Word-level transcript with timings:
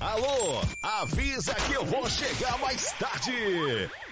Alô, 0.00 0.62
avisa 0.82 1.54
que 1.54 1.74
eu 1.74 1.84
vou 1.84 2.08
chegar 2.08 2.58
mais 2.58 2.90
tarde. 2.92 3.34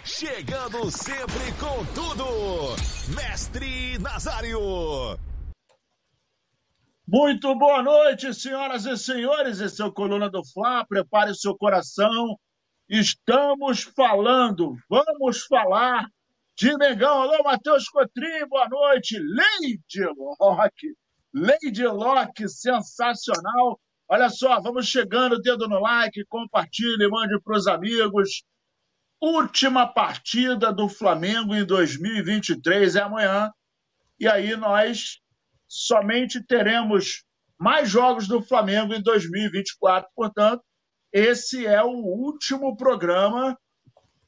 Chegando 0.04 0.90
sempre 0.90 1.50
com 1.58 1.82
tudo. 1.94 2.76
Mestre 3.16 3.96
Nazário. 3.98 5.18
Muito 7.06 7.54
boa 7.54 7.82
noite, 7.82 8.34
senhoras 8.34 8.84
e 8.84 8.98
senhores. 8.98 9.60
Esse 9.60 9.80
é 9.80 9.86
o 9.86 9.90
Coluna 9.90 10.28
do 10.28 10.44
Fla. 10.44 10.84
Prepare 10.86 11.30
o 11.30 11.34
seu 11.34 11.56
coração. 11.56 12.38
Estamos 12.86 13.84
falando, 13.84 14.76
vamos 14.90 15.46
falar 15.46 16.06
de 16.54 16.76
Mengão. 16.76 17.22
Alô, 17.22 17.42
Matheus 17.42 17.88
Cotrim, 17.88 18.46
boa 18.46 18.68
noite. 18.68 19.18
Lady 19.18 20.04
Locke, 20.38 20.94
Lady 21.32 21.86
Locke, 21.86 22.46
sensacional. 22.46 23.80
Olha 24.10 24.30
só, 24.30 24.58
vamos 24.60 24.86
chegando, 24.86 25.38
dedo 25.38 25.68
no 25.68 25.78
like, 25.80 26.24
compartilhe, 26.24 27.08
mande 27.08 27.38
para 27.42 27.56
os 27.58 27.66
amigos. 27.66 28.42
Última 29.20 29.86
partida 29.86 30.72
do 30.72 30.88
Flamengo 30.88 31.54
em 31.54 31.64
2023 31.64 32.96
é 32.96 33.02
amanhã. 33.02 33.50
E 34.18 34.26
aí 34.26 34.56
nós 34.56 35.20
somente 35.68 36.42
teremos 36.42 37.22
mais 37.58 37.90
jogos 37.90 38.26
do 38.26 38.40
Flamengo 38.40 38.94
em 38.94 39.02
2024. 39.02 40.08
Portanto, 40.14 40.62
esse 41.12 41.66
é 41.66 41.82
o 41.82 41.90
último 41.90 42.76
programa 42.78 43.58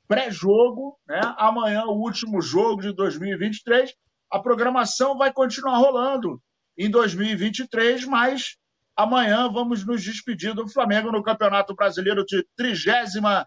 pré-jogo, 0.07 0.99
né? 1.09 1.21
Amanhã 1.39 1.85
o 1.85 1.99
último 2.03 2.43
jogo 2.43 2.83
de 2.83 2.93
2023. 2.93 3.95
A 4.31 4.39
programação 4.39 5.17
vai 5.17 5.33
continuar 5.33 5.79
rolando 5.79 6.39
em 6.77 6.91
2023, 6.91 8.05
mas 8.05 8.60
Amanhã 9.01 9.49
vamos 9.51 9.83
nos 9.87 10.03
despedir 10.05 10.53
do 10.53 10.69
Flamengo 10.69 11.11
no 11.11 11.23
Campeonato 11.23 11.75
Brasileiro 11.75 12.23
de 12.23 12.47
38 12.55 13.47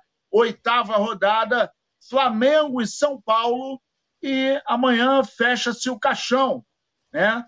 rodada, 0.98 1.72
Flamengo 2.10 2.82
e 2.82 2.88
São 2.88 3.22
Paulo. 3.22 3.80
E 4.20 4.60
amanhã 4.66 5.24
fecha-se 5.24 5.92
o 5.92 6.00
caixão, 6.00 6.66
né? 7.12 7.46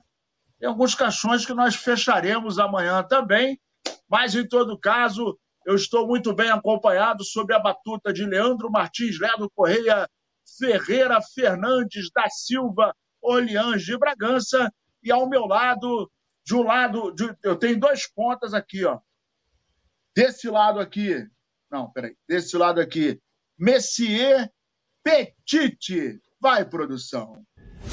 Tem 0.60 0.70
alguns 0.70 0.94
caixões 0.94 1.48
que 1.48 1.54
nós 1.56 1.76
fecharemos 1.76 2.60
amanhã 2.60 3.02
também, 3.02 3.60
mas 4.08 4.36
em 4.36 4.48
todo 4.48 4.78
caso, 4.78 5.36
eu 5.66 5.74
estou 5.74 6.06
muito 6.06 6.32
bem 6.32 6.52
acompanhado 6.52 7.24
sobre 7.24 7.56
a 7.56 7.60
batuta 7.60 8.14
de 8.14 8.24
Leandro 8.24 8.70
Martins, 8.70 9.20
Leandro 9.20 9.50
Correia, 9.50 10.08
Ferreira 10.60 11.20
Fernandes 11.34 12.12
da 12.14 12.30
Silva, 12.30 12.96
Orleans 13.20 13.82
de 13.82 13.98
Bragança, 13.98 14.72
e 15.02 15.12
ao 15.12 15.28
meu 15.28 15.48
lado, 15.48 16.08
de 16.46 16.56
um 16.56 16.62
lado, 16.62 17.12
de, 17.12 17.36
eu 17.44 17.56
tenho 17.56 17.80
dois 17.80 18.08
pontas 18.08 18.54
aqui, 18.54 18.86
ó. 18.86 19.00
Desse 20.16 20.48
lado 20.48 20.80
aqui, 20.80 21.28
não, 21.72 21.92
peraí, 21.92 22.16
desse 22.28 22.56
lado 22.56 22.80
aqui, 22.80 23.20
Messier 23.58 24.52
Petit. 25.04 26.22
Vai, 26.40 26.64
produção. 26.64 27.44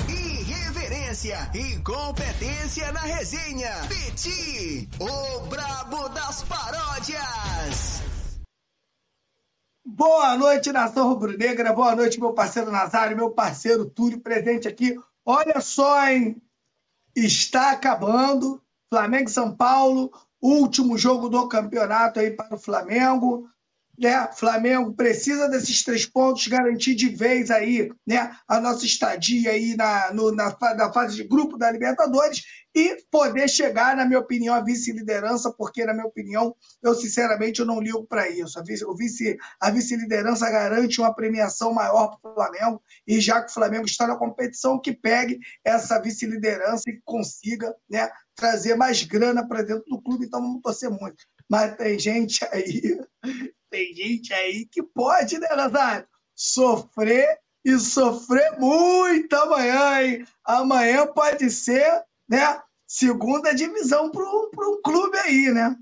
Irreverência 0.08 1.38
e 1.54 1.82
competência 1.82 2.92
na 2.92 3.00
resenha. 3.00 3.70
Petit, 3.88 4.88
o 5.00 5.46
brabo 5.46 6.08
das 6.10 6.42
paródias. 6.42 8.02
Boa 9.84 10.36
noite, 10.36 10.70
nação 10.70 11.08
rubro-negra. 11.08 11.72
Boa 11.72 11.96
noite, 11.96 12.20
meu 12.20 12.34
parceiro 12.34 12.70
Nazário, 12.70 13.16
meu 13.16 13.30
parceiro 13.30 13.88
Túlio, 13.88 14.20
presente 14.20 14.68
aqui. 14.68 14.96
Olha 15.24 15.60
só, 15.60 16.06
hein? 16.08 16.40
Está 17.14 17.72
acabando. 17.72 18.62
Flamengo 18.90 19.28
e 19.28 19.32
São 19.32 19.56
Paulo, 19.56 20.12
último 20.40 20.98
jogo 20.98 21.28
do 21.28 21.48
campeonato 21.48 22.20
aí 22.20 22.30
para 22.30 22.54
o 22.54 22.58
Flamengo 22.58 23.48
né? 24.02 24.28
Flamengo 24.32 24.92
precisa 24.94 25.48
desses 25.48 25.84
três 25.84 26.04
pontos, 26.04 26.48
garantir 26.48 26.96
de 26.96 27.08
vez 27.08 27.52
aí, 27.52 27.88
né? 28.04 28.36
A 28.48 28.58
nossa 28.58 28.84
estadia 28.84 29.52
aí 29.52 29.76
na, 29.76 30.12
no, 30.12 30.32
na, 30.32 30.56
na 30.76 30.92
fase 30.92 31.14
de 31.14 31.22
grupo 31.22 31.56
da 31.56 31.70
Libertadores 31.70 32.42
e 32.74 32.96
poder 33.12 33.48
chegar, 33.48 33.94
na 33.96 34.04
minha 34.04 34.18
opinião, 34.18 34.56
à 34.56 34.60
vice-liderança, 34.60 35.52
porque, 35.56 35.84
na 35.84 35.92
minha 35.92 36.06
opinião, 36.06 36.56
eu 36.82 36.94
sinceramente 36.96 37.60
eu 37.60 37.66
não 37.66 37.80
ligo 37.80 38.04
para 38.04 38.28
isso. 38.28 38.58
A 38.58 39.70
vice-liderança 39.70 40.46
vice 40.46 40.52
garante 40.52 41.00
uma 41.00 41.14
premiação 41.14 41.72
maior 41.72 42.18
para 42.20 42.30
o 42.32 42.34
Flamengo, 42.34 42.82
e 43.06 43.20
já 43.20 43.40
que 43.40 43.52
o 43.52 43.54
Flamengo 43.54 43.86
está 43.86 44.08
na 44.08 44.16
competição, 44.16 44.80
que 44.80 44.92
pegue 44.92 45.38
essa 45.64 46.00
vice-liderança 46.00 46.90
e 46.90 47.00
consiga 47.04 47.72
né, 47.88 48.10
trazer 48.34 48.74
mais 48.74 49.04
grana 49.04 49.46
para 49.46 49.62
dentro 49.62 49.84
do 49.86 50.02
clube, 50.02 50.26
então 50.26 50.40
vamos 50.40 50.60
torcer 50.60 50.90
muito. 50.90 51.24
Mas 51.48 51.76
tem 51.76 51.98
gente 51.98 52.44
aí 52.50 52.98
tem 53.72 53.94
gente 53.94 54.34
aí 54.34 54.66
que 54.66 54.82
pode, 54.82 55.38
né, 55.38 55.48
Nazário? 55.56 56.06
Sofrer 56.36 57.38
e 57.64 57.78
sofrer 57.78 58.58
muito 58.58 59.32
amanhã, 59.34 60.02
hein? 60.02 60.26
Amanhã 60.44 61.06
pode 61.06 61.48
ser, 61.50 62.04
né? 62.28 62.60
Segunda 62.86 63.54
divisão 63.54 64.10
para 64.10 64.22
um 64.22 64.82
clube 64.82 65.16
aí, 65.18 65.50
né? 65.50 65.74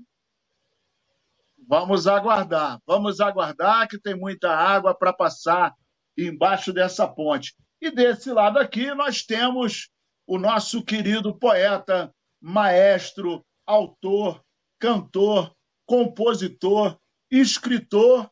Vamos 1.67 2.07
aguardar, 2.07 2.79
vamos 2.87 3.19
aguardar 3.19 3.87
que 3.89 3.99
tem 3.99 4.15
muita 4.15 4.49
água 4.49 4.95
para 4.95 5.11
passar 5.11 5.75
embaixo 6.17 6.71
dessa 6.71 7.05
ponte. 7.07 7.53
E 7.81 7.91
desse 7.91 8.31
lado 8.31 8.57
aqui 8.57 8.93
nós 8.93 9.23
temos 9.23 9.89
o 10.25 10.37
nosso 10.37 10.83
querido 10.83 11.37
poeta, 11.37 12.13
maestro, 12.39 13.45
autor, 13.65 14.41
cantor, 14.79 15.53
compositor, 15.85 16.97
escritor 17.31 18.29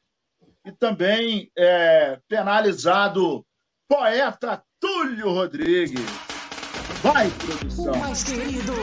e 0.65 0.71
também 0.73 1.49
é, 1.57 2.19
penalizado 2.27 3.45
poeta 3.87 4.61
Túlio 4.79 5.29
Rodrigues. 5.29 6.05
Vai, 7.01 7.29
produção! 7.31 7.93
O 7.93 7.97
mais 7.97 8.23
querido, 8.23 8.73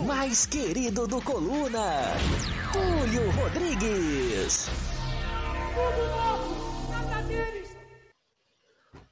o 0.00 0.04
mais 0.06 0.46
querido 0.46 1.06
do 1.06 1.20
Coluna, 1.20 2.02
Túlio 2.72 3.30
Rodrigues. 3.32 4.70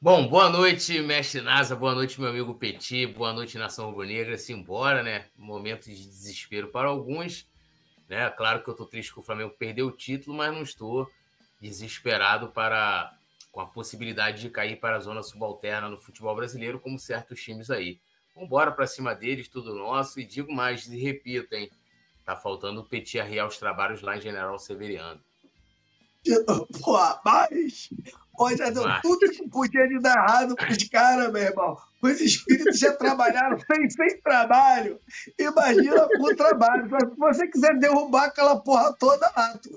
Bom, 0.03 0.27
boa 0.29 0.49
noite, 0.49 0.99
mestre 1.03 1.43
Nasa, 1.43 1.77
boa 1.77 1.95
noite, 1.95 2.19
meu 2.19 2.31
amigo 2.31 2.55
Petit, 2.55 3.07
boa 3.07 3.35
noite, 3.35 3.59
Nação 3.59 3.91
Rubro-Negra. 3.91 4.39
Simbora, 4.39 5.03
né? 5.03 5.27
Momento 5.37 5.85
de 5.91 5.95
desespero 5.95 6.69
para 6.69 6.89
alguns, 6.89 7.47
né? 8.11 8.29
Claro 8.31 8.61
que 8.63 8.69
eu 8.69 8.73
estou 8.73 8.87
triste 8.87 9.13
que 9.13 9.21
o 9.21 9.23
Flamengo 9.23 9.55
perdeu 9.57 9.87
o 9.87 9.93
título, 9.93 10.37
mas 10.37 10.53
não 10.53 10.63
estou 10.63 11.09
desesperado 11.61 12.49
para 12.49 13.17
com 13.53 13.61
a 13.61 13.67
possibilidade 13.67 14.41
de 14.41 14.51
cair 14.51 14.79
para 14.79 14.97
a 14.97 15.01
zona 15.01 15.23
subalterna 15.23 15.89
no 15.89 15.97
futebol 15.97 16.35
brasileiro, 16.37 16.79
como 16.79 16.99
certos 16.99 17.41
times 17.43 17.71
aí. 17.71 18.01
Vamos 18.35 18.47
embora 18.47 18.71
para 18.71 18.87
cima 18.87 19.15
deles, 19.15 19.49
tudo 19.49 19.75
nosso. 19.75 20.21
E 20.21 20.25
digo 20.25 20.53
mais, 20.53 20.87
e 20.87 20.97
repito, 21.01 21.55
hein? 21.55 21.71
Tá 22.25 22.37
faltando 22.37 22.81
o 22.81 22.85
Petit 22.85 23.19
arriar 23.19 23.47
os 23.47 23.59
trabalhos 23.59 24.03
lá 24.03 24.17
em 24.17 24.21
General 24.21 24.57
Severiano. 24.59 25.21
Pô, 26.81 26.99
mas 27.25 27.91
já 28.57 28.71
deu 28.71 28.85
mas... 28.85 29.03
tudo 29.03 29.31
que 29.31 29.49
podia 29.49 29.89
de 29.89 29.99
dar 30.01 30.17
errado 30.17 30.55
os 30.71 30.89
caras, 30.89 31.33
meu 31.33 31.43
irmão. 31.43 31.77
Os 32.03 32.21
espíritos 32.21 32.79
já 32.79 32.93
trabalharam 32.93 33.59
sem, 33.59 33.91
sem 33.91 34.21
trabalho. 34.23 34.99
Imagina 35.39 36.09
com 36.17 36.35
trabalho. 36.35 36.89
Se 36.89 37.17
você 37.19 37.47
quiser 37.49 37.79
derrubar 37.79 38.25
aquela 38.25 38.59
porra 38.59 38.95
toda 38.99 39.31
lá, 39.37 39.59
tu. 39.63 39.71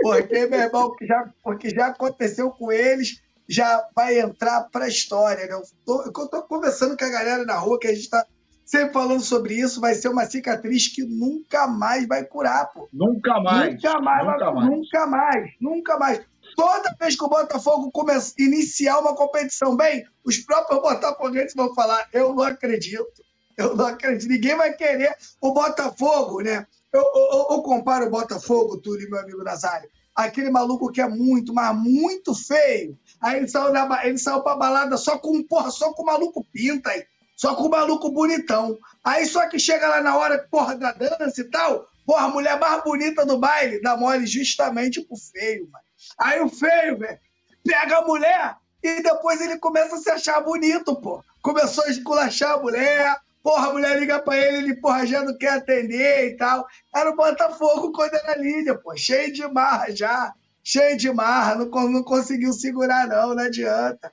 Porque, 0.00 0.46
meu 0.46 0.60
irmão, 0.60 0.94
já, 1.02 1.28
porque 1.42 1.70
já 1.70 1.86
aconteceu 1.88 2.50
com 2.50 2.70
eles, 2.70 3.20
já 3.48 3.84
vai 3.94 4.18
entrar 4.20 4.62
para 4.70 4.84
a 4.84 4.88
história. 4.88 5.46
Né? 5.46 5.52
Eu 5.52 5.62
tô, 5.84 6.02
eu 6.02 6.28
tô 6.28 6.42
conversando 6.42 6.96
com 6.96 7.04
a 7.04 7.10
galera 7.10 7.44
na 7.44 7.54
rua, 7.54 7.78
que 7.78 7.88
a 7.88 7.90
gente 7.90 8.02
está 8.02 8.24
sempre 8.64 8.92
falando 8.92 9.22
sobre 9.22 9.54
isso, 9.54 9.80
vai 9.80 9.94
ser 9.94 10.08
uma 10.08 10.26
cicatriz 10.26 10.88
que 10.88 11.02
nunca 11.02 11.66
mais 11.66 12.06
vai 12.06 12.22
curar, 12.22 12.66
pô. 12.66 12.86
Nunca 12.92 13.40
mais. 13.40 13.74
Nunca 13.74 14.00
mais, 14.00 14.26
nunca, 14.26 14.44
vai, 14.44 14.54
mais. 14.54 14.68
nunca 14.68 15.06
mais, 15.06 15.54
nunca 15.60 15.98
mais. 15.98 16.20
Toda 16.58 16.92
vez 16.98 17.14
que 17.14 17.22
o 17.22 17.28
Botafogo 17.28 17.88
começa, 17.92 18.34
iniciar 18.36 18.98
uma 18.98 19.14
competição 19.14 19.76
bem, 19.76 20.04
os 20.24 20.38
próprios 20.38 20.82
botafoguenses 20.82 21.54
vão 21.54 21.72
falar: 21.72 22.08
eu 22.12 22.34
não 22.34 22.42
acredito, 22.42 23.22
eu 23.56 23.76
não 23.76 23.86
acredito. 23.86 24.28
Ninguém 24.28 24.56
vai 24.56 24.72
querer 24.72 25.16
o 25.40 25.52
Botafogo, 25.52 26.40
né? 26.40 26.66
Eu, 26.92 27.00
eu, 27.00 27.46
eu 27.50 27.62
comparo 27.62 28.06
o 28.06 28.10
Botafogo, 28.10 28.76
Túlio, 28.78 29.08
meu 29.08 29.20
amigo 29.20 29.44
Nazário, 29.44 29.88
aquele 30.12 30.50
maluco 30.50 30.90
que 30.90 31.00
é 31.00 31.06
muito, 31.06 31.54
mas 31.54 31.76
muito 31.76 32.34
feio. 32.34 32.98
Aí 33.20 33.36
ele 33.36 33.46
saiu, 33.46 33.72
na, 33.72 34.04
ele 34.04 34.18
saiu 34.18 34.42
pra 34.42 34.56
balada 34.56 34.96
só 34.96 35.16
com, 35.16 35.40
porra, 35.44 35.70
só 35.70 35.92
com 35.92 36.02
o 36.02 36.06
maluco 36.06 36.44
pinta 36.52 36.90
aí. 36.90 37.04
Só 37.36 37.54
com 37.54 37.68
o 37.68 37.70
maluco 37.70 38.10
bonitão. 38.10 38.76
Aí 39.04 39.26
só 39.26 39.48
que 39.48 39.60
chega 39.60 39.86
lá 39.86 40.00
na 40.00 40.16
hora, 40.16 40.44
porra, 40.50 40.74
da 40.74 40.90
dança 40.90 41.40
e 41.40 41.44
tal, 41.44 41.86
porra, 42.04 42.24
a 42.24 42.30
mulher 42.30 42.58
mais 42.58 42.82
bonita 42.82 43.24
do 43.24 43.38
baile 43.38 43.80
dá 43.80 43.96
mole 43.96 44.26
justamente 44.26 45.00
pro 45.02 45.16
feio, 45.16 45.68
mano. 45.70 45.87
Aí 46.20 46.40
o 46.40 46.48
feio, 46.48 46.98
velho, 46.98 47.18
pega 47.64 47.98
a 47.98 48.06
mulher 48.06 48.56
e 48.82 49.02
depois 49.02 49.40
ele 49.40 49.58
começa 49.58 49.96
a 49.96 49.98
se 49.98 50.10
achar 50.10 50.40
bonito, 50.40 50.96
pô. 51.00 51.22
Começou 51.42 51.84
a 51.84 51.90
esculachar 51.90 52.52
a 52.52 52.58
mulher, 52.58 53.16
Porra, 53.42 53.68
a 53.68 53.72
mulher 53.72 53.98
liga 53.98 54.20
pra 54.20 54.36
ele, 54.36 54.58
ele, 54.58 54.76
porra, 54.76 55.06
já 55.06 55.22
não 55.24 55.36
quer 55.36 55.54
atender 55.54 56.28
e 56.32 56.36
tal. 56.36 56.66
Era 56.94 57.10
o 57.10 57.16
Botafogo 57.16 57.92
quando 57.92 58.14
era 58.14 58.36
líder, 58.36 58.76
pô, 58.78 58.96
cheio 58.96 59.32
de 59.32 59.46
marra 59.48 59.94
já. 59.94 60.34
Cheio 60.62 60.98
de 60.98 61.10
marra, 61.10 61.54
não, 61.54 61.66
não 61.88 62.02
conseguiu 62.02 62.52
segurar, 62.52 63.06
não, 63.06 63.34
não 63.34 63.42
adianta. 63.42 64.12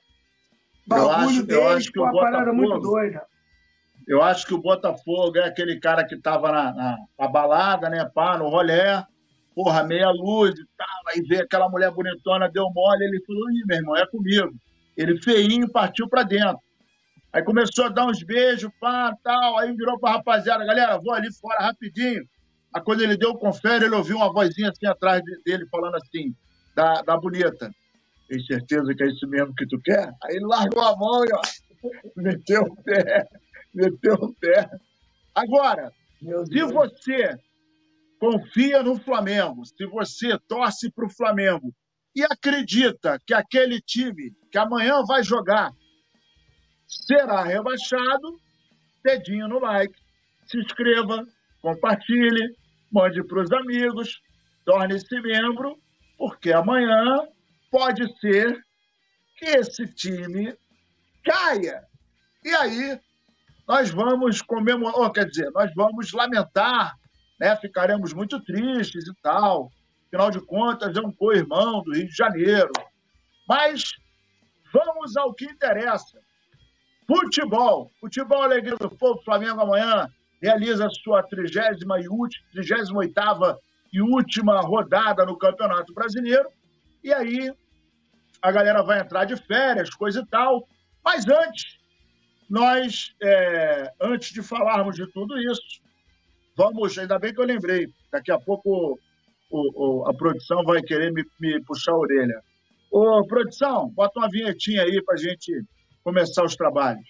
Bagulho 0.86 1.10
eu 1.10 1.12
acho, 1.12 1.42
deles, 1.42 1.66
acho 1.66 1.92
que 1.92 2.00
o 2.00 2.10
Botafogo, 2.10 2.54
muito 2.54 2.80
doida. 2.80 3.26
Eu 4.08 4.22
acho 4.22 4.46
que 4.46 4.54
o 4.54 4.62
Botafogo 4.62 5.36
é 5.36 5.44
aquele 5.44 5.78
cara 5.80 6.06
que 6.06 6.16
tava 6.16 6.50
na, 6.50 6.72
na, 6.72 6.96
na 7.18 7.28
balada, 7.28 7.90
né, 7.90 8.10
pá, 8.14 8.38
no 8.38 8.48
rolé, 8.48 9.04
porra, 9.54 9.82
meia 9.82 10.08
luz 10.10 10.58
e 10.58 10.64
tal, 10.78 10.95
aí 11.08 11.22
vê 11.22 11.42
aquela 11.42 11.68
mulher 11.68 11.90
bonitona, 11.90 12.50
deu 12.50 12.70
mole, 12.74 13.04
ele 13.04 13.24
falou, 13.24 13.50
ih, 13.50 13.64
meu 13.66 13.78
irmão, 13.78 13.96
é 13.96 14.06
comigo. 14.06 14.52
Ele 14.96 15.20
feinho 15.22 15.70
partiu 15.70 16.08
pra 16.08 16.22
dentro. 16.22 16.58
Aí 17.32 17.42
começou 17.42 17.84
a 17.84 17.88
dar 17.90 18.06
uns 18.06 18.22
beijos, 18.22 18.70
pá, 18.80 19.14
tal. 19.22 19.58
Aí 19.58 19.74
virou 19.74 19.98
pra 19.98 20.12
rapaziada, 20.12 20.64
galera, 20.64 20.98
vou 20.98 21.12
ali 21.12 21.32
fora 21.34 21.64
rapidinho. 21.64 22.24
Aí 22.74 22.82
quando 22.82 23.02
ele 23.02 23.16
deu 23.16 23.30
o 23.30 23.38
confere, 23.38 23.84
ele 23.84 23.94
ouviu 23.94 24.16
uma 24.16 24.32
vozinha 24.32 24.70
assim 24.70 24.86
atrás 24.86 25.22
dele 25.44 25.66
falando 25.70 25.96
assim, 25.96 26.34
da, 26.74 27.02
da 27.02 27.16
bonita. 27.16 27.70
Tem 28.28 28.40
certeza 28.40 28.94
que 28.94 29.02
é 29.04 29.08
isso 29.08 29.28
mesmo 29.28 29.54
que 29.54 29.66
tu 29.66 29.78
quer? 29.82 30.10
Aí 30.24 30.36
ele 30.36 30.46
largou 30.46 30.82
a 30.82 30.96
mão 30.96 31.24
e 31.24 31.32
ó, 31.32 31.40
meteu 32.16 32.62
o 32.62 32.76
pé, 32.82 33.26
meteu 33.74 34.14
o 34.14 34.34
pé. 34.34 34.68
Agora, 35.34 35.92
se 36.18 36.62
você 36.64 37.38
confia 38.18 38.82
no 38.82 38.98
Flamengo, 38.98 39.64
se 39.64 39.86
você 39.86 40.38
torce 40.48 40.90
para 40.90 41.06
o 41.06 41.10
Flamengo 41.10 41.74
e 42.14 42.22
acredita 42.24 43.20
que 43.26 43.34
aquele 43.34 43.80
time 43.80 44.32
que 44.50 44.58
amanhã 44.58 45.02
vai 45.06 45.22
jogar 45.22 45.70
será 46.86 47.42
rebaixado, 47.42 48.40
dedinho 49.04 49.48
no 49.48 49.58
like, 49.58 49.94
se 50.46 50.58
inscreva, 50.58 51.26
compartilhe, 51.60 52.56
mande 52.90 53.22
para 53.24 53.42
os 53.42 53.52
amigos, 53.52 54.20
torne-se 54.64 55.20
membro, 55.20 55.78
porque 56.16 56.52
amanhã 56.52 57.20
pode 57.70 58.08
ser 58.18 58.58
que 59.36 59.44
esse 59.44 59.86
time 59.94 60.56
caia. 61.24 61.82
E 62.44 62.54
aí 62.54 62.98
nós 63.68 63.90
vamos 63.90 64.40
comemorar, 64.40 65.00
ou, 65.00 65.10
quer 65.10 65.26
dizer, 65.26 65.50
nós 65.50 65.72
vamos 65.74 66.12
lamentar, 66.12 66.94
né? 67.38 67.56
ficaremos 67.56 68.12
muito 68.12 68.40
tristes 68.40 69.06
e 69.06 69.14
tal. 69.22 69.70
Afinal 70.06 70.30
de 70.30 70.40
contas, 70.40 70.96
é 70.96 71.00
um 71.00 71.12
co-irmão 71.12 71.82
do 71.82 71.92
Rio 71.92 72.08
de 72.08 72.16
Janeiro. 72.16 72.70
Mas 73.48 73.92
vamos 74.72 75.16
ao 75.16 75.34
que 75.34 75.44
interessa. 75.44 76.18
Futebol. 77.06 77.90
Futebol 78.00 78.42
Alegria 78.42 78.76
do 78.76 78.90
Fogo. 78.96 79.22
Flamengo 79.22 79.60
amanhã 79.60 80.08
realiza 80.40 80.88
sua 80.90 81.22
38 81.22 82.36
e 83.92 84.00
última 84.00 84.60
rodada 84.60 85.24
no 85.24 85.38
Campeonato 85.38 85.94
Brasileiro. 85.94 86.48
E 87.02 87.12
aí 87.12 87.52
a 88.42 88.50
galera 88.50 88.82
vai 88.82 89.00
entrar 89.00 89.24
de 89.24 89.36
férias, 89.36 89.90
coisa 89.90 90.20
e 90.20 90.26
tal. 90.26 90.68
Mas 91.04 91.26
antes, 91.28 91.78
nós, 92.48 93.14
é, 93.22 93.92
antes 94.00 94.32
de 94.32 94.42
falarmos 94.42 94.96
de 94.96 95.06
tudo 95.12 95.38
isso, 95.38 95.80
vamos, 96.56 96.96
ainda 96.98 97.18
bem 97.18 97.34
que 97.34 97.40
eu 97.40 97.44
lembrei, 97.44 97.86
daqui 98.10 98.32
a 98.32 98.38
pouco 98.38 98.98
o, 99.50 100.00
o, 100.00 100.08
a 100.08 100.14
produção 100.14 100.64
vai 100.64 100.80
querer 100.82 101.12
me, 101.12 101.22
me 101.38 101.62
puxar 101.62 101.92
a 101.92 101.98
orelha. 101.98 102.40
Ô, 102.90 103.24
produção, 103.26 103.90
bota 103.90 104.18
uma 104.18 104.30
vinhetinha 104.30 104.82
aí 104.82 105.02
para 105.04 105.14
a 105.14 105.18
gente 105.18 105.52
começar 106.02 106.44
os 106.44 106.56
trabalhos. 106.56 107.04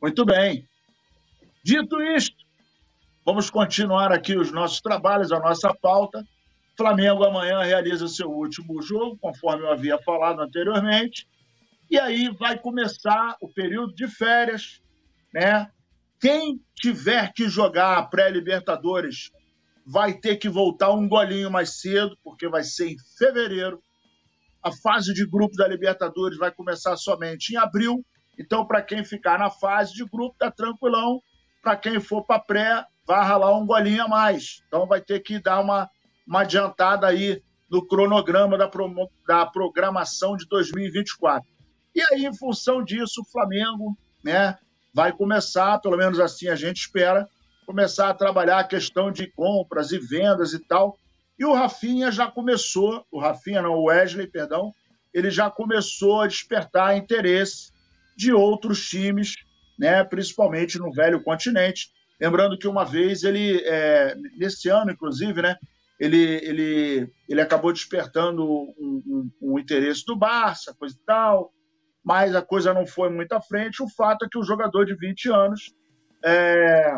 Muito 0.00 0.24
bem. 0.24 0.64
Dito 1.64 2.00
isto, 2.00 2.36
vamos 3.28 3.50
continuar 3.50 4.10
aqui 4.10 4.38
os 4.38 4.50
nossos 4.50 4.80
trabalhos, 4.80 5.30
a 5.30 5.38
nossa 5.38 5.74
pauta. 5.82 6.26
Flamengo 6.74 7.22
amanhã 7.24 7.60
realiza 7.60 8.08
seu 8.08 8.30
último 8.30 8.80
jogo, 8.80 9.18
conforme 9.18 9.64
eu 9.64 9.70
havia 9.70 9.98
falado 9.98 10.40
anteriormente. 10.40 11.28
E 11.90 12.00
aí 12.00 12.30
vai 12.30 12.58
começar 12.58 13.36
o 13.42 13.46
período 13.46 13.94
de 13.94 14.08
férias, 14.08 14.80
né? 15.34 15.70
Quem 16.18 16.58
tiver 16.74 17.30
que 17.34 17.50
jogar 17.50 17.98
a 17.98 18.02
pré-Libertadores 18.02 19.30
vai 19.84 20.14
ter 20.14 20.36
que 20.36 20.48
voltar 20.48 20.90
um 20.92 21.06
golinho 21.06 21.50
mais 21.50 21.82
cedo, 21.82 22.16
porque 22.24 22.48
vai 22.48 22.64
ser 22.64 22.92
em 22.92 22.96
fevereiro. 23.18 23.78
A 24.62 24.72
fase 24.72 25.12
de 25.12 25.26
grupo 25.26 25.54
da 25.54 25.68
Libertadores 25.68 26.38
vai 26.38 26.50
começar 26.50 26.96
somente 26.96 27.52
em 27.52 27.58
abril. 27.58 28.02
Então, 28.38 28.66
para 28.66 28.80
quem 28.80 29.04
ficar 29.04 29.38
na 29.38 29.50
fase 29.50 29.92
de 29.92 30.06
grupo, 30.06 30.34
tá 30.38 30.50
tranquilão. 30.50 31.20
Para 31.62 31.76
quem 31.76 32.00
for 32.00 32.24
para 32.24 32.40
pré, 32.40 32.86
vai 33.08 33.24
ralar 33.24 33.56
um 33.56 33.66
golinho 33.66 34.04
a 34.04 34.08
mais. 34.08 34.62
Então, 34.68 34.86
vai 34.86 35.00
ter 35.00 35.20
que 35.20 35.40
dar 35.40 35.60
uma, 35.60 35.88
uma 36.26 36.42
adiantada 36.42 37.06
aí 37.06 37.42
no 37.70 37.84
cronograma 37.86 38.58
da, 38.58 38.68
pro, 38.68 38.92
da 39.26 39.46
programação 39.46 40.36
de 40.36 40.46
2024. 40.46 41.48
E 41.94 42.02
aí, 42.02 42.26
em 42.26 42.36
função 42.36 42.84
disso, 42.84 43.22
o 43.22 43.24
Flamengo, 43.24 43.96
né, 44.22 44.58
vai 44.94 45.10
começar, 45.10 45.78
pelo 45.78 45.96
menos 45.96 46.20
assim 46.20 46.48
a 46.48 46.54
gente 46.54 46.82
espera, 46.82 47.26
começar 47.66 48.10
a 48.10 48.14
trabalhar 48.14 48.58
a 48.58 48.64
questão 48.64 49.10
de 49.10 49.26
compras 49.32 49.90
e 49.90 49.98
vendas 49.98 50.52
e 50.52 50.58
tal. 50.58 50.98
E 51.38 51.46
o 51.46 51.54
Rafinha 51.54 52.12
já 52.12 52.30
começou, 52.30 53.06
o 53.10 53.18
Rafinha 53.18 53.62
não, 53.62 53.72
o 53.72 53.84
Wesley, 53.84 54.26
perdão, 54.26 54.74
ele 55.14 55.30
já 55.30 55.50
começou 55.50 56.20
a 56.20 56.26
despertar 56.26 56.96
interesse 56.96 57.72
de 58.16 58.32
outros 58.32 58.86
times, 58.86 59.34
né, 59.78 60.04
principalmente 60.04 60.78
no 60.78 60.92
velho 60.92 61.22
continente. 61.22 61.88
Lembrando 62.20 62.58
que 62.58 62.66
uma 62.66 62.84
vez 62.84 63.22
ele, 63.22 63.62
é, 63.64 64.14
nesse 64.36 64.68
ano, 64.68 64.90
inclusive, 64.90 65.40
né, 65.40 65.56
ele, 66.00 66.40
ele, 66.44 67.12
ele 67.28 67.40
acabou 67.40 67.72
despertando 67.72 68.44
um, 68.44 69.02
um, 69.06 69.30
um 69.40 69.58
interesse 69.58 70.04
do 70.06 70.16
Barça, 70.16 70.74
coisa 70.78 70.94
e 70.94 71.04
tal 71.04 71.52
mas 72.08 72.34
a 72.34 72.40
coisa 72.40 72.72
não 72.72 72.86
foi 72.86 73.10
muito 73.10 73.34
à 73.34 73.40
frente. 73.42 73.82
O 73.82 73.88
fato 73.90 74.24
é 74.24 74.28
que 74.30 74.38
o 74.38 74.42
jogador 74.42 74.86
de 74.86 74.96
20 74.96 75.30
anos, 75.30 75.74
é, 76.24 76.96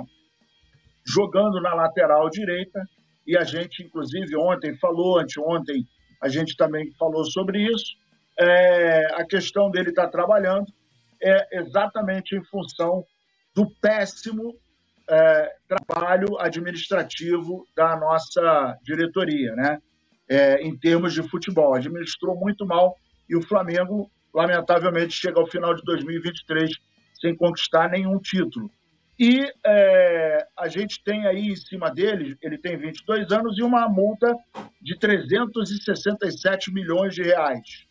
jogando 1.05 1.61
na 1.61 1.75
lateral 1.75 2.31
direita, 2.31 2.81
e 3.27 3.37
a 3.37 3.43
gente, 3.43 3.83
inclusive, 3.83 4.37
ontem 4.37 4.79
falou, 4.79 5.19
anteontem, 5.19 5.85
a 6.23 6.29
gente 6.29 6.57
também 6.57 6.93
falou 6.97 7.25
sobre 7.25 7.61
isso, 7.61 7.97
é, 8.39 9.07
a 9.15 9.27
questão 9.27 9.69
dele 9.69 9.91
estar 9.91 10.05
tá 10.05 10.11
trabalhando 10.11 10.73
é 11.21 11.59
exatamente 11.59 12.37
em 12.37 12.45
função 12.45 13.05
do 13.53 13.69
péssimo 13.81 14.55
é, 15.11 15.53
trabalho 15.69 16.39
administrativo 16.39 17.67
da 17.77 17.97
nossa 17.97 18.79
diretoria, 18.83 19.55
né? 19.55 19.79
É, 20.29 20.63
em 20.63 20.77
termos 20.79 21.13
de 21.13 21.23
futebol. 21.29 21.75
Administrou 21.75 22.37
muito 22.37 22.65
mal 22.65 22.95
e 23.29 23.37
o 23.37 23.43
Flamengo 23.43 24.09
lamentavelmente, 24.35 25.13
chega 25.13 25.41
ao 25.41 25.47
final 25.47 25.75
de 25.75 25.83
2023 25.83 26.71
sem 27.21 27.37
conquistar 27.37 27.91
nenhum 27.91 28.19
título. 28.19 28.71
E 29.19 29.53
é, 29.67 30.47
a 30.57 30.69
gente 30.69 31.03
tem 31.05 31.27
aí 31.27 31.49
em 31.49 31.57
cima 31.57 31.91
dele, 31.91 32.39
ele 32.41 32.57
tem 32.57 32.79
22 32.79 33.31
anos 33.31 33.59
e 33.59 33.63
uma 33.63 33.87
multa 33.87 34.35
de 34.81 34.99
367 34.99 36.73
milhões 36.73 37.15
de 37.15 37.23
reais. 37.23 37.87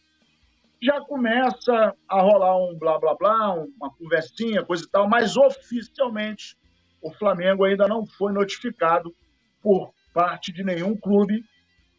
Já 0.81 1.01
começa 1.01 1.93
a 2.07 2.21
rolar 2.21 2.57
um 2.57 2.75
blá 2.79 2.97
blá 2.97 3.13
blá, 3.13 3.53
uma 3.53 3.93
conversinha, 3.93 4.63
coisa 4.63 4.85
e 4.85 4.89
tal, 4.89 5.07
mas 5.07 5.37
oficialmente 5.37 6.57
o 7.01 7.11
Flamengo 7.13 7.63
ainda 7.63 7.87
não 7.87 8.05
foi 8.05 8.31
notificado 8.31 9.13
por 9.61 9.93
parte 10.13 10.51
de 10.51 10.63
nenhum 10.63 10.95
clube 10.95 11.43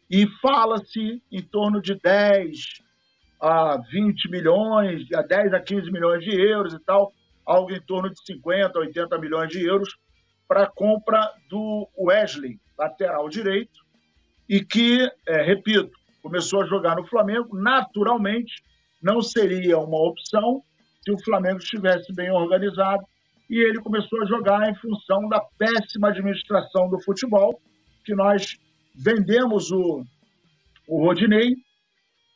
e 0.09 0.27
fala-se 0.41 1.21
em 1.31 1.41
torno 1.41 1.81
de 1.81 1.95
10 1.95 2.57
a 3.41 3.77
20 3.91 4.29
milhões, 4.29 5.11
a 5.13 5.21
10 5.21 5.53
a 5.53 5.59
15 5.59 5.91
milhões 5.91 6.23
de 6.23 6.31
euros 6.31 6.73
e 6.73 6.79
tal, 6.79 7.11
algo 7.45 7.71
em 7.71 7.81
torno 7.81 8.09
de 8.09 8.23
50 8.25 8.77
a 8.77 8.81
80 8.81 9.17
milhões 9.17 9.49
de 9.49 9.65
euros 9.65 9.97
para 10.47 10.63
a 10.63 10.69
compra 10.69 11.31
do 11.49 11.87
Wesley, 11.97 12.59
lateral 12.77 13.29
direito, 13.29 13.79
e 14.49 14.63
que, 14.63 15.09
é, 15.25 15.41
repito, 15.41 15.91
começou 16.21 16.61
a 16.61 16.67
jogar 16.67 16.97
no 16.97 17.07
Flamengo, 17.07 17.57
naturalmente 17.57 18.61
não 19.01 19.21
seria 19.21 19.79
uma 19.79 19.97
opção 19.97 20.61
se 21.03 21.11
o 21.11 21.23
Flamengo 21.23 21.57
estivesse 21.57 22.13
bem 22.13 22.29
organizado, 22.31 23.03
e 23.51 23.59
ele 23.59 23.81
começou 23.81 24.23
a 24.23 24.25
jogar 24.25 24.69
em 24.69 24.75
função 24.75 25.27
da 25.27 25.41
péssima 25.41 26.07
administração 26.07 26.89
do 26.89 27.01
futebol, 27.03 27.61
que 28.05 28.15
nós 28.15 28.57
vendemos 28.95 29.69
o, 29.71 30.05
o 30.87 31.05
Rodinei 31.05 31.57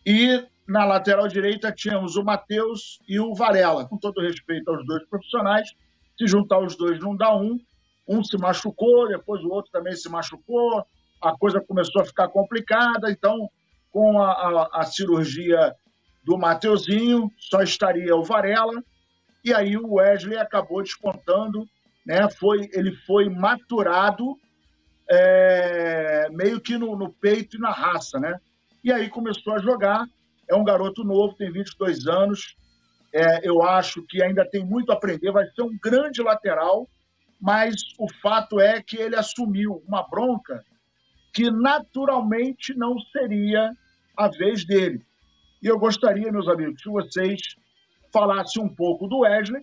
e 0.05 0.45
na 0.67 0.83
lateral 0.83 1.29
direita 1.29 1.71
tínhamos 1.71 2.17
o 2.17 2.23
Matheus 2.23 2.99
e 3.07 3.17
o 3.17 3.33
Varela. 3.33 3.87
Com 3.87 3.97
todo 3.97 4.21
respeito 4.21 4.69
aos 4.69 4.85
dois 4.85 5.07
profissionais, 5.07 5.69
se 6.17 6.27
juntar 6.27 6.59
os 6.59 6.75
dois 6.75 6.99
não 6.99 7.15
dá 7.15 7.33
um. 7.33 7.57
um 8.05 8.21
se 8.21 8.37
machucou, 8.37 9.07
depois 9.07 9.41
o 9.41 9.49
outro 9.49 9.71
também 9.71 9.95
se 9.95 10.09
machucou, 10.09 10.85
a 11.21 11.31
coisa 11.37 11.61
começou 11.61 12.01
a 12.01 12.05
ficar 12.05 12.27
complicada, 12.27 13.09
então, 13.09 13.49
com 13.89 14.21
a, 14.21 14.31
a, 14.31 14.81
a 14.81 14.83
cirurgia 14.83 15.73
do 16.25 16.37
Mateuzinho, 16.37 17.31
só 17.37 17.61
estaria 17.61 18.13
o 18.17 18.23
Varela, 18.23 18.83
e 19.45 19.53
aí 19.53 19.77
o 19.77 19.93
Wesley 19.93 20.39
acabou 20.39 20.81
despontando, 20.81 21.69
né? 22.03 22.27
Foi, 22.31 22.67
ele 22.73 22.91
foi 23.05 23.29
maturado 23.29 24.35
é, 25.07 26.27
meio 26.31 26.59
que 26.59 26.75
no, 26.79 26.95
no, 26.97 27.13
peito 27.13 27.55
e 27.55 27.59
na 27.59 27.69
raça, 27.69 28.19
né? 28.19 28.39
E 28.83 28.91
aí 28.91 29.07
começou 29.07 29.53
a 29.53 29.59
jogar. 29.59 30.07
É 30.49 30.55
um 30.55 30.63
garoto 30.63 31.03
novo, 31.03 31.35
tem 31.35 31.51
22 31.51 32.07
anos. 32.07 32.55
É, 33.13 33.47
eu 33.47 33.61
acho 33.61 34.01
que 34.07 34.23
ainda 34.23 34.43
tem 34.49 34.65
muito 34.65 34.91
a 34.91 34.95
aprender. 34.95 35.31
Vai 35.31 35.45
ser 35.51 35.61
um 35.61 35.77
grande 35.77 36.23
lateral, 36.23 36.89
mas 37.39 37.75
o 37.99 38.11
fato 38.23 38.59
é 38.59 38.81
que 38.81 38.97
ele 38.97 39.15
assumiu 39.15 39.83
uma 39.87 40.01
bronca 40.09 40.63
que 41.31 41.51
naturalmente 41.51 42.73
não 42.73 42.97
seria 43.11 43.71
a 44.17 44.27
vez 44.27 44.65
dele. 44.65 45.05
E 45.61 45.67
eu 45.67 45.77
gostaria, 45.77 46.31
meus 46.31 46.47
amigos, 46.47 46.81
que 46.81 46.89
vocês 46.89 47.41
falassem 48.15 48.63
um 48.63 48.73
pouco 48.73 49.09
do 49.09 49.19
Wesley 49.19 49.61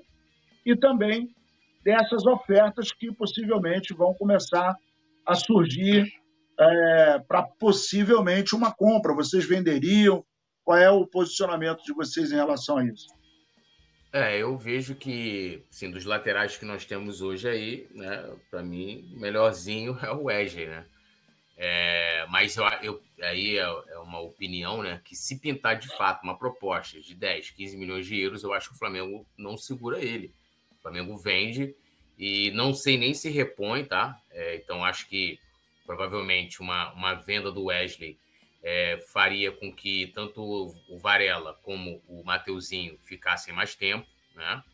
e 0.66 0.76
também 0.76 1.34
dessas 1.82 2.26
ofertas 2.26 2.92
que 2.92 3.10
possivelmente 3.10 3.94
vão 3.94 4.12
começar 4.12 4.76
a 5.24 5.34
surgir 5.34 6.12
é, 6.60 7.18
para 7.26 7.44
possivelmente 7.44 8.54
uma 8.54 8.70
compra. 8.70 9.14
Vocês 9.14 9.48
venderiam? 9.48 10.22
Qual 10.62 10.76
é 10.76 10.90
o 10.90 11.06
posicionamento 11.06 11.82
de 11.82 11.94
vocês 11.94 12.30
em 12.30 12.36
relação 12.36 12.76
a 12.76 12.84
isso? 12.84 13.06
É, 14.12 14.36
eu 14.36 14.54
vejo 14.58 14.94
que, 14.94 15.64
assim, 15.70 15.90
dos 15.90 16.04
laterais 16.04 16.58
que 16.58 16.66
nós 16.66 16.84
temos 16.84 17.22
hoje 17.22 17.48
aí, 17.48 17.88
né, 17.94 18.36
para 18.50 18.62
mim, 18.62 19.08
melhorzinho 19.16 19.98
é 20.04 20.10
o 20.10 20.24
Wesley, 20.24 20.66
né? 20.66 20.84
É, 21.64 22.26
mas 22.28 22.56
eu, 22.56 22.64
eu, 22.82 23.02
aí 23.20 23.56
é, 23.56 23.60
é, 23.60 23.98
uma 23.98 24.18
opinião, 24.18 24.82
né? 24.82 25.00
Que 25.04 25.14
se 25.14 25.38
pintar 25.38 25.78
de 25.78 25.86
fato 25.96 26.24
uma 26.24 26.36
proposta 26.36 27.00
de 27.00 27.14
10, 27.14 27.50
15 27.50 27.76
milhões 27.76 28.04
de 28.04 28.18
euros, 28.18 28.42
eu 28.42 28.52
acho 28.52 28.70
que 28.70 28.74
o 28.74 28.78
Flamengo 28.78 29.24
não 29.38 29.56
segura 29.56 30.00
ele. 30.04 30.34
O 30.72 30.82
Flamengo 30.82 31.16
vende 31.16 31.72
e 32.18 32.50
não 32.50 32.74
sei 32.74 32.98
nem 32.98 33.14
se 33.14 33.30
repõe, 33.30 33.84
tá? 33.84 34.20
É, 34.32 34.56
então 34.56 34.84
acho 34.84 35.08
que 35.08 35.38
provavelmente 35.86 36.60
uma, 36.60 36.92
uma 36.94 37.14
venda 37.14 37.52
do 37.52 37.66
Wesley 37.66 38.18
é, 38.60 39.00
faria 39.12 39.52
com 39.52 39.72
que 39.72 40.08
tanto 40.08 40.42
o 40.88 40.98
Varela 40.98 41.56
como 41.62 42.02
o 42.08 42.24
Mateuzinho 42.24 42.98
ficassem 43.04 43.54
mais 43.54 43.76
tempo, 43.76 44.04
né? 44.34 44.64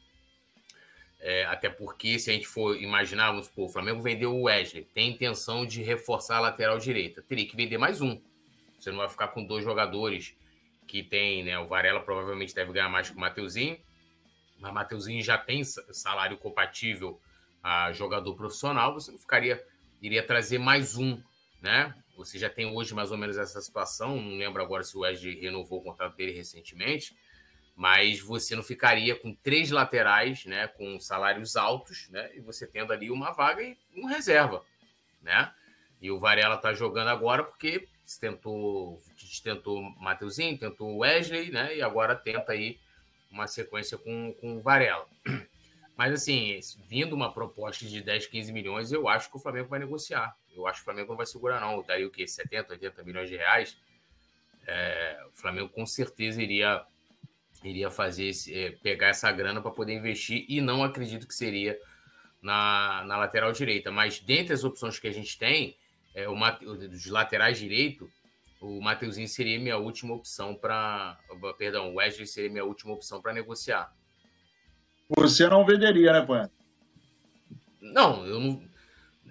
É, 1.20 1.44
até 1.46 1.68
porque, 1.68 2.18
se 2.18 2.30
a 2.30 2.34
gente 2.34 2.46
for 2.46 2.80
imaginar, 2.80 3.30
vamos 3.30 3.46
supor, 3.46 3.66
o 3.66 3.72
Flamengo 3.72 4.00
vendeu 4.00 4.34
o 4.34 4.42
Wesley, 4.42 4.84
tem 4.84 5.10
intenção 5.10 5.66
de 5.66 5.82
reforçar 5.82 6.36
a 6.36 6.40
lateral 6.40 6.78
direita, 6.78 7.22
teria 7.22 7.46
que 7.46 7.56
vender 7.56 7.76
mais 7.76 8.00
um. 8.00 8.20
Você 8.78 8.90
não 8.90 8.98
vai 8.98 9.08
ficar 9.08 9.28
com 9.28 9.44
dois 9.44 9.64
jogadores 9.64 10.36
que 10.86 11.02
tem, 11.02 11.42
né? 11.42 11.58
O 11.58 11.66
Varela 11.66 12.00
provavelmente 12.00 12.54
deve 12.54 12.72
ganhar 12.72 12.88
mais 12.88 13.10
que 13.10 13.16
o 13.16 13.20
Mateuzinho, 13.20 13.76
mas 14.58 14.70
o 14.70 14.74
Mateuzinho 14.74 15.22
já 15.22 15.36
tem 15.36 15.64
salário 15.64 16.38
compatível 16.38 17.20
a 17.62 17.92
jogador 17.92 18.34
profissional, 18.34 18.94
você 18.94 19.10
não 19.10 19.18
ficaria, 19.18 19.62
iria 20.00 20.22
trazer 20.22 20.58
mais 20.58 20.96
um, 20.96 21.20
né? 21.60 21.94
Você 22.16 22.38
já 22.38 22.48
tem 22.48 22.66
hoje 22.66 22.94
mais 22.94 23.10
ou 23.10 23.18
menos 23.18 23.36
essa 23.36 23.60
situação, 23.60 24.20
não 24.20 24.38
lembro 24.38 24.62
agora 24.62 24.82
se 24.84 24.96
o 24.96 25.00
Wesley 25.00 25.40
renovou 25.40 25.80
o 25.80 25.82
contrato 25.82 26.16
dele 26.16 26.32
recentemente, 26.32 27.16
mas 27.78 28.18
você 28.18 28.56
não 28.56 28.62
ficaria 28.64 29.14
com 29.14 29.32
três 29.32 29.70
laterais, 29.70 30.44
né, 30.44 30.66
com 30.66 30.98
salários 30.98 31.54
altos, 31.54 32.08
né, 32.08 32.28
e 32.34 32.40
você 32.40 32.66
tendo 32.66 32.92
ali 32.92 33.08
uma 33.08 33.30
vaga 33.30 33.62
e 33.62 33.78
um 33.94 34.04
reserva, 34.04 34.64
né? 35.22 35.54
E 36.02 36.10
o 36.10 36.18
Varela 36.18 36.56
tá 36.56 36.74
jogando 36.74 37.06
agora 37.06 37.44
porque 37.44 37.88
tentou, 38.20 39.00
tentou 39.44 39.80
Mateuzinho, 40.00 40.58
tentou 40.58 40.98
Wesley, 40.98 41.52
né, 41.52 41.76
e 41.76 41.80
agora 41.80 42.16
tenta 42.16 42.50
aí 42.50 42.80
uma 43.30 43.46
sequência 43.46 43.96
com, 43.96 44.34
com 44.40 44.56
o 44.56 44.60
Varela. 44.60 45.06
Mas 45.96 46.12
assim, 46.12 46.58
vindo 46.84 47.14
uma 47.14 47.32
proposta 47.32 47.86
de 47.86 48.00
10, 48.00 48.26
15 48.26 48.52
milhões, 48.52 48.90
eu 48.90 49.06
acho 49.06 49.30
que 49.30 49.36
o 49.36 49.40
Flamengo 49.40 49.68
vai 49.68 49.78
negociar. 49.78 50.36
Eu 50.52 50.66
acho 50.66 50.80
que 50.80 50.82
o 50.82 50.84
Flamengo 50.84 51.10
não 51.10 51.16
vai 51.16 51.26
segurar, 51.26 51.60
não. 51.60 51.82
Daí 51.82 52.04
o 52.04 52.10
quê? 52.10 52.26
70, 52.26 52.72
80 52.72 53.04
milhões 53.04 53.28
de 53.28 53.36
reais? 53.36 53.76
É, 54.66 55.24
o 55.28 55.32
Flamengo 55.32 55.68
com 55.68 55.84
certeza 55.84 56.40
iria 56.42 56.84
iria 57.64 57.90
fazer 57.90 58.28
esse, 58.28 58.54
é, 58.54 58.70
pegar 58.70 59.08
essa 59.08 59.30
grana 59.32 59.60
para 59.60 59.70
poder 59.70 59.94
investir 59.94 60.44
e 60.48 60.60
não 60.60 60.84
acredito 60.84 61.26
que 61.26 61.34
seria 61.34 61.78
na, 62.40 63.04
na 63.06 63.16
lateral 63.16 63.52
direita. 63.52 63.90
Mas 63.90 64.20
dentre 64.20 64.54
as 64.54 64.64
opções 64.64 64.98
que 64.98 65.08
a 65.08 65.12
gente 65.12 65.38
tem, 65.38 65.76
é, 66.14 66.28
o 66.28 66.34
dos 66.88 67.06
laterais 67.06 67.58
direito, 67.58 68.08
o 68.60 68.80
Mateuzinho 68.80 69.28
seria 69.28 69.58
minha 69.58 69.76
última 69.76 70.14
opção 70.14 70.54
para. 70.54 71.18
Perdão, 71.56 71.90
o 71.90 71.94
Wesley 71.96 72.26
seria 72.26 72.50
minha 72.50 72.64
última 72.64 72.92
opção 72.92 73.20
para 73.20 73.32
negociar. 73.32 73.92
Você 75.16 75.48
não 75.48 75.64
venderia, 75.64 76.12
né, 76.12 76.22
Poeta? 76.22 76.52
Não, 77.80 78.26
eu 78.26 78.40
não. 78.40 78.68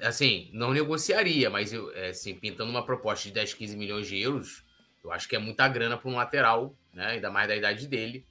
Assim, 0.02 0.50
não 0.54 0.72
negociaria, 0.72 1.50
mas 1.50 1.74
eu, 1.74 1.92
é, 1.96 2.10
assim, 2.10 2.36
pintando 2.36 2.70
uma 2.70 2.86
proposta 2.86 3.28
de 3.28 3.34
10, 3.34 3.56
15 3.56 3.76
milhões 3.76 4.08
de 4.08 4.20
euros, 4.20 4.64
eu 5.04 5.12
acho 5.12 5.28
que 5.28 5.36
é 5.36 5.40
muita 5.40 5.68
grana 5.68 5.98
para 5.98 6.10
um 6.10 6.16
lateral 6.16 6.76
né? 6.98 7.12
Ainda 7.12 7.30
mais 7.30 7.48
da 7.48 7.56
idade 7.56 7.88
dele, 7.88 8.26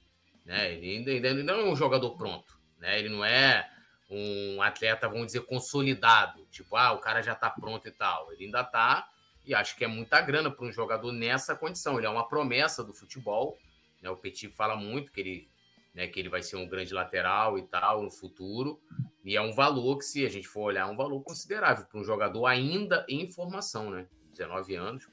né? 0.45 0.73
Ele 0.73 0.97
ainda, 0.97 1.29
ainda 1.29 1.53
não 1.53 1.61
é 1.61 1.63
um 1.63 1.75
jogador 1.75 2.15
pronto, 2.17 2.59
né? 2.77 2.99
Ele 2.99 3.07
não 3.07 3.23
é 3.23 3.67
um 4.09 4.61
atleta, 4.61 5.07
vamos 5.07 5.27
dizer, 5.27 5.45
consolidado, 5.45 6.45
tipo, 6.51 6.75
ah, 6.75 6.91
o 6.91 6.99
cara 6.99 7.21
já 7.21 7.33
tá 7.33 7.49
pronto 7.49 7.87
e 7.87 7.91
tal. 7.91 8.31
Ele 8.33 8.45
ainda 8.45 8.65
tá 8.65 9.09
e 9.45 9.55
acho 9.55 9.77
que 9.77 9.85
é 9.85 9.87
muita 9.87 10.19
grana 10.19 10.51
para 10.51 10.65
um 10.65 10.71
jogador 10.71 11.13
nessa 11.13 11.55
condição. 11.55 11.97
Ele 11.97 12.07
é 12.07 12.09
uma 12.09 12.27
promessa 12.27 12.83
do 12.83 12.93
futebol, 12.93 13.57
né? 14.01 14.09
O 14.09 14.17
Petit 14.17 14.49
fala 14.49 14.75
muito 14.75 15.13
que 15.13 15.21
ele, 15.21 15.49
né, 15.95 16.05
que 16.07 16.19
ele 16.19 16.27
vai 16.27 16.43
ser 16.43 16.57
um 16.57 16.67
grande 16.67 16.93
lateral 16.93 17.57
e 17.57 17.61
tal 17.63 18.03
no 18.03 18.11
futuro. 18.11 18.81
E 19.23 19.37
é 19.37 19.41
um 19.41 19.53
valor 19.53 19.97
que, 19.97 20.03
se 20.03 20.25
a 20.25 20.29
gente 20.29 20.47
for 20.47 20.63
olhar, 20.63 20.89
é 20.89 20.91
um 20.91 20.97
valor 20.97 21.21
considerável 21.21 21.85
para 21.85 21.99
um 21.99 22.03
jogador 22.03 22.45
ainda 22.45 23.05
em 23.07 23.31
formação, 23.31 23.89
né? 23.89 24.07
19 24.33 24.75
anos, 24.75 25.07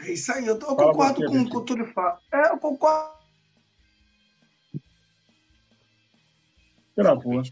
É 0.00 0.12
isso 0.12 0.32
aí, 0.32 0.46
eu, 0.46 0.58
tô, 0.58 0.70
eu 0.70 0.76
concordo 0.76 1.26
com, 1.26 1.48
com 1.48 1.58
o 1.58 1.64
Túlio 1.64 1.86
fala. 1.92 2.18
É, 2.32 2.50
eu 2.50 2.58
concordo. 2.58 3.12
Travou. 6.94 7.42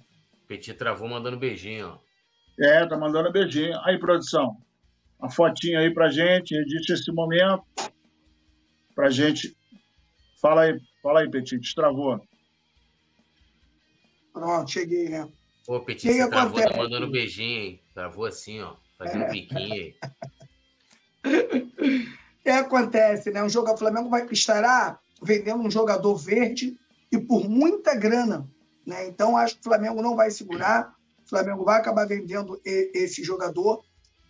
Petit, 0.46 0.74
travou 0.74 1.08
mandando 1.08 1.38
beijinho, 1.38 1.88
ó. 1.88 1.98
É, 2.62 2.86
tá 2.86 2.96
mandando 2.96 3.32
beijinho. 3.32 3.78
Aí, 3.84 3.98
produção, 3.98 4.56
a 5.20 5.30
fotinha 5.30 5.80
aí 5.80 5.92
pra 5.92 6.10
gente, 6.10 6.54
edite 6.54 6.92
esse 6.92 7.12
momento 7.12 7.64
pra 8.94 9.10
gente. 9.10 9.56
Fala 10.40 10.62
aí, 10.62 10.80
fala 11.02 11.20
aí, 11.20 11.30
Petit, 11.30 11.58
destravou. 11.58 12.20
Pronto, 14.32 14.70
cheguei, 14.70 15.08
né? 15.08 15.28
Pô, 15.66 15.80
Petit, 15.80 16.08
que 16.08 16.14
você 16.14 16.24
que 16.24 16.30
travou, 16.30 16.60
tá 16.60 16.76
mandando 16.76 17.10
beijinho, 17.10 17.62
hein? 17.62 17.82
Travou 17.94 18.24
assim, 18.26 18.60
ó, 18.60 18.76
fazendo 18.98 19.24
é. 19.24 19.30
biquinho 19.30 19.72
aí. 19.72 19.94
Que 22.42 22.50
acontece, 22.50 23.30
né? 23.30 23.42
Um 23.42 23.48
jogo, 23.48 23.70
o 23.70 23.76
Flamengo 23.76 24.08
vai 24.08 24.26
estará 24.30 24.98
vendendo 25.22 25.62
um 25.62 25.70
jogador 25.70 26.16
verde 26.16 26.78
e 27.12 27.18
por 27.18 27.48
muita 27.48 27.94
grana, 27.94 28.48
né? 28.86 29.06
Então 29.06 29.36
acho 29.36 29.54
que 29.54 29.60
o 29.60 29.64
Flamengo 29.64 30.00
não 30.00 30.16
vai 30.16 30.30
segurar, 30.30 30.94
o 31.24 31.28
Flamengo 31.28 31.64
vai 31.64 31.78
acabar 31.78 32.06
vendendo 32.06 32.60
esse 32.64 33.22
jogador. 33.22 33.84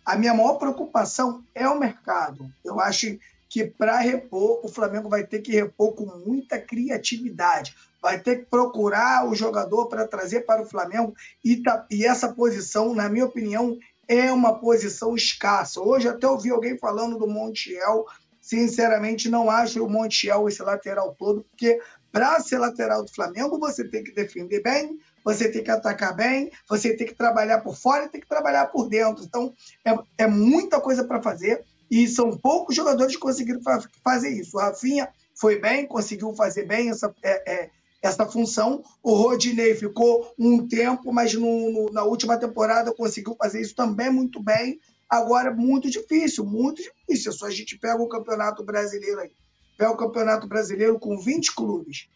A 0.05 0.15
minha 0.17 0.33
maior 0.33 0.55
preocupação 0.55 1.43
é 1.53 1.67
o 1.67 1.79
mercado. 1.79 2.51
Eu 2.65 2.79
acho 2.79 3.17
que 3.51 3.65
para 3.65 3.99
repor, 3.99 4.59
o 4.63 4.69
Flamengo 4.69 5.09
vai 5.09 5.25
ter 5.25 5.41
que 5.41 5.51
repor 5.51 5.93
com 5.93 6.05
muita 6.05 6.57
criatividade. 6.57 7.75
Vai 8.01 8.17
ter 8.17 8.37
que 8.37 8.45
procurar 8.45 9.27
o 9.27 9.35
jogador 9.35 9.87
para 9.87 10.07
trazer 10.07 10.41
para 10.41 10.61
o 10.61 10.65
Flamengo 10.65 11.13
e, 11.43 11.57
tá, 11.57 11.85
e 11.91 12.05
essa 12.05 12.31
posição, 12.31 12.95
na 12.95 13.09
minha 13.09 13.25
opinião, 13.25 13.77
é 14.07 14.31
uma 14.31 14.59
posição 14.59 15.15
escassa. 15.15 15.81
Hoje 15.81 16.07
até 16.07 16.27
ouvi 16.27 16.49
alguém 16.49 16.77
falando 16.77 17.17
do 17.17 17.27
Montiel. 17.27 18.05
Sinceramente, 18.41 19.29
não 19.29 19.49
acho 19.49 19.83
o 19.85 19.89
Montiel 19.89 20.47
esse 20.47 20.61
lateral 20.63 21.15
todo, 21.17 21.43
porque 21.43 21.79
para 22.11 22.39
ser 22.39 22.57
lateral 22.57 23.03
do 23.03 23.13
Flamengo, 23.13 23.59
você 23.59 23.87
tem 23.87 24.03
que 24.03 24.11
defender 24.11 24.61
bem, 24.61 24.99
você 25.23 25.49
tem 25.49 25.63
que 25.63 25.71
atacar 25.71 26.15
bem, 26.15 26.51
você 26.67 26.95
tem 26.95 27.07
que 27.07 27.13
trabalhar 27.13 27.61
por 27.61 27.77
fora 27.77 28.05
e 28.05 28.09
tem 28.09 28.19
que 28.19 28.27
trabalhar 28.27 28.67
por 28.67 28.89
dentro. 28.89 29.23
Então, 29.23 29.53
é, 29.85 30.23
é 30.23 30.27
muita 30.27 30.81
coisa 30.81 31.03
para 31.03 31.21
fazer 31.21 31.63
e 31.89 32.07
são 32.07 32.37
poucos 32.37 32.75
jogadores 32.75 33.15
que 33.15 33.21
conseguiram 33.21 33.61
fazer 34.03 34.29
isso. 34.29 34.57
O 34.57 34.59
Rafinha 34.59 35.09
foi 35.35 35.59
bem, 35.59 35.87
conseguiu 35.87 36.33
fazer 36.33 36.65
bem 36.65 36.89
essa, 36.89 37.13
é, 37.23 37.51
é, 37.51 37.69
essa 38.01 38.25
função. 38.25 38.83
O 39.03 39.13
Rodinei 39.13 39.75
ficou 39.75 40.33
um 40.37 40.67
tempo, 40.67 41.13
mas 41.13 41.33
no, 41.33 41.71
no, 41.71 41.91
na 41.91 42.03
última 42.03 42.37
temporada 42.37 42.93
conseguiu 42.93 43.35
fazer 43.35 43.61
isso 43.61 43.75
também 43.75 44.09
muito 44.09 44.41
bem. 44.41 44.79
Agora 45.09 45.49
é 45.49 45.53
muito 45.53 45.89
difícil, 45.89 46.45
muito 46.45 46.81
difícil. 46.81 47.31
Só 47.33 47.45
a 47.45 47.51
gente 47.51 47.77
pega 47.77 48.01
o 48.01 48.09
Campeonato 48.09 48.63
Brasileiro 48.63 49.19
aí. 49.19 49.31
Pega 49.77 49.91
o 49.91 49.97
Campeonato 49.97 50.47
Brasileiro 50.47 50.99
com 50.99 51.19
20 51.19 51.53
clubes. 51.53 52.07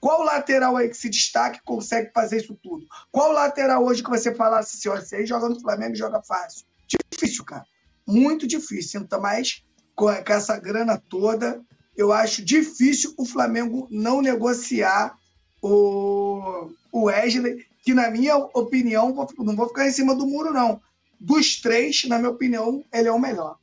Qual 0.00 0.22
lateral 0.22 0.76
aí 0.76 0.88
que 0.88 0.96
se 0.96 1.08
destaque 1.08 1.60
consegue 1.64 2.10
fazer 2.12 2.38
isso 2.38 2.58
tudo? 2.60 2.86
Qual 3.10 3.30
lateral 3.30 3.84
hoje 3.84 4.02
que 4.02 4.10
você 4.10 4.34
falasse 4.34 4.76
assim, 4.76 4.88
ó, 4.88 5.16
aí 5.16 5.26
joga 5.26 5.48
no 5.48 5.60
Flamengo 5.60 5.94
joga 5.94 6.20
fácil? 6.22 6.66
Difícil, 6.88 7.44
cara. 7.44 7.64
Muito 8.06 8.46
difícil. 8.46 9.00
Então, 9.00 9.20
mas 9.20 9.62
com 9.94 10.10
essa 10.10 10.58
grana 10.58 11.00
toda, 11.08 11.62
eu 11.96 12.12
acho 12.12 12.44
difícil 12.44 13.14
o 13.18 13.24
Flamengo 13.24 13.86
não 13.90 14.22
negociar 14.22 15.16
o, 15.60 16.70
o 16.90 17.04
Wesley, 17.04 17.66
que 17.84 17.94
na 17.94 18.10
minha 18.10 18.36
opinião, 18.36 19.14
não 19.38 19.56
vou 19.56 19.68
ficar 19.68 19.86
em 19.86 19.92
cima 19.92 20.14
do 20.14 20.26
muro, 20.26 20.52
não. 20.52 20.80
Dos 21.20 21.60
três, 21.60 22.04
na 22.04 22.18
minha 22.18 22.30
opinião, 22.30 22.84
ele 22.92 23.08
é 23.08 23.12
o 23.12 23.18
melhor. 23.18 23.56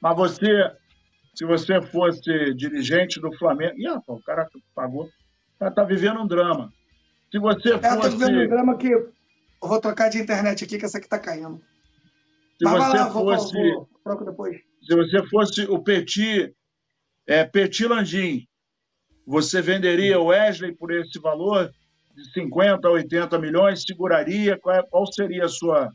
Mas 0.00 0.16
você, 0.16 0.70
se 1.34 1.44
você 1.44 1.80
fosse 1.80 2.54
dirigente 2.54 3.20
do 3.20 3.32
Flamengo. 3.38 3.74
Ih, 3.76 3.86
rapaz, 3.86 4.18
o 4.18 4.22
cara 4.22 4.48
pagou. 4.74 5.04
O 5.04 5.58
cara 5.58 5.70
tá 5.70 5.84
vivendo 5.84 6.20
um 6.20 6.26
drama. 6.26 6.72
Se 7.30 7.38
você 7.38 7.78
fosse. 7.78 7.86
É, 7.86 7.96
tô 7.96 8.10
vivendo 8.10 8.40
um 8.40 8.48
drama 8.48 8.76
que. 8.76 8.88
Eu 8.88 9.12
vou 9.60 9.80
trocar 9.80 10.08
de 10.08 10.18
internet 10.18 10.64
aqui, 10.64 10.78
que 10.78 10.84
essa 10.84 10.98
aqui 10.98 11.08
tá 11.08 11.18
caindo. 11.18 11.60
Se 12.58 12.64
Mas 12.64 12.84
você 12.84 12.98
lá, 12.98 13.10
fosse. 13.10 13.52
Vou, 13.54 13.88
vou, 14.04 14.24
depois. 14.24 14.71
Se 14.82 14.94
você 14.94 15.26
fosse 15.28 15.62
o 15.62 15.82
Petit, 15.82 16.52
é, 17.26 17.44
Petit 17.44 17.86
Landim, 17.86 18.46
você 19.26 19.62
venderia 19.62 20.18
o 20.18 20.26
Wesley 20.26 20.74
por 20.74 20.90
esse 20.90 21.18
valor 21.18 21.72
de 22.14 22.32
50 22.32 22.86
a 22.86 22.90
80 22.90 23.38
milhões? 23.38 23.84
Seguraria? 23.86 24.58
Qual, 24.58 25.06
seria 25.12 25.44
a 25.44 25.48
sua, 25.48 25.90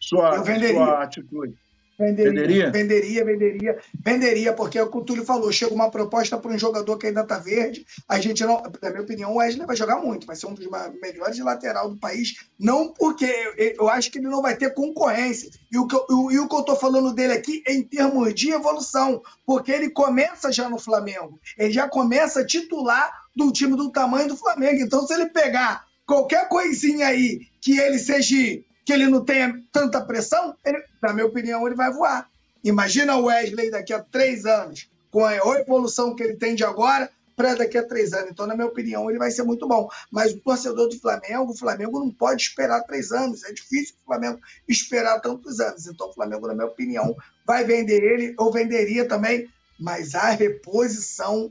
sua, 0.00 0.42
sua 0.44 1.02
atitude? 1.02 1.54
Venderia, 2.00 2.32
venderia, 2.32 2.70
venderia, 2.70 3.24
venderia, 3.24 3.78
venderia, 4.02 4.52
porque 4.54 4.78
é 4.78 4.82
o 4.82 4.90
que 4.90 4.96
o 4.96 5.04
Túlio 5.04 5.22
falou, 5.22 5.52
chega 5.52 5.74
uma 5.74 5.90
proposta 5.90 6.38
para 6.38 6.50
um 6.50 6.58
jogador 6.58 6.96
que 6.96 7.08
ainda 7.08 7.20
está 7.20 7.38
verde, 7.38 7.84
a 8.08 8.18
gente 8.18 8.42
não, 8.42 8.62
na 8.80 8.88
minha 8.88 9.02
opinião, 9.02 9.32
o 9.32 9.36
Wesley 9.36 9.66
vai 9.66 9.76
jogar 9.76 9.96
muito, 10.00 10.26
vai 10.26 10.34
ser 10.34 10.46
um 10.46 10.54
dos 10.54 10.66
melhores 11.02 11.38
lateral 11.40 11.90
do 11.90 11.98
país, 11.98 12.36
não 12.58 12.90
porque 12.94 13.30
eu 13.78 13.86
acho 13.90 14.10
que 14.10 14.16
ele 14.16 14.28
não 14.28 14.40
vai 14.40 14.56
ter 14.56 14.72
concorrência, 14.72 15.50
e 15.70 15.76
o 15.76 15.86
que 15.86 15.94
eu, 15.94 16.30
e 16.30 16.38
o 16.38 16.48
que 16.48 16.54
eu 16.54 16.60
estou 16.60 16.76
falando 16.76 17.12
dele 17.12 17.34
aqui 17.34 17.62
é 17.66 17.74
em 17.74 17.82
termos 17.82 18.34
de 18.34 18.50
evolução, 18.50 19.20
porque 19.44 19.70
ele 19.70 19.90
começa 19.90 20.50
já 20.50 20.70
no 20.70 20.78
Flamengo, 20.78 21.38
ele 21.58 21.70
já 21.70 21.86
começa 21.86 22.40
a 22.40 22.46
titular 22.46 23.12
do 23.36 23.52
time 23.52 23.76
do 23.76 23.92
tamanho 23.92 24.28
do 24.28 24.36
Flamengo, 24.38 24.80
então 24.82 25.06
se 25.06 25.12
ele 25.12 25.26
pegar 25.26 25.84
qualquer 26.06 26.48
coisinha 26.48 27.08
aí 27.08 27.40
que 27.60 27.78
ele 27.78 27.98
seja 27.98 28.34
que 28.84 28.92
ele 28.92 29.06
não 29.06 29.24
tenha 29.24 29.60
tanta 29.72 30.00
pressão, 30.00 30.54
ele, 30.64 30.82
na 31.02 31.12
minha 31.12 31.26
opinião, 31.26 31.66
ele 31.66 31.76
vai 31.76 31.92
voar. 31.92 32.28
Imagina 32.62 33.16
o 33.16 33.24
Wesley 33.24 33.70
daqui 33.70 33.92
a 33.92 34.00
três 34.00 34.44
anos, 34.44 34.90
com 35.10 35.24
a 35.24 35.34
evolução 35.58 36.14
que 36.14 36.22
ele 36.22 36.36
tem 36.36 36.54
de 36.54 36.64
agora, 36.64 37.10
para 37.40 37.54
daqui 37.54 37.78
a 37.78 37.82
três 37.82 38.12
anos. 38.12 38.30
Então, 38.30 38.46
na 38.46 38.54
minha 38.54 38.66
opinião, 38.66 39.08
ele 39.08 39.18
vai 39.18 39.30
ser 39.30 39.44
muito 39.44 39.66
bom. 39.66 39.88
Mas 40.10 40.32
o 40.32 40.40
torcedor 40.40 40.88
do 40.88 41.00
Flamengo, 41.00 41.52
o 41.52 41.56
Flamengo 41.56 41.98
não 41.98 42.10
pode 42.10 42.42
esperar 42.42 42.82
três 42.82 43.12
anos. 43.12 43.44
É 43.44 43.52
difícil 43.52 43.94
o 44.02 44.06
Flamengo 44.06 44.38
esperar 44.68 45.20
tantos 45.20 45.58
anos. 45.58 45.86
Então, 45.86 46.10
o 46.10 46.12
Flamengo, 46.12 46.46
na 46.46 46.54
minha 46.54 46.66
opinião, 46.66 47.16
vai 47.46 47.64
vender 47.64 48.02
ele, 48.02 48.34
ou 48.38 48.52
venderia 48.52 49.08
também, 49.08 49.48
mas 49.78 50.14
a 50.14 50.28
reposição 50.30 51.50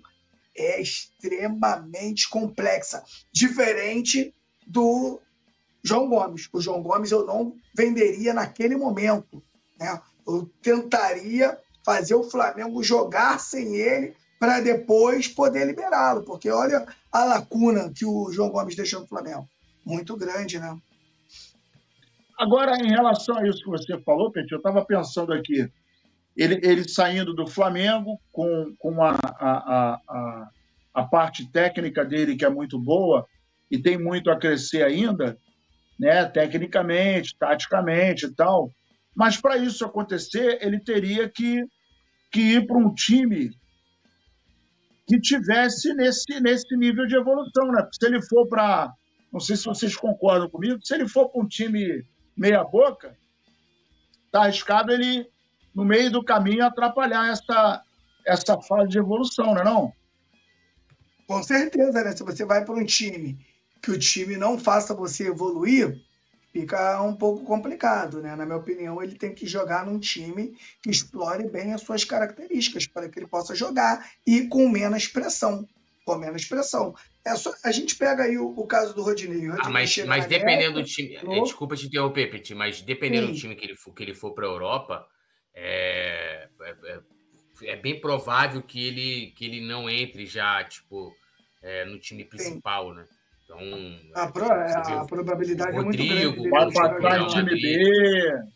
é 0.56 0.80
extremamente 0.80 2.30
complexa. 2.30 3.04
Diferente 3.32 4.32
do 4.68 5.20
João 5.84 6.10
Gomes. 6.10 6.50
O 6.52 6.62
João 6.62 6.82
Gomes 6.82 7.12
eu 7.12 7.26
não 7.26 7.56
venderia 7.76 8.34
naquele 8.34 8.76
momento. 8.76 9.42
Né? 9.80 10.00
Eu 10.28 10.50
tentaria 10.62 11.58
fazer 11.86 12.16
o 12.16 12.24
Flamengo 12.24 12.84
jogar 12.84 13.40
sem 13.40 13.76
ele 13.76 14.14
para 14.40 14.62
depois 14.62 15.28
poder 15.28 15.66
liberá-lo, 15.66 16.24
porque 16.24 16.50
olha 16.50 16.86
a 17.12 17.26
lacuna 17.26 17.92
que 17.94 18.06
o 18.06 18.32
João 18.32 18.50
Gomes 18.50 18.76
deixou 18.76 19.02
no 19.02 19.08
Flamengo. 19.08 19.48
Muito 19.86 20.16
grande, 20.16 20.60
né? 20.60 20.78
Agora, 22.38 22.78
em 22.78 22.90
relação 22.90 23.38
a 23.38 23.48
isso 23.48 23.62
que 23.62 23.70
você 23.70 24.00
falou, 24.00 24.32
Petit, 24.32 24.54
eu 24.54 24.60
estava 24.60 24.86
pensando 24.86 25.34
aqui, 25.34 25.70
ele, 26.38 26.58
ele 26.64 26.88
saindo 26.88 27.34
do 27.34 27.46
Flamengo 27.46 28.18
com, 28.32 28.74
com 28.80 29.04
a, 29.04 29.12
a, 29.12 30.00
a, 30.08 30.50
a 30.94 31.04
parte 31.04 31.46
técnica 31.52 32.06
dele, 32.06 32.38
que 32.38 32.46
é 32.46 32.50
muito 32.50 32.80
boa, 32.80 33.28
e 33.70 33.78
tem 33.78 33.98
muito 33.98 34.32
a 34.32 34.40
crescer 34.40 34.84
ainda, 34.84 35.38
né, 36.00 36.26
tecnicamente, 36.26 37.36
taticamente 37.38 38.26
e 38.26 38.34
tal. 38.34 38.72
Mas 39.16 39.38
para 39.38 39.58
isso 39.58 39.84
acontecer, 39.84 40.60
ele 40.62 40.80
teria 40.80 41.28
que, 41.30 41.64
que 42.32 42.40
ir 42.40 42.66
para 42.66 42.78
um 42.78 42.94
time 42.94 43.52
que 45.06 45.20
tivesse 45.20 45.94
nesse, 45.94 46.40
nesse 46.40 46.78
nível 46.78 47.06
de 47.06 47.16
evolução, 47.16 47.72
né? 47.72 47.86
Se 47.92 48.06
ele 48.06 48.22
for 48.22 48.48
para, 48.48 48.94
não 49.34 49.40
sei 49.40 49.58
se 49.58 49.66
vocês 49.66 49.96
concordam 49.96 50.50
comigo, 50.50 50.80
se 50.84 50.94
ele 50.94 51.08
for 51.08 51.30
para 51.30 51.42
um 51.42 51.48
time 51.48 52.06
meia 52.38 52.64
boca, 52.64 53.18
tá 54.32 54.44
arriscado 54.44 54.94
ele 54.94 55.28
no 55.76 55.84
meio 55.84 56.12
do 56.12 56.24
caminho 56.24 56.64
atrapalhar 56.64 57.32
essa 57.32 57.84
essa 58.26 58.62
fase 58.62 58.90
de 58.90 59.00
evolução, 59.00 59.56
não 59.56 59.62
é 59.62 59.64
não? 59.64 59.94
Com 61.28 61.42
certeza, 61.42 62.04
né? 62.04 62.12
Se 62.12 62.24
você 62.24 62.46
vai 62.46 62.64
para 62.64 62.76
um 62.76 62.86
time 62.86 63.38
que 63.82 63.92
o 63.92 64.00
time 64.00 64.38
não 64.38 64.58
faça 64.58 64.94
você 64.94 65.28
evoluir, 65.28 66.00
fica 66.52 67.02
um 67.02 67.16
pouco 67.16 67.44
complicado, 67.44 68.22
né? 68.22 68.36
Na 68.36 68.46
minha 68.46 68.58
opinião, 68.58 69.02
ele 69.02 69.16
tem 69.16 69.34
que 69.34 69.48
jogar 69.48 69.86
num 69.86 70.00
time 70.00 70.56
que 70.82 70.90
explore 70.90 71.48
bem 71.50 71.74
as 71.74 71.82
suas 71.82 72.04
características 72.04 72.88
para 72.88 73.08
que 73.10 73.20
ele 73.20 73.28
possa 73.28 73.56
jogar 73.56 74.12
e 74.26 74.48
com 74.48 74.68
menos 74.68 75.08
pressão. 75.08 75.68
Com 76.06 76.16
menos 76.16 76.46
pressão. 76.46 76.96
É 77.24 77.36
só, 77.36 77.54
a 77.64 77.72
gente 77.72 77.96
pega 77.96 78.24
aí 78.24 78.38
o, 78.38 78.48
o 78.48 78.66
caso 78.66 78.96
do 78.96 79.04
Rodinei. 79.04 79.48
Rodinei 79.48 79.60
ah, 79.62 79.70
mas 79.70 79.98
mas 80.06 80.26
dependendo 80.26 80.74
guerra, 80.74 80.82
do 80.82 80.84
time. 80.84 81.42
Desculpa 81.44 81.76
te 81.76 81.86
interromper, 81.86 82.32
Petit, 82.32 82.56
mas 82.56 82.82
dependendo 82.82 83.28
Sim. 83.28 83.34
do 83.34 83.40
time 83.40 83.56
que 83.56 83.66
ele 83.66 83.76
for, 83.76 83.94
que 83.94 84.04
ele 84.04 84.16
for 84.16 84.34
para 84.34 84.48
a 84.48 84.50
Europa, 84.50 85.08
é, 85.54 86.48
é, 86.62 86.76
é, 86.84 87.02
é, 87.64 87.76
bem 87.76 88.00
provável 88.00 88.62
que 88.64 88.88
ele, 88.88 89.32
que 89.36 89.46
ele 89.46 89.62
não 89.62 89.90
entre 89.90 90.26
já, 90.26 90.64
tipo, 90.64 91.14
é, 91.62 91.86
no 91.86 92.00
time 92.00 92.24
principal, 92.26 92.90
Sim. 92.90 92.96
né? 92.96 93.06
Então, 93.50 94.14
a, 94.14 94.32
pro, 94.32 94.46
a 94.46 95.06
probabilidade 95.08 95.76
Rodrigo, 95.76 96.14
é 96.14 96.26
muito 96.26 96.44
grande. 96.44 96.72
Vai 96.72 97.02
passar 97.02 97.20
em 97.20 97.28
time 97.28 97.62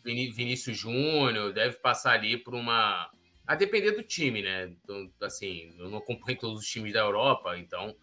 B. 0.04 0.32
Vinícius 0.32 0.78
Júnior 0.78 1.52
deve 1.52 1.76
passar 1.78 2.12
ali 2.12 2.36
por 2.36 2.54
uma. 2.54 3.10
A 3.44 3.56
depender 3.56 3.90
do 3.90 4.04
time, 4.04 4.40
né? 4.40 4.72
Então, 4.82 5.10
assim, 5.22 5.74
eu 5.78 5.90
não 5.90 5.98
acompanho 5.98 6.38
todos 6.38 6.60
os 6.60 6.66
times 6.66 6.92
da 6.92 7.00
Europa, 7.00 7.58
então, 7.58 7.94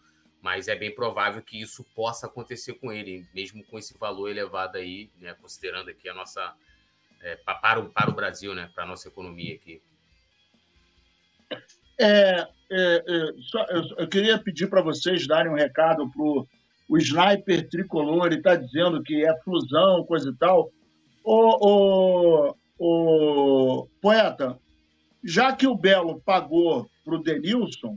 mas 0.42 0.68
é 0.68 0.76
bem 0.76 0.94
provável 0.94 1.42
que 1.42 1.60
isso 1.60 1.82
possa 1.94 2.26
acontecer 2.26 2.74
com 2.74 2.92
ele, 2.92 3.26
mesmo 3.34 3.64
com 3.64 3.78
esse 3.78 3.96
valor 3.98 4.28
elevado 4.28 4.76
aí, 4.76 5.10
né? 5.18 5.34
Considerando 5.40 5.88
aqui 5.88 6.10
a 6.10 6.14
nossa. 6.14 6.54
É, 7.22 7.36
para, 7.36 7.80
o, 7.80 7.88
para 7.88 8.10
o 8.10 8.14
Brasil, 8.14 8.54
né? 8.54 8.70
Para 8.74 8.84
a 8.84 8.86
nossa 8.86 9.08
economia 9.08 9.54
aqui. 9.54 9.80
É, 11.98 12.40
é, 12.40 12.46
é 12.70 13.32
só, 13.50 13.64
eu, 13.66 13.82
eu, 13.98 14.08
queria 14.08 14.38
pedir 14.38 14.68
para 14.68 14.82
vocês 14.82 15.26
darem 15.26 15.50
um 15.50 15.56
recado 15.56 16.10
para 16.10 16.22
o 16.22 16.48
sniper 16.98 17.68
tricolor 17.68 18.32
está 18.32 18.54
dizendo 18.54 19.02
que 19.02 19.24
é 19.24 19.34
fusão, 19.42 20.04
coisa 20.04 20.30
e 20.30 20.36
tal. 20.36 20.70
O, 21.24 22.50
o, 22.50 22.56
o 22.78 23.88
poeta, 24.00 24.58
já 25.24 25.54
que 25.54 25.66
o 25.66 25.74
Belo 25.74 26.20
pagou 26.20 26.86
para 27.04 27.14
o 27.14 27.22
Denilson, 27.22 27.96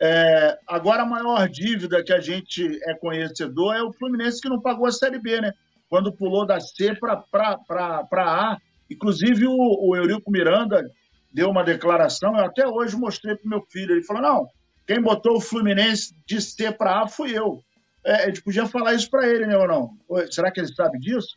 é, 0.00 0.58
agora 0.66 1.02
a 1.02 1.06
maior 1.06 1.48
dívida 1.48 2.04
que 2.04 2.12
a 2.12 2.20
gente 2.20 2.78
é 2.84 2.94
conhecedor 2.94 3.74
é 3.74 3.82
o 3.82 3.92
Fluminense 3.92 4.40
que 4.40 4.48
não 4.48 4.60
pagou 4.60 4.86
a 4.86 4.92
Série 4.92 5.18
B, 5.18 5.40
né? 5.40 5.52
Quando 5.88 6.12
pulou 6.12 6.46
da 6.46 6.60
C 6.60 6.94
para 6.96 8.04
A. 8.16 8.58
Inclusive 8.90 9.46
o, 9.46 9.88
o 9.88 9.96
Eurico 9.96 10.30
Miranda 10.30 10.88
deu 11.32 11.48
uma 11.48 11.64
declaração, 11.64 12.36
eu 12.36 12.44
até 12.44 12.66
hoje 12.66 12.96
mostrei 12.96 13.34
para 13.34 13.48
meu 13.48 13.62
filho. 13.62 13.92
Ele 13.92 14.04
falou: 14.04 14.22
não, 14.22 14.48
quem 14.86 15.00
botou 15.00 15.36
o 15.36 15.40
Fluminense 15.40 16.14
de 16.26 16.40
C 16.40 16.70
para 16.70 17.02
A 17.02 17.08
fui 17.08 17.36
eu 17.36 17.62
é, 18.04 18.24
a 18.24 18.26
gente 18.26 18.42
podia 18.42 18.66
falar 18.66 18.94
isso 18.94 19.10
para 19.10 19.26
ele, 19.28 19.46
né, 19.46 19.56
ou 19.56 19.66
não? 19.66 19.98
Será 20.30 20.50
que 20.50 20.60
ele 20.60 20.74
sabe 20.74 20.98
disso? 20.98 21.34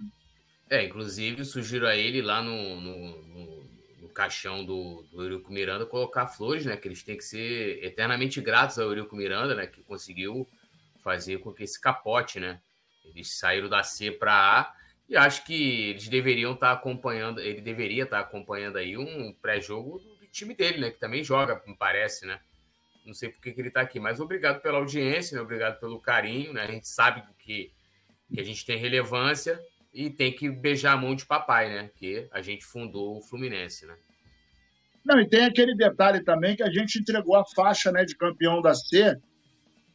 É, 0.70 0.84
inclusive 0.84 1.46
sugiro 1.46 1.88
a 1.88 1.96
ele 1.96 2.22
lá 2.22 2.42
no, 2.42 2.82
no, 2.82 3.22
no, 3.24 3.64
no 4.02 4.10
caixão 4.10 4.66
do, 4.66 5.04
do 5.12 5.24
Eurico 5.24 5.52
Miranda 5.52 5.86
colocar 5.86 6.28
flores, 6.28 6.66
né? 6.66 6.76
Que 6.76 6.90
eles 6.90 7.04
têm 7.04 7.16
que 7.16 7.24
ser 7.24 7.84
eternamente 7.84 8.42
gratos 8.42 8.78
ao 8.78 8.86
Eurico 8.86 9.16
Miranda, 9.16 9.56
né? 9.56 9.66
Que 9.66 9.82
conseguiu 9.82 10.46
fazer 11.00 11.38
com 11.40 11.54
que 11.54 11.64
esse 11.64 11.80
capote, 11.80 12.40
né? 12.40 12.60
Eles 13.06 13.38
saíram 13.38 13.70
da 13.70 13.82
C 13.82 14.12
para 14.12 14.34
A 14.34 14.74
e 15.08 15.16
acho 15.16 15.46
que 15.46 15.92
eles 15.92 16.10
deveriam 16.10 16.54
estar 16.54 16.68
tá 16.68 16.74
acompanhando, 16.74 17.40
ele 17.40 17.62
deveria 17.62 18.04
estar 18.04 18.18
tá 18.18 18.24
acompanhando 18.24 18.78
aí 18.78 18.98
um 18.98 19.34
pré-jogo 19.42 20.00
do 20.00 20.28
time 20.28 20.54
dele, 20.54 20.80
né? 20.80 20.92
Que 20.92 21.00
também 21.00 21.24
joga, 21.24 21.62
me 21.66 21.78
parece, 21.78 22.26
né? 22.26 22.42
Não 23.08 23.14
sei 23.14 23.30
por 23.30 23.42
que, 23.42 23.56
ele 23.58 23.70
está 23.70 23.82
aqui, 23.82 24.00
mas 24.00 24.20
obrigado 24.20 24.62
pela 24.62 24.78
audiência, 24.78 25.36
né? 25.36 25.42
obrigado 25.42 25.80
pelo 25.80 26.00
carinho. 26.00 26.54
Né? 26.54 26.62
A 26.62 26.72
gente 26.72 26.88
sabe 26.88 27.24
que, 27.40 27.72
que 28.32 28.40
a 28.40 28.44
gente 28.44 28.66
tem 28.66 28.78
relevância 28.78 29.60
e 29.94 30.10
tem 30.10 30.32
que 30.32 30.50
beijar 30.50 30.94
a 30.94 30.98
mão 30.98 31.16
de 31.16 31.26
papai, 31.26 31.70
né? 31.70 31.90
Que 31.96 32.28
a 32.32 32.42
gente 32.42 32.66
fundou 32.66 33.18
o 33.18 33.22
Fluminense, 33.22 33.86
né? 33.86 33.96
Não, 35.04 35.20
e 35.20 35.28
tem 35.28 35.46
aquele 35.46 35.74
detalhe 35.76 36.22
também 36.22 36.56
que 36.56 36.62
a 36.62 36.70
gente 36.70 37.00
entregou 37.00 37.36
a 37.38 37.46
faixa 37.56 37.92
né, 37.92 38.04
de 38.04 38.16
campeão 38.16 38.62
da 38.62 38.76
C. 38.76 39.16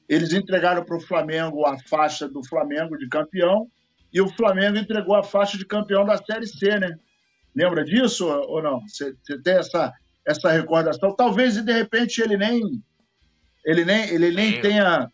Eles 0.09 0.33
entregaram 0.33 0.83
para 0.85 0.97
o 0.97 1.01
Flamengo 1.01 1.67
a 1.67 1.79
faixa 1.79 2.27
do 2.27 2.43
Flamengo 2.49 2.97
de 2.97 3.07
campeão 3.09 3.71
e 4.13 4.21
o 4.21 4.29
Flamengo 4.29 4.79
entregou 4.79 5.15
a 5.15 5.23
faixa 5.23 5.57
de 5.57 5.67
campeão 5.67 6.05
da 6.05 6.17
Série 6.17 6.47
C, 6.47 6.79
né? 6.79 6.99
Lembra 7.55 7.85
disso 7.85 8.27
ou 8.27 8.63
não? 8.63 8.81
Você 8.89 9.15
tem 9.45 9.55
essa, 9.55 9.93
essa 10.27 10.51
recordação? 10.51 11.15
Talvez, 11.15 11.63
de 11.63 11.73
repente, 11.73 12.21
ele 12.21 12.37
nem, 12.37 12.83
ele 13.65 13.85
nem, 13.85 14.09
ele 14.11 14.31
nem 14.31 14.61
tenha 14.61 15.11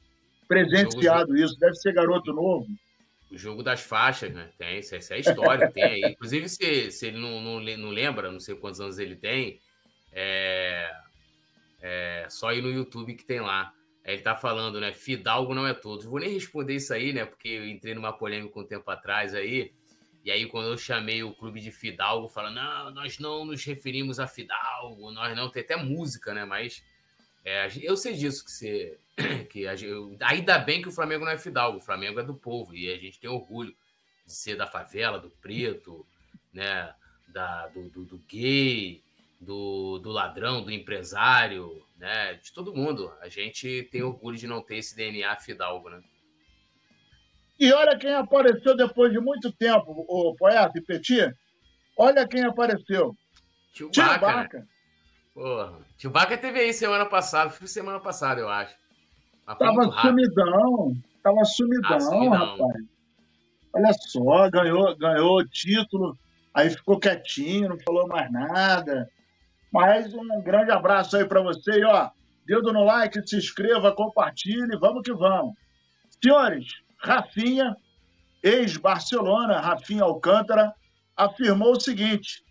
presenciado 0.46 1.36
isso. 1.36 1.58
Deve 1.58 1.74
ser 1.76 1.92
garoto 1.92 2.32
novo. 2.32 2.66
O 3.30 3.36
jogo 3.36 3.62
das 3.62 3.80
faixas, 3.80 4.32
né? 4.32 4.50
Tem, 4.56 4.78
essa 4.78 4.96
é 4.96 5.16
a 5.16 5.18
história 5.18 5.70
tem 5.70 5.84
aí. 5.84 6.02
Inclusive, 6.12 6.48
se, 6.48 6.90
se 6.90 7.06
ele 7.06 7.18
não, 7.18 7.40
não, 7.40 7.60
não 7.60 7.90
lembra, 7.90 8.32
não 8.32 8.40
sei 8.40 8.54
quantos 8.54 8.80
anos 8.80 8.98
ele 8.98 9.16
tem, 9.16 9.60
é, 10.12 10.90
é 11.82 12.26
só 12.30 12.52
ir 12.52 12.62
no 12.62 12.70
YouTube 12.70 13.14
que 13.14 13.24
tem 13.24 13.40
lá. 13.40 13.72
Ele 14.02 14.22
tá 14.22 14.34
falando, 14.34 14.80
né? 14.80 14.90
Fidalgo 14.92 15.54
não 15.54 15.66
é 15.66 15.74
todos. 15.74 16.06
Vou 16.06 16.18
nem 16.18 16.32
responder 16.32 16.76
isso 16.76 16.94
aí, 16.94 17.12
né? 17.12 17.26
Porque 17.26 17.48
eu 17.48 17.68
entrei 17.68 17.94
numa 17.94 18.12
polêmica 18.12 18.58
um 18.58 18.64
tempo 18.64 18.90
atrás 18.90 19.34
aí. 19.34 19.70
E 20.24 20.30
aí, 20.30 20.46
quando 20.46 20.68
eu 20.68 20.78
chamei 20.78 21.22
o 21.22 21.34
clube 21.34 21.60
de 21.60 21.70
Fidalgo, 21.70 22.28
falando, 22.28 22.54
não, 22.54 22.90
nós 22.92 23.18
não 23.18 23.44
nos 23.44 23.62
referimos 23.64 24.18
a 24.18 24.26
Fidalgo, 24.26 25.10
nós 25.10 25.36
não, 25.36 25.50
tem 25.50 25.62
até 25.62 25.76
música, 25.76 26.32
né? 26.32 26.46
Mas 26.46 26.82
é, 27.48 27.68
eu 27.82 27.96
sei 27.96 28.14
disso 28.14 28.44
que 28.44 28.50
você. 28.50 28.98
Que 29.50 29.66
a, 29.66 29.74
eu, 29.74 30.16
ainda 30.20 30.58
bem 30.58 30.82
que 30.82 30.88
o 30.88 30.92
Flamengo 30.92 31.24
não 31.24 31.32
é 31.32 31.38
Fidalgo, 31.38 31.78
o 31.78 31.82
Flamengo 31.82 32.20
é 32.20 32.22
do 32.22 32.34
povo, 32.34 32.74
e 32.74 32.92
a 32.92 32.96
gente 32.98 33.18
tem 33.18 33.28
orgulho 33.28 33.74
de 34.26 34.32
ser 34.32 34.56
da 34.56 34.66
favela, 34.66 35.18
do 35.18 35.30
preto, 35.30 36.06
né? 36.52 36.94
Da, 37.28 37.66
do, 37.68 37.88
do, 37.88 38.04
do 38.04 38.18
gay, 38.18 39.02
do, 39.40 39.98
do 39.98 40.10
ladrão, 40.10 40.62
do 40.62 40.70
empresário, 40.70 41.82
né? 41.96 42.34
De 42.34 42.52
todo 42.52 42.74
mundo. 42.74 43.12
A 43.20 43.28
gente 43.28 43.88
tem 43.90 44.02
orgulho 44.02 44.36
de 44.36 44.46
não 44.46 44.62
ter 44.62 44.76
esse 44.76 44.94
DNA 44.94 45.34
fidalgo, 45.36 45.88
né? 45.88 46.00
E 47.58 47.72
olha 47.72 47.98
quem 47.98 48.14
apareceu 48.14 48.76
depois 48.76 49.10
de 49.10 49.18
muito 49.18 49.50
tempo, 49.50 50.04
o 50.06 50.36
poeta 50.36 50.78
e 50.78 50.80
Petit. 50.80 51.34
Olha 51.96 52.28
quem 52.28 52.44
apareceu. 52.44 53.16
Tio 53.72 53.90
Baca. 53.96 54.66
Porra. 55.38 55.72
Baca 56.10 56.36
teve 56.36 56.58
aí 56.58 56.72
semana 56.72 57.06
passada, 57.06 57.48
foi 57.48 57.68
semana 57.68 58.00
passada, 58.00 58.40
eu 58.40 58.48
acho. 58.48 58.74
tava 59.46 59.84
sumidão, 60.02 60.96
tava 61.22 61.44
sumidão, 61.44 61.96
ah, 61.96 62.00
sumidão, 62.00 62.56
rapaz. 62.56 62.84
Olha 63.72 63.92
só, 63.92 64.50
ganhou, 64.50 64.96
ganhou 64.96 65.38
o 65.38 65.46
título, 65.46 66.18
aí 66.52 66.70
ficou 66.70 66.98
quietinho, 66.98 67.68
não 67.68 67.78
falou 67.78 68.08
mais 68.08 68.28
nada. 68.32 69.08
Mas 69.72 70.12
um 70.12 70.42
grande 70.42 70.72
abraço 70.72 71.16
aí 71.16 71.24
para 71.24 71.40
você. 71.40 71.70
E, 71.78 71.84
ó, 71.84 72.10
dedo 72.44 72.72
no 72.72 72.82
like, 72.82 73.22
se 73.24 73.36
inscreva, 73.36 73.92
compartilhe, 73.92 74.76
vamos 74.76 75.02
que 75.04 75.12
vamos. 75.12 75.54
Senhores, 76.20 76.82
Rafinha, 76.96 77.76
ex-Barcelona, 78.42 79.60
Rafinha 79.60 80.02
Alcântara, 80.02 80.74
afirmou 81.16 81.76
o 81.76 81.80
seguinte: 81.80 82.42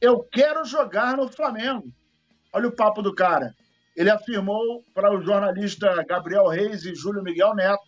Eu 0.00 0.22
quero 0.22 0.64
jogar 0.64 1.16
no 1.16 1.28
Flamengo. 1.28 1.92
Olha 2.52 2.68
o 2.68 2.76
papo 2.76 3.02
do 3.02 3.14
cara. 3.14 3.54
Ele 3.96 4.10
afirmou 4.10 4.82
para 4.94 5.12
o 5.14 5.22
jornalista 5.22 6.04
Gabriel 6.04 6.48
Reis 6.48 6.84
e 6.84 6.94
Júlio 6.94 7.22
Miguel 7.22 7.54
Neto 7.54 7.82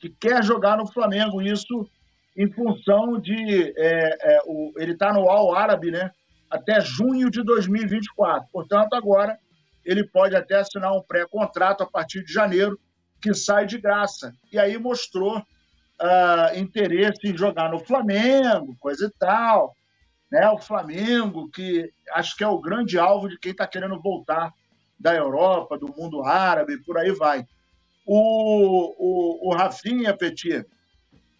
que 0.00 0.08
quer 0.08 0.44
jogar 0.44 0.76
no 0.76 0.86
Flamengo, 0.86 1.42
isso 1.42 1.88
em 2.36 2.50
função 2.52 3.18
de. 3.20 3.72
É, 3.76 4.34
é, 4.34 4.40
o, 4.46 4.72
ele 4.76 4.92
está 4.92 5.12
no 5.12 5.28
Al 5.28 5.54
Árabe, 5.54 5.90
né? 5.90 6.12
até 6.50 6.80
junho 6.80 7.30
de 7.30 7.42
2024. 7.42 8.48
Portanto, 8.52 8.94
agora 8.94 9.38
ele 9.84 10.04
pode 10.04 10.34
até 10.34 10.56
assinar 10.56 10.92
um 10.92 11.02
pré-contrato 11.02 11.82
a 11.82 11.86
partir 11.86 12.24
de 12.24 12.32
janeiro, 12.32 12.78
que 13.20 13.34
sai 13.34 13.66
de 13.66 13.78
graça. 13.78 14.32
E 14.52 14.58
aí 14.58 14.78
mostrou 14.78 15.38
uh, 15.38 16.58
interesse 16.58 17.28
em 17.28 17.36
jogar 17.36 17.70
no 17.70 17.78
Flamengo, 17.78 18.76
coisa 18.80 19.06
e 19.06 19.18
tal. 19.18 19.74
Né? 20.30 20.48
O 20.50 20.58
Flamengo, 20.58 21.48
que 21.50 21.92
acho 22.12 22.36
que 22.36 22.44
é 22.44 22.48
o 22.48 22.60
grande 22.60 22.98
alvo 22.98 23.28
de 23.28 23.38
quem 23.38 23.52
está 23.52 23.66
querendo 23.66 24.00
voltar 24.00 24.52
da 24.98 25.14
Europa, 25.14 25.78
do 25.78 25.94
mundo 25.96 26.24
árabe, 26.24 26.78
por 26.78 26.98
aí 26.98 27.12
vai. 27.12 27.46
O, 28.04 28.94
o, 28.98 29.48
o 29.48 29.54
Rafinha 29.54 30.16
Petit 30.16 30.66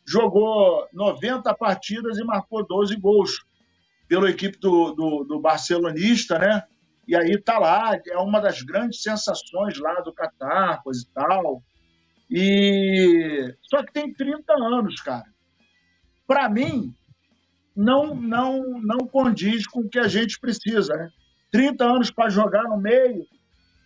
jogou 0.06 0.86
90 0.92 1.52
partidas 1.54 2.18
e 2.18 2.24
marcou 2.24 2.66
12 2.66 2.96
gols 2.96 3.44
pela 4.08 4.30
equipe 4.30 4.58
do, 4.58 4.92
do, 4.92 5.24
do 5.24 5.40
barcelonista, 5.40 6.38
né? 6.38 6.62
E 7.06 7.16
aí 7.16 7.38
tá 7.40 7.58
lá, 7.58 7.98
é 8.06 8.18
uma 8.18 8.40
das 8.40 8.62
grandes 8.62 9.02
sensações 9.02 9.78
lá 9.78 10.00
do 10.00 10.12
Catar, 10.12 10.82
coisa 10.82 11.02
e 11.02 11.12
tal. 11.12 11.62
E 12.30 13.54
só 13.62 13.82
que 13.82 13.92
tem 13.92 14.12
30 14.12 14.52
anos, 14.52 15.00
cara. 15.00 15.24
Para 16.26 16.48
mim, 16.48 16.94
não 17.78 18.12
não 18.14 18.80
não 18.80 18.98
condiz 19.06 19.64
com 19.64 19.80
o 19.80 19.88
que 19.88 20.00
a 20.00 20.08
gente 20.08 20.40
precisa, 20.40 20.92
né? 20.94 21.10
30 21.52 21.84
anos 21.84 22.10
para 22.10 22.28
jogar 22.28 22.64
no 22.64 22.76
meio, 22.76 23.24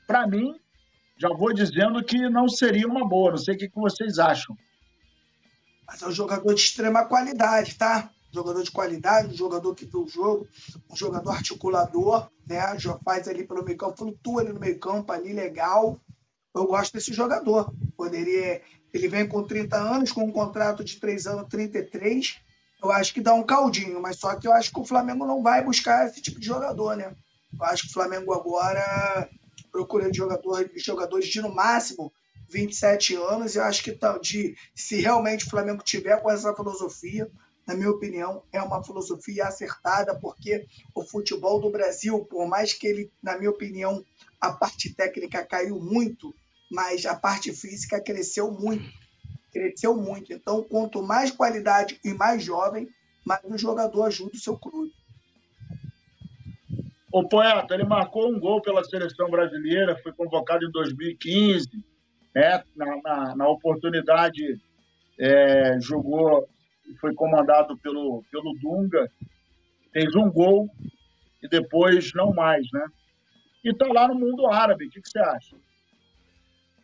para 0.07 0.27
mim, 0.27 0.59
já 1.19 1.29
vou 1.29 1.53
dizendo 1.53 2.03
que 2.03 2.19
não 2.31 2.49
seria 2.49 2.89
uma 2.89 3.07
boa. 3.07 3.33
Não 3.33 3.39
sei 3.39 3.55
o 3.55 3.59
que 3.59 3.71
vocês 3.75 4.19
acham. 4.19 4.57
Mas 5.87 6.01
é 6.01 6.07
um 6.07 6.13
jogador 6.13 6.55
de 6.55 6.61
extrema 6.61 7.05
qualidade, 7.05 7.75
tá? 7.77 8.11
jogador 8.33 8.63
de 8.63 8.71
qualidade, 8.71 9.35
um 9.35 9.37
jogador 9.37 9.75
que 9.75 9.85
vê 9.85 9.99
o 9.99 10.09
jogo, 10.09 10.49
um 10.91 10.97
jogador 10.97 11.33
articulador, 11.33 12.31
né? 12.47 12.79
Já 12.79 12.99
faz 13.05 13.29
ali 13.29 13.47
pelo 13.47 13.63
meio 13.63 13.77
campo, 13.77 13.99
flutua 13.99 14.41
ali 14.41 14.55
no 14.55 14.59
meio 14.59 14.79
campo, 14.79 15.13
ali 15.13 15.35
legal. 15.35 16.01
Eu 16.55 16.67
gosto 16.67 16.95
desse 16.95 17.13
jogador. 17.13 17.71
Poderia. 17.95 18.63
Ele 18.93 19.09
vem 19.09 19.29
com 19.29 19.43
30 19.43 19.77
anos, 19.77 20.13
com 20.13 20.25
um 20.25 20.33
contrato 20.33 20.83
de 20.83 20.99
3 20.99 21.27
anos, 21.27 21.49
33. 21.51 22.41
Eu 22.83 22.91
acho 22.91 23.15
que 23.15 23.21
dá 23.21 23.33
um 23.33 23.45
caldinho, 23.45 24.01
mas 24.01 24.19
só 24.19 24.35
que 24.35 24.47
eu 24.47 24.53
acho 24.53 24.73
que 24.73 24.81
o 24.81 24.85
Flamengo 24.85 25.25
não 25.25 25.43
vai 25.43 25.65
buscar 25.65 26.07
esse 26.07 26.21
tipo 26.21 26.41
de 26.41 26.47
jogador, 26.47 26.97
né? 26.97 27.15
Eu 27.59 27.65
acho 27.67 27.85
que 27.85 27.91
o 27.91 27.93
Flamengo 27.93 28.33
agora 28.33 29.29
procura 29.71 30.11
de 30.11 30.19
jogador, 30.19 30.69
jogadores 30.77 31.29
de 31.29 31.41
no 31.41 31.55
máximo 31.55 32.13
27 32.51 33.15
anos. 33.15 33.55
Eu 33.55 33.63
acho 33.63 33.85
que 33.85 33.93
tá, 33.93 34.19
de, 34.19 34.57
se 34.75 34.97
realmente 35.01 35.47
o 35.47 35.51
Flamengo 35.51 35.83
tiver 35.83 36.21
com 36.21 36.31
essa 36.31 36.55
filosofia, 36.55 37.31
na 37.67 37.75
minha 37.75 37.91
opinião, 37.91 38.43
é 38.53 38.61
uma 38.61 38.83
filosofia 38.83 39.47
acertada, 39.47 40.19
porque 40.19 40.67
o 40.95 41.05
futebol 41.05 41.61
do 41.61 41.71
Brasil, 41.71 42.25
por 42.25 42.49
mais 42.49 42.73
que 42.73 42.87
ele, 42.87 43.13
na 43.23 43.39
minha 43.39 43.51
opinião, 43.51 44.05
a 44.41 44.51
parte 44.51 44.93
técnica 44.93 45.45
caiu 45.45 45.79
muito, 45.81 46.35
mas 46.71 47.07
a 47.07 47.15
parte 47.15 47.53
física 47.53 48.01
cresceu 48.01 48.51
muito. 48.51 48.91
Cresceu 49.53 49.97
muito. 49.97 50.33
Então, 50.33 50.63
quanto 50.63 51.03
mais 51.03 51.31
qualidade 51.31 52.01
e 52.05 52.15
mais 52.15 52.43
jovem, 52.43 52.89
mais 53.25 53.43
o 53.45 53.59
jogador 53.59 54.05
ajuda 54.05 54.33
o 54.35 54.41
seu 54.41 54.57
clube. 54.57 54.93
O 57.13 57.29
poeta, 57.29 57.75
ele 57.75 57.85
marcou 57.85 58.33
um 58.33 58.41
gol 58.41 58.63
pela 58.63 58.83
seleção 58.83 59.31
brasileira, 59.31 59.99
foi 60.03 60.13
convocado 60.13 60.65
em 60.65 60.71
2015, 60.71 61.69
né? 62.35 62.63
na, 62.75 63.03
na, 63.03 63.37
na 63.37 63.49
oportunidade 63.49 64.59
é, 65.19 65.79
jogou 65.81 66.49
foi 67.01 67.15
comandado 67.15 67.77
pelo, 67.79 68.25
pelo 68.31 68.55
Dunga, 68.61 69.11
fez 69.93 70.15
um 70.15 70.31
gol 70.31 70.69
e 71.43 71.49
depois 71.49 72.13
não 72.15 72.33
mais, 72.33 72.67
né? 72.73 72.87
E 73.65 73.71
está 73.71 73.87
lá 73.87 74.09
no 74.09 74.15
mundo 74.15 74.47
árabe. 74.47 74.87
O 74.87 74.91
que, 74.91 75.01
que, 75.01 75.09
você 75.09 75.19
acha? 75.19 75.57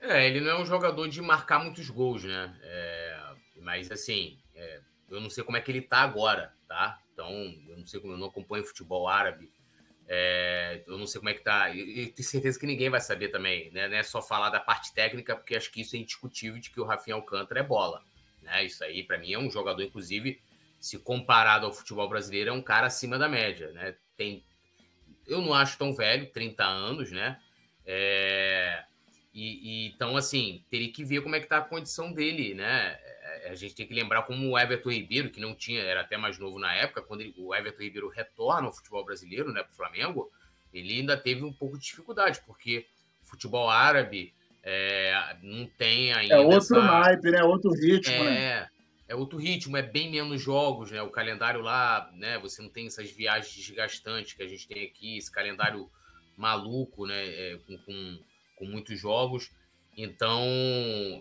É, 0.01 0.27
ele 0.27 0.41
não 0.41 0.51
é 0.51 0.61
um 0.61 0.67
jogador 0.67 1.09
de 1.09 1.21
marcar 1.21 1.63
muitos 1.63 1.91
gols, 1.91 2.25
né? 2.25 2.57
É, 2.63 3.21
mas 3.61 3.91
assim, 3.91 4.39
é, 4.55 4.81
eu 5.11 5.21
não 5.21 5.31
sei 5.31 5.43
como 5.43 5.57
é 5.57 5.61
que 5.61 5.71
ele 5.71 5.81
está 5.81 5.99
agora, 5.99 6.55
tá? 6.69 7.01
Então, 7.13 7.31
eu 7.69 7.77
não 7.77 7.87
sei 7.87 8.01
como 8.01 8.13
eu 8.13 8.19
não 8.19 8.29
acompanho 8.29 8.65
futebol 8.65 9.09
árabe. 9.09 9.51
É, 10.07 10.83
eu 10.87 10.97
não 10.97 11.07
sei 11.07 11.21
como 11.21 11.29
é 11.29 11.35
que 11.35 11.43
tá. 11.43 11.69
E 11.71 12.07
tenho 12.07 12.29
certeza 12.29 12.59
que 12.59 12.67
ninguém 12.67 12.89
vai 12.89 13.01
saber 13.01 13.29
também, 13.29 13.71
né? 13.73 13.89
Não 13.89 13.97
é 13.97 14.03
só 14.03 14.23
falar 14.23 14.51
da 14.51 14.61
parte 14.61 14.95
técnica, 14.95 15.37
porque 15.37 15.57
acho 15.57 15.71
que 15.71 15.81
isso 15.81 15.97
é 15.97 15.99
indiscutível 15.99 16.59
de 16.61 16.71
que 16.71 16.81
o 16.81 16.85
Rafinha 16.85 17.17
Alcântara 17.17 17.61
é 17.61 17.63
bola. 17.63 18.03
Né? 18.41 18.65
Isso 18.65 18.83
aí, 18.85 19.03
para 19.03 19.19
mim, 19.19 19.33
é 19.33 19.39
um 19.39 19.51
jogador, 19.51 19.83
inclusive, 19.83 20.41
se 20.81 20.99
comparado 20.99 21.67
ao 21.67 21.73
futebol 21.73 22.09
brasileiro, 22.09 22.51
é 22.51 22.53
um 22.53 22.63
cara 22.63 22.87
acima 22.87 23.19
da 23.19 23.29
média. 23.29 23.71
Né? 23.73 23.97
Tem, 24.17 24.45
eu 25.27 25.43
não 25.43 25.53
acho 25.53 25.77
tão 25.77 25.95
velho, 25.95 26.31
30 26.33 26.65
anos, 26.65 27.11
né? 27.11 27.39
É, 27.85 28.85
e, 29.41 29.61
e, 29.63 29.87
então, 29.89 30.17
assim, 30.17 30.65
teria 30.69 30.91
que 30.91 31.05
ver 31.05 31.23
como 31.23 31.37
é 31.37 31.41
que 31.41 31.47
tá 31.47 31.59
a 31.59 31.63
condição 31.63 32.13
dele, 32.13 32.55
né? 32.55 32.99
É, 33.03 33.51
a 33.51 33.55
gente 33.55 33.73
tem 33.73 33.87
que 33.87 33.95
lembrar 33.95 34.23
como 34.23 34.51
o 34.51 34.59
Everton 34.59 34.91
Ribeiro, 34.91 35.31
que 35.31 35.41
não 35.41 35.55
tinha, 35.55 35.81
era 35.81 36.01
até 36.01 36.17
mais 36.17 36.39
novo 36.39 36.59
na 36.59 36.75
época, 36.75 37.03
quando 37.03 37.21
ele, 37.21 37.33
o 37.37 37.55
Everton 37.55 37.85
Ribeiro 37.85 38.09
retorna 38.09 38.67
ao 38.67 38.73
futebol 38.73 39.05
brasileiro, 39.05 39.53
né, 39.53 39.63
para 39.63 39.73
o 39.73 39.77
Flamengo, 39.77 40.29
ele 40.75 40.93
ainda 40.95 41.17
teve 41.17 41.45
um 41.45 41.53
pouco 41.53 41.79
de 41.79 41.85
dificuldade, 41.85 42.41
porque 42.45 42.87
futebol 43.23 43.71
árabe 43.71 44.35
é, 44.65 45.37
não 45.41 45.67
tem 45.67 46.13
ainda. 46.13 46.35
É 46.35 46.39
outro 46.39 46.57
essa... 46.57 46.83
naipe, 46.83 47.31
né? 47.31 47.45
Outro 47.45 47.71
ritmo, 47.71 48.15
é, 48.15 48.31
né? 48.31 48.69
É 49.07 49.15
outro 49.15 49.39
ritmo, 49.39 49.77
é 49.77 49.83
bem 49.83 50.11
menos 50.11 50.43
jogos, 50.43 50.91
né? 50.91 51.01
O 51.01 51.11
calendário 51.11 51.61
lá, 51.61 52.11
né? 52.15 52.39
Você 52.41 52.61
não 52.61 52.69
tem 52.69 52.89
essas 52.89 53.09
viagens 53.11 53.55
desgastantes 53.55 54.33
que 54.33 54.43
a 54.43 54.49
gente 54.49 54.67
tem 54.67 54.85
aqui, 54.85 55.17
esse 55.17 55.31
calendário 55.31 55.89
maluco, 56.37 57.07
né? 57.07 57.27
É, 57.27 57.59
com, 57.67 57.79
com, 57.79 58.19
com, 58.59 58.65
muitos 58.67 58.99
jogos. 58.99 59.51
Então, 59.97 60.43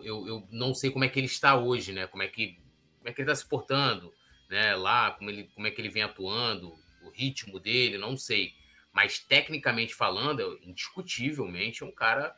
eu, 0.02 0.26
eu 0.26 0.48
não 0.50 0.74
sei 0.74 0.90
como 0.90 1.04
é 1.04 1.08
que 1.08 1.18
ele 1.18 1.26
está 1.26 1.56
hoje, 1.56 1.92
né? 1.92 2.06
Como 2.06 2.22
é 2.22 2.28
que, 2.28 2.58
como 2.98 3.08
é 3.08 3.12
que 3.12 3.20
ele 3.20 3.30
está 3.30 3.34
se 3.34 3.48
portando, 3.48 4.12
né? 4.48 4.74
Lá, 4.76 5.12
como, 5.12 5.30
ele, 5.30 5.44
como 5.54 5.66
é 5.66 5.70
que 5.70 5.80
ele 5.80 5.88
vem 5.88 6.02
atuando, 6.02 6.74
o 7.02 7.10
ritmo 7.10 7.58
dele, 7.58 7.98
não 7.98 8.16
sei. 8.16 8.54
Mas, 8.92 9.18
tecnicamente 9.18 9.94
falando, 9.94 10.58
indiscutivelmente, 10.62 11.82
é 11.82 11.86
um 11.86 11.94
cara 11.94 12.36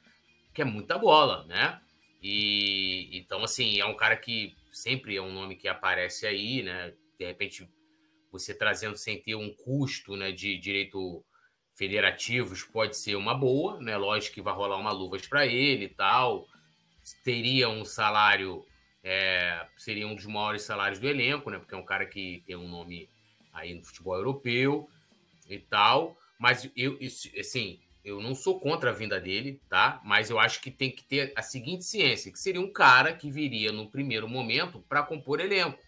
que 0.52 0.62
é 0.62 0.64
muita 0.64 0.98
bola, 0.98 1.44
né? 1.46 1.80
E 2.22 3.08
então, 3.12 3.42
assim, 3.42 3.80
é 3.80 3.86
um 3.86 3.96
cara 3.96 4.16
que 4.16 4.54
sempre 4.70 5.16
é 5.16 5.22
um 5.22 5.32
nome 5.32 5.56
que 5.56 5.68
aparece 5.68 6.26
aí, 6.26 6.62
né? 6.62 6.94
De 7.18 7.26
repente, 7.26 7.68
você 8.30 8.54
trazendo 8.54 8.96
sem 8.96 9.20
ter 9.20 9.34
um 9.34 9.52
custo 9.52 10.16
né, 10.16 10.30
de 10.30 10.56
direito 10.58 11.24
federativos 11.80 12.62
pode 12.62 12.94
ser 12.94 13.16
uma 13.16 13.32
boa, 13.32 13.80
né? 13.80 13.96
Lógico 13.96 14.34
que 14.34 14.42
vai 14.42 14.52
rolar 14.52 14.76
uma 14.76 14.92
luvas 14.92 15.26
para 15.26 15.46
ele 15.46 15.86
e 15.86 15.88
tal. 15.88 16.46
Teria 17.24 17.70
um 17.70 17.86
salário, 17.86 18.66
é, 19.02 19.66
seria 19.78 20.06
um 20.06 20.14
dos 20.14 20.26
maiores 20.26 20.60
salários 20.60 20.98
do 20.98 21.08
elenco, 21.08 21.48
né? 21.48 21.58
Porque 21.58 21.74
é 21.74 21.78
um 21.78 21.84
cara 21.84 22.04
que 22.04 22.42
tem 22.46 22.54
um 22.54 22.68
nome 22.68 23.08
aí 23.50 23.72
no 23.72 23.82
futebol 23.82 24.14
europeu 24.14 24.90
e 25.48 25.58
tal. 25.58 26.18
Mas 26.38 26.70
eu, 26.76 26.98
assim, 27.38 27.80
eu 28.04 28.20
não 28.20 28.34
sou 28.34 28.60
contra 28.60 28.90
a 28.90 28.92
vinda 28.92 29.18
dele, 29.18 29.58
tá? 29.66 30.02
Mas 30.04 30.28
eu 30.28 30.38
acho 30.38 30.60
que 30.60 30.70
tem 30.70 30.90
que 30.90 31.02
ter 31.02 31.32
a 31.34 31.40
seguinte 31.40 31.86
ciência, 31.86 32.30
que 32.30 32.38
seria 32.38 32.60
um 32.60 32.70
cara 32.70 33.14
que 33.14 33.30
viria 33.30 33.72
no 33.72 33.90
primeiro 33.90 34.28
momento 34.28 34.84
para 34.86 35.02
compor 35.02 35.40
elenco. 35.40 35.78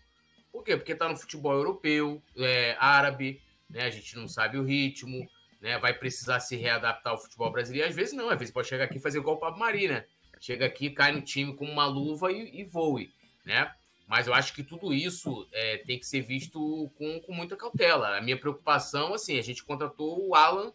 Por 0.51 0.65
quê? 0.65 0.75
Porque 0.75 0.93
está 0.93 1.07
no 1.07 1.19
futebol 1.19 1.53
europeu, 1.53 2.23
é, 2.39 2.79
árabe, 2.81 3.43
né? 3.69 3.85
A 3.85 3.91
gente 3.91 4.17
não 4.17 4.27
sabe 4.27 4.57
o 4.57 4.65
ritmo, 4.65 5.29
né? 5.63 5.79
Vai 5.79 5.95
precisar 5.95 6.41
se 6.41 6.57
readaptar 6.57 7.13
ao 7.13 7.19
futebol 7.19 7.51
brasileiro. 7.51 7.89
Às 7.89 7.95
vezes 7.95 8.13
não, 8.13 8.29
às 8.29 8.39
vezes 8.39 8.53
pode 8.53 8.69
chegar 8.69 8.85
aqui 8.85 8.99
e 8.99 9.01
fazer 9.01 9.19
igual 9.19 9.37
o 9.37 9.39
Pablo 9.39 9.61
Mari, 9.61 9.89
né? 9.89 10.05
Chega 10.41 10.67
aqui, 10.67 10.91
cai 10.91 11.13
no 11.13 11.23
time 11.23 11.55
com 11.55 11.65
uma 11.65 11.87
luva 11.87 12.33
e, 12.33 12.61
e 12.61 12.65
voe, 12.65 13.15
né? 13.45 13.73
Mas 14.09 14.27
eu 14.27 14.35
acho 14.35 14.53
que 14.53 14.65
tudo 14.65 14.93
isso 14.93 15.49
é, 15.53 15.79
tem 15.79 15.99
que 15.99 16.05
ser 16.05 16.21
visto 16.21 16.91
com, 16.99 17.21
com 17.21 17.33
muita 17.33 17.57
cautela. 17.57 18.19
A 18.19 18.21
minha 18.21 18.37
preocupação, 18.37 19.15
assim, 19.15 19.39
a 19.39 19.43
gente 19.43 19.65
contratou 19.65 20.29
o 20.29 20.35
Alan 20.35 20.73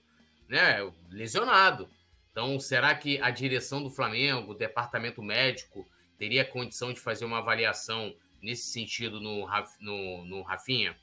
né, 0.47 0.77
lesionado. 1.11 1.89
Então, 2.31 2.57
será 2.59 2.95
que 2.95 3.19
a 3.21 3.29
direção 3.29 3.83
do 3.83 3.89
Flamengo, 3.89 4.51
o 4.51 4.55
departamento 4.55 5.21
médico, 5.21 5.85
teria 6.17 6.45
condição 6.45 6.93
de 6.93 6.99
fazer 6.99 7.25
uma 7.25 7.39
avaliação 7.39 8.15
nesse 8.41 8.67
sentido 8.71 9.19
no, 9.19 9.47
no, 9.81 10.25
no 10.25 10.41
Rafinha? 10.41 10.95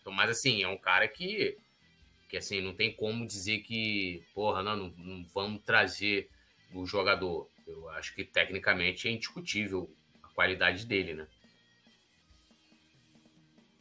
Então, 0.00 0.12
mas 0.12 0.30
assim, 0.30 0.62
é 0.62 0.68
um 0.68 0.78
cara 0.78 1.08
que, 1.08 1.56
que 2.30 2.36
assim, 2.36 2.60
não 2.60 2.72
tem 2.72 2.94
como 2.94 3.26
dizer 3.26 3.58
que, 3.58 4.24
porra, 4.32 4.62
não, 4.62 4.76
não, 4.76 4.94
não 4.96 5.26
vamos 5.34 5.62
trazer 5.62 6.30
o 6.72 6.86
jogador. 6.86 7.48
Eu 7.66 7.88
acho 7.90 8.14
que 8.14 8.24
tecnicamente 8.24 9.08
é 9.08 9.10
indiscutível 9.10 9.92
a 10.22 10.28
qualidade 10.28 10.86
dele, 10.86 11.14
né? 11.14 11.26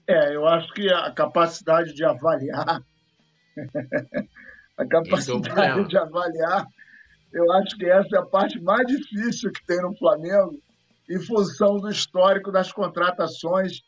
É, 0.07 0.35
eu 0.35 0.47
acho 0.47 0.73
que 0.73 0.91
a 0.91 1.11
capacidade 1.11 1.93
de 1.93 2.03
avaliar 2.03 2.83
a 4.75 4.85
capacidade 4.87 5.87
de 5.87 5.97
avaliar. 5.97 6.65
Eu 7.31 7.51
acho 7.53 7.77
que 7.77 7.85
essa 7.85 8.15
é 8.15 8.19
a 8.19 8.25
parte 8.25 8.59
mais 8.59 8.87
difícil 8.87 9.51
que 9.51 9.63
tem 9.67 9.79
no 9.81 9.95
Flamengo, 9.95 10.59
em 11.07 11.19
função 11.19 11.77
do 11.77 11.89
histórico 11.89 12.51
das 12.51 12.71
contratações 12.71 13.81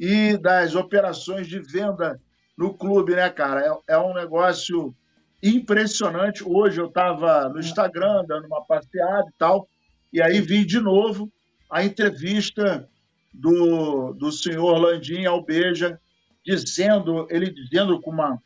e 0.00 0.36
das 0.38 0.74
operações 0.74 1.46
de 1.46 1.60
venda 1.60 2.18
no 2.58 2.74
clube, 2.74 3.14
né, 3.14 3.30
cara? 3.30 3.80
É, 3.88 3.94
é 3.94 3.98
um 3.98 4.12
negócio 4.12 4.94
impressionante. 5.42 6.42
Hoje 6.44 6.80
eu 6.80 6.86
estava 6.86 7.48
no 7.48 7.60
Instagram, 7.60 8.24
dando 8.26 8.46
uma 8.46 8.64
passeada 8.64 9.28
e 9.28 9.38
tal, 9.38 9.68
e 10.12 10.20
aí 10.20 10.40
vi 10.40 10.64
de 10.64 10.80
novo 10.80 11.32
a 11.70 11.84
entrevista 11.84 12.88
do, 13.32 14.12
do 14.14 14.32
senhor 14.32 14.76
Landim 14.78 15.24
ao 15.24 15.44
Beija, 15.44 16.00
dizendo, 16.44 17.26
ele 17.30 17.50
dizendo 17.50 18.00
com 18.00 18.10
uma 18.10 18.38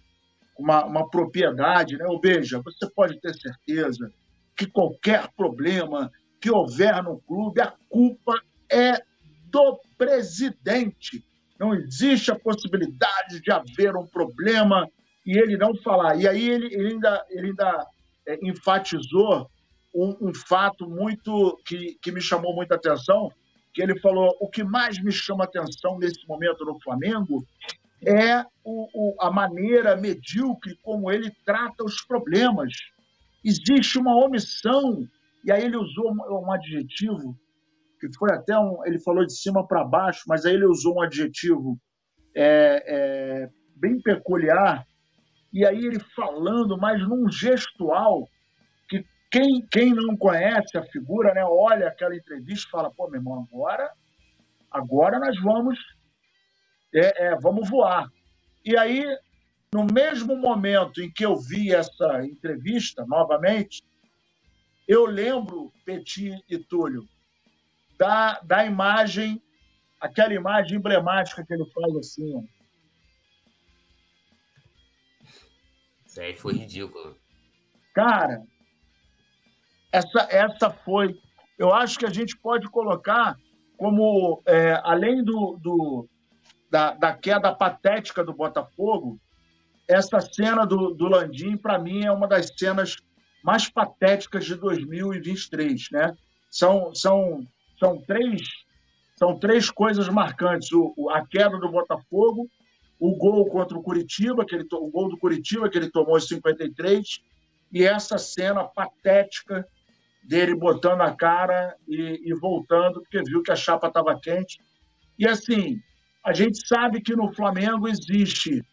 uma, 0.59 0.85
uma 0.85 1.09
propriedade, 1.09 1.96
né? 1.96 2.05
Ou 2.07 2.20
veja, 2.20 2.61
você 2.62 2.88
pode 2.94 3.20
ter 3.20 3.35
certeza 3.35 4.12
que 4.57 4.66
qualquer 4.66 5.29
problema 5.37 6.11
que 6.40 6.51
houver 6.51 7.03
no 7.03 7.20
clube, 7.20 7.61
a 7.61 7.72
culpa 7.88 8.40
é 8.70 9.03
do 9.46 9.81
presidente. 9.96 11.25
Não 11.62 11.72
existe 11.72 12.29
a 12.33 12.37
possibilidade 12.37 13.40
de 13.40 13.53
haver 13.53 13.94
um 13.94 14.05
problema 14.05 14.88
e 15.25 15.38
ele 15.38 15.57
não 15.57 15.77
falar. 15.77 16.16
E 16.16 16.27
aí 16.27 16.51
ele, 16.51 16.66
ele 16.75 16.94
ainda, 16.94 17.25
ele 17.31 17.46
ainda 17.51 17.87
é, 18.27 18.37
enfatizou 18.42 19.48
um, 19.94 20.16
um, 20.20 20.35
fato 20.35 20.90
muito 20.90 21.57
que, 21.64 21.96
que 22.03 22.11
me 22.11 22.20
chamou 22.20 22.53
muita 22.53 22.75
atenção, 22.75 23.31
que 23.72 23.81
ele 23.81 23.96
falou, 24.01 24.37
o 24.40 24.48
que 24.48 24.64
mais 24.64 25.01
me 25.01 25.12
chama 25.12 25.44
atenção 25.44 26.01
nesse 26.01 26.27
momento 26.27 26.64
no 26.64 26.81
Flamengo 26.81 27.46
é 28.05 28.40
o, 28.64 28.88
o, 28.92 29.14
a 29.20 29.31
maneira 29.31 29.94
medíocre 29.94 30.77
como 30.83 31.12
ele 31.12 31.31
trata 31.46 31.85
os 31.85 32.05
problemas. 32.05 32.72
Existe 33.44 34.01
uma 34.01 34.16
omissão, 34.16 35.07
e 35.44 35.53
aí 35.53 35.62
ele 35.62 35.77
usou 35.77 36.11
um, 36.11 36.44
um 36.44 36.51
adjetivo, 36.51 37.38
que 38.09 38.19
foi 38.19 38.33
até 38.33 38.59
um. 38.59 38.85
Ele 38.85 38.99
falou 38.99 39.25
de 39.25 39.35
cima 39.35 39.67
para 39.67 39.85
baixo, 39.85 40.25
mas 40.27 40.45
aí 40.45 40.55
ele 40.55 40.67
usou 40.67 40.97
um 40.97 41.03
adjetivo 41.03 41.79
é, 42.35 42.83
é, 42.87 43.49
bem 43.77 44.01
peculiar, 44.01 44.85
e 45.53 45.65
aí 45.67 45.79
ele 45.79 46.01
falando, 46.17 46.79
mas 46.79 47.01
num 47.07 47.31
gestual, 47.31 48.29
que 48.88 49.05
quem, 49.31 49.67
quem 49.71 49.95
não 49.95 50.17
conhece 50.17 50.77
a 50.77 50.83
figura, 50.83 51.33
né, 51.35 51.45
olha 51.45 51.88
aquela 51.88 52.17
entrevista 52.17 52.67
e 52.67 52.71
fala: 52.71 52.91
pô, 52.91 53.09
meu 53.09 53.21
irmão, 53.21 53.47
agora, 53.51 53.91
agora 54.71 55.19
nós 55.19 55.38
vamos 55.41 55.79
é, 56.95 57.27
é, 57.27 57.37
vamos 57.37 57.69
voar. 57.69 58.09
E 58.65 58.77
aí, 58.77 59.05
no 59.73 59.85
mesmo 59.85 60.37
momento 60.37 61.01
em 61.01 61.11
que 61.11 61.25
eu 61.25 61.37
vi 61.37 61.73
essa 61.73 62.25
entrevista, 62.25 63.05
novamente, 63.07 63.83
eu 64.87 65.07
lembro, 65.07 65.73
Petit 65.85 66.38
e 66.49 66.59
Túlio, 66.59 67.09
da, 68.03 68.41
da 68.43 68.67
imagem, 68.67 69.41
aquela 70.01 70.35
imagem 70.35 70.77
emblemática 70.77 71.45
que 71.47 71.55
ele 71.55 71.65
faz 71.67 71.97
assim. 71.97 72.35
Ó. 72.35 72.43
Isso 76.05 76.21
aí 76.21 76.35
foi 76.35 76.55
ridículo. 76.55 77.17
Cara, 77.95 78.43
essa, 79.93 80.27
essa 80.31 80.69
foi. 80.69 81.17
Eu 81.57 81.73
acho 81.73 81.97
que 81.97 82.05
a 82.05 82.11
gente 82.11 82.37
pode 82.37 82.69
colocar 82.69 83.37
como, 83.77 84.43
é, 84.47 84.81
além 84.83 85.23
do, 85.23 85.57
do, 85.62 86.09
da, 86.69 86.95
da 86.95 87.15
queda 87.15 87.55
patética 87.55 88.25
do 88.25 88.35
Botafogo, 88.35 89.21
essa 89.88 90.21
cena 90.21 90.67
do, 90.67 90.93
do 90.93 91.07
Landim, 91.07 91.57
para 91.57 91.79
mim, 91.79 92.05
é 92.05 92.11
uma 92.11 92.27
das 92.27 92.49
cenas 92.59 92.97
mais 93.45 93.69
patéticas 93.69 94.45
de 94.45 94.57
2023. 94.57 95.91
Né? 95.93 96.17
São, 96.51 96.93
são, 96.95 97.47
são, 97.83 97.99
três, 97.99 98.42
são 99.16 99.37
três 99.37 99.68
coisas 99.68 100.09
marcantes: 100.09 100.71
o, 100.73 101.11
a 101.11 101.27
queda 101.27 101.59
do 101.59 101.68
Botafogo, 101.68 102.49
o 103.01 103.16
gol 103.16 103.45
contra 103.47 103.77
o 103.77 103.83
Curitiba, 103.83 104.47
que 104.47 104.55
ele, 104.55 104.66
o 104.73 104.88
gol 104.88 105.09
do 105.09 105.18
Curitiba, 105.18 105.68
que 105.68 105.77
ele 105.77 105.90
tomou 105.90 106.16
em 106.16 106.21
53, 106.21 107.21
e 107.73 107.83
essa 107.83 108.18
cena 108.18 108.62
patética 108.62 109.66
dele 110.23 110.55
botando 110.55 111.01
a 111.01 111.12
cara 111.12 111.75
e, 111.88 112.21
e 112.25 112.33
voltando, 112.35 113.01
porque 113.01 113.21
viu 113.25 113.42
que 113.42 113.51
a 113.51 113.57
chapa 113.57 113.88
estava 113.88 114.18
quente. 114.21 114.61
E 115.18 115.27
assim, 115.27 115.81
a 116.25 116.33
gente 116.33 116.64
sabe 116.64 117.01
que 117.01 117.16
no 117.16 117.35
Flamengo 117.35 117.88
existe 117.88 118.64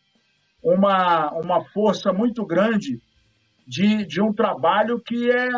uma, 0.61 1.31
uma 1.31 1.65
força 1.65 2.13
muito 2.13 2.45
grande 2.45 3.01
de, 3.65 4.05
de 4.05 4.21
um 4.21 4.31
trabalho 4.31 4.99
que 4.99 5.31
é 5.31 5.49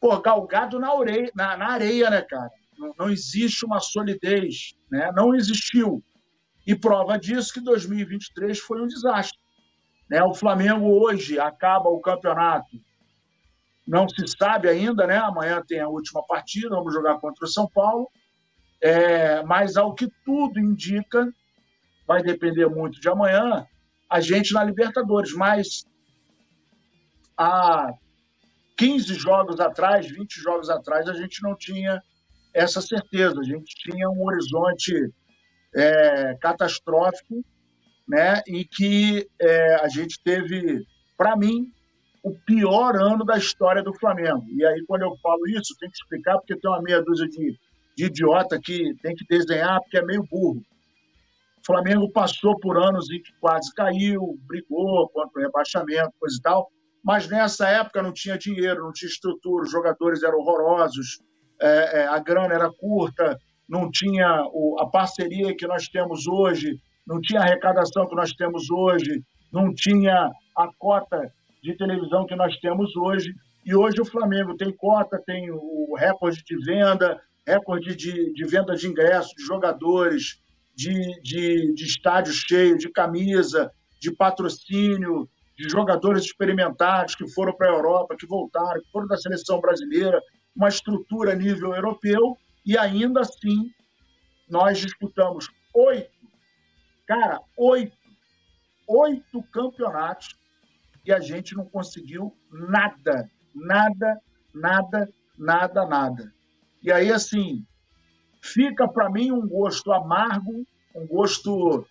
pô, 0.00 0.18
galgado 0.20 0.78
na, 0.78 0.94
orelha, 0.94 1.30
na, 1.34 1.56
na 1.56 1.68
areia, 1.68 2.10
né, 2.10 2.22
cara? 2.22 2.50
Não, 2.78 2.94
não, 2.98 3.10
existe 3.10 3.64
uma 3.64 3.80
solidez, 3.80 4.74
né? 4.90 5.10
Não 5.14 5.34
existiu. 5.34 6.02
E 6.66 6.74
prova 6.74 7.18
disso 7.18 7.52
que 7.52 7.60
2023 7.60 8.58
foi 8.58 8.80
um 8.80 8.86
desastre. 8.86 9.38
Né? 10.08 10.22
O 10.22 10.34
Flamengo 10.34 10.86
hoje 10.86 11.38
acaba 11.38 11.88
o 11.88 12.00
campeonato, 12.00 12.68
não 13.88 14.06
se 14.06 14.26
sabe 14.28 14.68
ainda, 14.68 15.06
né? 15.06 15.16
Amanhã 15.16 15.62
tem 15.66 15.80
a 15.80 15.88
última 15.88 16.22
partida, 16.26 16.68
vamos 16.68 16.92
jogar 16.92 17.18
contra 17.20 17.46
o 17.46 17.48
São 17.48 17.66
Paulo. 17.66 18.10
É, 18.82 19.42
mas, 19.44 19.78
ao 19.78 19.94
que 19.94 20.08
tudo 20.24 20.60
indica, 20.60 21.26
vai 22.06 22.22
depender 22.22 22.66
muito 22.66 23.00
de 23.00 23.08
amanhã, 23.08 23.66
a 24.08 24.20
gente 24.20 24.52
na 24.52 24.62
Libertadores. 24.62 25.32
Mas 25.32 25.86
há 27.34 27.94
15 28.78 29.14
jogos 29.14 29.60
atrás, 29.60 30.08
20 30.08 30.40
jogos 30.40 30.70
atrás, 30.70 31.08
a 31.08 31.14
gente 31.14 31.42
não 31.42 31.54
tinha 31.54 32.02
essa 32.54 32.80
certeza. 32.80 33.38
A 33.40 33.44
gente 33.44 33.74
tinha 33.74 34.08
um 34.08 34.24
horizonte 34.24 35.12
é, 35.74 36.34
catastrófico, 36.40 37.44
né, 38.08 38.40
e 38.46 38.64
que 38.64 39.28
é, 39.38 39.74
a 39.84 39.88
gente 39.88 40.18
teve 40.24 40.86
para 41.18 41.36
mim, 41.36 41.72
o 42.22 42.32
pior 42.46 42.94
ano 42.96 43.24
da 43.24 43.36
história 43.36 43.82
do 43.82 43.92
Flamengo. 43.92 44.44
E 44.50 44.64
aí, 44.64 44.84
quando 44.86 45.02
eu 45.02 45.16
falo 45.20 45.46
isso, 45.48 45.76
tem 45.80 45.90
que 45.90 45.96
explicar, 45.96 46.38
porque 46.38 46.56
tem 46.56 46.70
uma 46.70 46.80
meia 46.80 47.02
dúzia 47.02 47.26
de, 47.26 47.58
de 47.96 48.04
idiota 48.04 48.58
que 48.62 48.94
tem 49.02 49.16
que 49.16 49.26
desenhar, 49.26 49.80
porque 49.80 49.98
é 49.98 50.04
meio 50.04 50.22
burro. 50.30 50.62
O 51.60 51.66
Flamengo 51.66 52.10
passou 52.12 52.58
por 52.60 52.78
anos 52.78 53.10
em 53.10 53.20
que 53.20 53.32
quase 53.40 53.74
caiu, 53.74 54.38
brigou 54.46 55.08
contra 55.08 55.40
o 55.40 55.42
rebaixamento, 55.42 56.12
coisa 56.20 56.36
e 56.38 56.42
tal, 56.42 56.70
mas 57.08 57.26
nessa 57.26 57.66
época 57.70 58.02
não 58.02 58.12
tinha 58.12 58.36
dinheiro, 58.36 58.84
não 58.84 58.92
tinha 58.92 59.08
estrutura, 59.08 59.64
os 59.64 59.70
jogadores 59.70 60.22
eram 60.22 60.40
horrorosos, 60.40 61.22
é, 61.58 62.00
é, 62.00 62.06
a 62.06 62.18
grana 62.18 62.52
era 62.52 62.70
curta, 62.70 63.38
não 63.66 63.90
tinha 63.90 64.44
o, 64.52 64.76
a 64.78 64.90
parceria 64.90 65.56
que 65.56 65.66
nós 65.66 65.88
temos 65.88 66.26
hoje, 66.26 66.78
não 67.06 67.18
tinha 67.18 67.40
a 67.40 67.44
arrecadação 67.44 68.06
que 68.06 68.14
nós 68.14 68.30
temos 68.34 68.70
hoje, 68.70 69.22
não 69.50 69.72
tinha 69.74 70.30
a 70.54 70.68
cota 70.78 71.32
de 71.62 71.74
televisão 71.78 72.26
que 72.26 72.36
nós 72.36 72.54
temos 72.58 72.94
hoje. 72.94 73.32
E 73.64 73.74
hoje 73.74 74.02
o 74.02 74.04
Flamengo 74.04 74.54
tem 74.54 74.70
cota, 74.70 75.18
tem 75.24 75.50
o 75.50 75.96
recorde 75.96 76.44
de 76.44 76.62
venda, 76.62 77.18
recorde 77.46 77.96
de, 77.96 78.34
de 78.34 78.44
venda 78.44 78.74
de 78.74 78.86
ingressos, 78.86 79.32
de 79.34 79.44
jogadores, 79.44 80.42
de, 80.76 81.18
de, 81.22 81.72
de 81.72 81.84
estádio 81.86 82.34
cheio, 82.34 82.76
de 82.76 82.90
camisa, 82.90 83.72
de 83.98 84.14
patrocínio, 84.14 85.26
de 85.58 85.68
jogadores 85.68 86.24
experimentados 86.24 87.14
que 87.16 87.28
foram 87.28 87.52
para 87.52 87.68
a 87.68 87.74
Europa, 87.74 88.16
que 88.16 88.26
voltaram, 88.26 88.80
que 88.80 88.90
foram 88.90 89.08
da 89.08 89.16
seleção 89.16 89.60
brasileira, 89.60 90.22
uma 90.54 90.68
estrutura 90.68 91.32
a 91.32 91.34
nível 91.34 91.74
europeu, 91.74 92.36
e 92.64 92.78
ainda 92.78 93.20
assim 93.20 93.70
nós 94.48 94.78
disputamos 94.78 95.50
oito, 95.74 96.10
cara, 97.06 97.40
oito, 97.56 97.96
oito 98.86 99.42
campeonatos 99.52 100.36
e 101.04 101.12
a 101.12 101.20
gente 101.20 101.56
não 101.56 101.64
conseguiu 101.64 102.36
nada, 102.50 103.30
nada, 103.54 104.20
nada, 104.54 105.08
nada, 105.36 105.86
nada. 105.86 106.32
E 106.82 106.92
aí, 106.92 107.10
assim, 107.10 107.64
fica 108.42 108.86
para 108.86 109.10
mim 109.10 109.32
um 109.32 109.46
gosto 109.46 109.92
amargo, 109.92 110.66
um 110.94 111.06
gosto. 111.06 111.86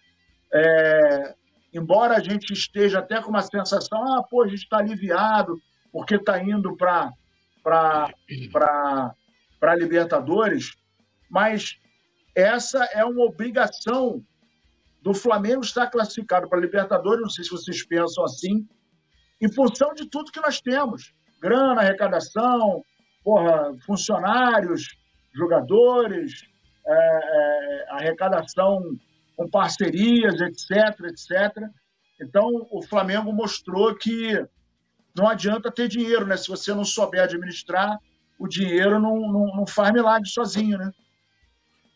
É, 0.53 1.35
embora 1.77 2.17
a 2.17 2.19
gente 2.19 2.53
esteja 2.53 2.99
até 2.99 3.21
com 3.21 3.29
uma 3.29 3.41
sensação, 3.41 4.15
ah, 4.15 4.23
pô, 4.23 4.43
a 4.43 4.47
gente 4.47 4.63
está 4.63 4.77
aliviado, 4.77 5.59
porque 5.91 6.15
está 6.15 6.41
indo 6.41 6.75
para 6.75 7.11
para 7.63 9.75
Libertadores, 9.75 10.71
mas 11.29 11.75
essa 12.33 12.85
é 12.93 13.03
uma 13.03 13.25
obrigação 13.25 14.23
do 15.01 15.13
Flamengo 15.13 15.61
estar 15.61 15.87
classificado 15.87 16.47
para 16.47 16.59
Libertadores. 16.59 17.21
Não 17.21 17.29
sei 17.29 17.43
se 17.43 17.49
vocês 17.49 17.85
pensam 17.85 18.23
assim, 18.23 18.65
em 19.41 19.51
função 19.51 19.93
de 19.93 20.09
tudo 20.09 20.31
que 20.31 20.39
nós 20.39 20.61
temos: 20.61 21.13
grana, 21.41 21.81
arrecadação, 21.81 22.81
porra, 23.23 23.73
funcionários, 23.85 24.97
jogadores, 25.33 26.45
é, 26.85 26.93
é, 26.93 27.85
arrecadação 27.89 28.81
com 29.37 29.47
parcerias, 29.47 30.41
etc, 30.41 30.99
etc. 31.05 31.69
Então, 32.19 32.67
o 32.71 32.81
Flamengo 32.81 33.31
mostrou 33.31 33.95
que 33.95 34.43
não 35.15 35.29
adianta 35.29 35.71
ter 35.71 35.87
dinheiro, 35.87 36.25
né? 36.25 36.35
Se 36.35 36.47
você 36.47 36.73
não 36.73 36.83
souber 36.83 37.21
administrar, 37.21 37.97
o 38.39 38.47
dinheiro 38.47 38.99
não, 38.99 39.15
não, 39.31 39.55
não 39.55 39.67
faz 39.67 39.93
milagre 39.93 40.27
sozinho, 40.27 40.77
né? 40.79 40.91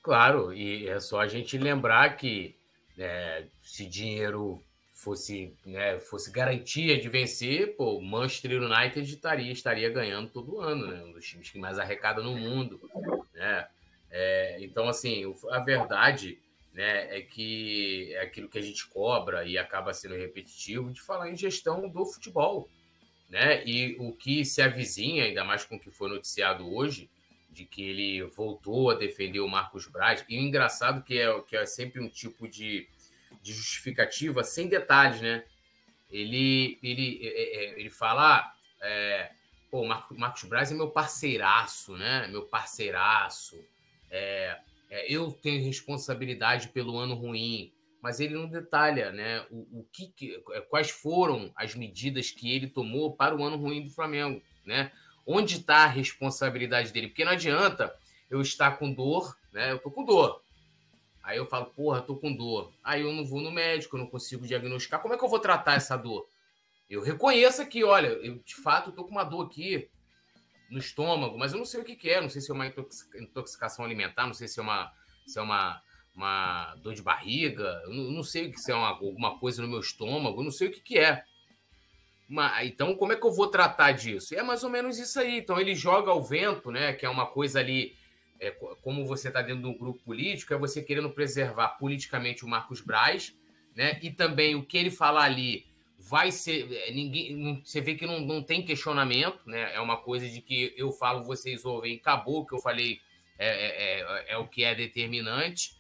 Claro, 0.03 0.53
e 0.53 0.87
é 0.87 0.99
só 0.99 1.19
a 1.19 1.27
gente 1.27 1.57
lembrar 1.57 2.15
que 2.15 2.55
é, 2.97 3.45
se 3.61 3.85
dinheiro 3.85 4.63
fosse, 4.93 5.55
né, 5.65 5.99
fosse 5.99 6.31
garantia 6.31 6.99
de 6.99 7.09
vencer, 7.09 7.75
pô, 7.75 7.97
o 7.97 8.01
Manchester 8.03 8.61
United 8.61 9.01
estaria, 9.01 9.51
estaria 9.51 9.89
ganhando 9.89 10.29
todo 10.29 10.59
ano, 10.59 10.87
né? 10.87 11.03
Um 11.03 11.11
dos 11.11 11.25
times 11.25 11.49
que 11.49 11.59
mais 11.59 11.79
arrecada 11.79 12.21
no 12.21 12.35
mundo, 12.35 12.79
né? 13.33 13.67
É, 14.11 14.57
então, 14.61 14.87
assim, 14.87 15.23
a 15.49 15.59
verdade 15.59 16.37
né, 16.73 17.17
é 17.17 17.21
que 17.21 18.13
é 18.13 18.21
aquilo 18.21 18.49
que 18.49 18.57
a 18.57 18.61
gente 18.61 18.87
cobra 18.87 19.45
e 19.45 19.57
acaba 19.57 19.93
sendo 19.93 20.15
repetitivo 20.15 20.91
de 20.91 21.01
falar 21.01 21.29
em 21.29 21.35
gestão 21.35 21.89
do 21.89 22.05
futebol, 22.05 22.69
né? 23.29 23.63
E 23.65 23.95
o 23.99 24.13
que 24.13 24.45
se 24.45 24.61
avizinha, 24.61 25.25
ainda 25.25 25.43
mais 25.43 25.65
com 25.65 25.75
o 25.75 25.79
que 25.79 25.91
foi 25.91 26.09
noticiado 26.09 26.73
hoje, 26.73 27.09
de 27.49 27.65
que 27.65 27.83
ele 27.83 28.23
voltou 28.23 28.89
a 28.89 28.95
defender 28.95 29.41
o 29.41 29.47
Marcos 29.47 29.87
Braz, 29.87 30.23
e 30.29 30.37
o 30.37 30.41
engraçado 30.41 31.03
que 31.03 31.19
é, 31.19 31.41
que 31.41 31.57
é 31.57 31.65
sempre 31.65 31.99
um 31.99 32.07
tipo 32.07 32.47
de 32.47 32.87
de 33.41 33.53
justificativa 33.53 34.43
sem 34.43 34.67
detalhes, 34.67 35.21
né? 35.21 35.43
Ele, 36.09 36.77
ele, 36.83 37.19
é, 37.23 37.27
é, 37.27 37.65
é 37.65 37.79
ele 37.79 37.89
fala, 37.89 38.53
é, 38.81 39.31
pô, 39.69 39.85
Marcos 39.85 40.43
Braz 40.43 40.71
é 40.71 40.75
meu 40.75 40.89
parceiraço, 40.89 41.97
né? 41.97 42.27
Meu 42.27 42.43
parceiraço. 42.43 43.63
É, 44.09 44.59
é, 44.91 45.09
eu 45.09 45.31
tenho 45.31 45.63
responsabilidade 45.63 46.67
pelo 46.67 46.97
ano 46.97 47.15
ruim, 47.15 47.71
mas 48.01 48.19
ele 48.19 48.33
não 48.33 48.45
detalha, 48.45 49.09
né? 49.13 49.45
O, 49.49 49.79
o 49.79 49.87
que, 49.89 50.37
quais 50.69 50.89
foram 50.89 51.49
as 51.55 51.73
medidas 51.73 52.29
que 52.29 52.53
ele 52.53 52.67
tomou 52.67 53.15
para 53.15 53.33
o 53.33 53.41
ano 53.41 53.55
ruim 53.55 53.81
do 53.81 53.89
Flamengo, 53.89 54.41
né? 54.65 54.91
Onde 55.25 55.57
está 55.57 55.85
a 55.85 55.87
responsabilidade 55.87 56.91
dele? 56.91 57.07
Porque 57.07 57.23
não 57.23 57.31
adianta 57.31 57.95
eu 58.29 58.41
estar 58.41 58.71
com 58.71 58.91
dor, 58.91 59.33
né? 59.53 59.71
Eu 59.71 59.79
tô 59.79 59.89
com 59.89 60.03
dor. 60.03 60.43
Aí 61.23 61.37
eu 61.37 61.45
falo, 61.45 61.67
porra, 61.67 62.01
tô 62.01 62.17
com 62.17 62.33
dor. 62.33 62.73
Aí 62.83 63.01
eu 63.01 63.13
não 63.13 63.23
vou 63.23 63.39
no 63.39 63.51
médico, 63.51 63.95
eu 63.95 64.01
não 64.01 64.07
consigo 64.07 64.45
diagnosticar. 64.45 65.01
Como 65.01 65.13
é 65.13 65.17
que 65.17 65.23
eu 65.23 65.29
vou 65.29 65.39
tratar 65.39 65.75
essa 65.75 65.95
dor? 65.95 66.27
Eu 66.89 67.01
reconheço 67.01 67.61
aqui, 67.61 67.81
olha, 67.85 68.07
eu 68.07 68.39
de 68.39 68.55
fato 68.55 68.91
tô 68.91 69.05
com 69.05 69.11
uma 69.11 69.23
dor 69.23 69.45
aqui 69.45 69.89
no 70.71 70.79
estômago, 70.79 71.37
mas 71.37 71.51
eu 71.51 71.59
não 71.59 71.65
sei 71.65 71.81
o 71.81 71.83
que, 71.83 71.95
que 71.95 72.09
é. 72.09 72.21
Não 72.21 72.29
sei 72.29 72.41
se 72.41 72.49
é 72.49 72.53
uma 72.53 72.65
intoxicação 73.19 73.83
alimentar, 73.83 74.25
não 74.25 74.33
sei 74.33 74.47
se 74.47 74.59
é 74.59 74.63
uma, 74.63 74.91
se 75.27 75.37
é 75.37 75.41
uma, 75.41 75.81
uma 76.15 76.75
dor 76.77 76.95
de 76.95 77.01
barriga, 77.01 77.81
eu 77.83 77.93
não, 77.93 78.11
não 78.11 78.23
sei 78.23 78.53
se 78.55 78.71
é 78.71 78.75
uma, 78.75 78.87
alguma 78.87 79.37
coisa 79.37 79.61
no 79.61 79.67
meu 79.67 79.81
estômago, 79.81 80.39
eu 80.39 80.45
não 80.45 80.51
sei 80.51 80.69
o 80.69 80.71
que, 80.71 80.79
que 80.79 80.97
é. 80.97 81.23
Mas, 82.27 82.65
então, 82.65 82.95
como 82.95 83.11
é 83.11 83.17
que 83.17 83.25
eu 83.25 83.33
vou 83.33 83.47
tratar 83.47 83.91
disso? 83.91 84.33
É 84.33 84.41
mais 84.41 84.63
ou 84.63 84.69
menos 84.69 84.97
isso 84.97 85.19
aí. 85.19 85.39
Então, 85.39 85.59
ele 85.59 85.75
joga 85.75 86.11
ao 86.11 86.23
vento, 86.23 86.71
né? 86.71 86.93
Que 86.93 87.05
é 87.05 87.09
uma 87.09 87.25
coisa 87.25 87.59
ali 87.59 87.93
é, 88.39 88.51
como 88.81 89.05
você 89.05 89.27
está 89.27 89.41
dentro 89.41 89.63
de 89.63 89.67
um 89.67 89.77
grupo 89.77 90.01
político, 90.03 90.53
é 90.53 90.57
você 90.57 90.81
querendo 90.81 91.09
preservar 91.09 91.69
politicamente 91.77 92.45
o 92.45 92.47
Marcos 92.47 92.79
Braz, 92.79 93.35
né? 93.75 93.99
E 94.01 94.09
também 94.09 94.55
o 94.55 94.65
que 94.65 94.77
ele 94.77 94.89
falar 94.89 95.25
ali 95.25 95.65
vai 96.11 96.29
ser. 96.29 96.69
É, 96.73 96.91
ninguém, 96.91 97.63
você 97.63 97.79
vê 97.79 97.95
que 97.95 98.05
não, 98.05 98.19
não 98.19 98.43
tem 98.43 98.65
questionamento, 98.65 99.39
né? 99.45 99.73
É 99.73 99.79
uma 99.79 99.95
coisa 99.95 100.27
de 100.27 100.41
que 100.41 100.73
eu 100.75 100.91
falo, 100.91 101.23
vocês 101.23 101.63
ouvem, 101.63 101.95
acabou 101.95 102.41
o 102.41 102.45
que 102.45 102.53
eu 102.53 102.59
falei, 102.59 102.99
é, 103.39 103.47
é, 103.47 104.01
é, 104.01 104.33
é 104.33 104.37
o 104.37 104.45
que 104.45 104.65
é 104.65 104.75
determinante. 104.75 105.79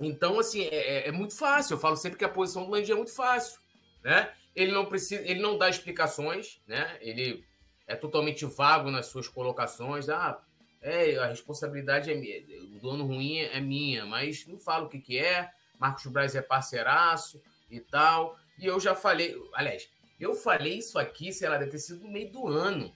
Então, 0.00 0.40
assim, 0.40 0.62
é, 0.62 0.74
é, 0.74 1.08
é, 1.08 1.12
muito 1.12 1.36
fácil. 1.36 1.74
Eu 1.74 1.78
falo 1.78 1.96
sempre 1.96 2.18
que 2.18 2.24
a 2.24 2.28
posição 2.28 2.64
do 2.64 2.72
Landim 2.72 2.90
é 2.90 2.96
muito 2.96 3.14
fácil, 3.14 3.60
né? 4.02 4.32
Ele 4.56 4.72
não 4.72 4.86
precisa, 4.86 5.22
ele 5.22 5.40
não 5.40 5.56
dá 5.56 5.70
explicações, 5.70 6.60
né? 6.66 6.98
Ele 7.00 7.44
é 7.86 7.94
totalmente 7.94 8.44
vago 8.44 8.90
nas 8.90 9.06
suas 9.06 9.28
colocações. 9.28 10.08
Ah, 10.08 10.42
é, 10.80 11.16
a 11.16 11.28
responsabilidade 11.28 12.10
é 12.10 12.14
minha, 12.16 12.40
o 12.74 12.80
dono 12.80 13.06
ruim 13.06 13.38
é 13.38 13.60
minha, 13.60 14.04
mas 14.04 14.44
não 14.48 14.58
falo 14.58 14.86
o 14.86 14.88
que, 14.88 14.98
que 14.98 15.16
é. 15.16 15.48
Marcos 15.78 16.06
Braz 16.06 16.34
é 16.34 16.42
parceiraço 16.42 17.40
e 17.70 17.78
tal. 17.78 18.36
E 18.62 18.66
eu 18.66 18.78
já 18.78 18.94
falei, 18.94 19.36
aliás, 19.52 19.88
eu 20.20 20.34
falei 20.34 20.78
isso 20.78 20.96
aqui, 20.96 21.32
sei 21.32 21.48
lá, 21.48 21.58
deve 21.58 21.72
ter 21.72 21.80
sido 21.80 22.04
no 22.04 22.12
meio 22.12 22.30
do 22.30 22.46
ano. 22.46 22.94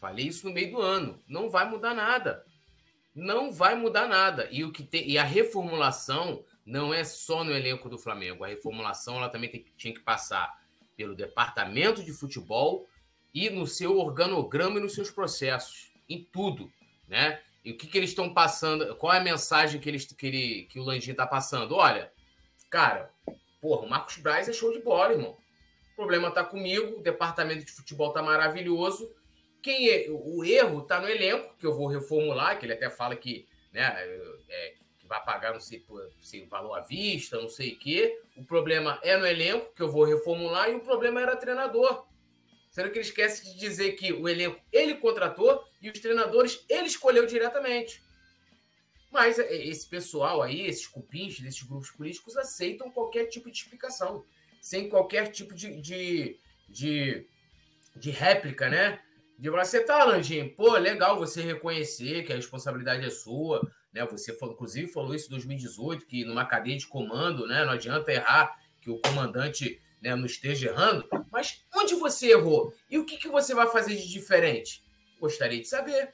Falei 0.00 0.28
isso 0.28 0.46
no 0.46 0.54
meio 0.54 0.70
do 0.70 0.80
ano. 0.80 1.20
Não 1.26 1.50
vai 1.50 1.68
mudar 1.68 1.94
nada. 1.94 2.46
Não 3.12 3.50
vai 3.50 3.74
mudar 3.74 4.06
nada. 4.06 4.48
E 4.52 4.64
o 4.64 4.70
que 4.70 4.84
tem, 4.84 5.10
e 5.10 5.18
a 5.18 5.24
reformulação 5.24 6.44
não 6.64 6.94
é 6.94 7.02
só 7.02 7.42
no 7.42 7.50
elenco 7.50 7.88
do 7.88 7.98
Flamengo. 7.98 8.44
A 8.44 8.46
reformulação 8.46 9.16
ela 9.16 9.28
também 9.28 9.50
tem, 9.50 9.66
tinha 9.76 9.92
que 9.92 10.00
passar 10.00 10.62
pelo 10.96 11.16
departamento 11.16 12.04
de 12.04 12.12
futebol 12.12 12.86
e 13.34 13.50
no 13.50 13.66
seu 13.66 13.98
organograma 13.98 14.78
e 14.78 14.82
nos 14.82 14.94
seus 14.94 15.10
processos 15.10 15.90
em 16.08 16.22
tudo, 16.22 16.72
né? 17.08 17.40
E 17.64 17.72
o 17.72 17.76
que, 17.76 17.88
que 17.88 17.98
eles 17.98 18.10
estão 18.10 18.32
passando? 18.32 18.94
Qual 18.94 19.12
é 19.12 19.18
a 19.18 19.22
mensagem 19.22 19.80
que, 19.80 19.88
eles, 19.88 20.06
que, 20.06 20.26
ele, 20.26 20.62
que 20.70 20.78
o 20.78 20.84
Landim 20.84 21.10
está 21.10 21.26
passando? 21.26 21.74
Olha, 21.74 22.12
cara, 22.70 23.10
porra, 23.60 23.86
o 23.86 23.90
Marcos 23.90 24.16
Braz 24.18 24.48
é 24.48 24.52
show 24.52 24.72
de 24.72 24.80
bola, 24.80 25.12
irmão. 25.12 25.36
O 25.92 25.96
problema 25.96 26.30
tá 26.30 26.44
comigo, 26.44 26.98
o 26.98 27.02
departamento 27.02 27.64
de 27.64 27.72
futebol 27.72 28.12
tá 28.12 28.22
maravilhoso. 28.22 29.12
Quem 29.60 29.90
é, 29.90 30.06
o 30.08 30.44
erro 30.44 30.82
tá 30.82 31.00
no 31.00 31.08
elenco, 31.08 31.56
que 31.58 31.66
eu 31.66 31.74
vou 31.74 31.88
reformular, 31.88 32.58
que 32.58 32.66
ele 32.66 32.74
até 32.74 32.88
fala 32.88 33.16
que, 33.16 33.48
né, 33.72 33.82
é, 34.48 34.74
que 34.98 35.06
vai 35.06 35.22
pagar 35.24 35.52
não 35.52 35.60
sei, 35.60 35.84
sei 36.20 36.46
valor 36.46 36.74
à 36.74 36.80
vista, 36.80 37.40
não 37.40 37.48
sei 37.48 37.72
o 37.72 37.78
quê. 37.78 38.20
O 38.36 38.44
problema 38.44 39.00
é 39.02 39.16
no 39.16 39.26
elenco, 39.26 39.74
que 39.74 39.82
eu 39.82 39.90
vou 39.90 40.04
reformular, 40.04 40.70
e 40.70 40.76
o 40.76 40.80
problema 40.80 41.20
era 41.20 41.36
treinador. 41.36 42.06
Sendo 42.70 42.90
que 42.90 42.98
ele 42.98 43.06
esquece 43.06 43.44
de 43.44 43.58
dizer 43.58 43.92
que 43.92 44.12
o 44.12 44.28
elenco 44.28 44.60
ele 44.72 44.94
contratou 44.94 45.64
e 45.82 45.90
os 45.90 45.98
treinadores 45.98 46.64
ele 46.68 46.86
escolheu 46.86 47.26
diretamente. 47.26 48.00
Mas 49.10 49.38
é, 49.38 49.54
esse 49.66 49.88
pessoal 49.88 50.42
aí, 50.42 50.66
esses 50.66 50.86
cupins 50.86 51.40
desses 51.40 51.62
grupos 51.62 51.90
políticos, 51.90 52.36
aceitam 52.36 52.90
qualquer 52.90 53.26
tipo 53.26 53.50
de 53.50 53.56
explicação. 53.56 54.24
sem 54.60 54.88
qualquer 54.88 55.30
tipo 55.30 55.54
de, 55.54 55.80
de, 55.80 56.36
de, 56.68 57.26
de 57.96 58.10
réplica, 58.10 58.68
né? 58.68 59.00
De 59.38 59.48
você 59.50 59.84
tá, 59.84 60.04
Landim, 60.04 60.48
pô, 60.48 60.72
legal 60.76 61.16
você 61.16 61.40
reconhecer 61.40 62.24
que 62.24 62.32
a 62.32 62.36
responsabilidade 62.36 63.06
é 63.06 63.10
sua, 63.10 63.62
né? 63.92 64.04
Você 64.06 64.32
inclusive 64.32 64.88
falou 64.88 65.14
isso 65.14 65.26
em 65.26 65.30
2018, 65.30 66.06
que 66.06 66.24
numa 66.24 66.44
cadeia 66.44 66.76
de 66.76 66.86
comando, 66.86 67.46
né? 67.46 67.64
Não 67.64 67.72
adianta 67.72 68.12
errar 68.12 68.58
que 68.80 68.90
o 68.90 69.00
comandante 69.00 69.80
né, 70.00 70.14
não 70.14 70.26
esteja 70.26 70.68
errando, 70.68 71.08
mas 71.30 71.64
onde 71.74 71.94
você 71.94 72.30
errou? 72.30 72.72
E 72.90 72.98
o 72.98 73.04
que, 73.04 73.16
que 73.16 73.28
você 73.28 73.54
vai 73.54 73.66
fazer 73.68 73.96
de 73.96 74.08
diferente? 74.08 74.82
Gostaria 75.20 75.60
de 75.60 75.68
saber, 75.68 76.12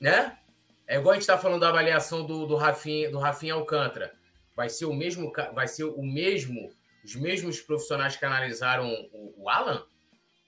né? 0.00 0.38
É 0.92 0.96
igual 0.96 1.12
a 1.12 1.14
gente 1.14 1.22
está 1.22 1.38
falando 1.38 1.60
da 1.60 1.70
avaliação 1.70 2.26
do, 2.26 2.46
do 2.46 2.54
Rafinha, 2.54 3.10
do 3.10 3.18
Rafinha 3.18 3.54
Alcântara. 3.54 4.12
Vai 4.54 4.68
ser 4.68 4.84
o 4.84 4.92
mesmo, 4.92 5.32
vai 5.54 5.66
ser 5.66 5.84
o 5.84 6.02
mesmo, 6.02 6.70
os 7.02 7.16
mesmos 7.16 7.62
profissionais 7.62 8.14
que 8.14 8.26
analisaram 8.26 8.92
o, 9.10 9.44
o 9.44 9.48
Alan? 9.48 9.86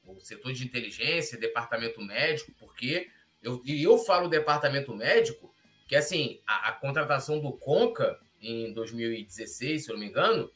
o 0.07 0.21
setor 0.21 0.53
de 0.53 0.63
inteligência, 0.63 1.41
departamento 1.41 1.99
médico, 2.03 2.53
porque 2.59 3.09
eu, 3.43 3.63
e 3.65 3.83
eu 3.83 3.97
falo 3.97 4.29
departamento 4.29 4.95
médico, 4.95 5.51
que 5.89 5.97
assim, 5.97 6.43
a, 6.47 6.69
a, 6.69 6.73
contratação 6.73 7.41
do 7.41 7.51
Conca 7.55 8.21
em 8.39 8.71
2016, 8.75 9.83
se 9.83 9.91
eu 9.91 9.95
não 9.95 10.01
me 10.01 10.11
engano, 10.11 10.53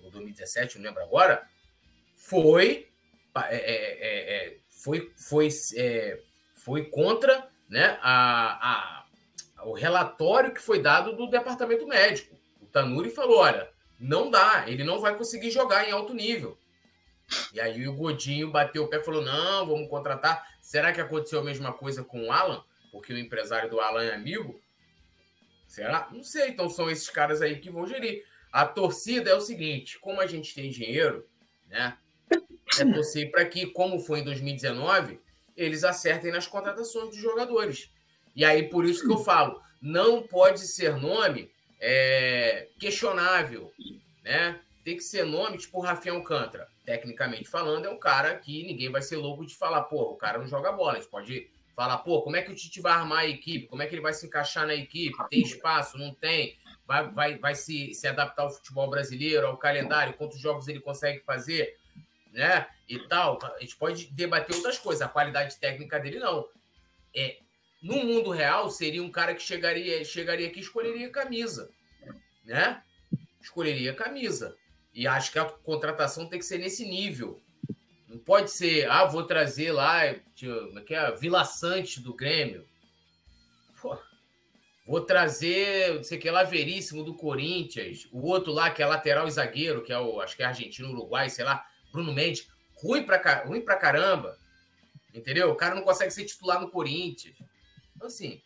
ou 0.00 0.10
2017, 0.10 0.78
não 0.78 0.84
lembro 0.86 1.02
agora, 1.02 1.46
foi, 2.14 2.88
é, 3.50 3.56
é, 3.56 3.66
é, 3.66 4.46
é 4.46 4.56
foi, 4.70 5.12
foi, 5.14 5.48
é, 5.76 6.22
foi 6.54 6.86
contra 6.86 7.50
né, 7.68 7.98
a, 8.00 9.02
a, 9.02 9.05
o 9.66 9.72
relatório 9.72 10.54
que 10.54 10.60
foi 10.60 10.80
dado 10.80 11.16
do 11.16 11.26
departamento 11.26 11.86
médico. 11.88 12.38
O 12.60 12.66
Tanuri 12.66 13.10
falou: 13.10 13.38
olha, 13.38 13.68
não 13.98 14.30
dá, 14.30 14.64
ele 14.68 14.84
não 14.84 15.00
vai 15.00 15.16
conseguir 15.16 15.50
jogar 15.50 15.88
em 15.88 15.90
alto 15.90 16.14
nível. 16.14 16.56
E 17.52 17.60
aí 17.60 17.88
o 17.88 17.94
Godinho 17.94 18.50
bateu 18.50 18.84
o 18.84 18.88
pé 18.88 18.98
e 18.98 19.04
falou: 19.04 19.22
não, 19.22 19.66
vamos 19.66 19.90
contratar. 19.90 20.46
Será 20.60 20.92
que 20.92 21.00
aconteceu 21.00 21.40
a 21.40 21.44
mesma 21.44 21.72
coisa 21.72 22.04
com 22.04 22.26
o 22.26 22.32
Alan? 22.32 22.62
Porque 22.92 23.12
o 23.12 23.18
empresário 23.18 23.68
do 23.68 23.80
Alan 23.80 24.04
é 24.04 24.14
amigo? 24.14 24.60
Será? 25.66 26.08
Não 26.12 26.22
sei. 26.22 26.50
Então 26.50 26.68
são 26.68 26.88
esses 26.88 27.10
caras 27.10 27.42
aí 27.42 27.58
que 27.58 27.68
vão 27.68 27.88
gerir. 27.88 28.24
A 28.52 28.64
torcida 28.64 29.30
é 29.30 29.34
o 29.34 29.40
seguinte: 29.40 29.98
como 29.98 30.20
a 30.20 30.28
gente 30.28 30.54
tem 30.54 30.70
dinheiro, 30.70 31.26
né? 31.68 31.98
É 32.78 32.84
torcer 32.84 33.30
para 33.30 33.44
que, 33.44 33.66
como 33.66 33.98
foi 33.98 34.20
em 34.20 34.24
2019, 34.24 35.20
eles 35.56 35.82
acertem 35.82 36.30
nas 36.30 36.46
contratações 36.46 37.10
dos 37.10 37.18
jogadores. 37.18 37.90
E 38.36 38.44
aí, 38.44 38.68
por 38.68 38.84
isso 38.84 39.04
que 39.04 39.12
eu 39.12 39.18
falo, 39.18 39.60
não 39.82 40.22
pode 40.22 40.60
ser 40.60 40.96
nome 40.96 41.50
é, 41.80 42.68
questionável, 42.78 43.72
né? 44.22 44.60
Tem 44.84 44.96
que 44.96 45.02
ser 45.02 45.24
nome 45.24 45.58
tipo 45.58 45.80
Rafael 45.80 46.16
Alcântara 46.16 46.68
tecnicamente 46.86 47.48
falando, 47.48 47.84
é 47.84 47.90
um 47.90 47.98
cara 47.98 48.36
que 48.36 48.62
ninguém 48.62 48.88
vai 48.88 49.02
ser 49.02 49.16
louco 49.16 49.44
de 49.44 49.56
falar, 49.56 49.82
pô, 49.82 50.12
o 50.12 50.16
cara 50.16 50.38
não 50.38 50.46
joga 50.46 50.70
bola. 50.70 50.92
A 50.92 50.94
gente 50.96 51.08
pode 51.10 51.50
falar, 51.74 51.98
pô, 51.98 52.22
como 52.22 52.36
é 52.36 52.42
que 52.42 52.50
o 52.50 52.54
Tite 52.54 52.80
vai 52.80 52.92
armar 52.92 53.18
a 53.18 53.26
equipe? 53.26 53.66
Como 53.66 53.82
é 53.82 53.86
que 53.86 53.94
ele 53.94 54.00
vai 54.00 54.14
se 54.14 54.24
encaixar 54.24 54.66
na 54.66 54.74
equipe? 54.74 55.16
Tem 55.28 55.42
espaço? 55.42 55.98
Não 55.98 56.14
tem? 56.14 56.56
Vai, 56.86 57.10
vai, 57.10 57.38
vai 57.38 57.54
se, 57.56 57.92
se 57.92 58.06
adaptar 58.06 58.44
ao 58.44 58.50
futebol 58.50 58.88
brasileiro, 58.88 59.48
ao 59.48 59.58
calendário? 59.58 60.14
Quantos 60.14 60.38
jogos 60.38 60.68
ele 60.68 60.78
consegue 60.78 61.20
fazer? 61.24 61.76
Né? 62.32 62.66
E 62.88 63.00
tal. 63.00 63.38
A 63.42 63.60
gente 63.60 63.76
pode 63.76 64.06
debater 64.12 64.54
outras 64.54 64.78
coisas. 64.78 65.02
A 65.02 65.08
qualidade 65.08 65.58
técnica 65.58 65.98
dele, 65.98 66.20
não. 66.20 66.48
É, 67.14 67.38
no 67.82 68.04
mundo 68.04 68.30
real, 68.30 68.70
seria 68.70 69.02
um 69.02 69.10
cara 69.10 69.34
que 69.34 69.42
chegaria, 69.42 70.04
chegaria 70.04 70.48
aqui 70.48 70.58
e 70.58 70.62
escolheria 70.62 71.10
camisa. 71.10 71.70
Né? 72.44 72.82
Escolheria 73.40 73.94
camisa. 73.94 74.56
E 74.94 75.06
acho 75.06 75.30
que 75.30 75.38
a 75.38 75.44
contratação 75.44 76.26
tem 76.26 76.38
que 76.38 76.44
ser 76.44 76.58
nesse 76.58 76.86
nível. 76.86 77.40
Não 78.08 78.18
pode 78.18 78.50
ser, 78.50 78.88
ah, 78.90 79.04
vou 79.04 79.24
trazer 79.24 79.72
lá, 79.72 80.06
é 80.06 80.20
que 80.34 80.94
é? 80.94 81.12
Vila 81.12 81.44
Sante 81.44 82.00
do 82.00 82.14
Grêmio. 82.14 82.66
Pô, 83.80 83.98
vou 84.86 85.02
trazer, 85.02 85.94
não 85.94 86.02
sei 86.02 86.16
o 86.16 86.20
que 86.20 86.30
lá, 86.30 86.44
Veríssimo 86.44 87.04
do 87.04 87.14
Corinthians. 87.14 88.08
O 88.10 88.26
outro 88.26 88.52
lá, 88.52 88.70
que 88.70 88.82
é 88.82 88.86
lateral 88.86 89.28
e 89.28 89.30
zagueiro, 89.30 89.82
que 89.82 89.92
é 89.92 89.98
o, 89.98 90.20
acho 90.20 90.34
que 90.34 90.42
é 90.42 90.46
argentino, 90.46 90.88
uruguai, 90.90 91.28
sei 91.28 91.44
lá, 91.44 91.64
Bruno 91.92 92.12
Mendes. 92.14 92.48
Ruim 92.74 93.04
pra, 93.04 93.44
ruim 93.44 93.60
pra 93.60 93.76
caramba. 93.76 94.38
Entendeu? 95.12 95.50
O 95.50 95.56
cara 95.56 95.74
não 95.74 95.82
consegue 95.82 96.10
ser 96.10 96.24
titular 96.24 96.60
no 96.60 96.70
Corinthians. 96.70 97.36
Então, 97.96 98.06
assim, 98.06 98.40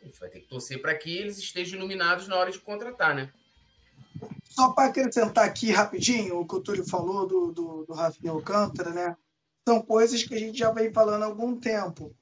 a 0.00 0.04
gente 0.04 0.20
vai 0.20 0.28
ter 0.28 0.40
que 0.40 0.48
torcer 0.48 0.80
para 0.80 0.94
que 0.94 1.16
eles 1.16 1.38
estejam 1.38 1.78
iluminados 1.78 2.28
na 2.28 2.36
hora 2.36 2.52
de 2.52 2.60
contratar, 2.60 3.14
né? 3.14 3.32
Só 4.44 4.70
para 4.70 4.88
acrescentar 4.88 5.44
aqui 5.44 5.70
rapidinho 5.70 6.40
o 6.40 6.46
que 6.46 6.54
o 6.54 6.60
Túlio 6.60 6.86
falou 6.86 7.26
do, 7.26 7.52
do, 7.52 7.84
do 7.84 7.92
Rafinha 7.92 8.32
Alcântara, 8.32 8.90
né? 8.90 9.16
São 9.68 9.82
coisas 9.82 10.22
que 10.22 10.34
a 10.34 10.38
gente 10.38 10.58
já 10.58 10.70
vem 10.70 10.92
falando 10.92 11.24
há 11.24 11.26
algum 11.26 11.58
tempo. 11.58 12.14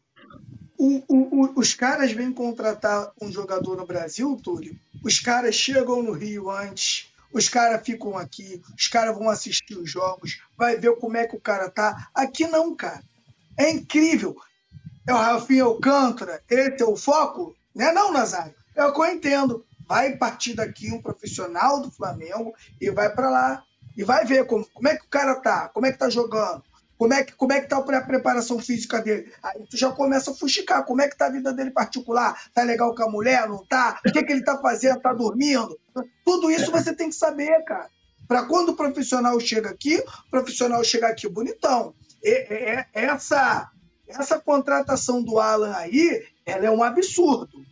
O, 0.78 1.02
o, 1.07 1.44
o, 1.44 1.52
os 1.61 1.74
caras 1.74 2.11
vêm 2.12 2.32
contratar 2.32 3.12
um 3.20 3.30
jogador 3.30 3.76
no 3.76 3.86
Brasil, 3.86 4.36
Túlio. 4.42 4.76
Os 5.02 5.20
caras 5.20 5.55
chegam 5.55 6.02
no 6.02 6.12
Rio 6.12 6.50
antes, 6.50 7.12
os 7.32 7.48
caras 7.48 7.84
ficam 7.84 8.16
aqui, 8.16 8.62
os 8.76 8.88
caras 8.88 9.16
vão 9.16 9.28
assistir 9.28 9.76
os 9.76 9.90
jogos, 9.90 10.40
vai 10.57 10.76
ver 10.76 10.96
como 10.96 11.16
é 11.16 11.26
que 11.26 11.36
o 11.36 11.40
cara 11.40 11.70
tá. 11.70 12.09
Aqui 12.14 12.46
não, 12.46 12.74
cara. 12.74 13.02
É 13.57 13.70
incrível. 13.70 14.36
É 15.07 15.12
o 15.12 15.16
Rafinha 15.16 15.64
Alcântara, 15.64 16.42
esse 16.48 16.82
é 16.82 16.86
o 16.86 16.96
foco? 16.96 17.55
Não 17.74 17.86
é 17.86 17.92
não, 17.92 18.12
Nazário? 18.12 18.55
É 18.74 18.84
o 18.84 18.92
que 18.92 19.00
eu 19.00 19.07
entendo 19.07 19.64
vai 19.86 20.16
partir 20.16 20.55
daqui 20.55 20.92
um 20.92 21.00
profissional 21.00 21.80
do 21.80 21.90
Flamengo 21.90 22.55
e 22.80 22.90
vai 22.90 23.14
para 23.14 23.30
lá 23.30 23.64
e 23.96 24.02
vai 24.02 24.24
ver 24.24 24.46
como, 24.46 24.66
como 24.72 24.88
é 24.88 24.96
que 24.96 25.05
o 25.05 25.09
cara 25.09 25.36
tá, 25.36 25.68
como 25.68 25.86
é 25.86 25.92
que 25.92 25.98
tá 25.98 26.09
jogando, 26.09 26.62
como 26.98 27.12
é 27.12 27.22
que, 27.22 27.32
como 27.32 27.52
é 27.52 27.61
que 27.61 27.68
tá 27.68 27.76
a 27.76 28.00
preparação 28.00 28.59
física 28.59 29.00
dele. 29.00 29.32
Aí 29.42 29.64
tu 29.68 29.76
já 29.76 29.90
começa 29.90 30.30
a 30.30 30.34
fuxicar, 30.34 30.84
como 30.84 31.02
é 31.02 31.09
que 31.09 31.16
tá 31.16 31.26
a 31.26 31.30
vida 31.30 31.52
dele 31.52 31.70
particular, 31.70 32.36
tá 32.52 32.62
legal 32.62 32.94
com 32.94 33.02
a 33.02 33.11
mulher, 33.11 33.48
não 33.48 33.64
tá? 33.64 34.00
O 34.07 34.11
que, 34.11 34.22
que 34.22 34.32
ele 34.32 34.42
tá 34.42 34.59
fazendo, 34.59 35.00
tá 35.00 35.12
dormindo? 35.12 35.78
Tudo 36.24 36.50
isso 36.50 36.72
você 36.72 36.94
tem 36.94 37.09
que 37.09 37.14
saber, 37.14 37.62
cara. 37.64 37.88
Para 38.26 38.46
quando 38.46 38.70
o 38.70 38.76
profissional 38.76 39.38
chega 39.38 39.70
aqui, 39.70 39.98
o 39.98 40.30
profissional 40.30 40.82
chega 40.82 41.09
aqui 41.09 41.28
bonitão. 41.28 41.94
É, 42.24 42.55
é, 42.55 42.86
essa, 42.94 43.70
essa 44.18 44.40
contratação 44.40 45.22
do 45.22 45.38
Alan 45.38 45.74
aí, 45.74 46.26
ela 46.46 46.66
é 46.66 46.70
um 46.70 46.82
absurdo 46.82 47.64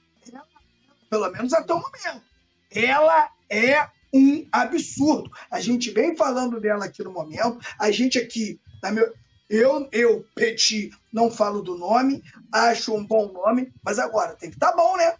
pelo 1.12 1.30
menos 1.30 1.52
até 1.52 1.74
o 1.74 1.76
momento. 1.76 2.22
Ela 2.70 3.28
é 3.50 3.86
um 4.14 4.48
absurdo. 4.50 5.30
A 5.50 5.60
gente 5.60 5.90
vem 5.90 6.16
falando 6.16 6.58
dela 6.58 6.86
aqui 6.86 7.04
no 7.04 7.12
momento, 7.12 7.60
a 7.78 7.90
gente 7.90 8.18
aqui, 8.18 8.58
meu, 8.90 9.12
eu, 9.50 9.86
eu, 9.92 10.24
Petit, 10.34 10.90
não 11.12 11.30
falo 11.30 11.60
do 11.60 11.76
nome, 11.76 12.24
acho 12.50 12.94
um 12.94 13.06
bom 13.06 13.30
nome, 13.30 13.70
mas 13.84 13.98
agora 13.98 14.34
tem 14.36 14.48
que 14.48 14.56
estar 14.56 14.70
tá 14.70 14.76
bom, 14.76 14.96
né? 14.96 15.14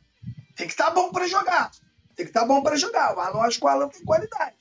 Tem 0.57 0.67
que 0.67 0.73
estar 0.73 0.87
tá 0.87 0.93
bom 0.93 1.13
para 1.13 1.29
jogar. 1.29 1.71
Tem 2.17 2.25
que 2.25 2.31
estar 2.31 2.41
tá 2.41 2.47
bom 2.47 2.63
para 2.63 2.77
jogar. 2.77 3.15
O 3.15 3.21
Alan, 3.21 3.41
acho 3.41 3.59
que 3.59 3.65
o 3.67 3.69
Alan 3.69 3.89
tem 3.89 4.03
qualidade. 4.03 4.57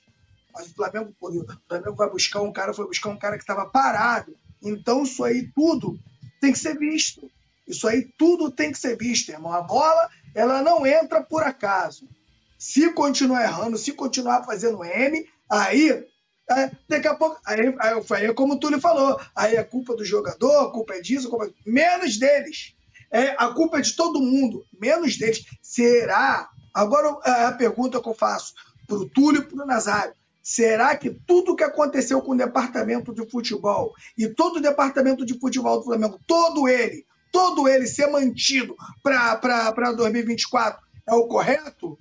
Mas 0.53 0.68
o 0.68 0.76
Flamengo, 0.76 1.16
o 1.18 1.45
Flamengo 1.70 1.95
vai 1.95 2.09
buscar 2.09 2.41
um 2.41 2.51
cara, 2.51 2.74
foi 2.74 2.88
buscar 2.88 3.09
um 3.09 3.18
cara 3.18 3.38
que 3.38 3.43
estava 3.43 3.66
parado. 3.66 4.36
Então, 4.62 5.03
isso 5.03 5.24
aí 5.24 5.49
tudo 5.55 5.97
tem 6.42 6.52
que 6.52 6.60
ser 6.60 6.78
visto. 6.78 7.32
Isso 7.68 7.88
aí 7.88 8.10
tudo 8.18 8.52
tem 8.52 8.72
que 8.72 8.80
ser 8.80 8.98
visto, 8.98 9.30
irmão. 9.30 9.54
A 9.54 9.62
bola 9.62 10.10
ela 10.36 10.62
não 10.62 10.86
entra 10.86 11.24
por 11.24 11.44
acaso. 11.44 12.10
Se 12.58 12.92
continuar 12.92 13.44
errando, 13.44 13.78
se 13.78 13.94
continuar 13.94 14.44
fazendo 14.44 14.84
M, 14.84 15.26
aí 15.50 16.06
é, 16.50 16.72
daqui 16.89 17.08
a 17.08 17.16
pouco, 17.16 17.39
aí, 17.46 17.60
aí, 17.80 18.04
aí 18.12 18.26
é 18.26 18.34
como 18.34 18.56
o 18.56 18.60
Túlio 18.60 18.80
falou, 18.80 19.20
aí 19.36 19.56
é 19.56 19.64
culpa 19.64 19.96
do 19.96 20.04
jogador, 20.04 20.68
a 20.68 20.72
culpa 20.72 20.96
é 20.96 21.02
disso, 21.02 21.30
culpa... 21.30 21.46
É 21.46 21.52
menos 21.66 22.18
deles. 22.18 22.76
É, 23.10 23.36
a 23.38 23.50
culpa 23.50 23.78
é 23.78 23.82
de 23.82 23.96
todo 23.96 24.22
mundo, 24.22 24.66
menos 24.78 25.18
deles. 25.18 25.46
Será? 25.62 26.50
Agora 26.74 27.18
é 27.26 27.46
a 27.46 27.52
pergunta 27.52 28.02
que 28.02 28.10
eu 28.10 28.14
faço 28.14 28.54
para 28.88 28.98
o 28.98 29.10
Túlio 29.10 29.42
e 29.42 29.46
para 29.46 29.64
o 29.64 29.68
Nazário. 29.68 30.14
Será 30.42 30.96
que 30.96 31.12
tudo 31.12 31.56
que 31.56 31.64
aconteceu 31.64 32.22
com 32.22 32.32
o 32.32 32.38
departamento 32.38 33.14
de 33.14 33.30
futebol 33.30 33.94
e 34.18 34.28
todo 34.28 34.58
o 34.58 34.62
departamento 34.62 35.26
de 35.26 35.38
futebol 35.39 35.78
do 35.78 35.86
Flamengo, 35.86 36.20
todo 36.26 36.68
ele, 36.68 37.06
todo 37.32 37.68
ele 37.68 37.86
ser 37.86 38.08
mantido 38.08 38.76
para 39.04 39.92
2024 39.96 40.82
é 41.08 41.14
o 41.14 41.28
correto? 41.28 41.98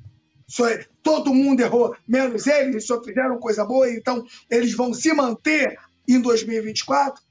Todo 1.03 1.34
mundo 1.34 1.61
errou, 1.61 1.95
menos 2.09 2.47
eles, 2.47 2.68
eles 2.68 2.86
só 2.86 3.03
fizeram 3.03 3.38
coisa 3.38 3.64
boa, 3.64 3.88
então 3.91 4.24
eles 4.51 4.74
vão 4.74 4.93
se 4.93 5.12
manter 5.12 5.78
em 6.09 6.20
2024? 6.20 7.22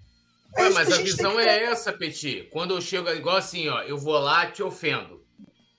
É 0.56 0.64
Ué, 0.64 0.70
mas 0.70 0.92
a, 0.92 0.96
a 0.96 1.02
visão 1.02 1.40
é 1.40 1.64
essa, 1.66 1.92
Petit. 1.92 2.48
Quando 2.52 2.76
eu 2.76 2.82
chego, 2.82 3.10
igual 3.10 3.38
assim, 3.38 3.68
ó, 3.68 3.82
eu 3.82 3.98
vou 3.98 4.18
lá 4.18 4.50
te 4.50 4.64
ofendo. 4.64 5.24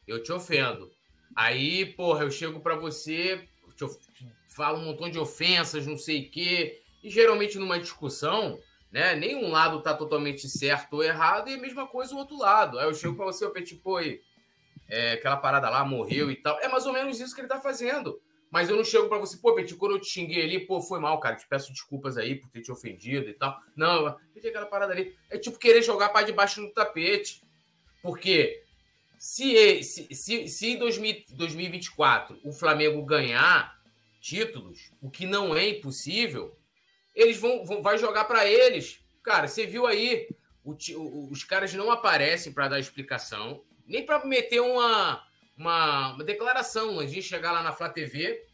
Eu 0.06 0.22
te 0.22 0.32
ofendo. 0.32 0.90
Aí, 1.34 1.86
porra, 1.86 2.24
eu 2.24 2.30
chego 2.30 2.60
para 2.60 2.76
você, 2.76 3.48
te, 3.76 3.84
falo 4.60 4.78
um 4.78 4.84
montão 4.84 5.10
de 5.10 5.18
ofensas, 5.18 5.86
não 5.86 5.96
sei 5.96 6.26
o 6.26 6.30
quê. 6.30 6.82
E 7.02 7.08
geralmente 7.08 7.58
numa 7.58 7.78
discussão, 7.78 8.60
né? 8.92 9.14
Nenhum 9.16 9.50
lado 9.50 9.78
está 9.78 9.94
totalmente 9.94 10.46
certo 10.48 10.96
ou 10.96 11.02
errado, 11.02 11.48
e 11.48 11.54
a 11.54 11.58
mesma 11.58 11.86
coisa 11.86 12.14
o 12.14 12.18
outro 12.18 12.36
lado. 12.36 12.78
Aí 12.78 12.86
eu 12.86 12.94
chego 12.94 13.16
para 13.16 13.24
você, 13.24 13.44
o 13.46 13.50
Petit, 13.50 13.76
pô, 13.76 13.98
é, 13.98 15.12
aquela 15.12 15.38
parada 15.38 15.70
lá 15.70 15.82
morreu 15.82 16.30
e 16.30 16.36
tal. 16.36 16.58
É 16.60 16.68
mais 16.68 16.84
ou 16.84 16.92
menos 16.92 17.18
isso 17.18 17.34
que 17.34 17.40
ele 17.40 17.46
está 17.46 17.58
fazendo. 17.58 18.20
Mas 18.50 18.68
eu 18.68 18.76
não 18.76 18.84
chego 18.84 19.08
para 19.08 19.16
você, 19.16 19.38
pô, 19.38 19.54
Petit, 19.54 19.74
quando 19.76 19.92
eu 19.92 20.00
te 20.00 20.08
xinguei 20.08 20.42
ali, 20.42 20.66
pô, 20.66 20.82
foi 20.82 21.00
mal, 21.00 21.18
cara. 21.20 21.36
Te 21.36 21.48
peço 21.48 21.72
desculpas 21.72 22.18
aí 22.18 22.34
por 22.34 22.50
ter 22.50 22.60
te 22.60 22.70
ofendido 22.70 23.30
e 23.30 23.32
tal. 23.32 23.58
Não, 23.74 24.08
aquela 24.36 24.66
parada 24.66 24.92
ali. 24.92 25.16
É 25.30 25.38
tipo 25.38 25.58
querer 25.58 25.80
jogar 25.82 26.10
para 26.10 26.26
debaixo 26.26 26.60
do 26.60 26.70
tapete. 26.72 27.42
Porque 28.02 28.62
se, 29.16 29.82
se, 29.84 30.14
se, 30.14 30.48
se 30.48 30.66
em 30.66 30.78
2024 30.78 32.40
o 32.42 32.52
Flamengo 32.52 33.02
ganhar 33.04 33.79
títulos, 34.20 34.92
o 35.00 35.10
que 35.10 35.26
não 35.26 35.56
é 35.56 35.68
impossível, 35.68 36.56
eles 37.14 37.38
vão, 37.38 37.64
vão 37.64 37.82
vai 37.82 37.98
jogar 37.98 38.24
para 38.24 38.46
eles. 38.46 39.00
Cara, 39.22 39.48
você 39.48 39.66
viu 39.66 39.86
aí, 39.86 40.28
o, 40.64 40.72
o, 40.72 41.30
os 41.30 41.44
caras 41.44 41.72
não 41.74 41.90
aparecem 41.90 42.52
para 42.52 42.68
dar 42.68 42.78
explicação, 42.78 43.62
nem 43.86 44.04
para 44.04 44.24
meter 44.24 44.60
uma, 44.60 45.26
uma, 45.56 46.14
uma 46.14 46.24
declaração. 46.24 47.00
A 47.00 47.06
gente 47.06 47.22
chegar 47.22 47.52
lá 47.52 47.62
na 47.62 47.72
Flá 47.72 47.88
TV 47.88 48.46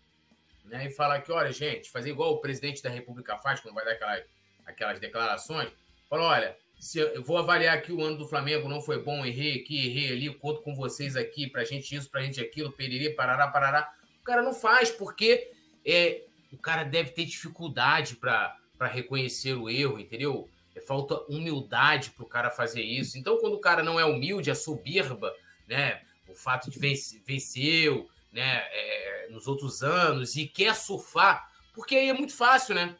né, 0.64 0.86
e 0.86 0.90
falar 0.90 1.20
que, 1.20 1.30
olha, 1.30 1.52
gente, 1.52 1.90
fazer 1.90 2.10
igual 2.10 2.32
o 2.32 2.40
presidente 2.40 2.82
da 2.82 2.90
República 2.90 3.36
faz 3.36 3.60
quando 3.60 3.74
vai 3.74 3.84
dar 3.84 3.92
aquelas, 3.92 4.24
aquelas 4.64 5.00
declarações. 5.00 5.70
Fala, 6.08 6.22
olha, 6.22 6.56
se 6.78 6.98
eu 6.98 7.22
vou 7.22 7.38
avaliar 7.38 7.80
que 7.82 7.92
o 7.92 8.02
ano 8.02 8.18
do 8.18 8.28
Flamengo 8.28 8.68
não 8.68 8.80
foi 8.80 9.02
bom, 9.02 9.24
errei 9.24 9.60
aqui, 9.60 9.86
errei 9.86 10.12
ali, 10.12 10.34
conto 10.34 10.62
com 10.62 10.74
vocês 10.74 11.16
aqui, 11.16 11.48
pra 11.48 11.64
gente 11.64 11.94
isso, 11.94 12.10
pra 12.10 12.22
gente 12.22 12.40
aquilo, 12.40 12.72
periri, 12.72 13.10
parará, 13.10 13.48
parará. 13.48 13.92
O 14.20 14.24
cara 14.24 14.42
não 14.42 14.52
faz, 14.52 14.90
porque 14.90 15.52
é, 15.86 16.24
o 16.52 16.58
cara 16.58 16.82
deve 16.82 17.10
ter 17.10 17.24
dificuldade 17.24 18.16
para 18.16 18.58
reconhecer 18.80 19.54
o 19.54 19.70
erro, 19.70 20.00
entendeu? 20.00 20.48
É, 20.74 20.80
falta 20.80 21.20
humildade 21.28 22.10
para 22.10 22.24
o 22.24 22.28
cara 22.28 22.50
fazer 22.50 22.82
isso. 22.82 23.16
Então, 23.16 23.38
quando 23.38 23.54
o 23.54 23.60
cara 23.60 23.82
não 23.82 24.00
é 24.00 24.04
humilde, 24.04 24.50
é 24.50 24.54
soberba, 24.54 25.32
né? 25.68 26.02
O 26.28 26.34
fato 26.34 26.70
de 26.70 26.78
vencer, 26.78 27.22
venceu, 27.24 28.08
né? 28.32 28.64
É, 28.70 29.28
nos 29.30 29.46
outros 29.46 29.82
anos 29.82 30.36
e 30.36 30.46
quer 30.46 30.74
surfar, 30.74 31.50
porque 31.72 31.94
aí 31.94 32.08
é 32.08 32.12
muito 32.12 32.34
fácil, 32.34 32.74
né? 32.74 32.96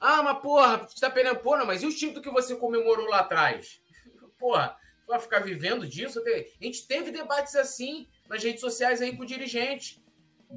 Ah, 0.00 0.22
mas 0.22 0.38
porra, 0.38 0.78
você 0.78 1.00
tá 1.00 1.10
perdendo, 1.10 1.38
porra, 1.40 1.64
mas 1.64 1.82
e 1.82 1.86
o 1.86 1.94
título 1.94 2.22
que 2.22 2.30
você 2.30 2.56
comemorou 2.56 3.06
lá 3.06 3.20
atrás? 3.20 3.80
Porra, 4.38 4.76
vai 5.06 5.18
ficar 5.18 5.40
vivendo 5.40 5.86
disso? 5.86 6.20
A 6.20 6.64
gente 6.64 6.86
teve 6.86 7.10
debates 7.10 7.54
assim 7.54 8.06
nas 8.28 8.42
redes 8.42 8.60
sociais 8.60 9.00
aí 9.00 9.16
com 9.16 9.22
o 9.22 9.26
dirigente. 9.26 10.02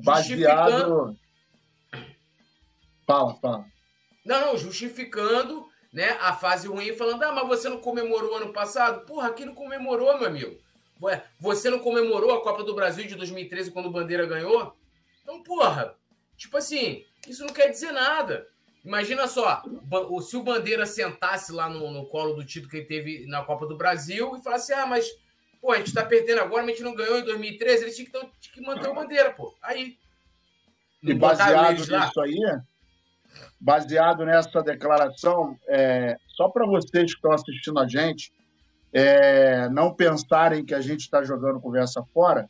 Baseado. 0.03 1.17
Fala, 3.07 3.33
fala. 3.35 3.65
Não, 4.25 4.41
não, 4.41 4.57
justificando 4.57 5.65
né, 5.93 6.17
a 6.19 6.33
fase 6.33 6.67
ruim, 6.67 6.93
falando, 6.93 7.23
ah, 7.23 7.31
mas 7.31 7.47
você 7.47 7.69
não 7.69 7.79
comemorou 7.79 8.35
ano 8.35 8.51
passado? 8.51 9.05
Porra, 9.05 9.29
aqui 9.29 9.45
não 9.45 9.55
comemorou, 9.55 10.17
meu 10.17 10.27
amigo. 10.27 10.57
Você 11.39 11.69
não 11.69 11.79
comemorou 11.79 12.31
a 12.31 12.43
Copa 12.43 12.63
do 12.63 12.75
Brasil 12.75 13.07
de 13.07 13.15
2013 13.15 13.71
quando 13.71 13.85
o 13.85 13.91
Bandeira 13.91 14.25
ganhou? 14.25 14.75
Então, 15.23 15.41
porra, 15.41 15.95
tipo 16.35 16.57
assim, 16.57 17.05
isso 17.25 17.45
não 17.45 17.53
quer 17.53 17.69
dizer 17.69 17.91
nada. 17.93 18.45
Imagina 18.83 19.27
só, 19.27 19.63
se 20.21 20.35
o 20.35 20.43
Bandeira 20.43 20.85
sentasse 20.85 21.51
lá 21.51 21.69
no, 21.69 21.91
no 21.91 22.05
colo 22.07 22.33
do 22.33 22.45
título 22.45 22.69
que 22.69 22.77
ele 22.77 22.85
teve 22.85 23.25
na 23.27 23.43
Copa 23.43 23.65
do 23.65 23.77
Brasil 23.77 24.35
e 24.35 24.43
falasse: 24.43 24.73
ah, 24.73 24.85
mas, 24.85 25.07
pô, 25.61 25.71
a 25.71 25.77
gente 25.77 25.93
tá 25.93 26.05
perdendo 26.05 26.41
agora, 26.41 26.63
mas 26.63 26.71
a 26.71 26.75
gente 26.75 26.83
não 26.83 26.95
ganhou 26.95 27.19
em 27.19 27.23
2013, 27.23 27.83
ele 27.83 27.93
tinha 27.93 28.05
que, 28.05 28.11
tinha 28.11 28.53
que 28.53 28.61
manter 28.61 28.89
o 28.89 28.95
Bandeira, 28.95 29.31
pô. 29.33 29.55
Aí. 29.61 29.97
E 31.03 31.13
baseado 31.13 31.79
nisso 31.79 32.21
aí, 32.21 32.39
baseado 33.59 34.25
nessa 34.25 34.61
declaração, 34.61 35.55
é, 35.67 36.15
só 36.35 36.49
para 36.49 36.65
vocês 36.65 37.11
que 37.11 37.17
estão 37.17 37.31
assistindo 37.31 37.79
a 37.79 37.87
gente, 37.87 38.31
é, 38.93 39.67
não 39.69 39.93
pensarem 39.93 40.63
que 40.63 40.73
a 40.73 40.81
gente 40.81 41.01
está 41.01 41.23
jogando 41.23 41.59
conversa 41.59 42.03
fora, 42.13 42.49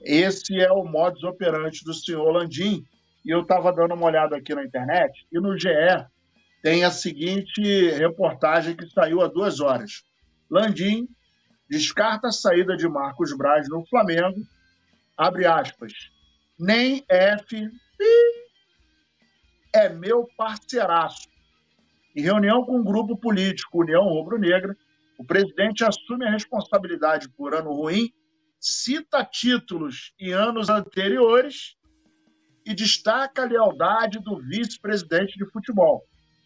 esse 0.00 0.58
é 0.58 0.72
o 0.72 0.84
modus 0.84 1.22
operandi 1.24 1.84
do 1.84 1.92
senhor 1.92 2.30
Landim. 2.30 2.84
E 3.24 3.30
eu 3.30 3.42
estava 3.42 3.70
dando 3.70 3.94
uma 3.94 4.06
olhada 4.06 4.36
aqui 4.36 4.54
na 4.54 4.64
internet, 4.64 5.26
e 5.30 5.38
no 5.38 5.58
GE 5.58 5.68
tem 6.62 6.84
a 6.84 6.90
seguinte 6.90 7.90
reportagem 7.90 8.74
que 8.74 8.86
saiu 8.86 9.20
há 9.20 9.28
duas 9.28 9.60
horas. 9.60 10.02
Landim 10.50 11.06
descarta 11.68 12.28
a 12.28 12.32
saída 12.32 12.76
de 12.76 12.88
Marcos 12.88 13.36
Braz 13.36 13.68
no 13.68 13.86
Flamengo, 13.86 14.40
abre 15.16 15.46
aspas, 15.46 15.92
nem 16.58 17.04
F 17.08 17.70
é 19.72 19.88
meu 19.88 20.28
parceiraço. 20.36 21.28
Em 22.14 22.22
reunião 22.22 22.64
com 22.64 22.72
o 22.72 22.80
um 22.80 22.84
grupo 22.84 23.16
político 23.16 23.80
União 23.80 24.04
Rubro-Negra, 24.04 24.76
o 25.18 25.24
presidente 25.24 25.84
assume 25.84 26.26
a 26.26 26.30
responsabilidade 26.30 27.28
por 27.28 27.54
ano 27.54 27.72
ruim, 27.72 28.12
cita 28.58 29.24
títulos 29.24 30.12
em 30.18 30.32
anos 30.32 30.68
anteriores 30.68 31.76
e 32.66 32.74
destaca 32.74 33.42
a 33.42 33.46
lealdade 33.46 34.18
do 34.18 34.38
vice-presidente 34.38 35.38
de 35.38 35.46
futebol. 35.50 36.02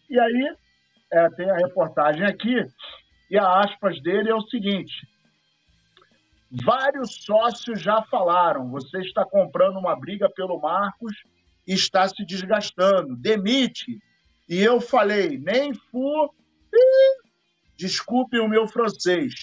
E 0.09 0.19
aí, 0.19 0.55
é, 1.11 1.29
tem 1.31 1.49
a 1.49 1.55
reportagem 1.55 2.25
aqui, 2.25 2.65
e 3.29 3.37
a 3.37 3.59
aspas 3.61 4.01
dele 4.01 4.29
é 4.29 4.35
o 4.35 4.47
seguinte: 4.47 4.93
vários 6.63 7.23
sócios 7.23 7.81
já 7.81 8.01
falaram, 8.03 8.69
você 8.69 8.99
está 8.99 9.25
comprando 9.25 9.77
uma 9.77 9.99
briga 9.99 10.29
pelo 10.29 10.59
Marcos 10.59 11.13
e 11.23 11.34
está 11.73 12.07
se 12.07 12.25
desgastando, 12.25 13.15
demite. 13.15 13.99
E 14.47 14.61
eu 14.61 14.79
falei, 14.79 15.37
nem 15.39 15.73
fu 15.73 16.29
Desculpe 17.77 18.39
o 18.39 18.47
meu 18.47 18.67
francês. 18.67 19.33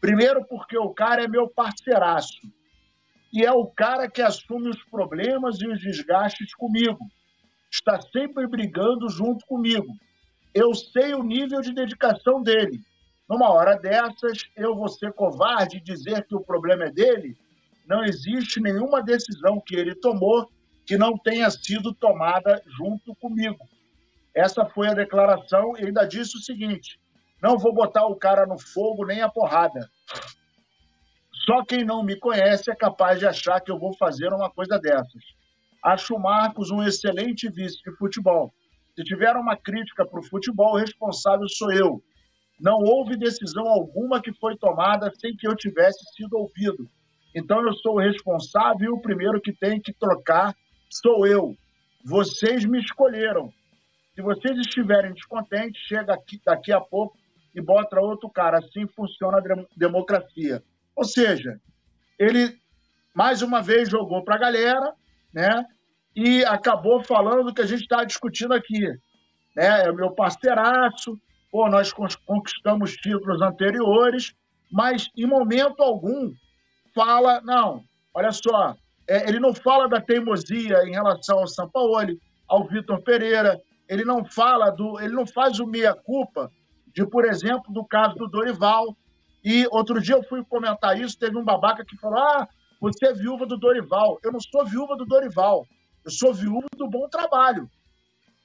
Primeiro, 0.00 0.44
porque 0.46 0.78
o 0.78 0.90
cara 0.90 1.24
é 1.24 1.28
meu 1.28 1.48
parceiraço. 1.48 2.40
E 3.32 3.44
é 3.44 3.52
o 3.52 3.66
cara 3.66 4.08
que 4.08 4.22
assume 4.22 4.70
os 4.70 4.82
problemas 4.84 5.60
e 5.60 5.66
os 5.66 5.80
desgastes 5.80 6.54
comigo. 6.54 6.98
Está 7.70 8.00
sempre 8.00 8.46
brigando 8.46 9.08
junto 9.08 9.44
comigo. 9.46 9.92
Eu 10.54 10.74
sei 10.74 11.14
o 11.14 11.22
nível 11.22 11.60
de 11.60 11.74
dedicação 11.74 12.40
dele. 12.40 12.80
Numa 13.28 13.50
hora 13.50 13.76
dessas, 13.76 14.44
eu 14.56 14.76
vou 14.76 14.88
ser 14.88 15.12
covarde 15.12 15.78
e 15.78 15.82
dizer 15.82 16.24
que 16.26 16.36
o 16.36 16.40
problema 16.40 16.84
é 16.84 16.90
dele? 16.90 17.36
Não 17.86 18.04
existe 18.04 18.60
nenhuma 18.60 19.02
decisão 19.02 19.60
que 19.60 19.74
ele 19.74 19.94
tomou 19.96 20.48
que 20.86 20.96
não 20.96 21.18
tenha 21.18 21.50
sido 21.50 21.92
tomada 21.92 22.62
junto 22.78 23.14
comigo. 23.16 23.68
Essa 24.34 24.64
foi 24.64 24.88
a 24.88 24.94
declaração 24.94 25.76
e 25.76 25.86
ainda 25.86 26.06
disse 26.06 26.36
o 26.36 26.40
seguinte: 26.40 27.00
não 27.42 27.58
vou 27.58 27.74
botar 27.74 28.06
o 28.06 28.16
cara 28.16 28.46
no 28.46 28.58
fogo 28.58 29.04
nem 29.04 29.20
a 29.20 29.28
porrada. 29.28 29.90
Só 31.44 31.64
quem 31.64 31.84
não 31.84 32.02
me 32.02 32.16
conhece 32.16 32.70
é 32.70 32.74
capaz 32.74 33.18
de 33.18 33.26
achar 33.26 33.60
que 33.60 33.70
eu 33.70 33.78
vou 33.78 33.96
fazer 33.96 34.32
uma 34.32 34.50
coisa 34.50 34.78
dessas. 34.78 35.22
Acho 35.82 36.14
o 36.14 36.20
Marcos 36.20 36.70
um 36.70 36.82
excelente 36.82 37.48
vice 37.48 37.82
de 37.82 37.96
futebol. 37.96 38.52
Se 38.94 39.04
tiver 39.04 39.36
uma 39.36 39.56
crítica 39.56 40.06
para 40.06 40.18
o 40.18 40.24
futebol, 40.24 40.74
o 40.74 40.78
responsável 40.78 41.48
sou 41.48 41.72
eu. 41.72 42.02
Não 42.58 42.78
houve 42.78 43.16
decisão 43.16 43.68
alguma 43.68 44.20
que 44.20 44.32
foi 44.32 44.56
tomada 44.56 45.12
sem 45.20 45.36
que 45.36 45.46
eu 45.46 45.54
tivesse 45.54 46.02
sido 46.14 46.36
ouvido. 46.36 46.88
Então 47.34 47.64
eu 47.64 47.74
sou 47.74 47.96
o 47.96 48.00
responsável 48.00 48.86
e 48.86 48.88
o 48.88 49.00
primeiro 49.00 49.40
que 49.40 49.52
tem 49.52 49.80
que 49.80 49.92
trocar 49.92 50.54
sou 50.90 51.26
eu. 51.26 51.56
Vocês 52.04 52.64
me 52.64 52.80
escolheram. 52.80 53.52
Se 54.14 54.22
vocês 54.22 54.56
estiverem 54.58 55.12
descontentes, 55.12 55.80
chega 55.82 56.14
aqui, 56.14 56.40
daqui 56.44 56.72
a 56.72 56.80
pouco 56.80 57.16
e 57.54 57.60
bota 57.60 58.00
outro 58.00 58.30
cara. 58.30 58.58
Assim 58.58 58.86
funciona 58.86 59.38
a 59.38 59.66
democracia. 59.76 60.62
Ou 60.94 61.04
seja, 61.04 61.60
ele 62.18 62.58
mais 63.14 63.42
uma 63.42 63.62
vez 63.62 63.88
jogou 63.88 64.22
para 64.22 64.36
a 64.36 64.38
galera, 64.38 64.94
né? 65.32 65.64
E 66.14 66.44
acabou 66.44 67.02
falando 67.02 67.44
do 67.44 67.54
que 67.54 67.62
a 67.62 67.66
gente 67.66 67.82
está 67.82 68.04
discutindo 68.04 68.52
aqui. 68.52 68.80
Né? 69.54 69.84
É 69.84 69.90
o 69.90 69.94
meu 69.94 70.10
parceiraço, 70.12 71.18
pô, 71.50 71.68
nós 71.68 71.92
conquistamos 71.92 72.92
títulos 72.92 73.40
anteriores, 73.40 74.34
mas 74.70 75.08
em 75.16 75.26
momento 75.26 75.82
algum 75.82 76.32
fala, 76.94 77.40
não, 77.42 77.82
olha 78.14 78.32
só, 78.32 78.76
é, 79.08 79.28
ele 79.28 79.38
não 79.38 79.54
fala 79.54 79.88
da 79.88 80.00
teimosia 80.00 80.82
em 80.84 80.92
relação 80.92 81.38
ao 81.38 81.46
Sampaoli, 81.46 82.20
ao 82.48 82.66
Vitor 82.66 83.00
Pereira, 83.02 83.60
ele 83.88 84.04
não 84.04 84.24
fala 84.24 84.70
do, 84.70 85.00
ele 85.00 85.14
não 85.14 85.26
faz 85.26 85.60
o 85.60 85.66
meia 85.66 85.94
culpa 85.94 86.50
de, 86.94 87.06
por 87.06 87.24
exemplo, 87.24 87.72
do 87.72 87.84
caso 87.84 88.16
do 88.16 88.26
Dorival. 88.26 88.96
E 89.44 89.66
outro 89.70 90.00
dia 90.00 90.16
eu 90.16 90.24
fui 90.24 90.44
comentar 90.44 90.98
isso, 90.98 91.18
teve 91.18 91.38
um 91.38 91.44
babaca 91.44 91.84
que 91.84 91.96
falou: 91.96 92.18
"Ah, 92.18 92.48
você 92.80 93.06
é 93.06 93.12
viúva 93.12 93.46
do 93.46 93.56
Dorival". 93.56 94.18
Eu 94.24 94.32
não 94.32 94.40
sou 94.40 94.64
viúva 94.64 94.96
do 94.96 95.04
Dorival. 95.04 95.66
Eu 96.04 96.10
sou 96.10 96.34
viúva 96.34 96.66
do 96.76 96.88
bom 96.88 97.08
trabalho. 97.08 97.68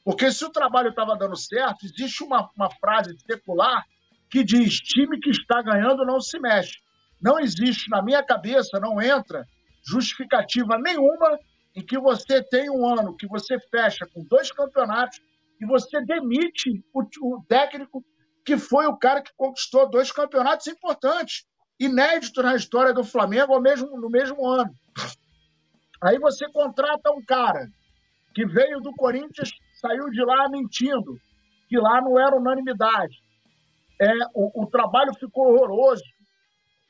Porque 0.04 0.32
se 0.32 0.44
o 0.46 0.50
trabalho 0.50 0.90
estava 0.90 1.16
dando 1.16 1.36
certo, 1.36 1.86
existe 1.86 2.24
uma, 2.24 2.50
uma 2.56 2.70
frase 2.70 3.16
secular 3.26 3.84
que 4.30 4.44
diz: 4.44 4.78
time 4.78 5.20
que 5.20 5.32
está 5.32 5.62
ganhando 5.62 6.06
não 6.06 6.20
se 6.20 6.40
mexe. 6.40 6.78
Não 7.20 7.40
existe, 7.40 7.90
na 7.90 8.02
minha 8.02 8.24
cabeça, 8.24 8.80
não 8.80 9.02
entra 9.02 9.46
justificativa 9.86 10.78
nenhuma 10.78 11.40
em 11.76 11.86
que 11.86 11.98
você 11.98 12.44
tem 12.44 12.70
um 12.70 12.86
ano 12.86 13.16
que 13.16 13.28
você 13.28 13.58
fecha 13.70 14.06
com 14.14 14.24
dois 14.26 14.52
campeonatos 14.52 15.20
e 15.60 15.66
você 15.66 16.02
demite 16.02 16.84
o, 16.94 17.02
o 17.02 17.44
técnico 17.48 18.04
que 18.44 18.58
foi 18.58 18.88
o 18.88 18.98
cara 18.98 19.22
que 19.22 19.32
conquistou 19.38 19.90
dois 19.90 20.12
campeonatos 20.12 20.68
importantes, 20.68 21.46
inédito 21.80 22.42
na 22.42 22.56
história 22.56 22.94
do 22.94 23.04
Flamengo 23.04 23.54
ao 23.54 23.62
mesmo, 23.62 24.00
no 24.00 24.10
mesmo 24.10 24.48
ano. 24.48 24.74
Aí 26.04 26.18
você 26.18 26.50
contrata 26.52 27.12
um 27.12 27.24
cara 27.24 27.68
que 28.34 28.46
veio 28.46 28.80
do 28.80 28.92
Corinthians, 28.96 29.52
saiu 29.80 30.10
de 30.10 30.24
lá 30.24 30.50
mentindo, 30.50 31.16
que 31.70 31.78
lá 31.78 32.02
não 32.02 32.20
era 32.20 32.36
unanimidade. 32.36 33.16
É, 34.02 34.12
o, 34.34 34.64
o 34.64 34.68
trabalho 34.68 35.14
ficou 35.14 35.54
horroroso, 35.54 36.04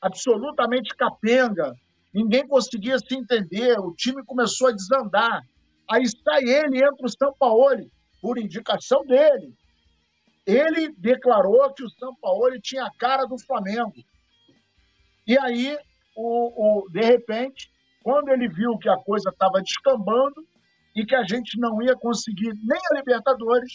absolutamente 0.00 0.96
capenga, 0.96 1.74
ninguém 2.12 2.46
conseguia 2.46 2.98
se 2.98 3.14
entender, 3.14 3.78
o 3.78 3.94
time 3.94 4.24
começou 4.24 4.68
a 4.68 4.72
desandar. 4.72 5.42
Aí 5.90 6.04
sai 6.06 6.44
ele, 6.44 6.78
entra 6.78 7.06
o 7.06 7.08
Sampaoli, 7.08 7.90
por 8.20 8.38
indicação 8.38 9.04
dele. 9.04 9.54
Ele 10.46 10.92
declarou 10.98 11.72
que 11.72 11.84
o 11.84 11.90
Sampaoli 11.90 12.60
tinha 12.60 12.84
a 12.84 12.92
cara 12.98 13.24
do 13.26 13.38
Flamengo. 13.38 13.94
E 15.26 15.38
aí, 15.38 15.78
o, 16.16 16.84
o, 16.84 16.88
de 16.90 17.00
repente, 17.00 17.70
quando 18.02 18.28
ele 18.28 18.48
viu 18.48 18.76
que 18.78 18.88
a 18.88 18.96
coisa 18.96 19.30
estava 19.30 19.60
descambando 19.62 20.46
e 20.94 21.06
que 21.06 21.14
a 21.14 21.24
gente 21.24 21.58
não 21.58 21.80
ia 21.82 21.94
conseguir 21.94 22.52
nem 22.64 22.80
a 22.90 22.94
Libertadores, 22.96 23.72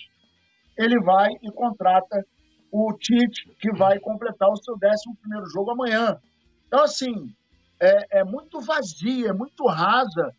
ele 0.78 1.00
vai 1.00 1.30
e 1.42 1.52
contrata 1.52 2.26
o 2.72 2.94
Tite, 2.94 3.50
que 3.60 3.72
vai 3.72 4.00
completar 4.00 4.50
o 4.50 4.58
seu 4.58 4.76
11 4.76 5.52
jogo 5.54 5.72
amanhã. 5.72 6.20
Então, 6.68 6.84
assim, 6.84 7.34
é, 7.80 8.20
é 8.20 8.24
muito 8.24 8.60
vazia, 8.62 9.30
é 9.30 9.34
muito 9.34 9.66
rasa 9.68 10.32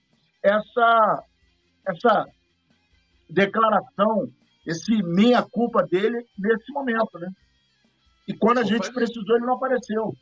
essa, 0.43 1.25
essa 1.87 2.27
declaração, 3.29 4.29
esse 4.67 5.03
meia-culpa 5.03 5.83
dele 5.83 6.27
nesse 6.39 6.73
momento, 6.73 7.19
né? 7.19 7.31
E 8.27 8.35
quando 8.35 8.59
a 8.59 8.63
gente 8.63 8.93
precisou, 8.93 9.37
ele 9.37 9.47
não 9.47 9.55
apareceu. 9.55 10.15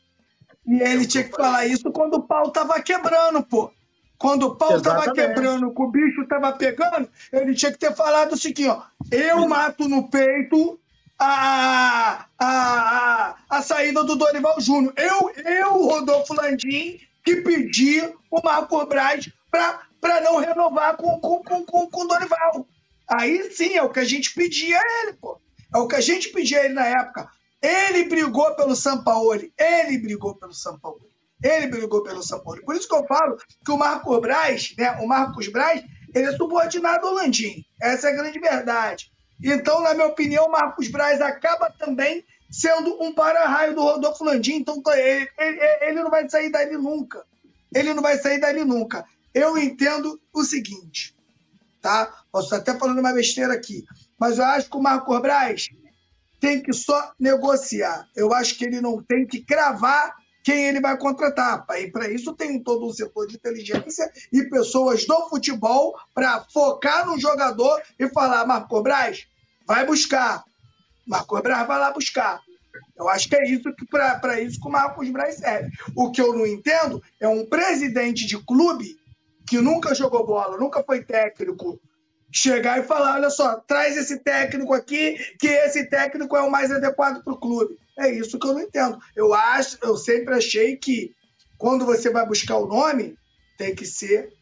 E 0.66 0.80
ele 0.80 1.06
tinha 1.06 1.24
que 1.24 1.30
falar 1.30 1.66
isso 1.66 1.90
quando 1.90 2.14
o 2.14 2.22
pau 2.22 2.50
tava 2.50 2.80
quebrando, 2.80 3.42
pô. 3.42 3.72
Quando 4.18 4.44
o 4.44 4.56
pau 4.56 4.72
Exatamente. 4.72 5.04
tava 5.04 5.14
quebrando, 5.14 5.74
que 5.74 5.82
o 5.82 5.90
bicho 5.90 6.26
tava 6.26 6.52
pegando, 6.52 7.08
ele 7.32 7.54
tinha 7.54 7.72
que 7.72 7.78
ter 7.78 7.94
falado 7.94 8.32
o 8.32 8.36
seguinte, 8.36 8.68
ó. 8.68 8.82
Eu 9.10 9.46
mato 9.48 9.88
no 9.88 10.08
peito 10.08 10.80
a, 11.18 12.26
a, 12.38 12.46
a, 12.46 13.36
a 13.48 13.62
saída 13.62 14.04
do 14.04 14.16
Dorival 14.16 14.60
Júnior. 14.60 14.92
Eu, 14.96 15.30
eu, 15.44 15.72
Rodolfo 15.86 16.34
Landim, 16.34 17.00
que 17.24 17.36
pedi 17.36 18.00
o 18.30 18.42
Marco 18.42 18.84
Braz 18.86 19.28
para 19.50 20.20
não 20.20 20.36
renovar 20.36 20.96
com, 20.96 21.18
com, 21.20 21.42
com, 21.42 21.64
com, 21.64 21.90
com 21.90 22.02
o 22.02 22.08
Dorival. 22.08 22.66
Aí 23.08 23.50
sim, 23.50 23.74
é 23.74 23.82
o 23.82 23.90
que 23.90 24.00
a 24.00 24.04
gente 24.04 24.34
pedia 24.34 24.78
a 24.78 25.02
ele, 25.02 25.14
pô. 25.14 25.40
É 25.74 25.78
o 25.78 25.88
que 25.88 25.96
a 25.96 26.00
gente 26.00 26.28
pedia 26.28 26.60
a 26.60 26.64
ele 26.64 26.74
na 26.74 26.86
época. 26.86 27.28
Ele 27.62 28.04
brigou 28.04 28.54
pelo 28.54 28.76
Sampaoli. 28.76 29.52
Ele 29.58 29.98
brigou 29.98 30.34
pelo 30.36 30.52
Sampaoli. 30.52 31.06
Ele 31.42 31.66
brigou 31.66 32.02
pelo 32.02 32.22
Sampaoli. 32.22 32.64
Por 32.64 32.74
isso 32.76 32.88
que 32.88 32.94
eu 32.94 33.06
falo 33.06 33.36
que 33.64 33.70
o 33.70 33.76
Marco 33.76 34.20
Braz, 34.20 34.74
né, 34.76 34.92
o 35.00 35.06
Marcos 35.06 35.48
Braz, 35.48 35.82
ele 36.14 36.26
é 36.26 36.32
subordinado 36.32 37.06
ao 37.06 37.14
Landim. 37.14 37.64
Essa 37.80 38.08
é 38.08 38.12
a 38.12 38.16
grande 38.16 38.38
verdade. 38.38 39.10
Então, 39.42 39.82
na 39.82 39.94
minha 39.94 40.06
opinião, 40.06 40.48
Marcos 40.48 40.88
Braz 40.88 41.20
acaba 41.20 41.70
também 41.70 42.24
sendo 42.50 43.02
um 43.02 43.12
para-raio 43.12 43.74
do 43.74 43.82
Rodolfo 43.82 44.24
Landim. 44.24 44.56
Então, 44.56 44.82
ele, 44.94 45.28
ele, 45.38 45.60
ele 45.82 46.02
não 46.02 46.10
vai 46.10 46.28
sair 46.28 46.50
dali 46.50 46.76
nunca. 46.76 47.24
Ele 47.74 47.92
não 47.92 48.02
vai 48.02 48.18
sair 48.18 48.40
dali 48.40 48.64
nunca. 48.64 49.04
Eu 49.34 49.58
entendo 49.58 50.18
o 50.32 50.42
seguinte, 50.42 51.14
tá? 51.82 52.12
Posso 52.32 52.46
estar 52.46 52.56
até 52.56 52.78
falando 52.78 53.00
uma 53.00 53.12
besteira 53.12 53.52
aqui, 53.52 53.84
mas 54.18 54.38
eu 54.38 54.44
acho 54.44 54.70
que 54.70 54.76
o 54.76 54.82
Marcos 54.82 55.20
Braz 55.20 55.68
tem 56.40 56.62
que 56.62 56.72
só 56.72 57.12
negociar. 57.18 58.08
Eu 58.16 58.32
acho 58.32 58.56
que 58.56 58.64
ele 58.64 58.80
não 58.80 59.02
tem 59.02 59.26
que 59.26 59.42
cravar 59.42 60.14
quem 60.46 60.68
ele 60.68 60.80
vai 60.80 60.96
contratar. 60.96 61.66
E 61.76 61.90
para 61.90 62.08
isso 62.08 62.32
tem 62.32 62.62
todo 62.62 62.86
um 62.86 62.92
setor 62.92 63.26
de 63.26 63.34
inteligência 63.34 64.08
e 64.32 64.44
pessoas 64.44 65.04
do 65.04 65.28
futebol 65.28 65.98
para 66.14 66.46
focar 66.52 67.04
no 67.04 67.18
jogador 67.18 67.82
e 67.98 68.08
falar: 68.08 68.46
Marco 68.46 68.80
Braz, 68.80 69.26
vai 69.66 69.84
buscar. 69.84 70.44
Marco 71.04 71.42
Braz 71.42 71.66
vai 71.66 71.78
lá 71.80 71.90
buscar. 71.90 72.40
Eu 72.96 73.08
acho 73.08 73.28
que 73.28 73.34
é 73.34 73.44
isso 73.50 73.74
que 73.74 73.84
para 73.86 74.40
isso 74.40 74.60
que 74.60 74.68
o 74.68 74.70
Marcos 74.70 75.10
Braz 75.10 75.38
serve. 75.38 75.72
O 75.96 76.12
que 76.12 76.22
eu 76.22 76.32
não 76.32 76.46
entendo 76.46 77.02
é 77.18 77.26
um 77.26 77.44
presidente 77.44 78.24
de 78.24 78.38
clube 78.38 78.96
que 79.48 79.58
nunca 79.60 79.96
jogou 79.96 80.24
bola, 80.24 80.56
nunca 80.56 80.80
foi 80.84 81.02
técnico, 81.02 81.80
chegar 82.30 82.78
e 82.78 82.84
falar: 82.84 83.16
olha 83.16 83.30
só, 83.30 83.56
traz 83.56 83.96
esse 83.96 84.20
técnico 84.20 84.72
aqui, 84.72 85.18
que 85.40 85.48
esse 85.48 85.86
técnico 85.86 86.36
é 86.36 86.42
o 86.42 86.52
mais 86.52 86.70
adequado 86.70 87.24
para 87.24 87.32
o 87.32 87.36
clube. 87.36 87.76
É 87.98 88.10
isso 88.10 88.38
que 88.38 88.46
eu 88.46 88.54
não 88.54 88.60
entendo. 88.60 88.98
Eu 89.14 89.32
acho, 89.32 89.78
eu 89.82 89.96
sempre 89.96 90.34
achei 90.34 90.76
que 90.76 91.14
quando 91.56 91.86
você 91.86 92.10
vai 92.10 92.26
buscar 92.26 92.58
o 92.58 92.66
nome, 92.66 93.16
tem 93.56 93.74
que 93.74 93.86
ser 93.86 94.32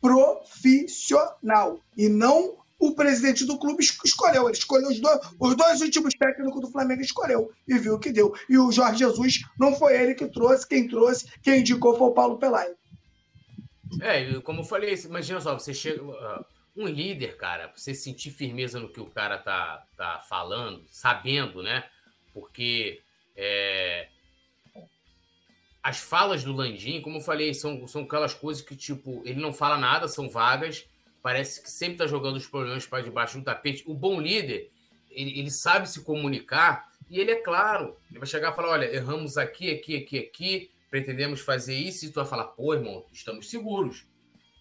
profissional 0.00 1.80
e 1.96 2.08
não 2.08 2.58
o 2.78 2.94
presidente 2.94 3.44
do 3.44 3.58
clube 3.58 3.82
escolheu. 4.04 4.44
Ele 4.44 4.56
escolheu 4.56 4.88
os 4.88 5.00
dois, 5.00 5.20
os 5.40 5.56
dois 5.56 5.80
últimos 5.80 6.14
técnicos 6.14 6.60
do 6.60 6.70
Flamengo 6.70 7.02
escolheu 7.02 7.50
e 7.66 7.78
viu 7.78 7.94
o 7.94 7.98
que 7.98 8.12
deu. 8.12 8.34
E 8.48 8.56
o 8.56 8.70
Jorge 8.70 8.98
Jesus 8.98 9.40
não 9.58 9.74
foi 9.74 10.00
ele 10.00 10.14
que 10.14 10.26
trouxe, 10.28 10.68
quem 10.68 10.86
trouxe, 10.86 11.26
quem 11.42 11.60
indicou 11.60 11.96
foi 11.96 12.08
o 12.08 12.12
Paulo 12.14 12.38
Pelaio. 12.38 12.76
É, 14.00 14.38
como 14.40 14.60
eu 14.60 14.64
falei, 14.64 14.94
imagina 14.94 15.40
só, 15.40 15.58
você 15.58 15.74
chega 15.74 16.02
um 16.76 16.86
líder, 16.86 17.36
cara, 17.36 17.72
você 17.74 17.92
sentir 17.94 18.30
firmeza 18.30 18.78
no 18.78 18.92
que 18.92 19.00
o 19.00 19.10
cara 19.10 19.38
tá, 19.38 19.84
tá 19.96 20.24
falando, 20.28 20.84
sabendo, 20.86 21.62
né? 21.62 21.84
Porque 22.38 23.00
é, 23.36 24.08
as 25.82 25.98
falas 25.98 26.44
do 26.44 26.52
Landim, 26.52 27.00
como 27.00 27.16
eu 27.16 27.20
falei, 27.20 27.52
são, 27.52 27.86
são 27.86 28.02
aquelas 28.02 28.32
coisas 28.32 28.62
que, 28.62 28.76
tipo, 28.76 29.22
ele 29.24 29.40
não 29.40 29.52
fala 29.52 29.76
nada, 29.76 30.06
são 30.06 30.28
vagas, 30.28 30.88
parece 31.20 31.62
que 31.62 31.70
sempre 31.70 31.98
tá 31.98 32.06
jogando 32.06 32.36
os 32.36 32.46
problemas 32.46 32.86
para 32.86 33.02
debaixo 33.02 33.38
do 33.38 33.44
tapete. 33.44 33.82
O 33.86 33.94
bom 33.94 34.20
líder, 34.20 34.70
ele, 35.10 35.38
ele 35.38 35.50
sabe 35.50 35.88
se 35.88 36.04
comunicar 36.04 36.92
e 37.10 37.18
ele 37.18 37.32
é 37.32 37.42
claro. 37.42 37.96
Ele 38.08 38.18
vai 38.18 38.28
chegar 38.28 38.52
e 38.52 38.56
falar: 38.56 38.70
olha, 38.70 38.94
erramos 38.94 39.36
aqui, 39.36 39.70
aqui, 39.70 39.96
aqui, 39.96 40.18
aqui, 40.18 40.70
pretendemos 40.88 41.40
fazer 41.40 41.74
isso, 41.74 42.06
e 42.06 42.10
tu 42.10 42.16
vai 42.16 42.26
falar: 42.26 42.44
pô, 42.44 42.74
irmão, 42.74 43.04
estamos 43.12 43.50
seguros 43.50 44.06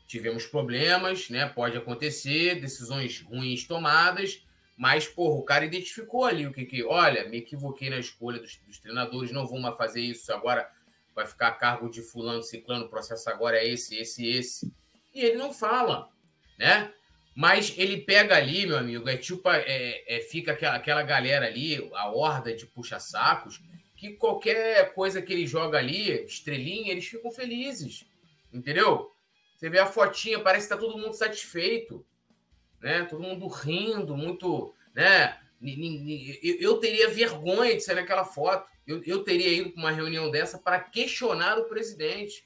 tivemos 0.08 0.46
problemas, 0.46 1.30
né? 1.30 1.46
Pode 1.48 1.78
acontecer, 1.78 2.62
decisões 2.62 3.22
ruins 3.22 3.68
tomadas, 3.68 4.42
mas, 4.78 5.08
porra, 5.08 5.40
o 5.40 5.44
cara 5.44 5.66
identificou 5.66 6.24
ali 6.24 6.46
o 6.46 6.54
que 6.54 6.64
que, 6.64 6.84
olha, 6.84 7.28
me 7.28 7.38
equivoquei 7.38 7.90
na 7.90 7.98
escolha 7.98 8.40
dos, 8.40 8.58
dos 8.58 8.78
treinadores, 8.78 9.32
não 9.32 9.48
vou 9.48 9.60
mais 9.60 9.76
fazer 9.76 10.02
isso, 10.02 10.32
agora 10.32 10.70
vai 11.16 11.26
ficar 11.26 11.48
a 11.48 11.52
cargo 11.52 11.90
de 11.90 12.04
fulano, 12.04 12.44
ciclano, 12.44 12.86
o 12.86 12.90
processo 12.90 13.28
agora 13.28 13.58
é 13.58 13.68
esse, 13.68 13.98
esse, 13.98 14.30
esse. 14.30 14.72
E 15.16 15.22
ele 15.22 15.36
não 15.36 15.52
fala, 15.52 16.10
né? 16.60 16.94
Mas 17.34 17.74
ele 17.76 17.98
pega 17.98 18.36
ali, 18.36 18.68
meu 18.68 18.78
amigo, 18.78 19.10
é 19.10 19.18
tipo, 19.18 19.50
é, 19.50 20.04
é, 20.08 20.20
fica 20.22 20.52
aquela, 20.52 20.76
aquela 20.76 21.02
galera 21.02 21.48
ali, 21.48 21.90
a 21.96 22.10
horda 22.12 22.56
de 22.56 22.68
puxa-sacos, 22.68 23.60
que 23.96 24.14
qualquer 24.14 24.94
coisa 24.94 25.24
que 25.24 25.34
ele 25.34 25.48
joga 25.48 25.80
ali, 25.80 26.24
estrelinha, 26.24 26.92
eles 26.92 27.08
ficam 27.08 27.32
felizes, 27.32 28.06
entendeu? 28.54 29.12
Você 29.56 29.72
vê 29.72 29.80
a 29.80 29.88
fotinha, 29.88 30.40
parece 30.40 30.68
que 30.68 30.74
tá 30.76 30.80
todo 30.80 31.00
mundo 31.00 31.14
satisfeito, 31.14 32.06
né? 32.82 33.04
Todo 33.06 33.24
mundo 33.24 33.48
rindo, 33.48 34.16
muito, 34.16 34.74
né? 34.94 35.38
Eu 36.60 36.78
teria 36.78 37.10
vergonha 37.10 37.76
de 37.76 37.82
sair 37.82 37.96
naquela 37.96 38.26
foto. 38.26 38.70
Eu, 38.86 39.02
eu 39.04 39.24
teria 39.24 39.52
ido 39.52 39.72
para 39.72 39.82
uma 39.82 39.92
reunião 39.92 40.30
dessa 40.30 40.58
para 40.58 40.80
questionar 40.80 41.58
o 41.58 41.66
presidente. 41.66 42.46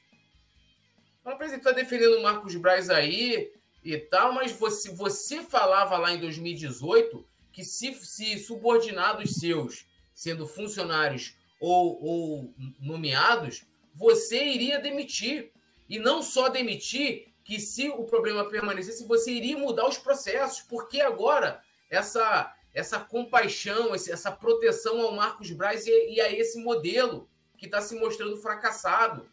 O 1.23 1.35
presidente 1.35 1.67
está 1.67 1.71
defendendo 1.71 2.17
o 2.17 2.23
Marcos 2.23 2.55
Braz 2.55 2.89
aí 2.89 3.51
e 3.83 3.97
tal, 3.97 4.33
mas 4.33 4.51
você, 4.51 4.93
você 4.93 5.43
falava 5.43 5.97
lá 5.97 6.13
em 6.13 6.19
2018 6.19 7.25
que 7.51 7.63
se, 7.63 7.93
se 7.93 8.39
subordinados 8.39 9.35
seus, 9.35 9.85
sendo 10.13 10.47
funcionários 10.47 11.35
ou, 11.59 12.03
ou 12.03 12.53
nomeados, 12.79 13.65
você 13.93 14.43
iria 14.45 14.79
demitir. 14.79 15.51
E 15.89 15.99
não 15.99 16.23
só 16.23 16.47
demitir, 16.47 17.27
que 17.43 17.59
se 17.59 17.89
o 17.89 18.03
problema 18.03 18.49
permanecesse, 18.49 19.05
você 19.05 19.31
iria 19.31 19.57
mudar 19.57 19.87
os 19.87 19.97
processos, 19.97 20.61
porque 20.61 21.01
agora 21.01 21.61
essa 21.89 22.55
essa 22.73 22.99
compaixão, 22.99 23.93
essa 23.93 24.31
proteção 24.31 25.01
ao 25.01 25.13
Marcos 25.13 25.51
Braz 25.51 25.85
e, 25.85 26.21
a 26.21 26.31
esse 26.31 26.57
modelo 26.63 27.29
que 27.57 27.65
está 27.65 27.81
se 27.81 27.99
mostrando 27.99 28.37
fracassado. 28.37 29.29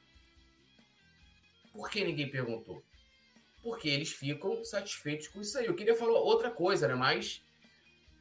Por 1.72 1.88
que 1.88 2.04
ninguém 2.04 2.28
perguntou? 2.28 2.82
Porque 3.62 3.88
eles 3.88 4.10
ficam 4.10 4.64
satisfeitos 4.64 5.28
com 5.28 5.40
isso 5.40 5.56
aí. 5.56 5.66
Eu 5.66 5.76
queria 5.76 5.94
falar 5.94 6.18
outra 6.18 6.50
coisa, 6.50 6.88
né? 6.88 6.94
Mas 6.94 7.42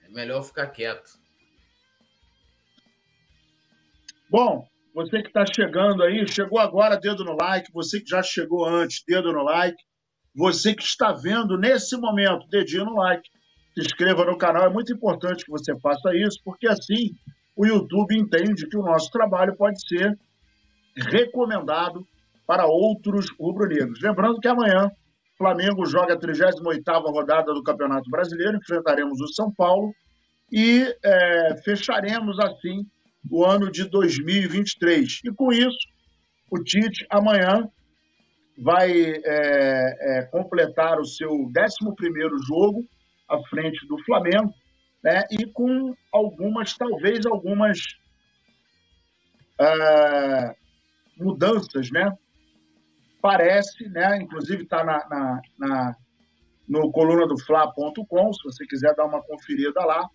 é 0.03 0.09
melhor 0.09 0.43
ficar 0.43 0.67
quieto. 0.67 1.19
Bom, 4.29 4.69
você 4.97 5.21
que 5.21 5.27
está 5.27 5.45
chegando 5.45 6.01
aí, 6.01 6.27
chegou 6.27 6.57
agora, 6.57 6.99
dedo 6.99 7.23
no 7.23 7.37
like. 7.39 7.71
Você 7.71 8.01
que 8.01 8.09
já 8.09 8.23
chegou 8.23 8.65
antes, 8.65 9.03
dedo 9.07 9.31
no 9.31 9.43
like. 9.43 9.77
Você 10.35 10.73
que 10.73 10.81
está 10.81 11.11
vendo 11.11 11.55
nesse 11.55 11.95
momento, 11.95 12.47
dedinho 12.49 12.85
no 12.85 12.95
like. 12.95 13.29
Se 13.75 13.81
inscreva 13.81 14.25
no 14.25 14.35
canal, 14.35 14.65
é 14.65 14.73
muito 14.73 14.91
importante 14.91 15.45
que 15.45 15.51
você 15.51 15.79
faça 15.79 16.15
isso, 16.15 16.39
porque 16.43 16.67
assim 16.67 17.11
o 17.55 17.63
YouTube 17.63 18.17
entende 18.17 18.67
que 18.67 18.75
o 18.75 18.81
nosso 18.81 19.11
trabalho 19.11 19.55
pode 19.55 19.79
ser 19.87 20.17
recomendado 21.11 22.03
para 22.47 22.65
outros 22.65 23.27
rubro-negros. 23.39 24.01
Lembrando 24.01 24.39
que 24.39 24.47
amanhã 24.47 24.89
Flamengo 25.37 25.85
joga 25.85 26.15
a 26.15 26.19
38ª 26.19 27.03
rodada 27.11 27.53
do 27.53 27.61
Campeonato 27.61 28.09
Brasileiro, 28.09 28.57
enfrentaremos 28.57 29.21
o 29.21 29.27
São 29.27 29.53
Paulo 29.53 29.93
e 30.51 30.91
é, 31.03 31.55
fecharemos 31.63 32.39
assim 32.39 32.83
o 33.29 33.45
ano 33.45 33.71
de 33.71 33.89
2023. 33.89 35.21
E 35.25 35.31
com 35.31 35.51
isso, 35.51 35.87
o 36.51 36.63
Tite 36.63 37.05
amanhã 37.09 37.69
vai 38.57 38.91
é, 38.91 40.19
é, 40.19 40.25
completar 40.31 40.99
o 40.99 41.05
seu 41.05 41.29
11º 41.29 42.47
jogo 42.47 42.83
à 43.29 43.39
frente 43.49 43.85
do 43.87 43.97
Flamengo, 44.03 44.53
né? 45.03 45.23
E 45.31 45.45
com 45.45 45.93
algumas, 46.11 46.75
talvez 46.75 47.25
algumas 47.25 47.79
uh, 49.59 50.55
mudanças, 51.17 51.91
né? 51.91 52.11
Parece, 53.21 53.87
né? 53.89 54.17
Inclusive 54.17 54.63
está 54.63 54.83
na, 54.83 55.07
na, 55.09 55.41
na, 55.59 55.95
no 56.67 56.91
coluna 56.91 57.27
do 57.27 57.37
Fla.com, 57.43 58.33
se 58.33 58.43
você 58.43 58.65
quiser 58.65 58.95
dar 58.95 59.05
uma 59.05 59.21
conferida 59.21 59.83
lá, 59.85 60.07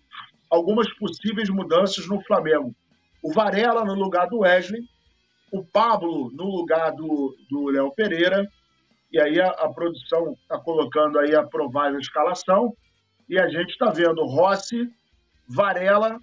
algumas 0.49 0.91
possíveis 0.97 1.49
mudanças 1.49 2.07
no 2.07 2.21
Flamengo. 2.23 2.75
O 3.23 3.31
Varela 3.31 3.85
no 3.85 3.93
lugar 3.93 4.27
do 4.27 4.39
Wesley, 4.39 4.83
o 5.51 5.63
Pablo 5.63 6.29
no 6.31 6.45
lugar 6.45 6.91
do, 6.91 7.35
do 7.49 7.69
Léo 7.69 7.91
Pereira, 7.95 8.45
e 9.11 9.19
aí 9.19 9.39
a, 9.39 9.47
a 9.47 9.69
produção 9.71 10.33
está 10.33 10.59
colocando 10.59 11.17
aí 11.19 11.33
a 11.33 11.43
provável 11.43 11.99
escalação, 11.99 12.75
e 13.29 13.39
a 13.39 13.47
gente 13.47 13.69
está 13.69 13.89
vendo 13.89 14.25
Rossi, 14.25 14.91
Varela, 15.47 16.19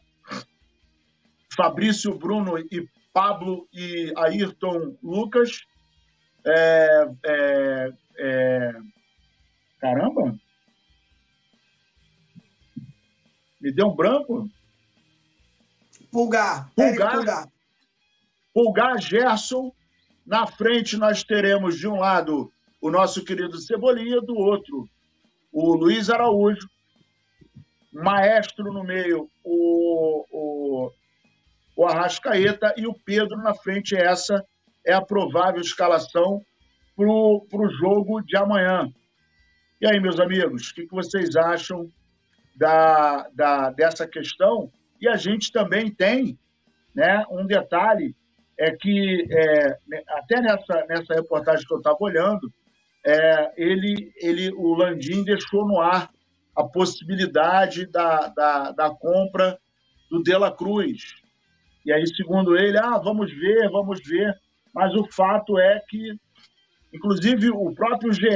Fabrício 1.57 2.17
Bruno 2.17 2.59
e 2.59 2.87
Pablo 3.13 3.67
e 3.73 4.13
Ayrton 4.17 4.97
Lucas. 5.03 5.65
É, 6.45 7.11
é, 7.25 7.93
é... 8.19 8.73
Caramba! 9.79 10.39
Me 13.61 13.73
deu 13.73 13.89
um 13.89 13.97
branco? 13.97 14.49
Pulgar. 16.11 16.71
Pulgar. 16.75 17.17
Pulgar. 17.17 17.49
Pulgar 18.53 19.01
Gerson. 19.01 19.73
Na 20.27 20.47
frente 20.47 20.97
nós 20.97 21.25
teremos 21.25 21.79
de 21.79 21.89
um 21.89 21.99
lado 21.99 22.53
o 22.81 22.91
nosso 22.91 23.25
querido 23.25 23.59
Cebolinha, 23.59 24.21
do 24.21 24.35
outro 24.35 24.89
o 25.53 25.75
Luiz 25.75 26.09
Araújo, 26.11 26.69
Maestro 27.93 28.73
no 28.73 28.85
meio, 28.85 29.29
o, 29.43 30.25
o, 30.31 30.93
o 31.77 31.87
Arrascaeta 31.87 32.73
e 32.77 32.87
o 32.87 32.95
Pedro 32.95 33.37
na 33.39 33.55
frente. 33.55 33.97
Essa 33.97 34.45
é 34.87 34.93
a 34.93 35.03
provável 35.03 35.61
escalação 35.61 36.41
para 36.97 37.07
o 37.07 37.71
jogo 37.81 38.21
de 38.21 38.37
amanhã. 38.37 38.89
E 39.81 39.87
aí, 39.87 39.99
meus 39.99 40.21
amigos, 40.21 40.71
o 40.71 40.75
que, 40.75 40.87
que 40.87 40.95
vocês 40.95 41.35
acham 41.35 41.91
da, 42.55 43.29
da, 43.35 43.71
dessa 43.71 44.07
questão? 44.07 44.71
E 45.01 45.09
a 45.09 45.17
gente 45.17 45.51
também 45.51 45.91
tem 45.91 46.39
né, 46.95 47.25
um 47.31 47.47
detalhe, 47.47 48.15
é 48.59 48.71
que 48.73 49.27
é, 49.31 49.79
até 50.19 50.41
nessa, 50.41 50.85
nessa 50.87 51.15
reportagem 51.15 51.67
que 51.67 51.73
eu 51.73 51.79
estava 51.79 51.97
olhando, 52.01 52.53
é, 53.05 53.53
ele, 53.57 54.13
ele, 54.17 54.53
o 54.53 54.75
Landim 54.75 55.25
deixou 55.25 55.67
no 55.67 55.81
ar 55.81 56.11
a 56.55 56.65
possibilidade 56.65 57.87
da, 57.87 58.29
da, 58.29 58.73
da 58.73 58.91
compra 58.91 59.59
do 60.11 60.23
De 60.23 60.37
La 60.37 60.53
Cruz. 60.53 61.15
E 61.87 61.93
aí, 61.93 62.07
segundo 62.15 62.57
ele, 62.57 62.77
ah, 62.79 62.99
vamos 62.99 63.33
ver, 63.33 63.71
vamos 63.71 64.01
ver. 64.07 64.35
Mas 64.75 64.95
o 64.95 65.07
fato 65.11 65.59
é 65.59 65.81
que, 65.89 66.15
inclusive, 66.93 67.51
o 67.51 67.75
próprio 67.75 68.13
GE 68.13 68.29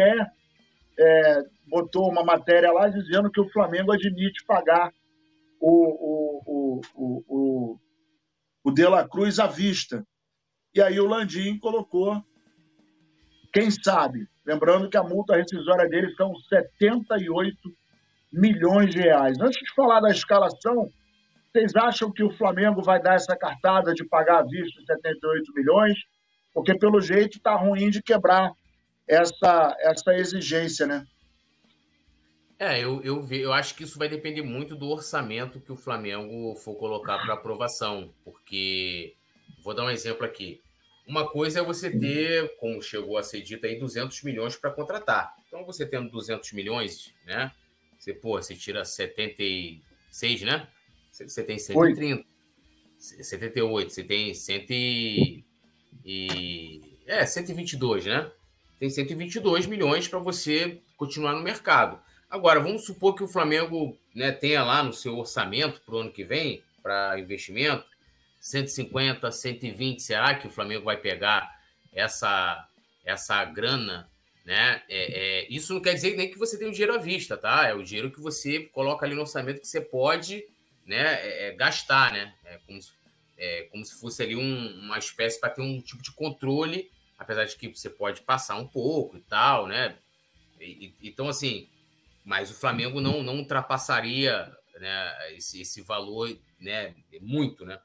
é, 0.99 1.43
botou 1.67 2.11
uma 2.11 2.25
matéria 2.25 2.73
lá 2.73 2.89
dizendo 2.89 3.31
que 3.31 3.41
o 3.41 3.51
Flamengo 3.51 3.93
admite 3.93 4.45
pagar 4.47 4.91
o, 5.67 6.41
o, 6.45 6.81
o, 6.95 7.25
o, 7.27 7.79
o, 8.65 8.71
De 8.71 8.87
La 8.87 9.09
Cruz 9.09 9.39
à 9.39 9.47
vista. 9.47 10.07
E 10.75 10.83
aí 10.83 11.01
o 11.01 11.07
Landim 11.07 11.59
colocou, 11.59 12.23
quem 13.51 13.71
sabe, 13.71 14.29
lembrando 14.45 14.91
que 14.91 14.97
a 14.99 15.03
multa 15.03 15.37
rescisória 15.37 15.89
dele 15.89 16.15
são 16.17 16.35
78 16.37 17.57
milhões 18.31 18.91
de 18.91 19.01
reais. 19.01 19.39
Antes 19.41 19.59
de 19.59 19.75
falar 19.75 20.01
da 20.01 20.11
escalação, 20.11 20.91
vocês 21.51 21.75
acham 21.77 22.13
que 22.13 22.23
o 22.23 22.37
Flamengo 22.37 22.83
vai 22.83 23.01
dar 23.01 23.15
essa 23.15 23.35
cartada 23.35 23.95
de 23.95 24.05
pagar 24.05 24.41
à 24.41 24.43
vista 24.43 24.83
78 24.85 25.53
milhões? 25.55 25.97
Porque, 26.53 26.77
pelo 26.77 27.01
jeito, 27.01 27.39
está 27.39 27.55
ruim 27.57 27.89
de 27.89 28.03
quebrar 28.03 28.53
essa, 29.09 29.75
essa 29.81 30.15
exigência, 30.15 30.87
né? 30.87 31.07
É, 32.59 32.81
eu, 32.81 33.03
eu, 33.03 33.27
eu 33.31 33.53
acho 33.53 33.75
que 33.75 33.83
isso 33.83 33.99
vai 33.99 34.09
depender 34.09 34.43
muito 34.43 34.77
do 34.77 34.89
orçamento 34.89 35.61
que 35.61 35.73
o 35.73 35.77
Flamengo 35.77 36.55
for 36.57 36.77
colocar 36.77 37.19
para 37.19 37.35
aprovação. 37.35 38.13
Porque, 38.25 39.15
vou 39.63 39.75
dar 39.75 39.85
um 39.85 39.91
exemplo 39.91 40.25
aqui. 40.25 40.61
Uma 41.07 41.29
coisa 41.29 41.61
é 41.61 41.63
você 41.63 41.91
ter, 41.91 42.57
como 42.57 42.81
chegou 42.81 43.19
a 43.19 43.23
ser 43.23 43.43
dito 43.43 43.67
aí, 43.67 43.79
200 43.79 44.23
milhões 44.23 44.57
para 44.57 44.71
contratar. 44.71 45.35
Então, 45.47 45.65
você 45.65 45.85
tendo 45.85 46.11
200 46.11 46.53
milhões, 46.53 47.15
né? 47.27 47.53
Você, 47.99 48.15
pô, 48.15 48.41
você 48.41 48.55
tira 48.55 48.85
76, 48.85 50.43
né? 50.43 50.67
Você 51.11 51.43
tem 51.43 51.59
130. 51.59 52.21
Oi. 52.21 52.27
78, 52.99 53.93
você 53.93 54.03
tem 54.03 54.33
100 54.33 55.45
e... 56.05 56.81
É, 57.07 57.27
122, 57.27 58.07
né? 58.07 58.31
Tem 58.79 58.89
122 58.89 59.67
milhões 59.67 60.09
para 60.09 60.19
você 60.19 60.81
continuar 60.97 61.35
no 61.35 61.43
mercado. 61.43 62.01
Agora, 62.35 62.59
vamos 62.59 62.85
supor 62.85 63.15
que 63.15 63.23
o 63.23 63.29
Flamengo 63.29 63.97
né, 64.13 64.33
tenha 64.33 64.65
lá 64.65 64.83
no 64.83 64.93
seu 64.93 65.17
orçamento 65.17 65.81
para 65.83 65.95
o 65.95 65.99
ano 65.99 66.11
que 66.11 66.25
vem, 66.25 66.65
para 66.83 67.17
investimento, 67.17 67.87
150, 68.41 69.31
120. 69.31 70.03
Será 70.03 70.35
que 70.35 70.49
o 70.49 70.51
Flamengo 70.51 70.85
vai 70.85 70.97
pegar 70.97 71.49
essa, 71.93 72.69
essa 73.05 73.45
grana 73.45 74.11
né? 74.45 74.83
É, 74.89 75.43
é, 75.45 75.47
isso 75.49 75.73
não 75.73 75.81
quer 75.81 75.95
dizer 75.95 76.17
nem 76.17 76.29
que 76.29 76.37
você 76.37 76.59
tem 76.59 76.67
o 76.67 76.73
dinheiro 76.73 76.93
à 76.93 76.99
vista, 76.99 77.37
tá? 77.37 77.69
É 77.69 77.73
o 77.73 77.85
dinheiro 77.85 78.11
que 78.11 78.21
você 78.21 78.65
coloca 78.65 79.07
ali 79.07 79.15
no 79.15 79.21
orçamento 79.21 79.61
que 79.61 79.69
você 79.69 79.81
pode 79.81 80.45
né, 80.85 81.15
é, 81.23 81.49
é 81.51 81.53
gastar, 81.53 82.13
né? 82.13 82.35
É 82.45 82.59
como, 82.67 82.83
se, 82.83 82.91
é 83.39 83.63
como 83.71 83.85
se 83.85 83.95
fosse 84.01 84.25
ali 84.25 84.35
um, 84.35 84.81
uma 84.81 84.99
espécie 84.99 85.39
para 85.39 85.51
ter 85.51 85.63
um 85.63 85.81
tipo 85.81 86.03
de 86.03 86.11
controle, 86.11 86.91
apesar 87.17 87.45
de 87.45 87.55
que 87.55 87.69
você 87.69 87.89
pode 87.89 88.23
passar 88.23 88.57
um 88.57 88.67
pouco 88.67 89.17
e 89.17 89.21
tal, 89.21 89.69
né? 89.69 89.97
E, 90.61 90.93
e, 91.01 91.09
então, 91.09 91.29
assim, 91.29 91.69
mas 92.25 92.51
o 92.51 92.55
Flamengo 92.55 93.01
não, 93.01 93.23
não 93.23 93.37
ultrapassaria 93.37 94.51
né, 94.81 95.35
esse, 95.37 95.61
esse 95.61 95.83
valor 95.83 96.37
né, 96.59 96.95
muito, 97.21 97.65
né? 97.65 97.79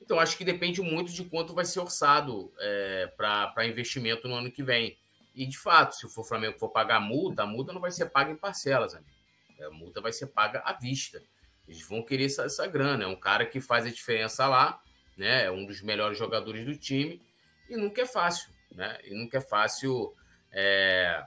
Então, 0.00 0.18
acho 0.18 0.36
que 0.36 0.44
depende 0.44 0.80
muito 0.80 1.12
de 1.12 1.24
quanto 1.24 1.54
vai 1.54 1.64
ser 1.64 1.80
orçado 1.80 2.52
é, 2.58 3.12
para 3.16 3.66
investimento 3.66 4.26
no 4.26 4.34
ano 4.34 4.50
que 4.50 4.62
vem. 4.62 4.98
E, 5.34 5.46
de 5.46 5.56
fato, 5.56 5.94
se 5.94 6.06
o 6.06 6.24
Flamengo 6.24 6.58
for 6.58 6.70
pagar 6.70 7.00
multa, 7.00 7.44
a 7.44 7.46
multa 7.46 7.72
não 7.72 7.80
vai 7.80 7.90
ser 7.90 8.06
paga 8.06 8.30
em 8.30 8.36
parcelas. 8.36 8.94
A 8.94 9.70
multa 9.70 10.00
vai 10.00 10.12
ser 10.12 10.26
paga 10.26 10.60
à 10.64 10.72
vista. 10.72 11.22
Eles 11.68 11.86
vão 11.86 12.02
querer 12.02 12.26
essa, 12.26 12.44
essa 12.44 12.66
grana. 12.66 13.04
É 13.04 13.06
um 13.06 13.16
cara 13.16 13.46
que 13.46 13.60
faz 13.60 13.86
a 13.86 13.90
diferença 13.90 14.46
lá, 14.46 14.82
né? 15.16 15.44
É 15.44 15.50
um 15.50 15.64
dos 15.64 15.80
melhores 15.80 16.18
jogadores 16.18 16.64
do 16.66 16.76
time. 16.76 17.22
E 17.70 17.76
nunca 17.76 18.02
é 18.02 18.06
fácil, 18.06 18.50
né? 18.72 18.98
E 19.04 19.14
nunca 19.14 19.38
é 19.38 19.40
fácil 19.40 20.14
é, 20.50 21.24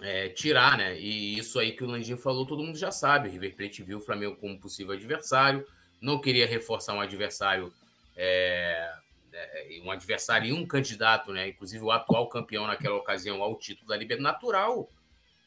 é, 0.00 0.28
tirar, 0.28 0.78
né? 0.78 0.98
E 0.98 1.38
isso 1.38 1.58
aí 1.58 1.72
que 1.72 1.84
o 1.84 1.86
Landinho 1.86 2.18
falou, 2.18 2.46
todo 2.46 2.62
mundo 2.62 2.78
já 2.78 2.90
sabe. 2.90 3.28
O 3.28 3.32
River 3.32 3.56
Plate 3.56 3.82
viu 3.82 3.98
o 3.98 4.00
Flamengo 4.00 4.36
como 4.36 4.58
possível 4.58 4.94
adversário, 4.94 5.66
não 6.00 6.20
queria 6.20 6.46
reforçar 6.46 6.94
um 6.94 7.00
adversário 7.00 7.72
é, 8.16 8.92
é, 9.32 9.80
um 9.84 9.90
adversário 9.90 10.48
e 10.48 10.52
um 10.52 10.66
candidato, 10.66 11.32
né? 11.32 11.48
Inclusive 11.48 11.84
o 11.84 11.90
atual 11.90 12.28
campeão 12.28 12.66
naquela 12.66 12.96
ocasião 12.96 13.42
ao 13.42 13.56
título 13.56 13.88
da 13.88 13.96
Libertadores, 13.96 14.34
natural. 14.34 14.90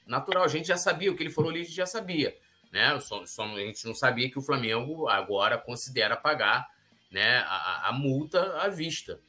Natural, 0.07 0.43
a 0.43 0.47
gente 0.47 0.67
já 0.67 0.77
sabia, 0.77 1.11
o 1.11 1.15
que 1.15 1.23
ele 1.23 1.29
falou 1.29 1.51
ali, 1.51 1.61
a 1.61 1.63
gente 1.63 1.75
já 1.75 1.85
sabia. 1.85 2.35
Né? 2.71 2.97
Só, 3.01 3.25
só, 3.25 3.43
a 3.43 3.59
gente 3.59 3.85
não 3.85 3.93
sabia 3.93 4.29
que 4.29 4.39
o 4.39 4.41
Flamengo 4.41 5.07
agora 5.09 5.57
considera 5.57 6.15
pagar 6.15 6.69
né, 7.11 7.39
a, 7.39 7.89
a 7.89 7.91
multa 7.91 8.57
à 8.61 8.69
vista. 8.69 9.19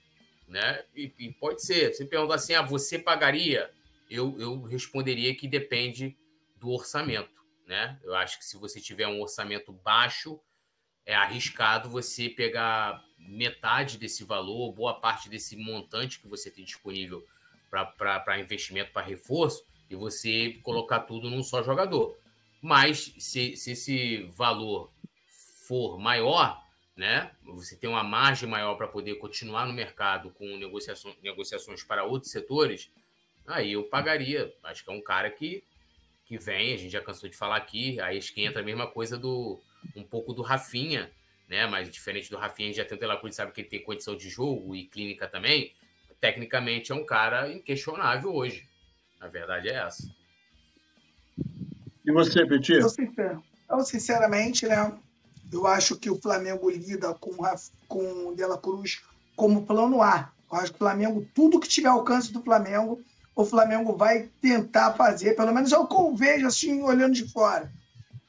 Né? 0.47 0.85
E, 0.95 1.13
e, 1.19 1.33
pode 1.33 1.65
ser. 1.65 1.93
Você 1.93 2.05
pergunta 2.05 2.35
assim: 2.35 2.55
ah, 2.55 2.63
você 2.63 2.99
pagaria? 2.99 3.71
Eu, 4.13 4.39
eu 4.39 4.63
responderia 4.63 5.35
que 5.35 5.49
depende 5.49 6.17
do 6.57 6.71
orçamento. 6.71 7.43
Né? 7.67 7.99
Eu 8.03 8.15
acho 8.15 8.39
que 8.39 8.45
se 8.45 8.57
você 8.57 8.81
tiver 8.81 9.09
um 9.09 9.21
orçamento 9.21 9.73
baixo, 9.73 10.39
é 11.07 11.15
arriscado 11.15 11.89
você 11.89 12.29
pegar 12.29 13.03
metade 13.19 13.99
desse 13.99 14.25
valor, 14.25 14.73
boa 14.73 15.01
parte 15.01 15.29
desse 15.29 15.57
montante 15.57 16.21
que 16.21 16.29
você 16.29 16.51
tem 16.51 16.65
disponível 16.65 17.25
para 17.71 18.39
investimento, 18.39 18.93
para 18.93 19.03
reforço, 19.03 19.65
e 19.89 19.97
você 19.97 20.61
colocar 20.63 21.01
tudo 21.01 21.31
num 21.31 21.43
só 21.43 21.63
jogador. 21.63 22.17
Mas 22.61 23.15
se, 23.19 23.57
se 23.57 23.73
esse 23.73 24.25
valor 24.35 24.93
for 25.67 25.99
maior, 25.99 26.63
né, 26.97 27.35
você 27.43 27.77
tem 27.77 27.89
uma 27.89 28.05
margem 28.05 28.49
maior 28.49 28.75
para 28.75 28.87
poder 28.87 29.15
continuar 29.17 29.67
no 29.67 29.73
mercado 29.73 30.31
com 30.31 30.45
negociações, 30.59 31.17
negociações 31.23 31.83
para 31.83 32.05
outros 32.05 32.31
setores, 32.31 32.91
aí 33.47 33.73
eu 33.73 33.85
pagaria. 33.85 34.53
Acho 34.65 34.85
que 34.85 34.91
é 34.91 34.95
um 34.95 35.03
cara 35.03 35.31
que, 35.31 35.65
que 36.25 36.39
vem, 36.39 36.75
a 36.75 36.77
gente 36.77 36.91
já 36.91 37.01
cansou 37.01 37.29
de 37.29 37.37
falar 37.37 37.57
aqui, 37.57 38.01
aí 38.01 38.19
esquenta 38.19 38.61
a 38.61 38.63
mesma 38.63 38.87
coisa 38.87 39.19
do 39.19 39.61
um 39.97 40.05
pouco 40.05 40.33
do 40.33 40.43
Rafinha, 40.43 41.11
né? 41.49 41.67
Mas 41.67 41.91
diferente 41.91 42.31
do 42.31 42.37
Rafinha, 42.37 42.69
a 42.69 42.73
gente 42.73 42.77
já 42.79 42.85
tem 42.85 42.97
o 42.97 43.01
Dela 43.01 43.19
Cruz, 43.19 43.35
sabe 43.35 43.53
que 43.53 43.61
ele 43.61 43.69
tem 43.69 43.83
condição 43.83 44.17
de 44.17 44.29
jogo 44.29 44.75
e 44.75 44.87
clínica 44.87 45.27
também. 45.27 45.73
Tecnicamente 46.21 46.93
é 46.93 46.95
um 46.95 47.05
cara 47.05 47.51
inquestionável 47.53 48.33
hoje. 48.33 48.69
A 49.21 49.27
verdade 49.27 49.69
é 49.69 49.75
essa. 49.75 50.09
E 52.05 52.13
você, 52.13 52.47
Petit? 52.47 52.81
Eu, 52.81 53.43
eu 53.71 53.81
sinceramente, 53.81 54.67
né? 54.67 54.97
Eu 55.53 55.67
acho 55.67 55.97
que 55.97 56.11
o 56.11 56.21
Flamengo 56.21 56.71
lida 56.71 57.13
com, 57.15 57.37
com 57.87 58.29
o 58.29 58.35
Dela 58.35 58.59
Cruz 58.59 59.03
como 59.37 59.67
plano 59.67 60.03
A. 60.03 60.33
Eu 60.51 60.59
acho 60.59 60.71
que 60.71 60.77
o 60.77 60.79
Flamengo, 60.79 61.27
tudo 61.35 61.61
que 61.61 61.69
tiver 61.69 61.89
alcance 61.89 62.33
do 62.33 62.43
Flamengo, 62.43 63.01
o 63.35 63.45
Flamengo 63.45 63.97
vai 63.97 64.29
tentar 64.41 64.93
fazer, 64.93 65.35
pelo 65.35 65.53
menos 65.53 65.73
é 65.73 65.79
o 65.79 65.87
que 65.87 65.95
eu 65.95 66.15
vejo 66.15 66.47
assim, 66.47 66.83
olhando 66.83 67.15
de 67.15 67.31
fora. 67.31 67.73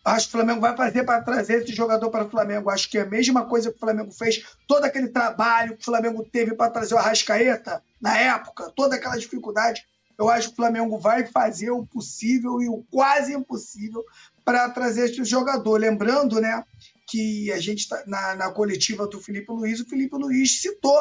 Acho 0.05 0.27
que 0.27 0.35
o 0.35 0.39
Flamengo 0.39 0.59
vai 0.59 0.75
fazer 0.75 1.03
para 1.03 1.21
trazer 1.21 1.63
esse 1.63 1.73
jogador 1.73 2.09
para 2.09 2.25
o 2.25 2.29
Flamengo. 2.29 2.69
Acho 2.69 2.89
que 2.89 2.97
é 2.97 3.01
a 3.01 3.05
mesma 3.05 3.45
coisa 3.45 3.69
que 3.69 3.77
o 3.77 3.79
Flamengo 3.79 4.11
fez, 4.11 4.43
todo 4.67 4.83
aquele 4.83 5.07
trabalho 5.07 5.77
que 5.77 5.81
o 5.81 5.85
Flamengo 5.85 6.25
teve 6.25 6.53
para 6.55 6.69
trazer 6.69 6.93
o 6.93 6.97
Arrascaeta 6.97 7.81
na 8.01 8.17
época, 8.17 8.71
toda 8.75 8.95
aquela 8.95 9.15
dificuldade. 9.15 9.85
Eu 10.17 10.29
acho 10.29 10.49
que 10.49 10.53
o 10.53 10.57
Flamengo 10.57 10.97
vai 10.97 11.25
fazer 11.25 11.71
o 11.71 11.85
possível 11.85 12.61
e 12.61 12.67
o 12.67 12.83
quase 12.91 13.33
impossível 13.33 14.03
para 14.43 14.69
trazer 14.69 15.05
esse 15.05 15.23
jogador. 15.23 15.79
Lembrando, 15.79 16.39
né, 16.39 16.63
que 17.07 17.51
a 17.51 17.59
gente 17.59 17.87
tá 17.87 18.03
na, 18.05 18.35
na 18.35 18.51
coletiva 18.51 19.07
do 19.07 19.21
Felipe 19.21 19.51
Luiz, 19.51 19.79
o 19.79 19.87
Felipe 19.87 20.15
Luiz 20.15 20.61
citou 20.61 20.97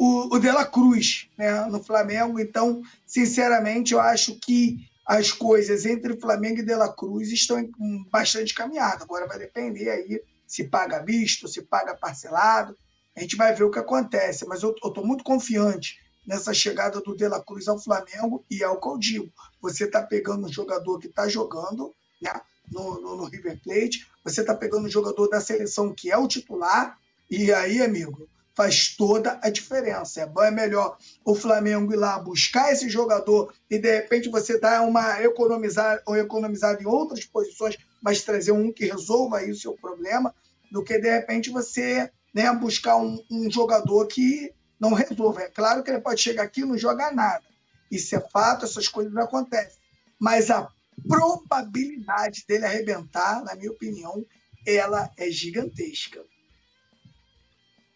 o, 0.00 0.34
o 0.34 0.38
De 0.38 0.50
La 0.50 0.64
Cruz 0.64 1.28
né, 1.36 1.66
no 1.66 1.84
Flamengo. 1.84 2.40
Então, 2.40 2.82
sinceramente, 3.06 3.92
eu 3.92 4.00
acho 4.00 4.34
que 4.36 4.88
as 5.06 5.30
coisas 5.30 5.84
entre 5.84 6.18
Flamengo 6.18 6.60
e 6.60 6.64
De 6.64 6.74
La 6.74 6.90
Cruz 6.90 7.30
estão 7.30 7.70
bastante 8.10 8.54
caminhadas. 8.54 9.02
Agora 9.02 9.26
vai 9.26 9.38
depender 9.38 9.90
aí 9.90 10.22
se 10.46 10.64
paga 10.64 11.04
visto, 11.04 11.46
se 11.46 11.60
paga 11.60 11.94
parcelado. 11.94 12.74
A 13.14 13.20
gente 13.20 13.36
vai 13.36 13.54
ver 13.54 13.64
o 13.64 13.70
que 13.70 13.78
acontece. 13.78 14.46
Mas 14.46 14.62
eu 14.62 14.70
estou 14.70 15.04
muito 15.04 15.22
confiante 15.22 15.98
nessa 16.26 16.54
chegada 16.54 16.98
do 17.02 17.14
De 17.14 17.28
La 17.28 17.44
Cruz 17.44 17.68
ao 17.68 17.78
Flamengo 17.78 18.42
e 18.50 18.62
é 18.62 18.68
o 18.68 18.80
que 18.80 18.88
eu 18.88 18.96
digo. 18.96 19.30
Você 19.60 19.84
está 19.84 20.02
pegando 20.02 20.46
um 20.46 20.52
jogador 20.52 20.98
que 20.98 21.08
está 21.08 21.28
jogando 21.28 21.94
né, 22.22 22.40
no, 22.72 22.98
no, 23.02 23.16
no 23.16 23.24
River 23.24 23.60
Plate, 23.62 24.06
você 24.24 24.40
está 24.40 24.54
pegando 24.54 24.86
um 24.86 24.90
jogador 24.90 25.28
da 25.28 25.42
seleção 25.42 25.92
que 25.92 26.10
é 26.10 26.16
o 26.16 26.26
titular, 26.26 26.98
e 27.30 27.52
aí, 27.52 27.82
amigo, 27.82 28.28
faz 28.60 28.94
toda 28.94 29.40
a 29.42 29.48
diferença. 29.48 30.20
É, 30.20 30.46
é 30.46 30.50
melhor 30.50 30.98
o 31.24 31.34
Flamengo 31.34 31.94
ir 31.94 31.96
lá 31.96 32.18
buscar 32.18 32.70
esse 32.70 32.90
jogador 32.90 33.54
e 33.70 33.78
de 33.78 33.90
repente 33.90 34.28
você 34.28 34.60
dar 34.60 34.82
uma 34.82 35.22
economizar 35.22 36.02
ou 36.04 36.14
economizar 36.14 36.76
em 36.78 36.84
outras 36.84 37.24
posições, 37.24 37.78
mas 38.02 38.22
trazer 38.22 38.52
um 38.52 38.70
que 38.70 38.84
resolva 38.84 39.38
aí 39.38 39.50
o 39.50 39.56
seu 39.56 39.72
problema, 39.72 40.34
do 40.70 40.84
que 40.84 40.98
de 40.98 41.10
repente 41.10 41.48
você 41.48 42.10
né, 42.34 42.54
buscar 42.54 42.98
um, 42.98 43.24
um 43.30 43.50
jogador 43.50 44.06
que 44.06 44.52
não 44.78 44.92
resolva. 44.92 45.40
É 45.40 45.48
claro 45.48 45.82
que 45.82 45.90
ele 45.90 46.02
pode 46.02 46.20
chegar 46.20 46.42
aqui 46.42 46.60
e 46.60 46.66
não 46.66 46.76
jogar 46.76 47.14
nada. 47.14 47.42
Isso 47.90 48.14
é 48.14 48.20
fato, 48.20 48.66
essas 48.66 48.88
coisas 48.88 49.16
acontecem. 49.16 49.80
Mas 50.18 50.50
a 50.50 50.68
probabilidade 51.08 52.44
dele 52.46 52.66
arrebentar, 52.66 53.42
na 53.42 53.54
minha 53.54 53.70
opinião, 53.70 54.22
ela 54.66 55.10
é 55.16 55.30
gigantesca. 55.30 56.22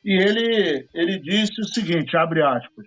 E 0.04 0.12
ele, 0.12 0.86
ele 0.92 1.18
disse 1.18 1.60
o 1.60 1.66
seguinte, 1.66 2.16
abre 2.16 2.42
aspas, 2.42 2.86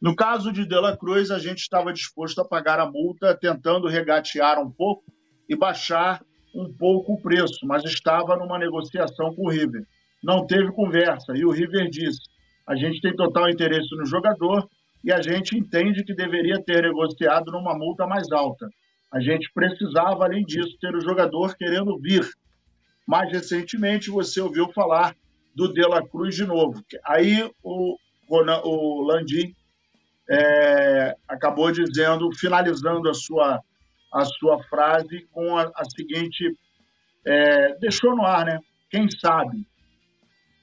no 0.00 0.14
caso 0.14 0.52
de 0.52 0.66
De 0.66 0.78
La 0.78 0.96
Cruz, 0.96 1.30
a 1.30 1.38
gente 1.38 1.58
estava 1.58 1.92
disposto 1.92 2.40
a 2.40 2.44
pagar 2.44 2.78
a 2.78 2.90
multa, 2.90 3.34
tentando 3.34 3.88
regatear 3.88 4.60
um 4.60 4.70
pouco 4.70 5.02
e 5.48 5.56
baixar 5.56 6.22
um 6.54 6.72
pouco 6.72 7.14
o 7.14 7.20
preço, 7.20 7.66
mas 7.66 7.82
estava 7.84 8.36
numa 8.36 8.58
negociação 8.58 9.34
com 9.34 9.46
o 9.46 9.50
River. 9.50 9.82
Não 10.22 10.46
teve 10.46 10.70
conversa 10.72 11.32
e 11.34 11.44
o 11.44 11.50
River 11.50 11.88
disse: 11.90 12.20
a 12.66 12.76
gente 12.76 13.00
tem 13.00 13.16
total 13.16 13.48
interesse 13.50 13.94
no 13.96 14.06
jogador 14.06 14.68
e 15.02 15.12
a 15.12 15.20
gente 15.20 15.56
entende 15.56 16.04
que 16.04 16.14
deveria 16.14 16.62
ter 16.62 16.82
negociado 16.82 17.50
numa 17.50 17.76
multa 17.76 18.06
mais 18.06 18.30
alta. 18.30 18.68
A 19.12 19.20
gente 19.20 19.50
precisava, 19.52 20.24
além 20.24 20.44
disso, 20.44 20.76
ter 20.80 20.94
o 20.94 21.00
jogador 21.00 21.56
querendo 21.56 21.98
vir. 21.98 22.26
Mais 23.06 23.30
recentemente, 23.30 24.10
você 24.10 24.40
ouviu 24.40 24.72
falar 24.72 25.14
do 25.54 25.72
De 25.72 25.82
La 25.82 26.06
Cruz 26.06 26.34
de 26.34 26.44
novo. 26.44 26.82
Aí 27.04 27.50
o, 27.62 27.96
o 28.28 29.02
Landim 29.02 29.54
é, 30.28 31.16
acabou 31.28 31.70
dizendo, 31.70 32.30
finalizando 32.36 33.08
a 33.08 33.14
sua, 33.14 33.60
a 34.12 34.24
sua 34.24 34.62
frase 34.64 35.26
com 35.32 35.56
a, 35.56 35.70
a 35.74 35.84
seguinte: 35.84 36.56
é, 37.26 37.76
deixou 37.78 38.16
no 38.16 38.24
ar, 38.24 38.46
né? 38.46 38.58
Quem 38.90 39.08
sabe? 39.10 39.66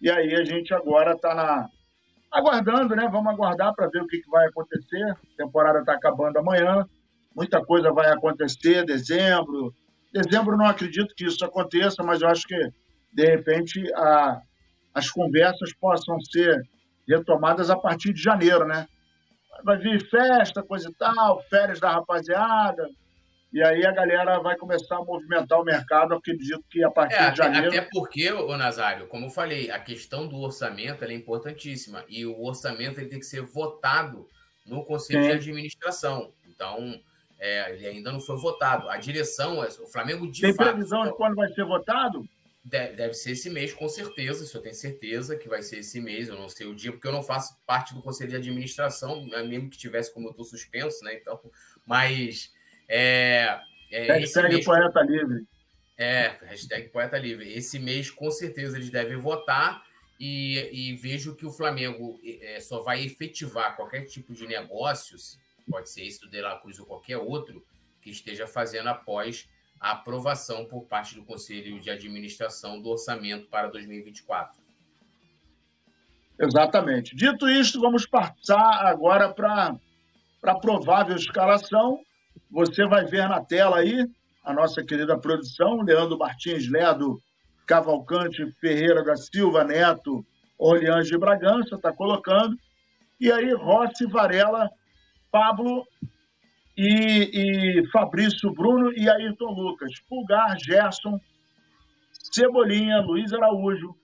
E 0.02 0.10
aí 0.10 0.36
a 0.36 0.44
gente 0.44 0.74
agora 0.74 1.14
está 1.14 1.68
aguardando, 2.32 2.96
né? 2.96 3.08
Vamos 3.12 3.32
aguardar 3.32 3.74
para 3.76 3.88
ver 3.88 4.02
o 4.02 4.08
que, 4.08 4.20
que 4.20 4.30
vai 4.30 4.48
acontecer. 4.48 5.04
A 5.04 5.38
temporada 5.38 5.80
está 5.80 5.94
acabando 5.94 6.38
amanhã, 6.38 6.86
muita 7.36 7.64
coisa 7.64 7.92
vai 7.92 8.10
acontecer, 8.12 8.86
dezembro. 8.86 9.74
Dezembro 10.12 10.58
não 10.58 10.66
acredito 10.66 11.14
que 11.16 11.26
isso 11.26 11.44
aconteça, 11.46 12.04
mas 12.04 12.22
eu 12.22 12.28
acho 12.28 12.48
que, 12.48 12.58
de 13.14 13.26
repente, 13.26 13.82
a, 13.94 14.42
as 14.94 15.10
conversas 15.10 15.74
possam 15.74 16.20
ser 16.22 16.62
retomadas 17.08 17.70
a 17.70 17.76
partir 17.76 18.14
de 18.14 18.22
janeiro, 18.22 18.66
né? 18.66 18.88
Vai 19.64 19.78
vir 19.78 20.08
festa, 20.10 20.64
coisa 20.64 20.90
e 20.90 20.94
tal, 20.94 21.42
férias 21.44 21.80
da 21.80 21.92
rapaziada, 21.92 22.90
e 23.54 23.62
aí 23.62 23.86
a 23.86 23.92
galera 23.92 24.40
vai 24.40 24.56
começar 24.56 24.96
a 24.96 25.04
movimentar 25.04 25.60
o 25.60 25.64
mercado, 25.64 26.14
acredito 26.14 26.64
que 26.70 26.82
a 26.84 26.90
partir 26.90 27.16
é, 27.16 27.32
de 27.32 27.38
janeiro. 27.38 27.68
Até 27.68 27.82
porque, 27.82 28.32
ô 28.32 28.56
Nazário, 28.56 29.08
como 29.08 29.26
eu 29.26 29.30
falei, 29.30 29.70
a 29.70 29.78
questão 29.78 30.26
do 30.26 30.38
orçamento 30.38 31.04
é 31.04 31.14
importantíssima. 31.14 32.06
E 32.08 32.26
o 32.26 32.42
orçamento 32.42 33.00
ele 33.00 33.10
tem 33.10 33.20
que 33.20 33.26
ser 33.26 33.42
votado 33.42 34.26
no 34.66 34.86
Conselho 34.86 35.24
Sim. 35.24 35.28
de 35.28 35.36
Administração. 35.36 36.32
Então, 36.48 36.98
é, 37.38 37.74
ele 37.74 37.88
ainda 37.88 38.10
não 38.14 38.22
foi 38.22 38.38
votado. 38.38 38.88
A 38.88 38.96
direção, 38.96 39.60
o 39.60 39.88
Flamengo 39.88 40.32
de 40.32 40.42
Tem 40.42 40.54
fato, 40.54 40.70
previsão 40.70 41.04
de 41.04 41.14
quando 41.16 41.36
vai 41.36 41.50
ser 41.50 41.66
votado? 41.66 42.24
Deve, 42.64 42.94
deve, 42.96 43.14
ser 43.16 43.32
esse 43.32 43.50
mês, 43.50 43.74
com 43.74 43.90
certeza. 43.90 44.44
Isso 44.44 44.56
eu 44.56 44.62
tenho 44.62 44.76
certeza 44.76 45.36
que 45.36 45.50
vai 45.50 45.64
ser 45.64 45.80
esse 45.80 46.00
mês. 46.00 46.28
Eu 46.28 46.36
não 46.36 46.48
sei 46.48 46.68
o 46.68 46.76
dia, 46.76 46.92
porque 46.92 47.08
eu 47.08 47.12
não 47.12 47.24
faço 47.24 47.58
parte 47.66 47.94
do 47.94 48.02
conselho 48.04 48.30
de 48.30 48.36
administração, 48.36 49.26
né, 49.26 49.42
mesmo 49.42 49.70
que 49.70 49.78
tivesse 49.78 50.14
como 50.14 50.28
eu 50.28 50.32
estou 50.32 50.46
suspenso, 50.46 51.04
né? 51.04 51.16
Então, 51.16 51.40
mas. 51.86 52.54
É, 52.88 53.60
é 53.90 54.14
hashtag 54.14 54.54
mês, 54.54 54.66
Poeta 54.66 55.02
Livre. 55.02 55.48
É, 55.98 56.38
hashtag 56.46 56.90
Poeta 56.90 57.18
Livre. 57.18 57.52
Esse 57.52 57.80
mês, 57.80 58.12
com 58.12 58.30
certeza, 58.30 58.78
eles 58.78 58.92
devem 58.92 59.18
votar. 59.18 59.84
E, 60.20 60.70
e 60.72 60.96
vejo 60.98 61.36
que 61.36 61.48
o 61.48 61.52
Flamengo 61.52 62.20
é, 62.24 62.60
só 62.60 62.84
vai 62.84 63.04
efetivar 63.04 63.76
qualquer 63.76 64.06
tipo 64.06 64.36
de 64.36 64.46
negócios, 64.46 65.40
pode 65.68 65.90
ser 65.90 66.06
esse 66.06 66.22
do 66.22 66.30
De 66.30 66.40
La 66.40 66.60
Cruz 66.60 66.78
ou 66.78 66.86
qualquer 66.86 67.18
outro, 67.18 67.66
que 68.00 68.12
esteja 68.12 68.46
fazendo 68.46 68.90
após 68.90 69.50
a 69.82 69.94
aprovação 69.94 70.64
por 70.66 70.84
parte 70.84 71.16
do 71.16 71.24
Conselho 71.24 71.80
de 71.80 71.90
Administração 71.90 72.80
do 72.80 72.90
orçamento 72.90 73.48
para 73.48 73.68
2024. 73.68 74.62
Exatamente. 76.40 77.16
Dito 77.16 77.50
isto, 77.50 77.82
vamos 77.82 78.06
passar 78.06 78.86
agora 78.86 79.34
para 79.34 79.76
a 80.44 80.56
provável 80.56 81.16
escalação. 81.16 82.00
Você 82.52 82.86
vai 82.86 83.06
ver 83.06 83.28
na 83.28 83.44
tela 83.44 83.80
aí 83.80 84.08
a 84.44 84.54
nossa 84.54 84.84
querida 84.84 85.18
produção, 85.18 85.82
Leandro 85.82 86.18
Martins 86.18 86.70
Ledo, 86.70 87.20
Cavalcante 87.66 88.52
Ferreira 88.60 89.04
da 89.04 89.16
Silva 89.16 89.64
Neto, 89.64 90.24
Orleans 90.60 91.08
de 91.08 91.18
Bragança, 91.18 91.76
está 91.76 91.92
colocando. 91.92 92.56
E 93.20 93.32
aí, 93.32 93.52
Rossi, 93.54 94.06
Varela, 94.06 94.70
Pablo 95.32 95.88
e, 96.84 97.82
e 97.82 97.88
Fabrício 97.92 98.52
Bruno 98.52 98.92
e 98.94 99.08
Ayrton 99.08 99.52
Lucas. 99.52 99.92
Pulgar, 100.10 100.58
Gerson, 100.58 101.20
Cebolinha, 102.12 103.02
Luiz 103.02 103.32
Araújo, 103.32 103.96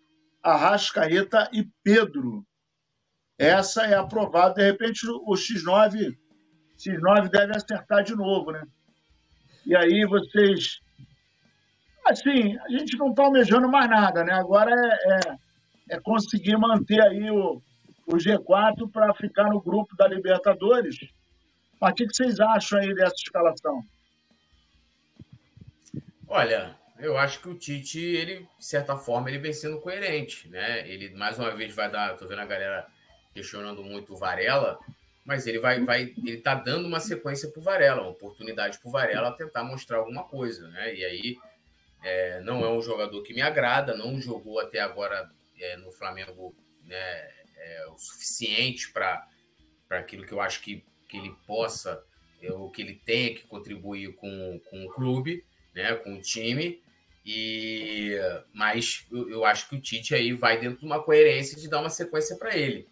Arrascaeta 0.43 1.49
e 1.51 1.67
Pedro. 1.83 2.45
Essa 3.35 3.83
é 3.87 3.95
aprovada. 3.95 4.53
De 4.53 4.63
repente, 4.63 5.07
o 5.09 5.33
X9, 5.33 6.15
X9 6.77 7.29
deve 7.29 7.57
acertar 7.57 8.03
de 8.03 8.15
novo, 8.15 8.51
né? 8.51 8.61
E 9.65 9.75
aí 9.75 10.05
vocês. 10.05 10.79
Assim, 12.05 12.57
a 12.59 12.69
gente 12.69 12.95
não 12.95 13.09
está 13.09 13.23
almejando 13.23 13.67
mais 13.67 13.89
nada, 13.89 14.23
né? 14.23 14.33
Agora 14.33 14.71
é, 14.71 15.31
é, 15.93 15.95
é 15.95 15.99
conseguir 15.99 16.57
manter 16.57 17.01
aí 17.01 17.31
o, 17.31 17.59
o 18.05 18.13
G4 18.17 18.89
para 18.91 19.13
ficar 19.15 19.45
no 19.45 19.59
grupo 19.59 19.95
da 19.95 20.07
Libertadores 20.07 20.95
o 21.81 21.93
que 21.93 22.05
vocês 22.07 22.39
acham 22.39 22.79
aí 22.79 22.93
dessa 22.93 23.15
escalação? 23.15 23.83
Olha, 26.27 26.75
eu 26.99 27.17
acho 27.17 27.39
que 27.41 27.49
o 27.49 27.57
Tite, 27.57 27.99
ele, 27.99 28.47
de 28.57 28.65
certa 28.65 28.97
forma, 28.97 29.29
ele 29.29 29.37
vem 29.37 29.53
sendo 29.53 29.79
coerente, 29.79 30.49
né? 30.49 30.87
Ele, 30.89 31.13
mais 31.15 31.37
uma 31.37 31.55
vez, 31.55 31.73
vai 31.73 31.89
dar. 31.89 32.15
Tô 32.17 32.27
vendo 32.27 32.41
a 32.41 32.45
galera 32.45 32.87
questionando 33.33 33.83
muito 33.83 34.13
o 34.13 34.17
Varela, 34.17 34.79
mas 35.23 35.45
ele 35.45 35.59
vai, 35.59 35.83
vai 35.83 36.13
ele 36.25 36.37
tá 36.37 36.55
dando 36.55 36.87
uma 36.87 36.99
sequência 36.99 37.49
para 37.49 37.59
o 37.59 37.63
Varela, 37.63 38.01
uma 38.01 38.11
oportunidade 38.11 38.79
para 38.79 38.89
o 38.89 38.91
Varela 38.91 39.31
tentar 39.31 39.63
mostrar 39.63 39.97
alguma 39.97 40.23
coisa, 40.23 40.67
né? 40.69 40.95
E 40.95 41.05
aí 41.05 41.37
é, 42.03 42.41
não 42.41 42.63
é 42.63 42.69
um 42.69 42.81
jogador 42.81 43.21
que 43.23 43.33
me 43.33 43.41
agrada, 43.41 43.95
não 43.95 44.19
jogou 44.19 44.59
até 44.59 44.79
agora 44.79 45.29
é, 45.59 45.77
no 45.77 45.91
Flamengo 45.91 46.55
né, 46.83 46.97
é, 47.57 47.87
o 47.89 47.97
suficiente 47.97 48.91
para 48.91 49.27
aquilo 49.89 50.25
que 50.25 50.31
eu 50.31 50.41
acho 50.41 50.61
que, 50.61 50.85
que 51.07 51.17
ele 51.17 51.33
possa, 51.45 52.03
é, 52.41 52.51
ou 52.51 52.69
que 52.69 52.81
ele 52.81 53.01
tenha 53.05 53.33
que 53.33 53.43
contribuir 53.43 54.13
com, 54.15 54.59
com 54.69 54.85
o 54.85 54.89
clube, 54.89 55.43
né, 55.73 55.95
com 55.95 56.15
o 56.15 56.21
time. 56.21 56.81
E 57.25 58.15
mas 58.53 59.05
eu, 59.11 59.29
eu 59.29 59.45
acho 59.45 59.67
que 59.67 59.75
o 59.75 59.81
Tite 59.81 60.15
aí 60.15 60.31
vai 60.31 60.57
dentro 60.57 60.79
de 60.79 60.85
uma 60.85 61.03
coerência 61.03 61.59
de 61.59 61.67
dar 61.67 61.81
uma 61.81 61.89
sequência 61.89 62.37
para 62.37 62.55
ele. 62.55 62.87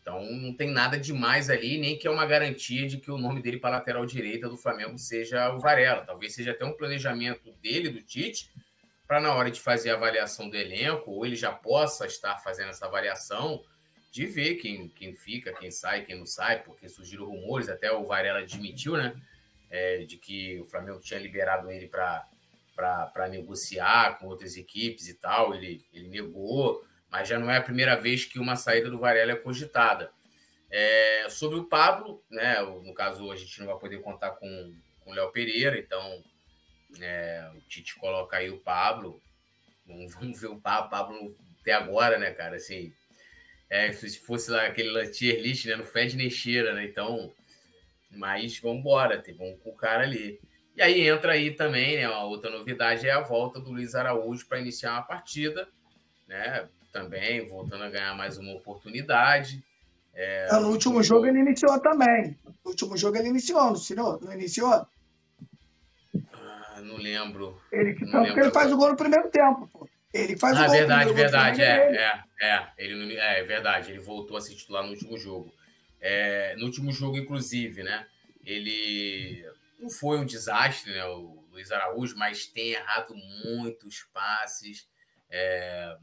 Então 0.00 0.22
não 0.24 0.54
tem 0.54 0.70
nada 0.70 0.98
demais 0.98 1.48
ali, 1.48 1.78
nem 1.78 1.96
que 1.96 2.06
é 2.06 2.10
uma 2.10 2.26
garantia 2.26 2.86
de 2.86 2.98
que 2.98 3.10
o 3.10 3.18
nome 3.18 3.40
dele 3.40 3.58
para 3.58 3.76
lateral 3.76 4.04
direita 4.04 4.48
do 4.48 4.56
Flamengo 4.56 4.98
seja 4.98 5.54
o 5.54 5.60
Varela. 5.60 6.04
Talvez 6.04 6.34
seja 6.34 6.50
até 6.50 6.64
um 6.64 6.72
planejamento 6.72 7.52
dele, 7.62 7.90
do 7.90 8.02
Tite, 8.02 8.50
para 9.06 9.20
na 9.20 9.34
hora 9.34 9.50
de 9.50 9.60
fazer 9.60 9.90
a 9.90 9.94
avaliação 9.94 10.48
do 10.48 10.56
elenco, 10.56 11.10
ou 11.10 11.24
ele 11.24 11.36
já 11.36 11.52
possa 11.52 12.06
estar 12.06 12.38
fazendo 12.38 12.70
essa 12.70 12.86
avaliação, 12.86 13.62
de 14.10 14.26
ver 14.26 14.56
quem, 14.56 14.88
quem 14.88 15.14
fica, 15.14 15.52
quem 15.52 15.70
sai, 15.70 16.04
quem 16.04 16.18
não 16.18 16.26
sai, 16.26 16.62
porque 16.62 16.88
surgiram 16.88 17.26
rumores, 17.26 17.68
até 17.68 17.92
o 17.92 18.04
Varela 18.04 18.40
admitiu, 18.40 18.96
né? 18.96 19.14
É, 19.70 19.98
de 19.98 20.16
que 20.16 20.58
o 20.60 20.64
Flamengo 20.64 21.00
tinha 21.00 21.20
liberado 21.20 21.70
ele 21.70 21.86
para 21.86 23.28
negociar 23.30 24.18
com 24.18 24.26
outras 24.26 24.56
equipes 24.56 25.06
e 25.06 25.14
tal. 25.14 25.54
Ele, 25.54 25.84
ele 25.92 26.08
negou 26.08 26.84
mas 27.10 27.28
já 27.28 27.38
não 27.38 27.50
é 27.50 27.56
a 27.56 27.62
primeira 27.62 27.96
vez 27.96 28.24
que 28.24 28.38
uma 28.38 28.54
saída 28.54 28.88
do 28.88 28.98
Varela 28.98 29.32
é 29.32 29.36
cogitada. 29.36 30.12
É, 30.70 31.26
sobre 31.28 31.58
o 31.58 31.64
Pablo, 31.64 32.22
né, 32.30 32.62
no 32.62 32.94
caso 32.94 33.30
a 33.32 33.36
gente 33.36 33.58
não 33.58 33.66
vai 33.66 33.78
poder 33.78 34.00
contar 34.00 34.30
com 34.32 34.72
o 35.04 35.12
Léo 35.12 35.32
Pereira, 35.32 35.76
então 35.76 36.22
é, 37.00 37.50
o 37.56 37.60
Tite 37.62 37.96
coloca 37.96 38.36
aí 38.36 38.48
o 38.48 38.60
Pablo. 38.60 39.20
Vamos, 39.84 40.14
vamos 40.14 40.40
ver 40.40 40.46
o 40.46 40.60
Pablo, 40.60 40.88
Pablo 40.88 41.36
até 41.60 41.72
agora, 41.72 42.16
né, 42.16 42.30
cara? 42.30 42.56
Assim, 42.56 42.94
é, 43.70 43.92
se 43.92 44.18
fosse 44.18 44.50
lá 44.50 44.66
aquele 44.66 45.08
tier 45.08 45.40
list, 45.40 45.64
né, 45.66 45.76
no 45.76 45.84
Fed 45.84 46.16
nem 46.16 46.28
cheira, 46.28 46.74
né? 46.74 46.84
Então, 46.84 47.32
mas 48.10 48.58
vamos 48.58 48.80
embora, 48.80 49.22
vamos 49.38 49.58
com 49.62 49.70
o 49.70 49.76
cara 49.76 50.02
ali. 50.02 50.40
E 50.76 50.82
aí 50.82 51.08
entra 51.08 51.32
aí 51.32 51.52
também, 51.52 51.96
né, 51.96 52.08
uma 52.08 52.24
outra 52.24 52.50
novidade 52.50 53.06
é 53.06 53.12
a 53.12 53.20
volta 53.20 53.60
do 53.60 53.70
Luiz 53.70 53.94
Araújo 53.94 54.46
para 54.46 54.60
iniciar 54.60 54.92
uma 54.92 55.02
partida, 55.02 55.68
né? 56.28 56.68
também, 56.92 57.46
voltando 57.48 57.84
a 57.84 57.90
ganhar 57.90 58.16
mais 58.16 58.38
uma 58.38 58.52
oportunidade. 58.52 59.62
É, 60.12 60.48
no 60.60 60.70
último 60.70 61.02
jogo 61.02 61.26
ele 61.26 61.38
iniciou 61.38 61.78
também. 61.80 62.36
No 62.64 62.70
último 62.70 62.96
jogo 62.96 63.16
ele 63.16 63.28
iniciou, 63.28 63.62
não 63.62 63.70
iniciou? 63.70 64.20
Não 64.20 64.32
iniciou? 64.32 64.86
Ah, 66.32 66.80
não 66.82 66.96
lembro. 66.96 67.60
Ele, 67.72 67.96
não, 68.06 68.20
não 68.20 68.24
porque 68.26 68.40
ele 68.40 68.50
faz 68.50 68.72
o 68.72 68.76
gol 68.76 68.90
no 68.90 68.96
primeiro 68.96 69.28
tempo, 69.30 69.68
pô. 69.72 69.88
Ele 70.12 70.36
faz 70.36 70.56
ah, 70.56 70.66
verdade, 70.66 71.12
verdade, 71.12 71.62
é, 71.62 71.94
é, 71.94 72.24
é, 72.42 72.72
ele, 72.76 73.16
é, 73.16 73.40
é 73.40 73.42
verdade, 73.44 73.92
ele 73.92 74.00
voltou 74.00 74.36
a 74.36 74.40
se 74.40 74.56
titular 74.56 74.82
no 74.82 74.90
último 74.90 75.16
jogo. 75.16 75.54
É, 76.00 76.56
no 76.56 76.66
último 76.66 76.92
jogo, 76.92 77.16
inclusive, 77.16 77.82
né? 77.82 78.06
Ele 78.44 79.46
não 79.78 79.88
foi 79.88 80.18
um 80.18 80.24
desastre, 80.24 80.92
né? 80.92 81.04
O 81.04 81.44
Luiz 81.50 81.70
Araújo, 81.70 82.16
mas 82.16 82.46
tem 82.46 82.72
errado 82.72 83.14
muitos 83.44 84.02
passes. 84.12 84.88
É, 85.30 85.96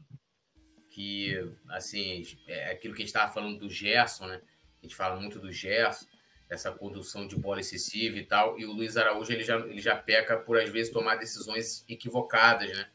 que, 0.98 1.48
assim, 1.68 2.24
é 2.48 2.72
aquilo 2.72 2.92
que 2.92 3.02
a 3.02 3.04
gente 3.04 3.14
estava 3.14 3.32
falando 3.32 3.58
do 3.58 3.70
Gerson, 3.70 4.26
né? 4.26 4.40
A 4.80 4.86
gente 4.86 4.96
fala 4.96 5.20
muito 5.20 5.38
do 5.38 5.52
Gerson, 5.52 6.06
essa 6.50 6.72
condução 6.72 7.24
de 7.24 7.36
bola 7.36 7.60
excessiva 7.60 8.16
e 8.16 8.24
tal, 8.24 8.58
e 8.58 8.64
o 8.64 8.72
Luiz 8.72 8.96
Araújo 8.96 9.30
ele 9.30 9.44
já, 9.44 9.58
ele 9.58 9.80
já 9.80 9.94
peca 9.94 10.36
por, 10.38 10.58
às 10.58 10.68
vezes, 10.70 10.92
tomar 10.92 11.14
decisões 11.14 11.84
equivocadas, 11.88 12.68
né? 12.70 12.88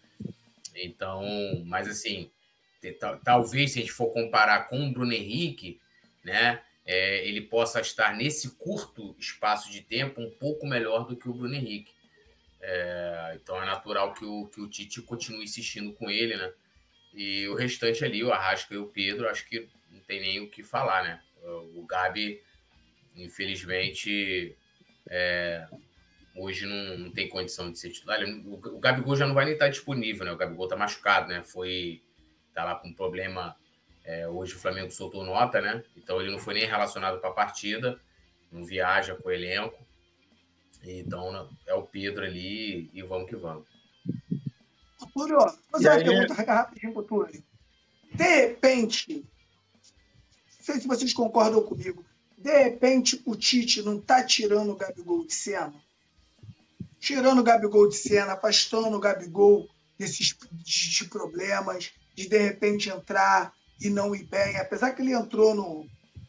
Então, 0.76 1.24
mas 1.66 1.88
assim, 1.88 2.32
talvez 3.24 3.72
se 3.72 3.80
a 3.80 3.82
gente 3.82 3.92
for 3.92 4.08
comparar 4.12 4.68
com 4.68 4.88
o 4.88 4.92
Bruno 4.92 5.14
Henrique, 5.14 5.80
né? 6.24 6.62
É, 6.86 7.26
ele 7.26 7.40
possa 7.40 7.80
estar 7.80 8.14
nesse 8.14 8.58
curto 8.58 9.16
espaço 9.18 9.72
de 9.72 9.82
tempo 9.82 10.20
um 10.20 10.30
pouco 10.30 10.68
melhor 10.68 11.08
do 11.08 11.16
que 11.16 11.30
o 11.30 11.34
Bruno 11.34 11.56
Henrique. 11.56 11.94
É, 12.60 13.38
então 13.42 13.62
é 13.62 13.66
natural 13.66 14.14
que 14.14 14.26
o, 14.26 14.48
que 14.48 14.60
o 14.60 14.68
Tite 14.68 15.02
continue 15.02 15.46
insistindo 15.46 15.94
com 15.94 16.10
ele, 16.10 16.36
né? 16.36 16.52
E 17.14 17.48
o 17.48 17.56
restante 17.56 18.04
ali, 18.04 18.24
o 18.24 18.34
Arrasca 18.34 18.74
e 18.74 18.78
o 18.78 18.88
Pedro, 18.88 19.30
acho 19.30 19.48
que 19.48 19.68
não 19.92 20.00
tem 20.02 20.20
nem 20.20 20.40
o 20.42 20.50
que 20.50 20.64
falar, 20.64 21.04
né? 21.04 21.22
O 21.76 21.86
Gabi, 21.86 22.42
infelizmente, 23.16 24.56
é, 25.10 25.68
hoje 26.36 26.66
não, 26.66 26.98
não, 26.98 27.12
tem 27.12 27.30
condição 27.30 27.72
de 27.72 27.80
ser 27.80 27.92
titular. 27.92 28.20
O, 28.24 28.56
o 28.56 28.80
Gabigol 28.80 29.16
já 29.16 29.28
não 29.28 29.36
vai 29.36 29.46
nem 29.46 29.54
estar 29.54 29.70
disponível, 29.70 30.26
né? 30.26 30.32
O 30.32 30.38
Gabigol 30.38 30.68
tá 30.68 30.76
machucado, 30.76 31.30
né? 31.30 31.44
Foi. 31.44 32.02
tá 32.54 32.64
lá 32.64 32.76
com 32.76 32.94
problema. 32.94 33.56
É, 34.04 34.28
hoje 34.28 34.56
o 34.56 34.60
Flamengo 34.60 34.92
soltou 34.92 35.24
nota, 35.24 35.62
né? 35.62 35.84
Então 35.96 36.20
ele 36.20 36.32
não 36.32 36.40
foi 36.40 36.56
nem 36.56 36.66
relacionado 36.66 37.20
para 37.20 37.30
a 37.30 37.34
partida, 37.34 38.00
não 38.52 38.66
viaja 38.66 39.16
com 39.16 39.30
o 39.30 39.32
elenco. 39.32 39.82
Então 40.84 41.50
é 41.66 41.74
o 41.74 41.84
Pedro 41.84 42.26
ali 42.26 42.90
e 42.94 43.02
vamos 43.02 43.30
que 43.30 43.36
vamos. 43.36 43.66
Túlio, 45.14 45.38
fazer 45.72 45.90
uma 45.90 46.04
pergunta 46.04 46.34
rapidinho 46.34 46.94
pro 46.94 47.04
Túlio. 47.04 47.44
De 48.14 48.24
repente, 48.24 49.16
não 49.16 50.66
sei 50.66 50.80
se 50.80 50.88
vocês 50.88 51.14
concordam 51.14 51.62
comigo, 51.64 52.04
de 52.38 52.52
repente 52.52 53.22
o 53.26 53.36
Tite 53.36 53.82
não 53.82 54.00
tá 54.00 54.24
tirando 54.24 54.72
o 54.72 54.76
Gabigol 54.76 55.26
de 55.26 55.34
cena? 55.34 55.74
Tirando 57.04 57.40
o 57.40 57.44
Gabigol 57.44 57.90
de 57.90 57.96
cena, 57.96 58.34
afastando 58.34 58.96
o 58.96 59.00
Gabigol 59.00 59.68
desses 59.98 60.36
de, 60.52 61.06
problemas, 61.06 61.92
de 62.16 62.30
de 62.30 62.38
repente 62.38 62.90
entrar 62.90 63.54
e 63.82 63.90
não 63.90 64.16
ir 64.16 64.24
bem, 64.24 64.58
apesar 64.58 64.92
que 64.92 65.02
ele 65.02 65.14
entrou 65.14 65.54
no, 65.54 65.86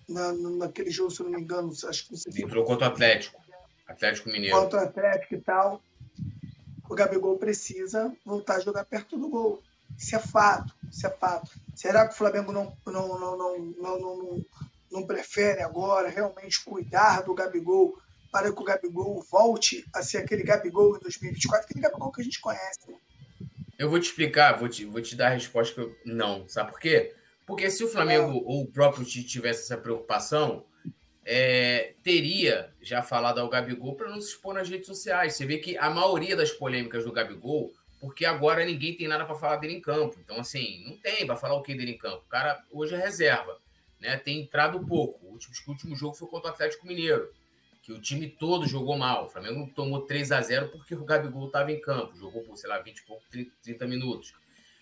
na, 0.09 0.33
naquele 0.33 0.91
jogo, 0.91 1.11
se 1.11 1.21
eu 1.21 1.27
não 1.27 1.33
me 1.33 1.41
engano, 1.41 1.73
acho 1.89 2.09
que 2.09 2.17
você 2.17 2.43
entrou 2.43 2.65
contra 2.65 2.89
o 2.89 2.91
Atlético. 2.91 3.41
Atlético 3.87 4.31
Mineiro. 4.31 4.59
Contra 4.59 4.81
o 4.81 4.83
Atlético 4.83 5.35
e 5.35 5.41
tal 5.41 5.81
o 6.89 6.95
Gabigol 6.95 7.39
precisa 7.39 8.15
voltar 8.25 8.57
a 8.57 8.61
jogar 8.61 8.85
perto 8.85 9.19
do 9.19 9.29
gol. 9.29 9.63
Isso 9.99 10.15
é 10.17 10.19
fato, 10.19 10.75
isso 10.91 11.07
é 11.07 11.11
fato. 11.11 11.51
Será 11.75 12.07
que 12.07 12.15
o 12.15 12.17
Flamengo 12.17 12.53
não, 12.53 12.77
não, 12.87 13.19
não, 13.19 13.37
não, 13.37 13.59
não, 13.59 13.99
não, 13.99 14.45
não 14.93 15.07
prefere 15.07 15.63
agora 15.63 16.09
realmente 16.09 16.65
cuidar 16.65 17.23
do 17.23 17.35
Gabigol 17.35 17.99
para 18.35 18.53
que 18.53 18.61
o 18.61 18.65
Gabigol 18.65 19.25
volte 19.31 19.87
a 19.95 20.03
ser 20.03 20.19
aquele 20.19 20.43
Gabigol 20.43 20.97
em 20.97 20.99
2024, 20.99 21.67
aquele 21.67 21.81
Gabigol 21.81 22.11
que 22.11 22.21
a 22.21 22.25
gente 22.25 22.41
conhece? 22.41 22.81
Eu 23.79 23.89
vou 23.89 24.01
te 24.01 24.09
explicar, 24.09 24.59
vou 24.59 24.69
te, 24.69 24.85
vou 24.85 25.01
te 25.01 25.15
dar 25.15 25.29
a 25.29 25.35
resposta 25.35 25.73
que 25.73 25.81
eu 25.81 25.97
não. 26.05 26.49
Sabe 26.49 26.73
por 26.73 26.81
quê? 26.81 27.15
Porque 27.47 27.71
se 27.71 27.85
o 27.85 27.89
Flamengo 27.89 28.33
é. 28.33 28.43
ou 28.45 28.63
o 28.63 28.67
próprio 28.67 29.05
Tite 29.05 29.29
tivesse 29.29 29.61
essa 29.63 29.81
preocupação, 29.81 30.67
é, 31.25 31.95
teria 32.03 32.75
já 32.83 33.03
falado 33.03 33.39
ao 33.39 33.49
Gabigol 33.49 33.95
para 33.95 34.11
não 34.11 34.21
se 34.21 34.31
expor 34.31 34.53
nas 34.53 34.69
redes 34.69 34.89
sociais. 34.89 35.37
Você 35.37 35.47
vê 35.47 35.59
que 35.59 35.79
a 35.79 35.89
maioria 35.89 36.35
das 36.35 36.51
polêmicas 36.51 37.05
do 37.05 37.13
Gabigol, 37.13 37.73
porque 38.01 38.25
agora 38.25 38.65
ninguém 38.65 38.97
tem 38.97 39.07
nada 39.07 39.25
para 39.25 39.37
falar 39.37 39.59
dele 39.59 39.75
em 39.75 39.81
campo. 39.81 40.19
Então, 40.19 40.41
assim, 40.41 40.83
não 40.89 40.97
tem 40.97 41.25
para 41.25 41.37
falar 41.37 41.55
o 41.55 41.63
que 41.63 41.73
dele 41.73 41.93
em 41.93 41.99
campo. 41.99 42.25
O 42.27 42.29
cara 42.29 42.61
hoje 42.73 42.97
é 42.97 42.99
reserva, 42.99 43.61
né? 44.01 44.17
Tem 44.17 44.41
entrado 44.41 44.85
pouco. 44.85 45.25
O 45.25 45.31
último, 45.31 45.55
o 45.69 45.71
último 45.71 45.95
jogo 45.95 46.17
foi 46.17 46.27
contra 46.27 46.51
o 46.51 46.53
Atlético 46.53 46.85
Mineiro, 46.85 47.31
que 47.85 47.93
o 47.93 48.01
time 48.01 48.29
todo 48.29 48.67
jogou 48.67 48.97
mal. 48.97 49.27
O 49.27 49.29
Flamengo 49.29 49.71
tomou 49.75 50.07
3 50.07 50.33
a 50.33 50.41
0 50.41 50.71
porque 50.71 50.95
o 50.95 51.05
Gabigol 51.05 51.47
estava 51.47 51.71
em 51.71 51.81
campo. 51.81 52.17
Jogou 52.17 52.43
por, 52.43 52.57
sei 52.57 52.69
lá, 52.69 52.81
20 52.81 52.99
e 52.99 53.05
pouco, 53.05 53.23
30 53.63 53.87
minutos. 53.87 54.33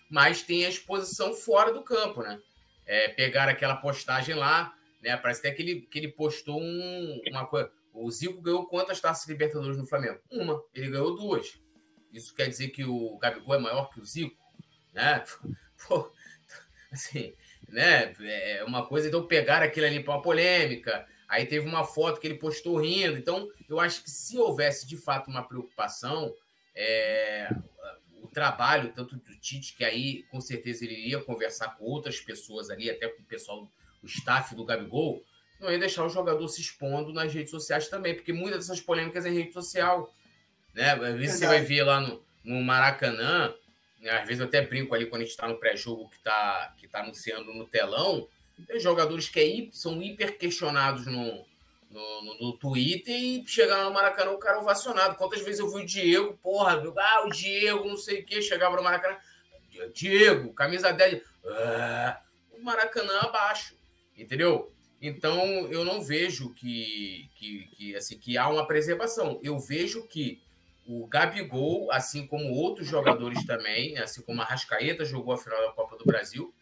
Mas 0.09 0.41
tem 0.41 0.65
a 0.65 0.69
exposição 0.69 1.33
fora 1.33 1.71
do 1.71 1.83
campo, 1.83 2.21
né? 2.21 2.39
É, 2.85 3.09
pegar 3.09 3.47
aquela 3.47 3.75
postagem 3.75 4.35
lá 4.35 4.73
né? 5.03 5.17
Parece 5.17 5.41
até 5.41 5.51
que 5.51 5.61
ele, 5.61 5.81
que 5.81 5.99
ele 5.99 6.07
postou 6.07 6.59
um, 6.59 7.21
uma 7.29 7.45
coisa. 7.45 7.69
O 7.93 8.09
Zico 8.09 8.41
ganhou 8.41 8.65
quantas 8.65 8.99
taças 8.99 9.27
Libertadores 9.27 9.77
no 9.77 9.85
Flamengo? 9.85 10.19
Uma. 10.31 10.63
Ele 10.73 10.89
ganhou 10.89 11.15
duas. 11.15 11.59
Isso 12.11 12.33
quer 12.33 12.47
dizer 12.47 12.69
que 12.69 12.85
o 12.85 13.17
Gabigol 13.17 13.55
é 13.55 13.59
maior 13.59 13.89
que 13.89 13.99
o 13.99 14.05
Zico? 14.05 14.35
Né? 14.93 15.23
Pô, 15.87 16.09
assim, 16.91 17.33
né? 17.67 18.15
É 18.21 18.63
uma 18.63 18.87
coisa, 18.87 19.09
então 19.09 19.27
pegaram 19.27 19.65
aquilo 19.65 19.85
ali 19.85 20.01
para 20.01 20.13
uma 20.13 20.21
polêmica. 20.21 21.05
Aí 21.33 21.47
teve 21.47 21.67
uma 21.67 21.83
foto 21.83 22.19
que 22.19 22.27
ele 22.27 22.37
postou 22.37 22.77
rindo. 22.77 23.17
Então, 23.17 23.49
eu 23.67 23.79
acho 23.79 24.03
que 24.03 24.11
se 24.11 24.37
houvesse 24.37 24.85
de 24.85 24.95
fato 24.95 25.31
uma 25.31 25.41
preocupação, 25.41 26.31
é, 26.75 27.49
o 28.21 28.27
trabalho, 28.27 28.93
tanto 28.93 29.15
do 29.15 29.35
Tite, 29.39 29.75
que 29.75 29.83
aí 29.83 30.21
com 30.29 30.39
certeza 30.39 30.85
ele 30.85 30.93
iria 30.93 31.19
conversar 31.19 31.69
com 31.69 31.85
outras 31.85 32.21
pessoas 32.21 32.69
ali, 32.69 32.87
até 32.87 33.07
com 33.07 33.23
o 33.23 33.25
pessoal 33.25 33.67
o 34.03 34.05
staff 34.05 34.53
do 34.53 34.63
Gabigol, 34.63 35.23
não 35.59 35.71
ia 35.71 35.79
deixar 35.79 36.05
o 36.05 36.09
jogador 36.09 36.47
se 36.49 36.61
expondo 36.61 37.11
nas 37.11 37.33
redes 37.33 37.49
sociais 37.49 37.87
também, 37.87 38.13
porque 38.13 38.31
muitas 38.31 38.67
dessas 38.67 38.79
polêmicas 38.79 39.25
é 39.25 39.31
rede 39.31 39.53
social. 39.53 40.13
Né? 40.71 40.91
Às 40.91 41.15
vezes 41.15 41.39
você 41.39 41.47
vai 41.47 41.61
ver 41.61 41.81
lá 41.81 41.99
no, 41.99 42.23
no 42.43 42.61
Maracanã, 42.61 43.51
né? 43.99 44.11
às 44.11 44.27
vezes 44.27 44.39
eu 44.39 44.45
até 44.45 44.61
brinco 44.61 44.93
ali 44.93 45.07
quando 45.07 45.21
a 45.21 45.25
gente 45.25 45.31
está 45.31 45.47
no 45.47 45.57
pré-jogo 45.57 46.09
que 46.09 46.17
está 46.17 46.75
que 46.77 46.87
tá 46.87 46.99
anunciando 46.99 47.51
no 47.55 47.65
telão, 47.65 48.27
tem 48.67 48.79
jogadores 48.79 49.29
que 49.29 49.39
é, 49.39 49.69
são 49.71 50.01
hiper 50.01 50.37
questionados 50.37 51.05
no, 51.05 51.45
no, 51.89 52.21
no, 52.23 52.39
no, 52.39 52.57
Twitter 52.57 53.15
e 53.15 53.43
chegar 53.47 53.83
no 53.83 53.93
Maracanã 53.93 54.31
o 54.31 54.39
cara 54.39 54.59
ovacionado. 54.59 55.15
Quantas 55.15 55.41
vezes 55.41 55.59
eu 55.59 55.69
vi 55.69 55.81
o 55.81 55.85
Diego, 55.85 56.37
porra, 56.41 56.81
ah, 56.97 57.25
o 57.25 57.29
Diego, 57.29 57.87
não 57.87 57.97
sei 57.97 58.21
o 58.21 58.25
que, 58.25 58.41
chegava 58.41 58.75
no 58.75 58.83
Maracanã, 58.83 59.17
Diego, 59.93 60.53
camisa 60.53 60.91
10, 60.91 61.21
ah, 61.45 62.21
o 62.51 62.63
Maracanã 62.63 63.19
abaixo, 63.21 63.75
entendeu? 64.17 64.71
Então 65.01 65.67
eu 65.67 65.83
não 65.83 66.01
vejo 66.01 66.53
que, 66.53 67.29
que, 67.35 67.67
que, 67.75 67.95
assim, 67.95 68.17
que 68.17 68.37
há 68.37 68.47
uma 68.47 68.65
preservação. 68.65 69.39
Eu 69.43 69.59
vejo 69.59 70.07
que 70.07 70.41
o 70.85 71.07
Gabigol, 71.07 71.91
assim 71.91 72.25
como 72.27 72.53
outros 72.53 72.87
jogadores 72.87 73.45
também, 73.45 73.97
assim 73.97 74.21
como 74.21 74.41
a 74.41 74.45
Rascaeta 74.45 75.03
jogou 75.05 75.33
a 75.33 75.37
final 75.37 75.61
da 75.61 75.73
Copa 75.73 75.97
do 75.97 76.05
Brasil, 76.05 76.53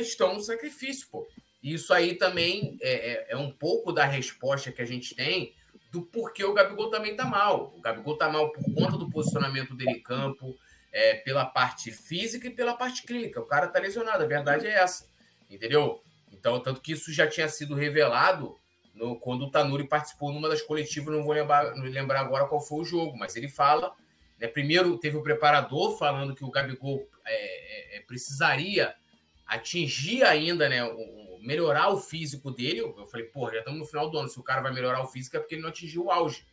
estão 0.00 0.34
no 0.34 0.40
sacrifício, 0.40 1.08
pô. 1.10 1.26
Isso 1.62 1.94
aí 1.94 2.14
também 2.14 2.76
é, 2.80 2.92
é, 2.92 3.26
é, 3.30 3.36
um 3.36 3.50
pouco 3.50 3.92
da 3.92 4.04
resposta 4.04 4.72
que 4.72 4.82
a 4.82 4.86
gente 4.86 5.14
tem 5.14 5.54
do 5.92 6.02
porquê 6.02 6.42
o 6.44 6.54
Gabigol 6.54 6.90
também 6.90 7.14
tá 7.14 7.24
mal. 7.24 7.74
O 7.76 7.80
Gabigol 7.80 8.16
tá 8.16 8.28
mal 8.28 8.50
por 8.50 8.64
conta 8.74 8.96
do 8.96 9.10
posicionamento 9.10 9.74
dele 9.74 9.92
em 9.92 10.02
campo, 10.02 10.58
é, 10.90 11.14
pela 11.16 11.44
parte 11.44 11.92
física 11.92 12.48
e 12.48 12.50
pela 12.50 12.74
parte 12.74 13.02
clínica. 13.02 13.40
O 13.40 13.46
cara 13.46 13.68
tá 13.68 13.78
lesionado, 13.78 14.24
a 14.24 14.26
verdade 14.26 14.66
é 14.66 14.72
essa, 14.72 15.06
entendeu? 15.48 16.02
Então, 16.32 16.58
tanto 16.60 16.80
que 16.80 16.92
isso 16.92 17.12
já 17.12 17.26
tinha 17.26 17.48
sido 17.48 17.74
revelado 17.74 18.56
no, 18.94 19.18
quando 19.20 19.42
o 19.42 19.50
Tanuri 19.50 19.86
participou 19.86 20.32
numa 20.32 20.48
das 20.48 20.62
coletivas, 20.62 21.14
não 21.14 21.24
vou 21.24 21.34
lembrar, 21.34 21.76
não 21.76 21.84
lembrar 21.84 22.20
agora 22.20 22.46
qual 22.46 22.60
foi 22.60 22.80
o 22.80 22.84
jogo, 22.84 23.16
mas 23.16 23.36
ele 23.36 23.48
fala. 23.48 23.94
Né, 24.38 24.48
primeiro, 24.48 24.98
teve 24.98 25.16
o 25.16 25.22
preparador 25.22 25.96
falando 25.98 26.34
que 26.34 26.44
o 26.44 26.50
Gabigol 26.50 27.06
é, 27.24 27.96
é, 27.96 27.98
é 27.98 28.00
precisaria 28.00 28.94
atingir 29.52 30.24
ainda, 30.24 30.68
né, 30.68 30.84
o, 30.84 31.38
melhorar 31.40 31.90
o 31.90 31.98
físico 31.98 32.50
dele. 32.50 32.80
Eu 32.80 33.06
falei, 33.06 33.26
porra, 33.26 33.52
já 33.52 33.58
estamos 33.58 33.80
no 33.80 33.86
final 33.86 34.08
do 34.08 34.18
ano. 34.18 34.28
Se 34.28 34.38
o 34.38 34.42
cara 34.42 34.62
vai 34.62 34.72
melhorar 34.72 35.02
o 35.02 35.08
físico 35.08 35.36
é 35.36 35.40
porque 35.40 35.54
ele 35.54 35.62
não 35.62 35.68
atingiu 35.68 36.04
o 36.04 36.10
auge. 36.10 36.46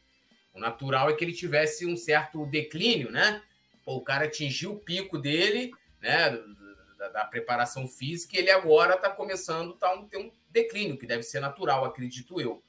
O 0.53 0.59
natural 0.59 1.09
é 1.09 1.13
que 1.13 1.23
ele 1.23 1.33
tivesse 1.33 1.85
um 1.85 1.95
certo 1.95 2.45
declínio, 2.45 3.11
né? 3.11 3.41
Pô, 3.85 3.95
o 3.95 4.01
cara 4.01 4.25
atingiu 4.25 4.73
o 4.73 4.79
pico 4.79 5.17
dele, 5.17 5.71
né? 6.01 6.31
Da, 6.97 7.07
da 7.09 7.25
preparação 7.25 7.87
física, 7.87 8.35
e 8.35 8.39
ele 8.39 8.51
agora 8.51 8.95
está 8.95 9.09
começando 9.09 9.73
a 9.75 9.77
tá 9.77 9.93
um, 9.93 10.05
ter 10.05 10.17
um 10.17 10.29
declínio, 10.49 10.97
que 10.97 11.07
deve 11.07 11.23
ser 11.23 11.39
natural, 11.39 11.85
acredito 11.85 12.41
eu. 12.41 12.61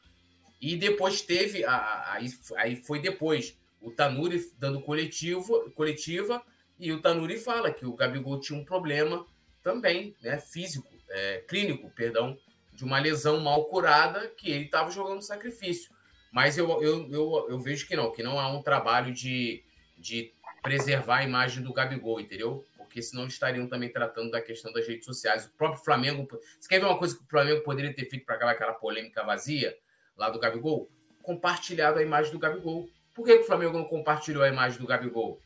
E 0.60 0.76
depois 0.76 1.20
teve, 1.22 1.64
aí, 1.64 2.26
aí 2.56 2.76
foi 2.76 3.00
depois, 3.00 3.58
o 3.80 3.90
Tanuri 3.90 4.52
dando 4.56 4.80
coletivo, 4.82 5.68
coletiva, 5.72 6.40
e 6.78 6.92
o 6.92 7.00
Tanuri 7.00 7.38
fala 7.38 7.72
que 7.72 7.84
o 7.84 7.94
Gabigol 7.94 8.38
tinha 8.38 8.56
um 8.56 8.64
problema 8.64 9.26
também, 9.62 10.14
né, 10.22 10.38
físico, 10.38 10.88
é, 11.08 11.44
clínico, 11.48 11.90
perdão, 11.90 12.38
de 12.72 12.84
uma 12.84 12.98
lesão 12.98 13.40
mal 13.40 13.64
curada 13.66 14.28
que 14.28 14.50
ele 14.50 14.64
estava 14.64 14.90
jogando 14.90 15.22
sacrifício. 15.22 15.90
Mas 16.32 16.56
eu, 16.56 16.70
eu, 16.82 17.10
eu, 17.10 17.46
eu, 17.50 17.58
vejo 17.58 17.86
que 17.86 17.96
não, 17.96 18.12
que 18.12 18.22
não 18.22 18.38
há 18.38 18.48
um 18.48 18.62
trabalho 18.62 19.12
de, 19.12 19.64
de 19.98 20.32
preservar 20.62 21.18
a 21.18 21.24
imagem 21.24 21.62
do 21.62 21.72
Gabigol, 21.72 22.20
entendeu? 22.20 22.64
Porque 22.76 23.02
senão 23.02 23.26
estariam 23.26 23.66
também 23.66 23.92
tratando 23.92 24.30
da 24.30 24.40
questão 24.40 24.72
das 24.72 24.86
redes 24.86 25.04
sociais. 25.04 25.46
O 25.46 25.50
próprio 25.50 25.84
Flamengo. 25.84 26.26
Você 26.58 26.68
quer 26.68 26.78
ver 26.78 26.86
uma 26.86 26.98
coisa 26.98 27.16
que 27.16 27.22
o 27.22 27.28
Flamengo 27.28 27.62
poderia 27.62 27.92
ter 27.94 28.08
feito 28.08 28.24
para 28.24 28.36
acabar 28.36 28.52
aquela 28.52 28.72
polêmica 28.74 29.24
vazia 29.24 29.76
lá 30.16 30.30
do 30.30 30.38
Gabigol? 30.38 30.88
Compartilhado 31.22 31.98
a 31.98 32.02
imagem 32.02 32.32
do 32.32 32.38
Gabigol. 32.38 32.88
Por 33.14 33.26
que, 33.26 33.36
que 33.36 33.42
o 33.42 33.46
Flamengo 33.46 33.76
não 33.76 33.84
compartilhou 33.84 34.42
a 34.42 34.48
imagem 34.48 34.78
do 34.78 34.86
Gabigol? 34.86 35.40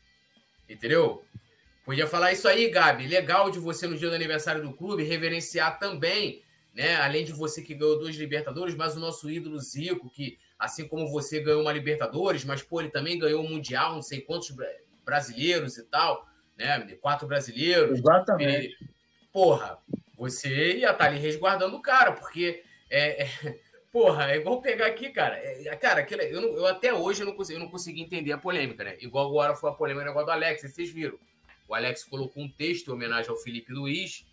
Entendeu? 0.69 1.23
Podia 1.85 2.07
falar 2.07 2.33
isso 2.33 2.47
aí, 2.47 2.67
Gabi. 2.67 3.05
Legal 3.05 3.51
de 3.51 3.59
você 3.59 3.87
no 3.87 3.95
dia 3.95 4.09
do 4.09 4.15
aniversário 4.15 4.59
do 4.59 4.73
clube 4.73 5.03
reverenciar 5.03 5.77
também, 5.77 6.41
né? 6.73 6.95
Além 6.95 7.23
de 7.23 7.31
você 7.31 7.61
que 7.61 7.75
ganhou 7.75 7.99
dois 7.99 8.15
Libertadores, 8.15 8.73
mas 8.73 8.97
o 8.97 8.99
nosso 8.99 9.29
ídolo 9.29 9.59
Zico, 9.59 10.09
que 10.09 10.39
assim 10.57 10.87
como 10.87 11.07
você 11.11 11.39
ganhou 11.39 11.61
uma 11.61 11.71
Libertadores, 11.71 12.43
mas 12.43 12.63
pô, 12.63 12.81
ele 12.81 12.89
também 12.89 13.19
ganhou 13.19 13.43
um 13.43 13.49
Mundial, 13.49 13.93
não 13.93 14.01
sei 14.01 14.19
quantos 14.21 14.55
brasileiros 15.05 15.77
e 15.77 15.83
tal, 15.83 16.27
né? 16.57 16.97
Quatro 16.99 17.27
brasileiros. 17.27 17.99
Exatamente. 17.99 18.75
E, 18.81 18.87
porra, 19.31 19.77
você 20.17 20.77
ia 20.77 20.91
estar 20.91 20.95
tá 20.95 21.05
ali 21.05 21.19
resguardando 21.19 21.77
o 21.77 21.81
cara, 21.83 22.13
porque 22.13 22.63
é, 22.89 23.25
é, 23.25 23.29
porra, 23.93 24.31
é 24.31 24.37
igual 24.37 24.59
pegar 24.59 24.87
aqui, 24.87 25.09
cara. 25.09 25.37
É, 25.37 25.75
cara, 25.75 26.01
aquilo, 26.01 26.23
eu, 26.23 26.41
não, 26.41 26.49
eu, 26.57 26.65
até 26.65 26.91
hoje 26.91 27.21
eu 27.21 27.27
não, 27.27 27.35
consegui, 27.35 27.59
eu 27.59 27.63
não 27.63 27.69
consegui 27.69 28.01
entender 28.01 28.31
a 28.31 28.39
polêmica, 28.39 28.83
né? 28.83 28.97
Igual 28.99 29.27
agora 29.27 29.53
foi 29.53 29.69
a 29.69 29.73
polêmica 29.73 30.05
negócio 30.05 30.25
do 30.25 30.31
Alex, 30.31 30.63
vocês 30.63 30.89
viram. 30.89 31.19
O 31.67 31.73
Alex 31.73 32.03
colocou 32.03 32.43
um 32.43 32.49
texto 32.49 32.89
em 32.89 32.93
homenagem 32.93 33.29
ao 33.29 33.37
Felipe 33.37 33.73
Luiz, 33.73 34.25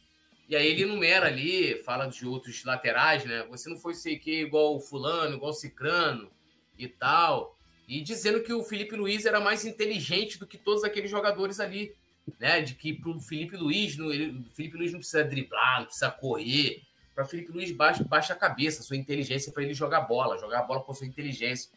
e 0.48 0.56
aí 0.56 0.66
ele 0.66 0.82
enumera 0.82 1.26
ali, 1.26 1.82
fala 1.82 2.06
de 2.06 2.26
outros 2.26 2.62
laterais, 2.64 3.24
né? 3.24 3.46
Você 3.48 3.70
não 3.70 3.76
foi 3.78 3.94
sei 3.94 4.18
que 4.18 4.42
igual 4.42 4.76
o 4.76 4.80
fulano, 4.80 5.36
igual 5.36 5.50
o 5.50 5.54
cicrano 5.54 6.30
e 6.78 6.86
tal. 6.88 7.58
E 7.88 8.00
dizendo 8.02 8.42
que 8.42 8.52
o 8.52 8.62
Felipe 8.62 8.94
Luiz 8.96 9.24
era 9.24 9.40
mais 9.40 9.64
inteligente 9.64 10.38
do 10.38 10.46
que 10.46 10.58
todos 10.58 10.84
aqueles 10.84 11.10
jogadores 11.10 11.58
ali, 11.58 11.94
né? 12.38 12.60
De 12.60 12.74
que 12.74 12.92
pro 12.92 13.18
Felipe 13.20 13.56
Luiz, 13.56 13.96
no, 13.96 14.12
ele, 14.12 14.44
Felipe 14.52 14.76
Luiz 14.76 14.92
não 14.92 14.98
precisa 14.98 15.24
driblar, 15.24 15.78
não 15.78 15.86
precisa 15.86 16.10
correr. 16.10 16.82
Para 17.14 17.24
Felipe 17.24 17.52
Luiz 17.52 17.72
baixa, 17.72 18.04
baixa 18.04 18.32
a 18.32 18.36
cabeça, 18.36 18.82
sua 18.82 18.96
inteligência 18.96 19.52
para 19.52 19.62
ele 19.62 19.74
jogar 19.74 20.02
bola, 20.02 20.38
jogar 20.38 20.62
bola 20.64 20.82
com 20.82 20.92
sua 20.92 21.06
inteligência. 21.06 21.70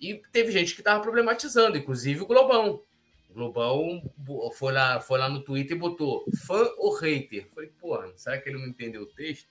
E 0.00 0.14
teve 0.30 0.52
gente 0.52 0.74
que 0.74 0.80
estava 0.80 1.02
problematizando, 1.02 1.76
inclusive 1.76 2.20
o 2.20 2.26
Globão. 2.26 2.82
Global 3.36 4.00
foi 4.54 4.72
lá, 4.72 4.98
foi 4.98 5.18
lá 5.18 5.28
no 5.28 5.44
Twitter 5.44 5.76
e 5.76 5.80
botou 5.80 6.24
fã 6.46 6.66
ou 6.78 6.96
hater. 6.96 7.46
Falei, 7.54 7.70
porra, 7.78 8.10
será 8.16 8.40
que 8.40 8.48
ele 8.48 8.58
não 8.58 8.66
entendeu 8.66 9.02
o 9.02 9.06
texto? 9.06 9.46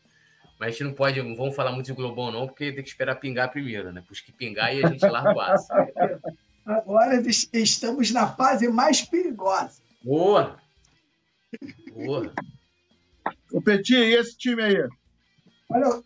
Mas 0.59 0.69
a 0.69 0.71
gente 0.71 0.83
não 0.85 0.93
pode, 0.93 1.21
não 1.21 1.35
vamos 1.35 1.55
falar 1.55 1.71
muito 1.71 1.85
de 1.85 1.93
Global, 1.93 2.31
não, 2.31 2.47
porque 2.47 2.71
tem 2.71 2.83
que 2.83 2.89
esperar 2.89 3.15
pingar 3.15 3.51
primeiro, 3.51 3.93
né? 3.93 4.03
Pois 4.07 4.21
que 4.21 4.31
pingar 4.31 4.75
e 4.75 4.83
a 4.83 4.87
gente 4.87 5.05
larga 5.05 5.35
o 5.35 5.39
aço. 5.39 5.67
Agora 6.65 7.21
estamos 7.53 8.11
na 8.11 8.27
fase 8.27 8.67
mais 8.69 9.03
perigosa. 9.03 9.83
Boa! 10.03 10.59
Boa! 11.93 12.33
O 13.51 13.61
Petit, 13.61 13.93
e 13.93 14.15
esse 14.15 14.35
time 14.35 14.63
aí? 14.63 14.89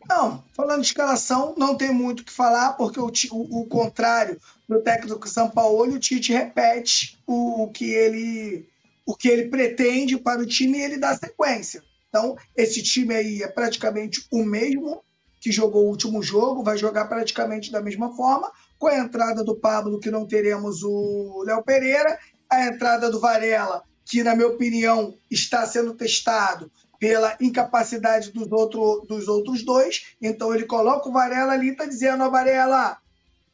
Não, 0.07 0.43
falando 0.53 0.81
de 0.81 0.87
escalação, 0.87 1.53
não 1.57 1.75
tem 1.75 1.91
muito 1.93 2.21
o 2.21 2.23
que 2.23 2.31
falar, 2.31 2.73
porque 2.73 2.99
o, 2.99 3.11
o, 3.31 3.61
o 3.61 3.65
contrário 3.67 4.39
do 4.67 4.81
técnico 4.81 5.27
São 5.27 5.49
Paulo, 5.49 5.93
o 5.93 5.99
Tite 5.99 6.33
repete 6.33 7.19
o, 7.27 7.63
o, 7.63 7.71
que 7.71 7.91
ele, 7.91 8.67
o 9.05 9.15
que 9.15 9.27
ele 9.27 9.49
pretende 9.49 10.17
para 10.17 10.41
o 10.41 10.45
time 10.45 10.77
e 10.77 10.81
ele 10.81 10.97
dá 10.97 11.15
sequência. 11.15 11.83
Então, 12.09 12.35
esse 12.55 12.81
time 12.81 13.13
aí 13.13 13.43
é 13.43 13.47
praticamente 13.47 14.25
o 14.31 14.43
mesmo 14.43 15.03
que 15.39 15.51
jogou 15.51 15.85
o 15.85 15.89
último 15.89 16.21
jogo, 16.21 16.63
vai 16.63 16.77
jogar 16.77 17.05
praticamente 17.05 17.71
da 17.71 17.81
mesma 17.81 18.13
forma, 18.15 18.51
com 18.77 18.87
a 18.87 18.97
entrada 18.97 19.43
do 19.43 19.55
Pablo, 19.55 19.99
que 19.99 20.11
não 20.11 20.25
teremos 20.25 20.83
o 20.83 21.43
Léo 21.45 21.63
Pereira, 21.63 22.17
a 22.49 22.65
entrada 22.65 23.09
do 23.09 23.19
Varela, 23.19 23.83
que, 24.05 24.23
na 24.23 24.35
minha 24.35 24.47
opinião, 24.47 25.13
está 25.29 25.65
sendo 25.65 25.93
testado 25.93 26.69
pela 26.99 27.35
incapacidade 27.39 28.31
dos, 28.31 28.51
outro, 28.51 29.05
dos 29.07 29.27
outros 29.27 29.63
dois. 29.63 30.15
Então 30.21 30.53
ele 30.53 30.65
coloca 30.65 31.07
o 31.07 31.11
Varela 31.11 31.53
ali 31.53 31.69
e 31.69 31.71
está 31.71 31.85
dizendo: 31.85 32.23
Ó, 32.23 32.29
Varela, 32.29 32.97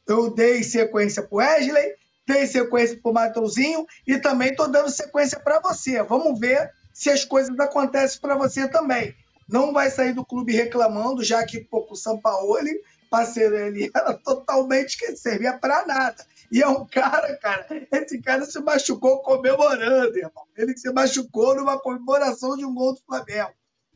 eu 0.06 0.30
dei 0.34 0.62
sequência 0.62 1.22
para 1.22 1.34
o 1.34 1.38
Wesley, 1.38 1.94
dei 2.26 2.46
sequência 2.46 2.98
para 3.00 3.10
o 3.10 3.14
Mateuzinho 3.14 3.86
e 4.06 4.18
também 4.18 4.50
estou 4.50 4.68
dando 4.68 4.90
sequência 4.90 5.38
para 5.38 5.60
você. 5.60 6.02
Vamos 6.02 6.38
ver 6.38 6.70
se 6.92 7.08
as 7.08 7.24
coisas 7.24 7.58
acontecem 7.58 8.20
para 8.20 8.36
você 8.36 8.68
também. 8.68 9.14
Não 9.48 9.72
vai 9.72 9.90
sair 9.90 10.12
do 10.12 10.24
clube 10.24 10.52
reclamando, 10.52 11.22
já 11.22 11.44
que 11.44 11.60
pô, 11.60 11.86
o 11.88 11.94
Sampaoli, 11.94 12.80
parceiro, 13.08 13.56
ele 13.56 13.90
era 13.94 14.12
totalmente 14.14 14.98
que 14.98 15.14
servia 15.14 15.56
para 15.56 15.86
nada. 15.86 16.26
E 16.50 16.62
é 16.62 16.68
um 16.68 16.84
cara, 16.86 17.36
cara, 17.36 17.66
esse 17.92 18.20
cara 18.20 18.44
se 18.44 18.58
machucou 18.60 19.20
comemorando, 19.20 20.16
irmão. 20.16 20.44
Ele 20.56 20.76
se 20.76 20.90
machucou 20.92 21.54
numa 21.54 21.78
comemoração 21.78 22.56
de 22.56 22.64
um 22.64 22.74
gol 22.74 22.94
do 22.94 23.00
Flamengo. 23.00 23.50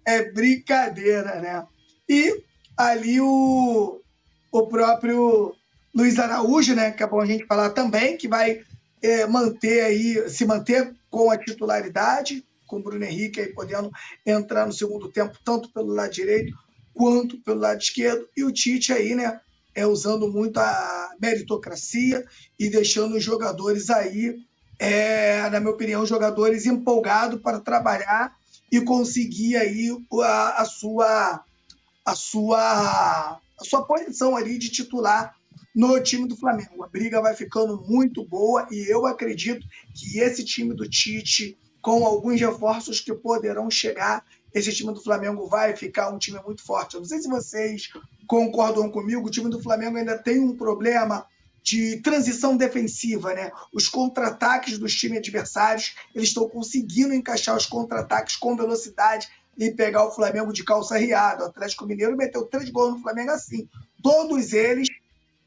É 0.05 0.31
brincadeira, 0.31 1.41
né? 1.41 1.67
E 2.09 2.43
ali 2.77 3.21
o, 3.21 4.01
o 4.51 4.67
próprio 4.67 5.55
Luiz 5.95 6.19
Araújo, 6.19 6.75
né? 6.75 6.91
Que 6.91 7.03
é 7.03 7.07
bom 7.07 7.21
a 7.21 7.27
gente 7.27 7.47
falar 7.47 7.71
também, 7.71 8.17
que 8.17 8.27
vai 8.27 8.63
é, 9.03 9.27
manter 9.27 9.83
aí, 9.83 10.29
se 10.29 10.45
manter 10.45 10.95
com 11.11 11.31
a 11.31 11.39
titularidade, 11.39 12.45
com 12.67 12.79
o 12.79 12.83
Bruno 12.83 13.05
Henrique 13.05 13.41
aí 13.41 13.53
podendo 13.53 13.91
entrar 14.25 14.67
no 14.67 14.73
segundo 14.73 15.11
tempo, 15.11 15.37
tanto 15.45 15.73
pelo 15.73 15.93
lado 15.93 16.13
direito 16.13 16.55
quanto 16.95 17.39
pelo 17.39 17.61
lado 17.61 17.81
esquerdo. 17.81 18.29
E 18.37 18.45
o 18.45 18.53
Tite 18.53 18.93
aí, 18.93 19.15
né? 19.15 19.41
É, 19.75 19.87
usando 19.87 20.31
muito 20.31 20.59
a 20.59 21.11
meritocracia 21.21 22.25
e 22.59 22.69
deixando 22.69 23.17
os 23.17 23.25
jogadores 23.25 23.91
aí, 23.91 24.37
é, 24.79 25.49
na 25.51 25.61
minha 25.61 25.73
opinião, 25.73 26.07
jogadores 26.07 26.67
empolgados 26.67 27.41
para 27.41 27.61
trabalhar 27.61 28.35
e 28.71 28.81
conseguir 28.81 29.57
aí 29.57 29.91
a, 30.23 30.63
a, 30.63 30.65
sua 30.65 31.45
a 32.05 32.15
sua 32.15 33.41
a 33.61 33.65
sua 33.65 33.85
posição 33.85 34.37
ali 34.37 34.57
de 34.59 34.71
titular 34.71 35.35
no 35.75 36.01
time 36.03 36.27
do 36.27 36.37
Flamengo. 36.37 36.83
A 36.83 36.89
briga 36.89 37.21
vai 37.21 37.35
ficando 37.35 37.81
muito 37.87 38.25
boa 38.25 38.67
e 38.71 38.91
eu 38.91 39.07
acredito 39.07 39.67
que 39.95 40.19
esse 40.19 40.45
time 40.45 40.75
do 40.75 40.89
Tite, 40.89 41.57
com 41.81 42.05
alguns 42.05 42.41
reforços 42.41 43.01
que 43.01 43.13
poderão 43.15 43.71
chegar, 43.71 44.25
esse 44.55 44.73
time 44.73 44.93
do 44.93 45.03
Flamengo 45.03 45.47
vai 45.47 45.77
ficar 45.77 46.11
um 46.11 46.19
time 46.19 46.41
muito 46.45 46.63
forte. 46.63 46.95
Eu 46.95 47.01
não 47.01 47.09
sei 47.09 47.21
se 47.21 47.29
vocês 47.29 47.91
concordam 48.27 48.91
comigo, 48.91 49.27
o 49.27 49.31
time 49.31 49.51
do 49.51 49.63
Flamengo 49.63 49.97
ainda 49.97 50.17
tem 50.17 50.39
um 50.41 50.57
problema 50.57 51.27
de 51.63 51.99
transição 51.99 52.57
defensiva, 52.57 53.35
né? 53.35 53.53
Os 53.73 53.89
contra-ataques 53.89 54.79
dos 54.79 54.95
times 54.95 55.19
adversários, 55.19 55.95
eles 56.15 56.29
estão 56.29 56.49
conseguindo 56.49 57.13
encaixar 57.13 57.57
os 57.57 57.67
contra-ataques 57.67 58.37
com 58.37 58.57
velocidade 58.57 59.29
e 59.59 59.71
pegar 59.71 60.07
o 60.07 60.11
Flamengo 60.11 60.53
de 60.53 60.65
calça 60.65 60.97
riada. 60.97 61.45
O 61.45 61.49
Atlético 61.49 61.87
Mineiro 61.87 62.17
meteu 62.17 62.47
três 62.47 62.71
gols 62.71 62.95
no 62.95 63.03
Flamengo 63.03 63.31
assim. 63.31 63.69
Todos 64.03 64.53
eles 64.53 64.89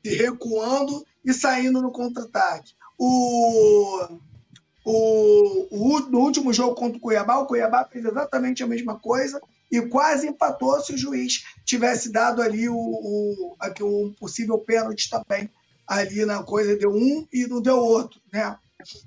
recuando 0.03 1.05
e 1.25 1.33
saindo 1.33 1.81
no 1.81 1.91
contra-ataque. 1.91 2.73
O, 2.97 4.19
o, 4.85 5.67
o, 5.71 5.99
no 6.01 6.19
último 6.19 6.51
jogo 6.51 6.75
contra 6.75 6.97
o 6.97 7.01
Cuiabá, 7.01 7.37
o 7.37 7.45
Cuiabá 7.45 7.85
fez 7.85 8.03
exatamente 8.05 8.63
a 8.63 8.67
mesma 8.67 8.99
coisa 8.99 9.41
e 9.71 9.81
quase 9.81 10.27
empatou 10.27 10.79
se 10.81 10.93
o 10.93 10.97
juiz 10.97 11.43
tivesse 11.65 12.11
dado 12.11 12.41
ali 12.41 12.67
o, 12.69 12.75
o, 12.75 13.55
um 13.81 14.13
possível 14.13 14.57
pênalti 14.59 15.09
também 15.09 15.49
ali 15.87 16.25
na 16.25 16.43
coisa, 16.43 16.77
deu 16.77 16.91
um 16.91 17.27
e 17.31 17.47
não 17.47 17.61
deu 17.61 17.77
outro, 17.77 18.19
né? 18.31 18.57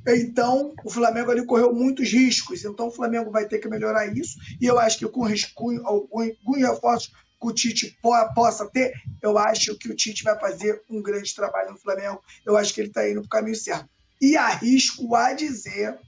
Então, 0.06 0.74
o 0.84 0.90
Flamengo 0.90 1.30
ali 1.30 1.44
correu 1.44 1.72
muitos 1.72 2.10
riscos. 2.10 2.64
Então, 2.64 2.88
o 2.88 2.90
Flamengo 2.90 3.30
vai 3.30 3.46
ter 3.46 3.58
que 3.58 3.68
melhorar 3.68 4.06
isso. 4.06 4.38
E 4.60 4.64
eu 4.64 4.78
acho 4.78 4.98
que 4.98 5.06
com 5.06 5.26
risco, 5.26 5.70
alguns 5.84 6.34
reforços 6.58 7.12
que 7.38 7.46
o 7.46 7.52
Tite 7.52 7.98
possa 8.34 8.66
ter, 8.70 8.94
eu 9.22 9.36
acho 9.36 9.76
que 9.76 9.90
o 9.90 9.94
Tite 9.94 10.24
vai 10.24 10.38
fazer 10.38 10.82
um 10.88 11.02
grande 11.02 11.34
trabalho 11.34 11.72
no 11.72 11.78
Flamengo. 11.78 12.22
Eu 12.44 12.56
acho 12.56 12.72
que 12.72 12.80
ele 12.80 12.88
está 12.88 13.08
indo 13.08 13.20
para 13.20 13.26
o 13.26 13.28
caminho 13.28 13.56
certo. 13.56 13.88
E 14.20 14.36
arrisco 14.36 15.14
a 15.14 15.32
dizer 15.32 15.98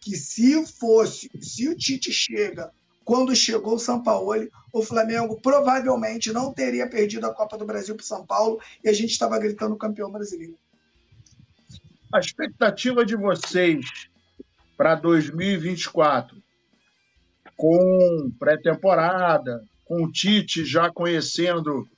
que 0.00 0.16
se 0.16 0.66
fosse, 0.66 1.30
se 1.40 1.68
o 1.68 1.76
Tite 1.76 2.12
chega 2.12 2.72
quando 3.04 3.34
chegou 3.34 3.74
o 3.74 3.78
São 3.78 4.02
Paulo, 4.02 4.48
o 4.72 4.82
Flamengo 4.82 5.40
provavelmente 5.40 6.32
não 6.32 6.52
teria 6.52 6.88
perdido 6.88 7.26
a 7.26 7.34
Copa 7.34 7.58
do 7.58 7.64
Brasil 7.64 7.94
para 7.94 8.02
o 8.02 8.06
São 8.06 8.24
Paulo 8.24 8.60
e 8.82 8.88
a 8.88 8.92
gente 8.92 9.10
estava 9.10 9.38
gritando 9.38 9.76
campeão 9.76 10.10
brasileiro. 10.10 10.56
A 12.12 12.18
expectativa 12.18 13.04
de 13.04 13.16
vocês 13.16 13.86
para 14.76 14.94
2024, 14.94 16.36
com 17.56 18.30
pré-temporada, 18.38 19.64
com 19.84 20.04
o 20.04 20.10
Tite 20.10 20.64
já 20.64 20.90
conhecendo 20.90 21.88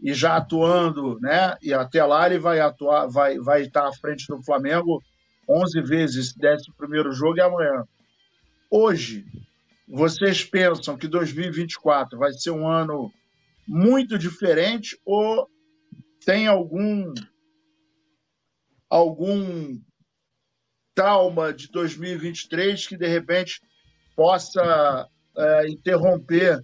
e 0.00 0.14
já 0.14 0.36
atuando, 0.36 1.18
né? 1.20 1.56
E 1.60 1.72
até 1.74 2.04
lá 2.04 2.26
ele 2.26 2.38
vai 2.38 2.60
atuar, 2.60 3.06
vai, 3.06 3.38
vai 3.38 3.62
estar 3.62 3.88
à 3.88 3.92
frente 3.92 4.26
do 4.28 4.42
Flamengo 4.42 5.02
11 5.48 5.80
vezes, 5.82 6.34
décimo 6.34 6.74
primeiro 6.76 7.12
jogo 7.12 7.38
e 7.38 7.40
amanhã. 7.40 7.84
Hoje, 8.70 9.24
vocês 9.88 10.44
pensam 10.44 10.96
que 10.96 11.08
2024 11.08 12.18
vai 12.18 12.32
ser 12.32 12.50
um 12.50 12.68
ano 12.68 13.10
muito 13.66 14.18
diferente 14.18 14.98
ou 15.04 15.48
tem 16.24 16.46
algum 16.46 17.12
algum 18.88 19.78
trauma 20.94 21.52
de 21.52 21.68
2023 21.70 22.86
que 22.86 22.96
de 22.96 23.06
repente 23.06 23.60
possa 24.16 25.08
é, 25.36 25.68
interromper 25.68 26.62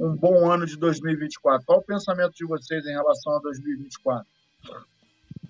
um 0.00 0.16
bom 0.16 0.50
ano 0.50 0.66
de 0.66 0.76
2024? 0.76 1.64
Qual 1.66 1.78
o 1.78 1.84
pensamento 1.84 2.32
de 2.32 2.46
vocês 2.46 2.84
em 2.86 2.92
relação 2.92 3.36
a 3.36 3.40
2024? 3.40 4.26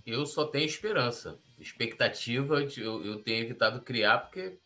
Eu 0.05 0.27
só 0.27 0.45
tenho 0.45 0.67
esperança. 0.67 1.39
Expectativa 1.59 2.61
eu, 2.77 3.05
eu 3.05 3.23
tenho 3.23 3.45
evitado 3.45 3.81
criar 3.81 4.19
porque 4.19 4.59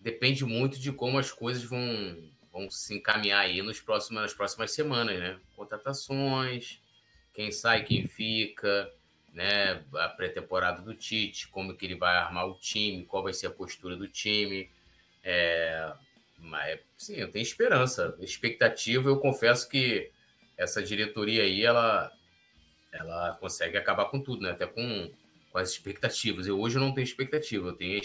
depende 0.00 0.44
muito 0.44 0.78
de 0.78 0.92
como 0.92 1.18
as 1.18 1.32
coisas 1.32 1.64
vão, 1.64 1.82
vão 2.52 2.70
se 2.70 2.94
encaminhar 2.94 3.40
aí 3.40 3.62
nos 3.62 3.80
próximos, 3.80 4.20
nas 4.20 4.34
próximas 4.34 4.72
semanas, 4.72 5.18
né? 5.18 5.40
Contratações, 5.56 6.78
quem 7.32 7.50
sai, 7.50 7.84
quem 7.84 8.06
fica, 8.06 8.92
né? 9.32 9.82
A 9.94 10.08
pré-temporada 10.10 10.82
do 10.82 10.94
Tite, 10.94 11.48
como 11.48 11.74
que 11.74 11.86
ele 11.86 11.96
vai 11.96 12.16
armar 12.16 12.46
o 12.46 12.58
time, 12.58 13.06
qual 13.06 13.22
vai 13.22 13.32
ser 13.32 13.46
a 13.46 13.50
postura 13.50 13.96
do 13.96 14.08
time. 14.08 14.70
É, 15.22 15.90
mas, 16.44 16.78
sim, 16.96 17.14
eu 17.14 17.30
tenho 17.30 17.42
esperança, 17.42 18.14
expectativa. 18.20 19.08
Eu 19.08 19.18
confesso 19.18 19.68
que 19.68 20.10
essa 20.56 20.82
diretoria 20.82 21.42
aí, 21.42 21.64
ela, 21.64 22.12
ela 22.92 23.36
consegue 23.40 23.76
acabar 23.76 24.06
com 24.06 24.20
tudo, 24.20 24.42
né? 24.42 24.50
Até 24.50 24.66
com, 24.66 25.10
com 25.50 25.58
as 25.58 25.70
expectativas. 25.70 26.46
Eu 26.46 26.60
hoje 26.60 26.78
não 26.78 26.92
tenho 26.92 27.04
expectativa, 27.04 27.68
eu 27.68 27.72
tenho 27.72 28.00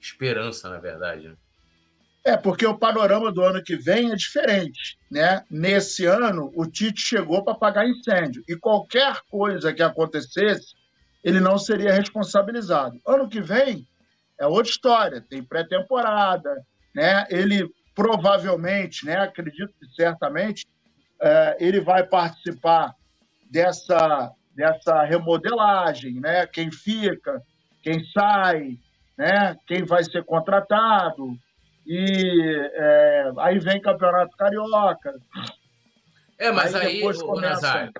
esperança, 0.00 0.70
na 0.70 0.78
verdade. 0.78 1.28
Né? 1.28 1.36
É, 2.24 2.36
porque 2.36 2.64
o 2.64 2.78
panorama 2.78 3.30
do 3.30 3.42
ano 3.42 3.62
que 3.62 3.76
vem 3.76 4.12
é 4.12 4.16
diferente. 4.16 4.98
Né? 5.10 5.44
Nesse 5.50 6.06
ano, 6.06 6.52
o 6.54 6.66
Tite 6.66 7.00
chegou 7.00 7.44
para 7.44 7.52
apagar 7.52 7.88
incêndio. 7.88 8.42
E 8.48 8.56
qualquer 8.56 9.20
coisa 9.28 9.74
que 9.74 9.82
acontecesse, 9.82 10.74
ele 11.22 11.40
não 11.40 11.58
seria 11.58 11.92
responsabilizado. 11.92 12.98
Ano 13.06 13.28
que 13.28 13.40
vem 13.40 13.86
é 14.38 14.46
outra 14.46 14.70
história. 14.70 15.20
Tem 15.20 15.42
pré-temporada, 15.42 16.64
né? 16.94 17.26
Ele 17.30 17.68
provavelmente, 17.94 19.06
né? 19.06 19.16
Acredito 19.16 19.72
que 19.78 19.86
certamente, 19.94 20.66
é, 21.20 21.56
ele 21.60 21.80
vai 21.80 22.04
participar 22.04 22.94
dessa, 23.50 24.32
dessa 24.54 25.02
remodelagem, 25.04 26.20
né? 26.20 26.46
Quem 26.46 26.70
fica, 26.70 27.42
quem 27.82 28.04
sai, 28.06 28.78
né? 29.16 29.56
quem 29.66 29.84
vai 29.84 30.02
ser 30.02 30.24
contratado, 30.24 31.38
e 31.86 32.70
é, 32.72 33.32
aí 33.38 33.58
vem 33.58 33.80
Campeonato 33.80 34.36
Carioca. 34.36 35.14
É, 36.38 36.50
mas 36.50 36.74
aí, 36.74 36.86
aí 36.86 36.94
depois 36.96 37.20
o, 37.20 37.26
começa... 37.26 37.48
Nazar, 37.48 37.92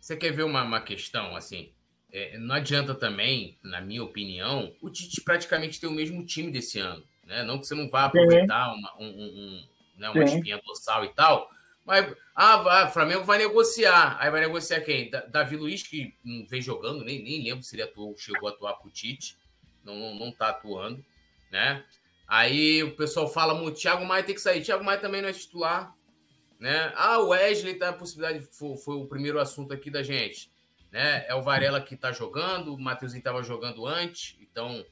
você 0.00 0.16
quer 0.16 0.32
ver 0.32 0.44
uma, 0.44 0.62
uma 0.62 0.80
questão 0.80 1.36
assim? 1.36 1.72
É, 2.12 2.38
não 2.38 2.54
adianta 2.54 2.94
também, 2.94 3.58
na 3.62 3.80
minha 3.80 4.02
opinião, 4.02 4.72
o 4.80 4.88
Tite 4.88 5.20
praticamente 5.22 5.80
ter 5.80 5.86
o 5.86 5.92
mesmo 5.92 6.24
time 6.24 6.50
desse 6.50 6.78
ano. 6.78 7.02
Né? 7.26 7.42
Não 7.42 7.58
que 7.58 7.66
você 7.66 7.74
não 7.74 7.90
vá 7.90 8.04
aproveitar 8.04 8.72
uma, 8.72 8.96
um, 8.98 9.06
um, 9.06 9.66
né, 9.98 10.08
uma 10.08 10.24
espinha 10.24 10.60
dorsal 10.64 11.04
e 11.04 11.08
tal, 11.12 11.50
mas 11.84 12.14
ah, 12.34 12.86
o 12.88 12.92
Flamengo 12.92 13.24
vai 13.24 13.38
negociar. 13.38 14.16
Aí 14.18 14.30
vai 14.30 14.40
negociar 14.40 14.80
quem? 14.80 15.10
Davi 15.28 15.56
Luiz, 15.56 15.82
que 15.82 16.14
não 16.24 16.46
vem 16.46 16.62
jogando, 16.62 17.04
nem, 17.04 17.22
nem 17.22 17.44
lembro 17.44 17.62
se 17.62 17.76
ele 17.76 17.82
atuou, 17.82 18.16
chegou 18.16 18.48
a 18.48 18.52
atuar 18.52 18.74
com 18.74 18.88
o 18.88 18.90
Tite 18.90 19.36
não, 19.86 19.96
não, 19.96 20.14
não 20.16 20.32
tá 20.32 20.48
atuando, 20.48 21.02
né? 21.50 21.84
Aí 22.26 22.82
o 22.82 22.96
pessoal 22.96 23.28
fala 23.28 23.54
muito, 23.54 23.78
Thiago 23.78 24.04
Maia 24.04 24.24
tem 24.24 24.34
que 24.34 24.40
sair. 24.40 24.62
Thiago 24.62 24.84
Maia 24.84 24.98
também 24.98 25.22
não 25.22 25.28
é 25.28 25.32
titular, 25.32 25.94
né? 26.58 26.92
Ah, 26.96 27.20
o 27.20 27.28
Wesley 27.28 27.74
tá 27.74 27.90
a 27.90 27.92
possibilidade, 27.92 28.44
foi, 28.50 28.76
foi 28.78 28.96
o 28.96 29.06
primeiro 29.06 29.38
assunto 29.38 29.72
aqui 29.72 29.88
da 29.88 30.02
gente, 30.02 30.50
né? 30.90 31.24
É 31.28 31.34
o 31.34 31.42
Varela 31.42 31.80
que 31.80 31.96
tá 31.96 32.10
jogando, 32.10 32.74
o 32.74 32.80
Matheusinho 32.80 33.22
tava 33.22 33.42
jogando 33.44 33.86
antes, 33.86 34.36
então, 34.40 34.84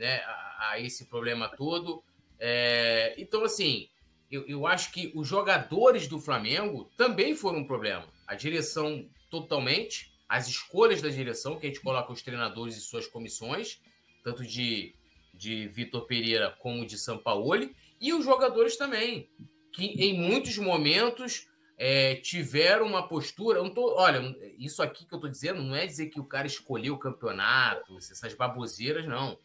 né, 0.00 0.22
a, 0.24 0.70
a 0.70 0.80
esse 0.80 1.04
problema 1.04 1.46
todo. 1.48 2.02
É, 2.38 3.14
então, 3.18 3.44
assim, 3.44 3.88
eu, 4.30 4.46
eu 4.48 4.66
acho 4.66 4.90
que 4.92 5.12
os 5.14 5.28
jogadores 5.28 6.08
do 6.08 6.18
Flamengo 6.18 6.90
também 6.96 7.36
foram 7.36 7.58
um 7.58 7.66
problema. 7.66 8.06
A 8.26 8.34
direção 8.34 9.06
totalmente, 9.30 10.10
as 10.26 10.48
escolhas 10.48 11.02
da 11.02 11.10
direção, 11.10 11.58
que 11.58 11.66
a 11.66 11.68
gente 11.68 11.82
coloca 11.82 12.12
os 12.12 12.22
treinadores 12.22 12.76
e 12.76 12.80
suas 12.80 13.06
comissões, 13.06 13.80
tanto 14.24 14.42
de, 14.42 14.94
de 15.34 15.68
Vitor 15.68 16.06
Pereira 16.06 16.56
como 16.58 16.86
de 16.86 16.98
Sampaoli, 16.98 17.76
e 18.00 18.14
os 18.14 18.24
jogadores 18.24 18.78
também, 18.78 19.28
que 19.72 19.84
em 19.84 20.18
muitos 20.18 20.56
momentos 20.56 21.46
é, 21.76 22.14
tiveram 22.14 22.86
uma 22.86 23.06
postura. 23.06 23.62
Tô, 23.70 23.94
olha, 23.96 24.34
isso 24.58 24.82
aqui 24.82 25.04
que 25.04 25.12
eu 25.12 25.18
estou 25.18 25.30
dizendo 25.30 25.62
não 25.62 25.74
é 25.74 25.86
dizer 25.86 26.06
que 26.06 26.20
o 26.20 26.24
cara 26.24 26.46
escolheu 26.46 26.94
o 26.94 26.98
campeonato, 26.98 27.98
essas 27.98 28.32
baboseiras, 28.32 29.06
não. 29.06 29.38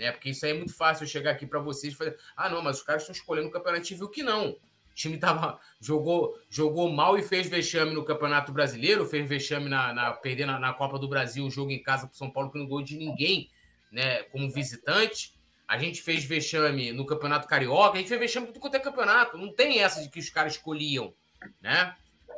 Né? 0.00 0.10
Porque 0.10 0.30
isso 0.30 0.46
aí 0.46 0.52
é 0.52 0.54
muito 0.54 0.74
fácil 0.74 1.04
eu 1.04 1.08
chegar 1.08 1.32
aqui 1.32 1.46
para 1.46 1.60
vocês 1.60 1.92
e 1.92 1.96
fazer. 1.96 2.16
Ah, 2.34 2.48
não, 2.48 2.62
mas 2.62 2.78
os 2.78 2.82
caras 2.82 3.02
estão 3.02 3.14
escolhendo 3.14 3.48
o 3.48 3.50
campeonato. 3.50 3.84
Gente 3.84 3.98
viu 3.98 4.08
que 4.08 4.22
não. 4.22 4.52
O 4.52 4.58
time 4.94 5.18
tava, 5.18 5.60
jogou, 5.78 6.34
jogou 6.48 6.90
mal 6.90 7.18
e 7.18 7.22
fez 7.22 7.46
vexame 7.46 7.92
no 7.92 8.02
Campeonato 8.02 8.50
Brasileiro, 8.50 9.06
fez 9.06 9.28
vexame 9.28 9.68
na, 9.68 9.92
na 9.92 10.12
perder 10.12 10.46
na, 10.46 10.58
na 10.58 10.72
Copa 10.72 10.98
do 10.98 11.06
Brasil, 11.06 11.44
o 11.44 11.50
jogo 11.50 11.70
em 11.70 11.82
casa 11.82 12.06
para 12.06 12.16
São 12.16 12.30
Paulo 12.30 12.50
que 12.50 12.58
não 12.58 12.66
gol 12.66 12.82
de 12.82 12.96
ninguém 12.96 13.50
né, 13.92 14.22
como 14.24 14.50
visitante. 14.50 15.34
A 15.68 15.78
gente 15.78 16.02
fez 16.02 16.24
vexame 16.24 16.92
no 16.92 17.06
Campeonato 17.06 17.46
Carioca, 17.46 17.94
a 17.94 17.98
gente 17.98 18.08
fez 18.08 18.20
vexame 18.20 18.46
tudo 18.46 18.58
quanto 18.58 18.74
é 18.76 18.80
campeonato. 18.80 19.36
Não 19.36 19.52
tem 19.52 19.80
essa 19.80 20.02
de 20.02 20.08
que 20.08 20.18
os 20.18 20.30
caras 20.30 20.54
escolhiam, 20.54 21.14
né? 21.60 21.94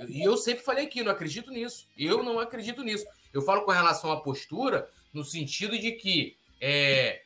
E 0.08 0.22
eu 0.22 0.36
sempre 0.36 0.64
falei 0.64 0.86
aqui, 0.86 1.02
não 1.02 1.12
acredito 1.12 1.50
nisso. 1.52 1.86
Eu 1.96 2.24
não 2.24 2.40
acredito 2.40 2.82
nisso. 2.82 3.06
Eu 3.32 3.40
falo 3.40 3.62
com 3.62 3.70
relação 3.70 4.10
à 4.10 4.20
postura, 4.20 4.88
no 5.12 5.24
sentido 5.24 5.78
de 5.78 5.92
que 5.92 6.36
é, 6.60 7.21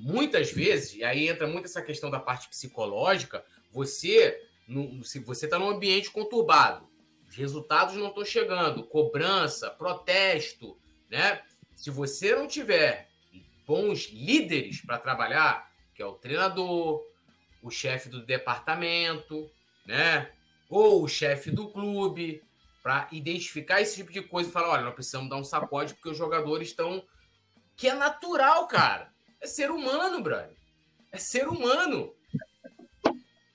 muitas 0.00 0.50
vezes, 0.50 0.94
e 0.94 1.04
aí 1.04 1.28
entra 1.28 1.46
muito 1.46 1.66
essa 1.66 1.82
questão 1.82 2.10
da 2.10 2.18
parte 2.18 2.48
psicológica, 2.48 3.44
você, 3.70 4.40
no, 4.66 5.04
se 5.04 5.18
você 5.20 5.44
está 5.44 5.58
num 5.58 5.70
ambiente 5.70 6.10
conturbado, 6.10 6.88
os 7.28 7.36
resultados 7.36 7.94
não 7.96 8.08
estão 8.08 8.24
chegando, 8.24 8.86
cobrança, 8.86 9.70
protesto, 9.70 10.78
né? 11.08 11.42
Se 11.76 11.90
você 11.90 12.34
não 12.34 12.48
tiver 12.48 13.08
bons 13.66 14.10
líderes 14.10 14.80
para 14.80 14.98
trabalhar, 14.98 15.70
que 15.94 16.02
é 16.02 16.06
o 16.06 16.14
treinador, 16.14 17.04
o 17.62 17.70
chefe 17.70 18.08
do 18.08 18.24
departamento, 18.24 19.48
né? 19.86 20.32
Ou 20.68 21.04
o 21.04 21.08
chefe 21.08 21.50
do 21.50 21.68
clube, 21.68 22.42
para 22.82 23.06
identificar 23.12 23.80
esse 23.80 23.96
tipo 23.96 24.12
de 24.12 24.22
coisa 24.22 24.48
e 24.48 24.52
falar: 24.52 24.70
olha, 24.70 24.82
nós 24.82 24.94
precisamos 24.94 25.28
dar 25.28 25.36
um 25.36 25.44
sacode 25.44 25.94
porque 25.94 26.08
os 26.08 26.16
jogadores 26.16 26.68
estão. 26.68 27.04
Que 27.76 27.88
é 27.88 27.94
natural, 27.94 28.66
cara. 28.66 29.12
É 29.40 29.46
ser 29.46 29.70
humano, 29.70 30.22
brother. 30.22 30.50
É 31.12 31.18
ser 31.18 31.48
humano. 31.48 32.12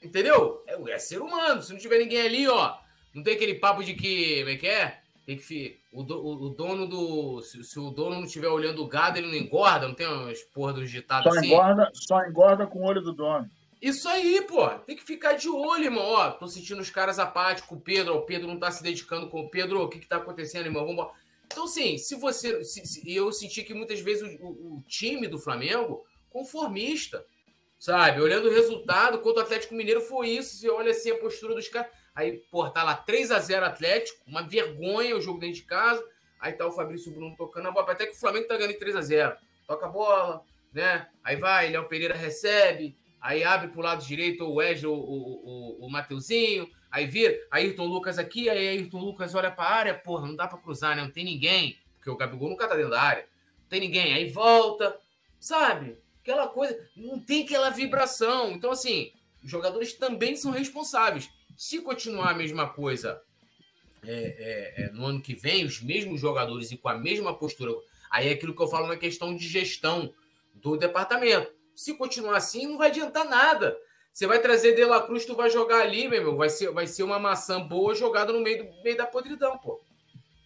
Entendeu? 0.02 0.64
É, 0.68 0.91
é, 0.91 0.99
ser 0.99 1.22
humano. 1.22 1.62
Se 1.62 1.72
não 1.72 1.80
tiver 1.80 1.99
ninguém 1.99 2.22
ali, 2.22 2.48
ó. 2.48 2.76
Não 3.14 3.24
tem 3.24 3.36
aquele 3.36 3.56
papo 3.56 3.84
de 3.84 3.94
que. 3.94 4.40
Como 4.40 4.49
é 4.49 4.56
que 4.57 4.68
é? 4.68 4.99
Tem 5.26 5.38
que. 5.38 5.80
O, 5.91 6.02
o, 6.02 6.45
o 6.45 6.49
dono 6.49 6.88
do. 6.88 7.41
Se, 7.41 7.64
se, 7.64 7.80
o 7.80 7.90
dono 7.90 8.18
não 8.18 8.26
estiver 8.26 8.48
olhando 8.48 8.84
o 8.84 8.88
gado, 8.88 9.18
ele 9.18 9.28
não 9.28 9.36
engorda. 9.36 9.88
Não 9.88 9.95
tem 9.95 10.07
umas 10.07 10.41
porra 10.44 10.74
dos 10.74 10.91
ditados 10.91 11.32
só 11.32 11.40
assim? 11.40 11.48
Engorda, 11.48 11.90
só 11.94 12.26
engorda 12.26 12.68
com 12.68 12.80
o 12.80 12.86
olho 12.86 13.02
do 13.02 13.14
dono. 13.14 13.49
Isso 13.82 14.07
aí, 14.07 14.41
pô. 14.41 14.68
Tem 14.80 14.95
que 14.95 15.03
ficar 15.03 15.34
de 15.34 15.48
olho, 15.49 15.86
irmão. 15.86 16.03
Ó, 16.03 16.32
tô 16.32 16.48
sentindo 16.48 16.82
os 16.82 16.90
caras 16.90 17.20
apáticos. 17.20 17.72
O 17.72 17.80
Pedro, 17.80 18.16
o 18.16 18.22
Pedro 18.22 18.48
não 18.48 18.60
tá 18.60 18.72
se 18.72 18.84
dedicando 18.84 19.28
com 19.28 19.41
o 19.41 19.49
Pedro. 19.49 19.82
O 19.82 19.90
que 19.90 19.99
que 19.99 20.07
tá 20.07 20.18
acontecendo, 20.18 20.66
irmão? 20.66 20.86
Vamos 20.86 21.07
Então, 21.56 21.64
assim, 21.64 21.98
se 21.98 22.15
você. 22.15 22.61
Se, 22.65 22.86
se, 22.86 23.15
eu 23.15 23.32
senti 23.32 23.64
que 23.64 23.73
muitas 23.73 24.02
vezes 24.02 24.23
o, 24.41 24.45
o, 24.45 24.76
o, 24.76 24.84
time 24.86 25.26
do 25.26 25.40
Flamengo, 25.40 26.06
conformista, 26.30 27.26
sabe? 27.80 28.19
Olhando 28.19 28.49
o 28.49 28.52
resultado, 28.52 29.19
contra 29.19 29.41
o 29.41 29.45
Atlético 29.45 29.73
Mineiro 29.73 30.02
foi 30.02 30.32
isso. 30.32 30.57
Você 30.57 30.69
olha 30.69 30.91
assim 30.91 31.11
a 31.11 31.18
postura 31.18 31.56
dos 31.56 31.69
caras. 31.69 31.90
Aí, 32.14 32.44
pô, 32.52 32.69
tá 32.69 32.84
lá 32.84 32.94
3 32.94 33.32
a 33.32 33.40
0 33.40 33.65
Atlético, 33.65 34.22
uma 34.27 34.41
vergonha 34.41 35.15
o 35.15 35.22
jogo 35.22 35.40
dentro 35.40 35.56
de 35.56 35.64
casa. 35.64 36.06
Aí 36.41 36.52
tá 36.52 36.68
o 36.68 36.73
Fabrício 36.73 37.10
Bruno 37.10 37.34
tocando 37.38 37.69
a 37.69 37.72
bola. 37.72 37.90
Até 37.90 38.06
que 38.06 38.18
o 38.18 38.19
Flamengo 38.19 38.49
tá 38.49 38.57
ganhando 38.57 38.77
3 38.77 38.94
a 38.98 39.02
0 39.02 39.38
Toca 39.65 39.86
a 39.86 39.90
bola, 39.90 40.44
né? 40.73 41.07
Aí 41.23 41.38
vai, 41.38 41.69
Léo 41.69 41.88
Pereira 41.88 42.15
recebe 42.15 42.98
aí 43.26 43.44
abre 43.44 43.69
para 43.69 43.80
o 43.80 43.84
lado 43.84 44.06
direito 44.06 44.44
o 44.44 44.56
Wesley, 44.56 44.86
o, 44.86 44.94
o, 44.94 45.86
o 45.86 45.90
Mateuzinho, 45.90 46.69
aí 46.96 47.06
vira, 47.06 47.38
Ayrton 47.52 47.88
Lucas 47.88 48.18
aqui, 48.18 48.50
aí 48.50 48.70
Ayrton 48.70 49.00
Lucas 49.00 49.36
olha 49.36 49.52
para 49.52 49.66
a 49.66 49.74
área, 49.74 49.94
porra, 49.94 50.28
não 50.28 50.36
dá 50.36 50.48
para 50.48 50.58
cruzar, 50.58 50.96
né? 50.96 51.02
Não 51.02 51.12
tem 51.12 51.26
ninguém, 51.26 51.78
porque 51.98 52.10
o 52.10 52.16
Gabigol 52.16 52.50
nunca 52.50 52.70
tá 52.70 52.74
dentro 52.74 52.92
da 52.92 53.02
área, 53.02 53.28
não 53.60 53.68
tem 53.68 53.82
ninguém, 53.82 54.14
aí 54.14 54.30
volta, 54.30 54.98
sabe? 55.38 55.98
Aquela 56.22 56.48
coisa, 56.48 56.80
não 56.96 57.20
tem 57.20 57.44
aquela 57.44 57.70
vibração. 57.70 58.54
Então, 58.54 58.72
assim, 58.72 59.12
os 59.44 59.52
jogadores 59.52 59.92
também 59.92 60.38
são 60.38 60.52
responsáveis. 60.52 61.30
Se 61.58 61.82
continuar 61.82 62.30
a 62.30 62.34
mesma 62.34 62.70
coisa 62.70 63.22
é, 64.02 64.14
é, 64.78 64.84
é, 64.86 64.92
no 64.92 65.06
ano 65.06 65.22
que 65.22 65.36
vem, 65.36 65.66
os 65.66 65.82
mesmos 65.82 66.22
jogadores 66.22 66.72
e 66.72 66.78
com 66.78 66.88
a 66.88 66.98
mesma 66.98 67.38
postura, 67.38 67.74
aí 68.10 68.30
é 68.30 68.32
aquilo 68.32 68.56
que 68.56 68.62
eu 68.62 68.70
falo 68.70 68.88
na 68.88 68.96
questão 68.96 69.36
de 69.36 69.46
gestão 69.46 70.14
do 70.54 70.78
departamento 70.78 71.54
se 71.76 71.94
continuar 71.94 72.38
assim, 72.38 72.66
não 72.66 72.78
vai 72.78 72.90
adiantar 72.90 73.26
nada. 73.26 73.78
Você 74.16 74.28
vai 74.28 74.40
trazer 74.40 74.74
De 74.76 74.86
La 74.86 75.02
Cruz, 75.02 75.26
tu 75.26 75.36
vai 75.36 75.50
jogar 75.50 75.82
ali, 75.82 76.08
meu 76.08 76.20
irmão. 76.20 76.38
Vai 76.38 76.48
ser, 76.48 76.72
vai 76.72 76.88
ser 76.88 77.04
uma 77.04 77.20
maçã 77.20 77.62
boa 77.62 77.94
jogada 77.94 78.32
no 78.32 78.40
meio, 78.40 78.64
do, 78.64 78.82
meio 78.82 78.96
da 78.96 79.06
podridão, 79.06 79.58
pô. 79.58 79.84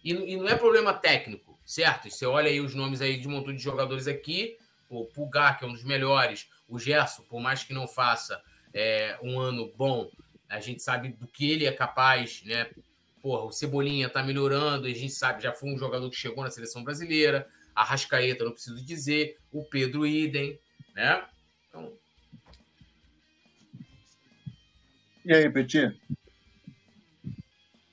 E, 0.02 0.10
e, 0.10 0.36
não 0.36 0.48
é 0.48 0.56
problema 0.56 0.92
técnico, 0.92 1.56
certo? 1.64 2.10
Você 2.10 2.26
olha 2.26 2.50
aí 2.50 2.60
os 2.60 2.74
nomes 2.74 3.00
aí 3.00 3.16
de 3.16 3.28
um 3.28 3.30
montão 3.30 3.54
de 3.54 3.62
jogadores 3.62 4.08
aqui. 4.08 4.58
O 4.88 5.04
Pulgar, 5.04 5.56
que 5.56 5.64
é 5.64 5.68
um 5.68 5.72
dos 5.72 5.84
melhores. 5.84 6.48
O 6.66 6.80
Gerson, 6.80 7.22
por 7.22 7.40
mais 7.40 7.62
que 7.62 7.72
não 7.72 7.86
faça 7.86 8.42
é, 8.74 9.16
um 9.22 9.38
ano 9.38 9.72
bom, 9.76 10.10
a 10.48 10.58
gente 10.58 10.82
sabe 10.82 11.10
do 11.10 11.28
que 11.28 11.48
ele 11.48 11.64
é 11.64 11.70
capaz, 11.70 12.42
né? 12.44 12.68
Porra, 13.22 13.44
o 13.44 13.52
Cebolinha 13.52 14.08
tá 14.08 14.20
melhorando, 14.20 14.88
a 14.88 14.92
gente 14.92 15.12
sabe, 15.12 15.44
já 15.44 15.52
foi 15.52 15.72
um 15.72 15.78
jogador 15.78 16.10
que 16.10 16.16
chegou 16.16 16.42
na 16.42 16.50
seleção 16.50 16.82
brasileira. 16.82 17.48
A 17.72 17.84
Rascaeta, 17.84 18.42
não 18.42 18.50
preciso 18.50 18.84
dizer. 18.84 19.38
O 19.52 19.64
Pedro 19.64 20.04
Idem, 20.04 20.58
né? 20.92 21.24
Então... 21.68 22.00
E 25.30 25.32
aí, 25.32 25.48
Petit? 25.48 25.96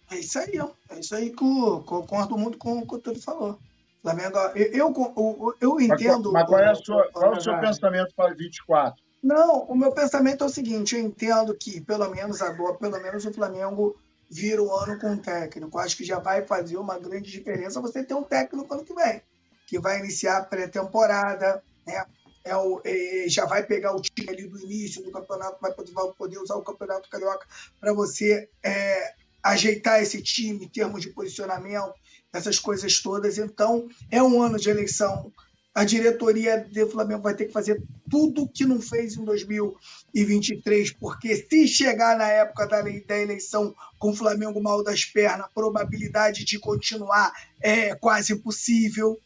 É 0.09 0.15
isso 0.17 0.39
aí, 0.39 0.59
ó. 0.59 0.71
É 0.89 0.99
isso 0.99 1.13
aí 1.13 1.29
que 1.29 1.43
eu 1.43 1.83
concordo 1.85 2.35
muito 2.35 2.57
com 2.57 2.79
o 2.79 2.87
que 2.87 2.95
o 2.95 2.97
Túlio 2.97 3.21
falou. 3.21 3.59
Flamengo, 4.01 4.39
eu, 4.55 4.73
eu, 4.73 5.13
eu, 5.15 5.55
eu 5.61 5.79
entendo. 5.79 6.31
Mas, 6.31 6.47
qual 6.47 6.59
é, 6.59 6.73
sua, 6.73 7.07
qual 7.11 7.35
é 7.35 7.37
o 7.37 7.39
seu 7.39 7.59
pensamento 7.59 8.11
para 8.15 8.33
24? 8.33 8.99
Não, 9.21 9.65
o 9.65 9.75
meu 9.75 9.91
pensamento 9.91 10.43
é 10.43 10.47
o 10.47 10.49
seguinte: 10.49 10.95
eu 10.95 11.01
entendo 11.01 11.53
que, 11.53 11.79
pelo 11.79 12.09
menos 12.09 12.41
agora, 12.41 12.73
pelo 12.73 12.99
menos 12.99 13.23
o 13.23 13.31
Flamengo 13.31 13.95
vira 14.31 14.63
o 14.63 14.75
ano 14.75 14.99
com 14.99 15.11
um 15.11 15.17
técnico. 15.17 15.77
Acho 15.77 15.95
que 15.95 16.03
já 16.03 16.17
vai 16.17 16.43
fazer 16.43 16.77
uma 16.77 16.97
grande 16.97 17.29
diferença 17.29 17.79
você 17.79 18.03
ter 18.03 18.15
um 18.15 18.23
técnico 18.23 18.73
ano 18.73 18.83
que 18.83 18.95
vem, 18.95 19.21
que 19.67 19.77
vai 19.77 19.99
iniciar 19.99 20.37
a 20.37 20.43
pré-temporada, 20.43 21.61
né? 21.85 22.03
É 22.47 22.55
o, 22.55 22.81
é, 22.83 23.25
já 23.27 23.45
vai 23.45 23.63
pegar 23.63 23.95
o 23.95 24.01
time 24.01 24.29
ali 24.29 24.47
do 24.47 24.59
início 24.59 25.03
do 25.03 25.11
campeonato, 25.11 25.57
vai 25.61 25.73
poder, 25.73 25.91
vai 25.91 26.07
poder 26.17 26.39
usar 26.39 26.55
o 26.55 26.63
campeonato 26.63 27.09
carioca 27.09 27.45
para 27.79 27.93
você 27.93 28.49
é, 28.63 29.13
ajeitar 29.43 30.01
esse 30.01 30.21
time 30.21 30.65
em 30.65 30.69
termos 30.69 31.01
de 31.01 31.09
posicionamento, 31.09 31.93
essas 32.33 32.59
coisas 32.59 32.99
todas. 33.01 33.37
Então, 33.37 33.87
é 34.11 34.21
um 34.21 34.41
ano 34.41 34.57
de 34.57 34.69
eleição. 34.69 35.31
A 35.73 35.83
diretoria 35.83 36.57
do 36.57 36.89
Flamengo 36.89 37.21
vai 37.21 37.35
ter 37.35 37.45
que 37.45 37.53
fazer 37.53 37.79
tudo 38.09 38.47
que 38.47 38.65
não 38.65 38.81
fez 38.81 39.15
em 39.15 39.23
2023, 39.23 40.91
porque 40.93 41.35
se 41.35 41.67
chegar 41.67 42.17
na 42.17 42.27
época 42.27 42.65
da, 42.65 42.81
da 42.81 43.19
eleição 43.19 43.75
com 43.99 44.09
o 44.09 44.15
Flamengo 44.15 44.59
mal 44.59 44.83
das 44.83 45.05
pernas, 45.05 45.45
a 45.45 45.49
probabilidade 45.49 46.43
de 46.45 46.57
continuar 46.57 47.31
é 47.61 47.93
quase 47.93 48.33
impossível. 48.33 49.19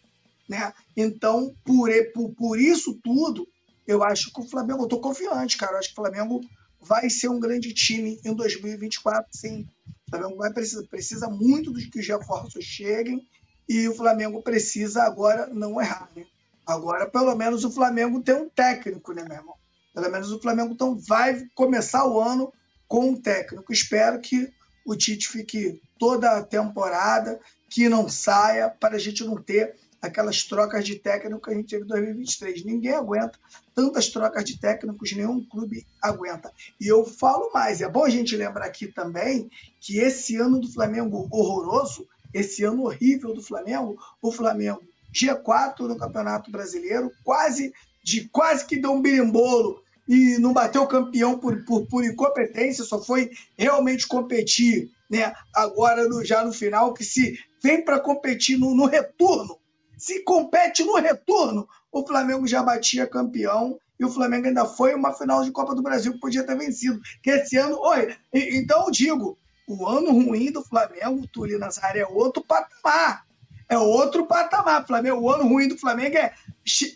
Né? 0.51 0.73
Então, 0.97 1.55
por, 1.63 1.89
por, 2.13 2.29
por 2.33 2.59
isso 2.59 2.99
tudo, 3.01 3.47
eu 3.87 4.03
acho 4.03 4.33
que 4.33 4.41
o 4.41 4.49
Flamengo, 4.49 4.81
eu 4.81 4.83
estou 4.83 4.99
confiante, 4.99 5.55
cara. 5.55 5.71
Eu 5.71 5.79
acho 5.79 5.87
que 5.87 5.93
o 5.93 6.03
Flamengo 6.03 6.41
vai 6.81 7.09
ser 7.09 7.29
um 7.29 7.39
grande 7.39 7.73
time 7.73 8.19
em 8.25 8.33
2024, 8.33 9.29
sim. 9.31 9.65
O 10.05 10.09
Flamengo 10.09 10.35
vai 10.35 10.51
precisa, 10.51 10.83
precisa 10.83 11.29
muito 11.29 11.71
dos 11.71 11.85
que 11.85 11.99
os 12.01 12.07
reforços 12.07 12.65
cheguem 12.65 13.25
e 13.69 13.87
o 13.87 13.95
Flamengo 13.95 14.41
precisa 14.41 15.03
agora 15.03 15.47
não 15.47 15.79
errar. 15.79 16.09
Né? 16.13 16.25
Agora, 16.67 17.09
pelo 17.09 17.33
menos, 17.33 17.63
o 17.63 17.71
Flamengo 17.71 18.21
tem 18.21 18.35
um 18.35 18.49
técnico, 18.49 19.13
né, 19.13 19.23
meu 19.23 19.37
irmão? 19.37 19.55
Pelo 19.93 20.11
menos 20.11 20.33
o 20.33 20.41
Flamengo 20.41 20.73
então, 20.73 20.97
vai 20.97 21.45
começar 21.55 22.05
o 22.05 22.19
ano 22.19 22.51
com 22.89 23.11
um 23.11 23.15
técnico. 23.15 23.71
Espero 23.71 24.19
que 24.19 24.51
o 24.85 24.97
Tite 24.97 25.29
fique 25.29 25.81
toda 25.97 26.31
a 26.31 26.43
temporada, 26.43 27.39
que 27.69 27.87
não 27.87 28.09
saia, 28.09 28.69
para 28.69 28.97
a 28.97 28.99
gente 28.99 29.23
não 29.23 29.41
ter 29.41 29.75
aquelas 30.01 30.43
trocas 30.43 30.85
de 30.85 30.95
técnico 30.95 31.41
que 31.41 31.51
a 31.51 31.53
gente 31.53 31.69
teve 31.69 31.83
em 31.83 31.87
2023. 31.87 32.65
Ninguém 32.65 32.93
aguenta 32.93 33.37
tantas 33.75 34.09
trocas 34.09 34.43
de 34.43 34.57
técnicos, 34.57 35.11
nenhum 35.11 35.43
clube 35.43 35.85
aguenta. 36.01 36.51
E 36.79 36.87
eu 36.87 37.05
falo 37.05 37.51
mais, 37.53 37.81
é 37.81 37.87
bom 37.87 38.03
a 38.03 38.09
gente 38.09 38.35
lembrar 38.35 38.65
aqui 38.65 38.87
também 38.87 39.49
que 39.79 39.99
esse 39.99 40.35
ano 40.35 40.59
do 40.59 40.71
Flamengo 40.71 41.27
horroroso, 41.31 42.07
esse 42.33 42.63
ano 42.63 42.83
horrível 42.83 43.33
do 43.33 43.43
Flamengo, 43.43 43.97
o 44.21 44.31
Flamengo 44.31 44.81
G4 45.13 45.81
no 45.81 45.97
Campeonato 45.97 46.49
Brasileiro, 46.49 47.11
quase 47.23 47.73
de 48.03 48.27
quase 48.29 48.65
que 48.65 48.77
deu 48.77 48.93
um 48.93 49.01
birimbolo 49.01 49.83
e 50.07 50.37
não 50.39 50.51
bateu 50.51 50.87
campeão 50.87 51.37
por, 51.37 51.63
por, 51.63 51.85
por 51.85 52.03
incompetência, 52.03 52.83
só 52.83 52.99
foi 52.99 53.29
realmente 53.57 54.07
competir 54.07 54.89
né, 55.09 55.33
agora 55.53 56.07
no, 56.07 56.23
já 56.23 56.43
no 56.43 56.53
final, 56.53 56.93
que 56.93 57.03
se 57.03 57.37
vem 57.61 57.83
para 57.83 57.99
competir 57.99 58.57
no, 58.57 58.73
no 58.73 58.85
retorno, 58.85 59.57
se 60.01 60.23
compete 60.23 60.83
no 60.83 60.95
retorno, 60.95 61.69
o 61.91 62.03
Flamengo 62.03 62.47
já 62.47 62.63
batia 62.63 63.05
campeão 63.05 63.79
e 63.99 64.03
o 64.03 64.09
Flamengo 64.09 64.47
ainda 64.47 64.65
foi 64.65 64.95
uma 64.95 65.13
final 65.13 65.43
de 65.43 65.51
Copa 65.51 65.75
do 65.75 65.83
Brasil 65.83 66.13
que 66.13 66.19
podia 66.19 66.43
ter 66.43 66.57
vencido. 66.57 66.99
Que 67.21 67.29
esse 67.29 67.55
ano. 67.55 67.79
Oi, 67.79 68.17
então 68.33 68.85
eu 68.85 68.91
digo, 68.91 69.37
o 69.67 69.87
ano 69.87 70.11
ruim 70.11 70.51
do 70.51 70.63
Flamengo, 70.63 71.27
Túlio 71.27 71.59
Nazário, 71.59 72.01
é 72.01 72.07
outro 72.07 72.43
patamar. 72.43 73.27
É 73.69 73.77
outro 73.77 74.25
patamar. 74.25 74.87
Flamengo, 74.87 75.21
o 75.21 75.29
ano 75.29 75.47
ruim 75.47 75.67
do 75.67 75.77
Flamengo 75.77 76.17
é, 76.17 76.33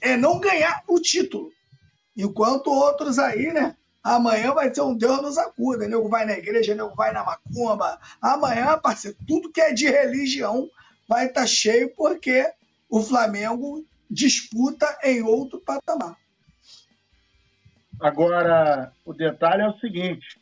é 0.02 0.18
não 0.18 0.40
ganhar 0.40 0.82
o 0.88 1.00
título. 1.00 1.52
Enquanto 2.18 2.72
outros 2.72 3.20
aí, 3.20 3.54
né? 3.54 3.76
Amanhã 4.04 4.52
vai 4.52 4.74
ser 4.74 4.82
um 4.82 4.98
Deus 4.98 5.22
nos 5.22 5.38
acuda. 5.38 5.88
Nego 5.88 6.10
vai 6.10 6.26
na 6.26 6.34
igreja, 6.34 6.74
nego 6.74 6.96
vai 6.96 7.14
na 7.14 7.24
macumba. 7.24 8.00
Amanhã, 8.20 8.80
parceiro, 8.80 9.16
tudo 9.28 9.52
que 9.52 9.62
é 9.62 9.72
de 9.72 9.86
religião 9.86 10.68
vai 11.08 11.28
estar 11.28 11.42
tá 11.42 11.48
cheio 11.48 11.94
porque 11.96 12.52
o 12.90 13.02
Flamengo 13.02 13.86
disputa 14.10 14.98
em 15.04 15.22
outro 15.22 15.60
patamar. 15.60 16.16
Agora, 18.00 18.92
o 19.06 19.14
detalhe 19.14 19.62
é 19.62 19.68
o 19.68 19.80
seguinte: 19.80 20.40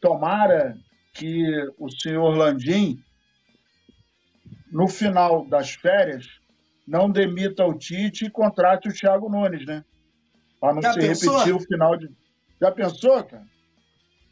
tomara 0.00 0.76
que 1.12 1.44
o 1.78 1.90
senhor 1.90 2.36
Landim, 2.36 3.02
no 4.70 4.88
final 4.88 5.44
das 5.46 5.72
férias, 5.72 6.26
não 6.86 7.10
demita 7.10 7.64
o 7.64 7.74
Tite 7.74 8.26
e 8.26 8.30
contrate 8.30 8.88
o 8.88 8.92
Thiago 8.92 9.28
Nunes, 9.28 9.64
né? 9.66 9.84
Para 10.60 10.74
não 10.74 10.82
Já 10.82 10.92
se 10.92 11.00
pensou? 11.00 11.32
repetir 11.34 11.54
o 11.54 11.60
final 11.60 11.96
de. 11.96 12.10
Já 12.60 12.70
pensou, 12.72 13.24
cara? 13.24 13.46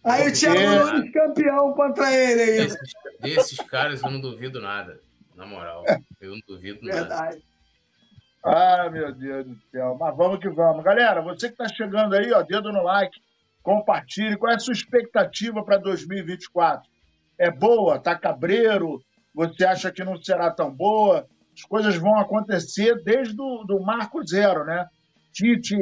Aí 0.02 0.24
Porque... 0.24 0.46
o 0.46 0.54
Thiago 0.54 0.94
Nunes 0.94 1.12
campeão 1.12 1.72
contra 1.74 2.12
ele 2.12 2.42
aí. 2.42 2.56
Desses, 2.58 2.92
desses 3.20 3.58
caras 3.60 4.02
eu 4.02 4.10
não 4.10 4.20
duvido 4.20 4.60
nada. 4.60 5.00
Na 5.40 5.46
moral, 5.46 5.84
eu 6.20 6.32
não 6.32 6.40
duvido 6.46 6.80
Verdade. 6.82 7.08
nada. 7.08 7.42
Ah, 8.44 8.90
meu 8.90 9.10
Deus 9.10 9.46
do 9.46 9.56
céu. 9.70 9.96
Mas 9.98 10.14
vamos 10.14 10.38
que 10.38 10.50
vamos. 10.50 10.84
Galera, 10.84 11.22
você 11.22 11.48
que 11.48 11.54
está 11.54 11.66
chegando 11.66 12.14
aí, 12.14 12.30
ó, 12.30 12.42
dedo 12.42 12.70
no 12.70 12.82
like. 12.82 13.18
compartilhe. 13.62 14.36
Qual 14.36 14.52
é 14.52 14.56
a 14.56 14.58
sua 14.58 14.74
expectativa 14.74 15.64
para 15.64 15.78
2024? 15.78 16.86
É 17.38 17.50
boa? 17.50 17.96
Está 17.96 18.14
cabreiro? 18.18 19.02
Você 19.34 19.64
acha 19.64 19.90
que 19.90 20.04
não 20.04 20.22
será 20.22 20.50
tão 20.50 20.70
boa? 20.70 21.26
As 21.54 21.62
coisas 21.62 21.96
vão 21.96 22.18
acontecer 22.18 23.02
desde 23.02 23.40
o 23.40 23.64
do 23.64 23.80
marco 23.80 24.22
zero, 24.26 24.64
né? 24.66 24.86
Tite 25.32 25.76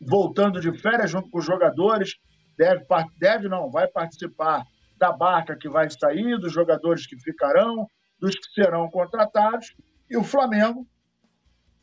voltando 0.00 0.60
de 0.60 0.72
férias 0.78 1.10
junto 1.10 1.28
com 1.30 1.38
os 1.38 1.44
jogadores, 1.44 2.14
deve, 2.56 2.84
deve 3.18 3.48
não, 3.48 3.70
vai 3.70 3.88
participar 3.88 4.64
da 4.98 5.10
barca 5.10 5.56
que 5.56 5.68
vai 5.68 5.88
sair, 5.90 6.38
dos 6.38 6.52
jogadores 6.52 7.06
que 7.06 7.16
ficarão, 7.18 7.86
dos 8.22 8.36
que 8.36 8.54
serão 8.54 8.88
contratados, 8.88 9.74
e 10.08 10.16
o 10.16 10.22
Flamengo, 10.22 10.86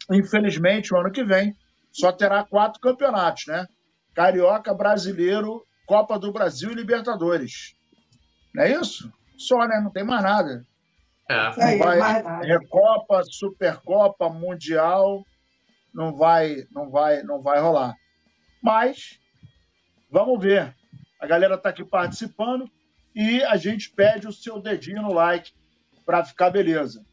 infelizmente, 0.09 0.93
o 0.93 0.97
ano 0.97 1.11
que 1.11 1.21
vem, 1.21 1.53
só 1.91 2.13
terá 2.13 2.45
quatro 2.45 2.79
campeonatos, 2.79 3.47
né? 3.47 3.67
Carioca, 4.15 4.73
Brasileiro, 4.73 5.65
Copa 5.85 6.17
do 6.17 6.31
Brasil 6.31 6.71
e 6.71 6.75
Libertadores. 6.75 7.75
Não 8.55 8.63
é 8.63 8.71
isso? 8.71 9.11
Só, 9.37 9.67
né? 9.67 9.81
Não 9.83 9.91
tem 9.91 10.05
mais 10.05 10.23
nada. 10.23 10.63
É. 11.27 11.75
Não 11.75 11.77
vai 11.77 12.45
Recopa, 12.45 13.21
Supercopa, 13.25 14.29
Mundial, 14.29 15.25
não 15.93 16.15
vai, 16.15 16.65
não 16.71 16.89
vai, 16.89 17.21
não 17.23 17.41
vai 17.41 17.59
rolar. 17.59 17.95
Mas 18.63 19.19
vamos 20.09 20.41
ver. 20.41 20.73
A 21.19 21.27
galera 21.27 21.55
está 21.55 21.69
aqui 21.69 21.83
participando 21.83 22.69
e 23.13 23.43
a 23.43 23.57
gente 23.57 23.89
pede 23.91 24.25
o 24.25 24.31
seu 24.31 24.61
dedinho 24.61 25.01
no 25.01 25.13
like 25.13 25.51
para 26.09 26.25
ficar 26.25 26.49
beleza. 26.49 27.05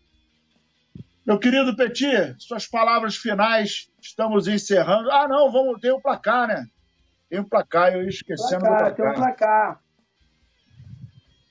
Meu 1.27 1.39
querido 1.39 1.77
Petit, 1.77 2.35
suas 2.39 2.66
palavras 2.66 3.14
finais, 3.14 3.93
estamos 4.01 4.48
encerrando. 4.48 5.10
Ah, 5.10 5.28
não, 5.28 5.52
vamos 5.52 5.78
ter 5.82 5.93
o 5.93 6.01
placar, 6.01 6.48
né? 6.48 6.66
Tem 7.28 7.39
o 7.39 7.44
placar, 7.44 7.93
eu 7.93 8.05
ia 8.05 8.09
esquecendo 8.09 8.60
placar, 8.60 8.90
do 8.93 8.97
placar. 8.97 8.97
Tem 8.97 9.10
o 9.10 9.14
placar. 9.14 9.82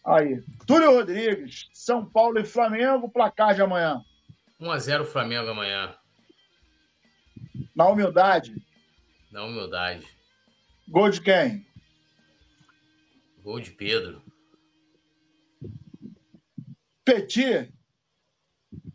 Aí. 0.04 0.44
Túlio 0.66 0.90
Rodrigues, 0.90 1.70
São 1.72 2.04
Paulo 2.04 2.40
e 2.40 2.44
Flamengo, 2.44 3.12
placar 3.12 3.54
de 3.54 3.62
amanhã. 3.62 4.02
1x0 4.60 5.06
Flamengo 5.06 5.52
amanhã. 5.52 5.96
Na 7.76 7.88
humildade. 7.88 8.56
Na 9.32 9.44
humildade. 9.44 10.08
Gol 10.88 11.12
de 11.12 11.22
quem? 11.22 11.64
Gol 13.44 13.60
de 13.60 13.70
Pedro. 13.70 14.25
Petit. 17.06 17.72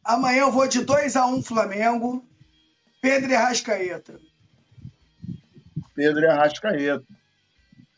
Amanhã 0.05 0.41
eu 0.41 0.53
vou 0.53 0.67
de 0.67 0.85
2x1 0.85 1.39
um 1.39 1.43
Flamengo. 1.43 2.25
Pedro 3.01 3.31
e 3.31 3.35
Arrascaeta. 3.35 4.21
Pedro 5.95 6.21
e 6.21 6.27
Arrascaeta. 6.27 7.05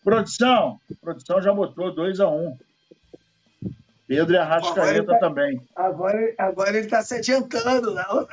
Produção. 0.04 0.78
Produção 1.00 1.40
já 1.40 1.52
botou 1.52 1.94
2x1. 1.94 2.30
Um. 2.30 2.58
Pedro 4.06 4.34
e 4.34 4.38
Arrascaeta 4.38 5.06
tá, 5.06 5.18
também. 5.18 5.66
Agora, 5.74 6.34
agora 6.36 6.68
ele 6.68 6.80
está 6.80 7.02
se 7.02 7.14
adiantando. 7.14 7.94
Não? 7.94 8.28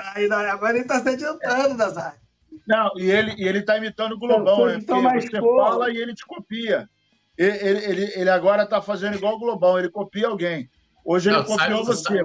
Agora 0.52 0.74
ele 0.74 0.82
está 0.82 1.02
se 1.02 1.10
adiantando, 1.10 1.76
Nazário. 1.76 2.20
Não, 2.68 2.92
e 2.98 3.10
ele 3.10 3.34
e 3.38 3.48
ele 3.48 3.60
está 3.60 3.78
imitando 3.78 4.14
o 4.14 4.20
Globão, 4.20 4.66
né? 4.66 4.80
Porque 4.86 5.28
você 5.28 5.40
fala 5.40 5.90
e 5.90 5.98
ele 5.98 6.14
te 6.14 6.26
copia. 6.26 6.90
Ele, 7.38 7.86
ele, 7.86 8.12
ele 8.16 8.30
agora 8.30 8.64
está 8.64 8.82
fazendo 8.82 9.16
igual 9.16 9.36
o 9.36 9.40
Globão, 9.40 9.80
ele 9.80 9.90
copia 9.90 10.28
alguém. 10.28 10.70
Hoje 11.12 11.28
ele 11.28 11.38
Não, 11.38 11.44
copiou 11.44 11.84
sabe, 11.84 11.98
você. 11.98 12.24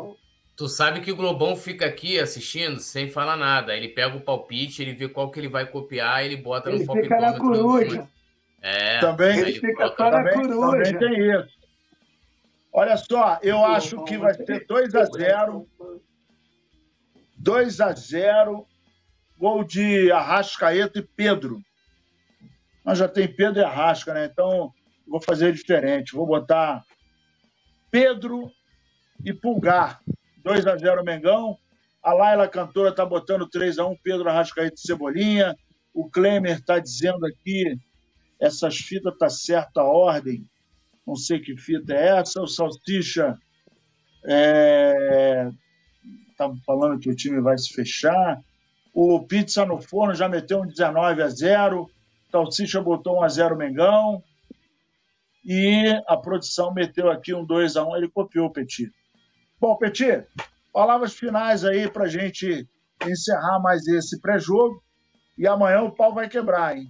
Tu, 0.54 0.68
sabe 0.68 1.00
que 1.00 1.10
o 1.10 1.16
Globão 1.16 1.56
fica 1.56 1.86
aqui 1.86 2.20
assistindo 2.20 2.78
sem 2.80 3.10
falar 3.10 3.34
nada. 3.34 3.74
Ele 3.74 3.88
pega 3.88 4.14
o 4.14 4.20
palpite, 4.20 4.82
ele 4.82 4.92
vê 4.92 5.08
qual 5.08 5.30
que 5.30 5.40
ele 5.40 5.48
vai 5.48 5.64
copiar, 5.64 6.22
ele 6.22 6.36
bota 6.36 6.68
ele 6.68 6.80
no 6.80 6.86
palpite. 6.86 7.08
Fica 7.08 7.18
na 7.18 7.38
coruja. 7.38 8.08
É, 8.60 8.98
também, 9.00 9.38
ele 9.38 9.52
fica 9.54 9.88
só 9.96 10.10
na 10.10 10.30
coruja. 10.30 10.82
Também 10.82 10.98
tem 10.98 11.30
isso. 11.30 11.58
Olha 12.70 12.94
só, 12.98 13.38
eu 13.42 13.64
acho 13.64 14.04
que 14.04 14.18
vai 14.18 14.34
ser 14.34 14.66
2 14.66 14.94
a 14.94 15.04
0 15.06 15.66
2 17.38 17.80
a 17.80 17.92
0 17.94 18.66
Gol 19.38 19.64
de 19.64 20.12
Arrascaeta 20.12 20.98
e 20.98 21.02
Pedro. 21.02 21.58
Mas 22.84 22.98
já 22.98 23.08
tem 23.08 23.26
Pedro 23.26 23.62
e 23.62 23.64
Arrasca, 23.64 24.12
né? 24.12 24.28
Então 24.30 24.74
vou 25.08 25.22
fazer 25.22 25.54
diferente. 25.54 26.14
Vou 26.14 26.26
botar 26.26 26.84
Pedro 27.90 28.52
e 29.24 29.32
Pulgar. 29.32 30.00
2 30.42 30.66
a 30.66 30.76
0 30.76 31.02
Mengão. 31.04 31.58
A 32.02 32.12
Laila 32.12 32.46
Cantora 32.46 32.90
está 32.90 33.04
botando 33.04 33.48
3 33.48 33.78
a 33.78 33.86
1 33.86 33.96
Pedro 33.96 34.28
Arrascaeta 34.28 34.74
e 34.76 34.86
Cebolinha. 34.86 35.56
O 35.92 36.08
Klemer 36.10 36.58
está 36.58 36.78
dizendo 36.78 37.24
aqui 37.24 37.78
essas 38.38 38.76
fitas 38.76 39.16
tá 39.16 39.30
certa 39.30 39.80
a 39.80 39.84
ordem. 39.84 40.44
Não 41.06 41.16
sei 41.16 41.40
que 41.40 41.56
fita 41.56 41.94
é 41.94 42.18
essa. 42.18 42.42
O 42.42 42.46
Salsicha 42.46 43.38
é... 44.26 45.48
tá 46.36 46.52
falando 46.66 46.98
que 46.98 47.08
o 47.08 47.16
time 47.16 47.40
vai 47.40 47.56
se 47.56 47.72
fechar. 47.72 48.38
O 48.92 49.24
Pizza 49.24 49.64
no 49.64 49.80
Forno 49.80 50.14
já 50.14 50.28
meteu 50.28 50.60
um 50.60 50.66
19 50.66 51.22
a 51.22 51.28
0. 51.28 51.90
Salsicha 52.30 52.82
botou 52.82 53.20
1 53.20 53.22
a 53.22 53.28
0 53.28 53.56
Mengão. 53.56 54.22
E 55.44 55.84
a 56.06 56.16
produção 56.16 56.72
meteu 56.72 57.10
aqui 57.10 57.34
um 57.34 57.44
2 57.44 57.76
a 57.76 57.86
1 57.86 57.96
Ele 57.96 58.08
copiou 58.08 58.46
o 58.46 58.52
Petit. 58.52 58.92
Bom, 59.64 59.76
Petit, 59.76 60.26
palavras 60.74 61.14
finais 61.14 61.64
aí 61.64 61.90
para 61.90 62.04
a 62.04 62.08
gente 62.08 62.68
encerrar 63.02 63.58
mais 63.60 63.86
esse 63.86 64.20
pré-jogo. 64.20 64.84
E 65.38 65.46
amanhã 65.46 65.80
o 65.80 65.90
pau 65.90 66.12
vai 66.12 66.28
quebrar, 66.28 66.76
hein? 66.76 66.86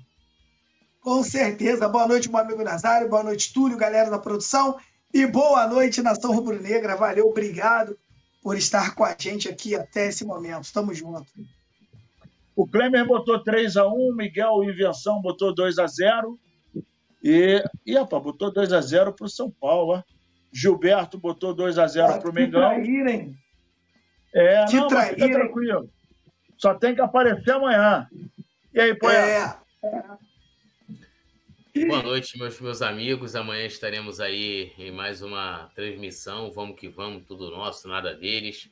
Com 1.00 1.22
certeza. 1.22 1.88
Boa 1.88 2.08
noite, 2.08 2.28
meu 2.28 2.40
amigo 2.40 2.64
Nazário. 2.64 3.08
Boa 3.08 3.22
noite, 3.22 3.52
Túlio, 3.52 3.78
galera 3.78 4.10
da 4.10 4.18
produção. 4.18 4.76
E 5.12 5.24
boa 5.24 5.68
noite, 5.68 6.02
Nação 6.02 6.34
Rubro-Negra. 6.34 6.96
Valeu, 6.96 7.28
obrigado 7.28 7.96
por 8.42 8.56
estar 8.56 8.96
com 8.96 9.04
a 9.04 9.14
gente 9.16 9.48
aqui 9.48 9.76
até 9.76 10.08
esse 10.08 10.24
momento. 10.24 10.72
Tamo 10.72 10.92
junto. 10.92 11.30
O 12.56 12.66
Klemer 12.66 13.06
botou 13.06 13.40
3 13.40 13.76
a 13.76 13.86
1 13.86 14.16
Miguel 14.16 14.64
Invenção 14.64 15.22
botou 15.22 15.54
2 15.54 15.78
a 15.78 15.86
0 15.86 16.36
E, 17.22 17.62
e 17.86 17.96
opa, 17.96 18.18
botou 18.18 18.52
2 18.52 18.72
a 18.72 18.80
0 18.80 19.12
para 19.12 19.26
o 19.26 19.30
São 19.30 19.48
Paulo. 19.48 19.92
Ó. 19.92 20.13
Gilberto 20.54 21.18
botou 21.18 21.52
2 21.52 21.78
a 21.78 21.86
0 21.88 22.20
para 22.20 22.30
o 22.30 22.32
Mengão. 22.32 22.60
Traírem. 22.60 23.36
É, 24.32 24.64
te 24.66 24.76
não, 24.76 24.86
traírem. 24.86 25.14
fica 25.14 25.40
tranquilo. 25.40 25.90
Só 26.56 26.74
tem 26.74 26.94
que 26.94 27.00
aparecer 27.00 27.50
amanhã. 27.50 28.08
E 28.72 28.80
aí, 28.80 28.94
Poeta? 28.94 29.60
É. 29.82 30.04
Boa 31.88 32.04
noite, 32.04 32.38
meus, 32.38 32.60
meus 32.60 32.82
amigos. 32.82 33.34
Amanhã 33.34 33.66
estaremos 33.66 34.20
aí 34.20 34.72
em 34.78 34.92
mais 34.92 35.22
uma 35.22 35.72
transmissão. 35.74 36.52
Vamos 36.52 36.78
que 36.78 36.88
vamos, 36.88 37.24
tudo 37.26 37.50
nosso, 37.50 37.88
nada 37.88 38.14
deles. 38.14 38.70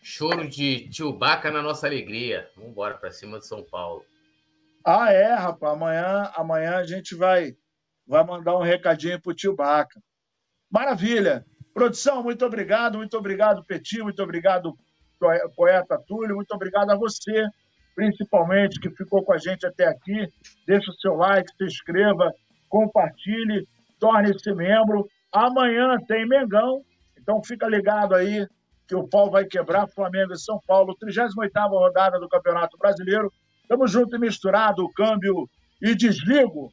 Choro 0.00 0.48
de 0.48 0.88
tio 0.88 1.12
Baca 1.12 1.50
na 1.50 1.60
nossa 1.60 1.88
alegria. 1.88 2.48
Vamos 2.54 2.70
embora 2.70 2.94
para 2.94 3.10
cima 3.10 3.40
de 3.40 3.46
São 3.46 3.64
Paulo. 3.64 4.04
Ah, 4.84 5.12
é, 5.12 5.34
rapaz. 5.34 5.72
Amanhã, 5.72 6.30
amanhã 6.36 6.76
a 6.76 6.84
gente 6.84 7.16
vai, 7.16 7.56
vai 8.06 8.24
mandar 8.24 8.56
um 8.56 8.62
recadinho 8.62 9.20
pro 9.20 9.34
tio 9.34 9.56
Baca. 9.56 10.00
Maravilha. 10.70 11.44
Produção, 11.72 12.22
muito 12.22 12.44
obrigado. 12.44 12.98
Muito 12.98 13.16
obrigado, 13.16 13.64
Petit. 13.64 14.02
Muito 14.02 14.22
obrigado, 14.22 14.74
poeta 15.56 15.98
Túlio. 16.06 16.36
Muito 16.36 16.52
obrigado 16.52 16.90
a 16.90 16.96
você, 16.96 17.46
principalmente, 17.94 18.80
que 18.80 18.90
ficou 18.90 19.22
com 19.24 19.32
a 19.32 19.38
gente 19.38 19.66
até 19.66 19.86
aqui. 19.86 20.28
Deixa 20.66 20.90
o 20.90 20.94
seu 20.94 21.14
like, 21.14 21.50
se 21.56 21.64
inscreva, 21.64 22.32
compartilhe, 22.68 23.66
torne-se 23.98 24.52
membro. 24.54 25.08
Amanhã 25.32 25.96
tem 26.06 26.26
Mengão, 26.26 26.82
então 27.18 27.42
fica 27.42 27.66
ligado 27.68 28.14
aí 28.14 28.46
que 28.86 28.96
o 28.96 29.06
pau 29.06 29.30
vai 29.30 29.44
quebrar 29.44 29.86
Flamengo 29.88 30.32
e 30.32 30.38
São 30.38 30.58
Paulo, 30.66 30.96
38ª 30.96 31.68
rodada 31.68 32.18
do 32.18 32.28
Campeonato 32.28 32.78
Brasileiro. 32.78 33.30
Tamo 33.68 33.86
junto 33.86 34.16
e 34.16 34.18
misturado, 34.18 34.82
o 34.82 34.92
câmbio 34.92 35.48
e 35.82 35.94
desligo. 35.94 36.72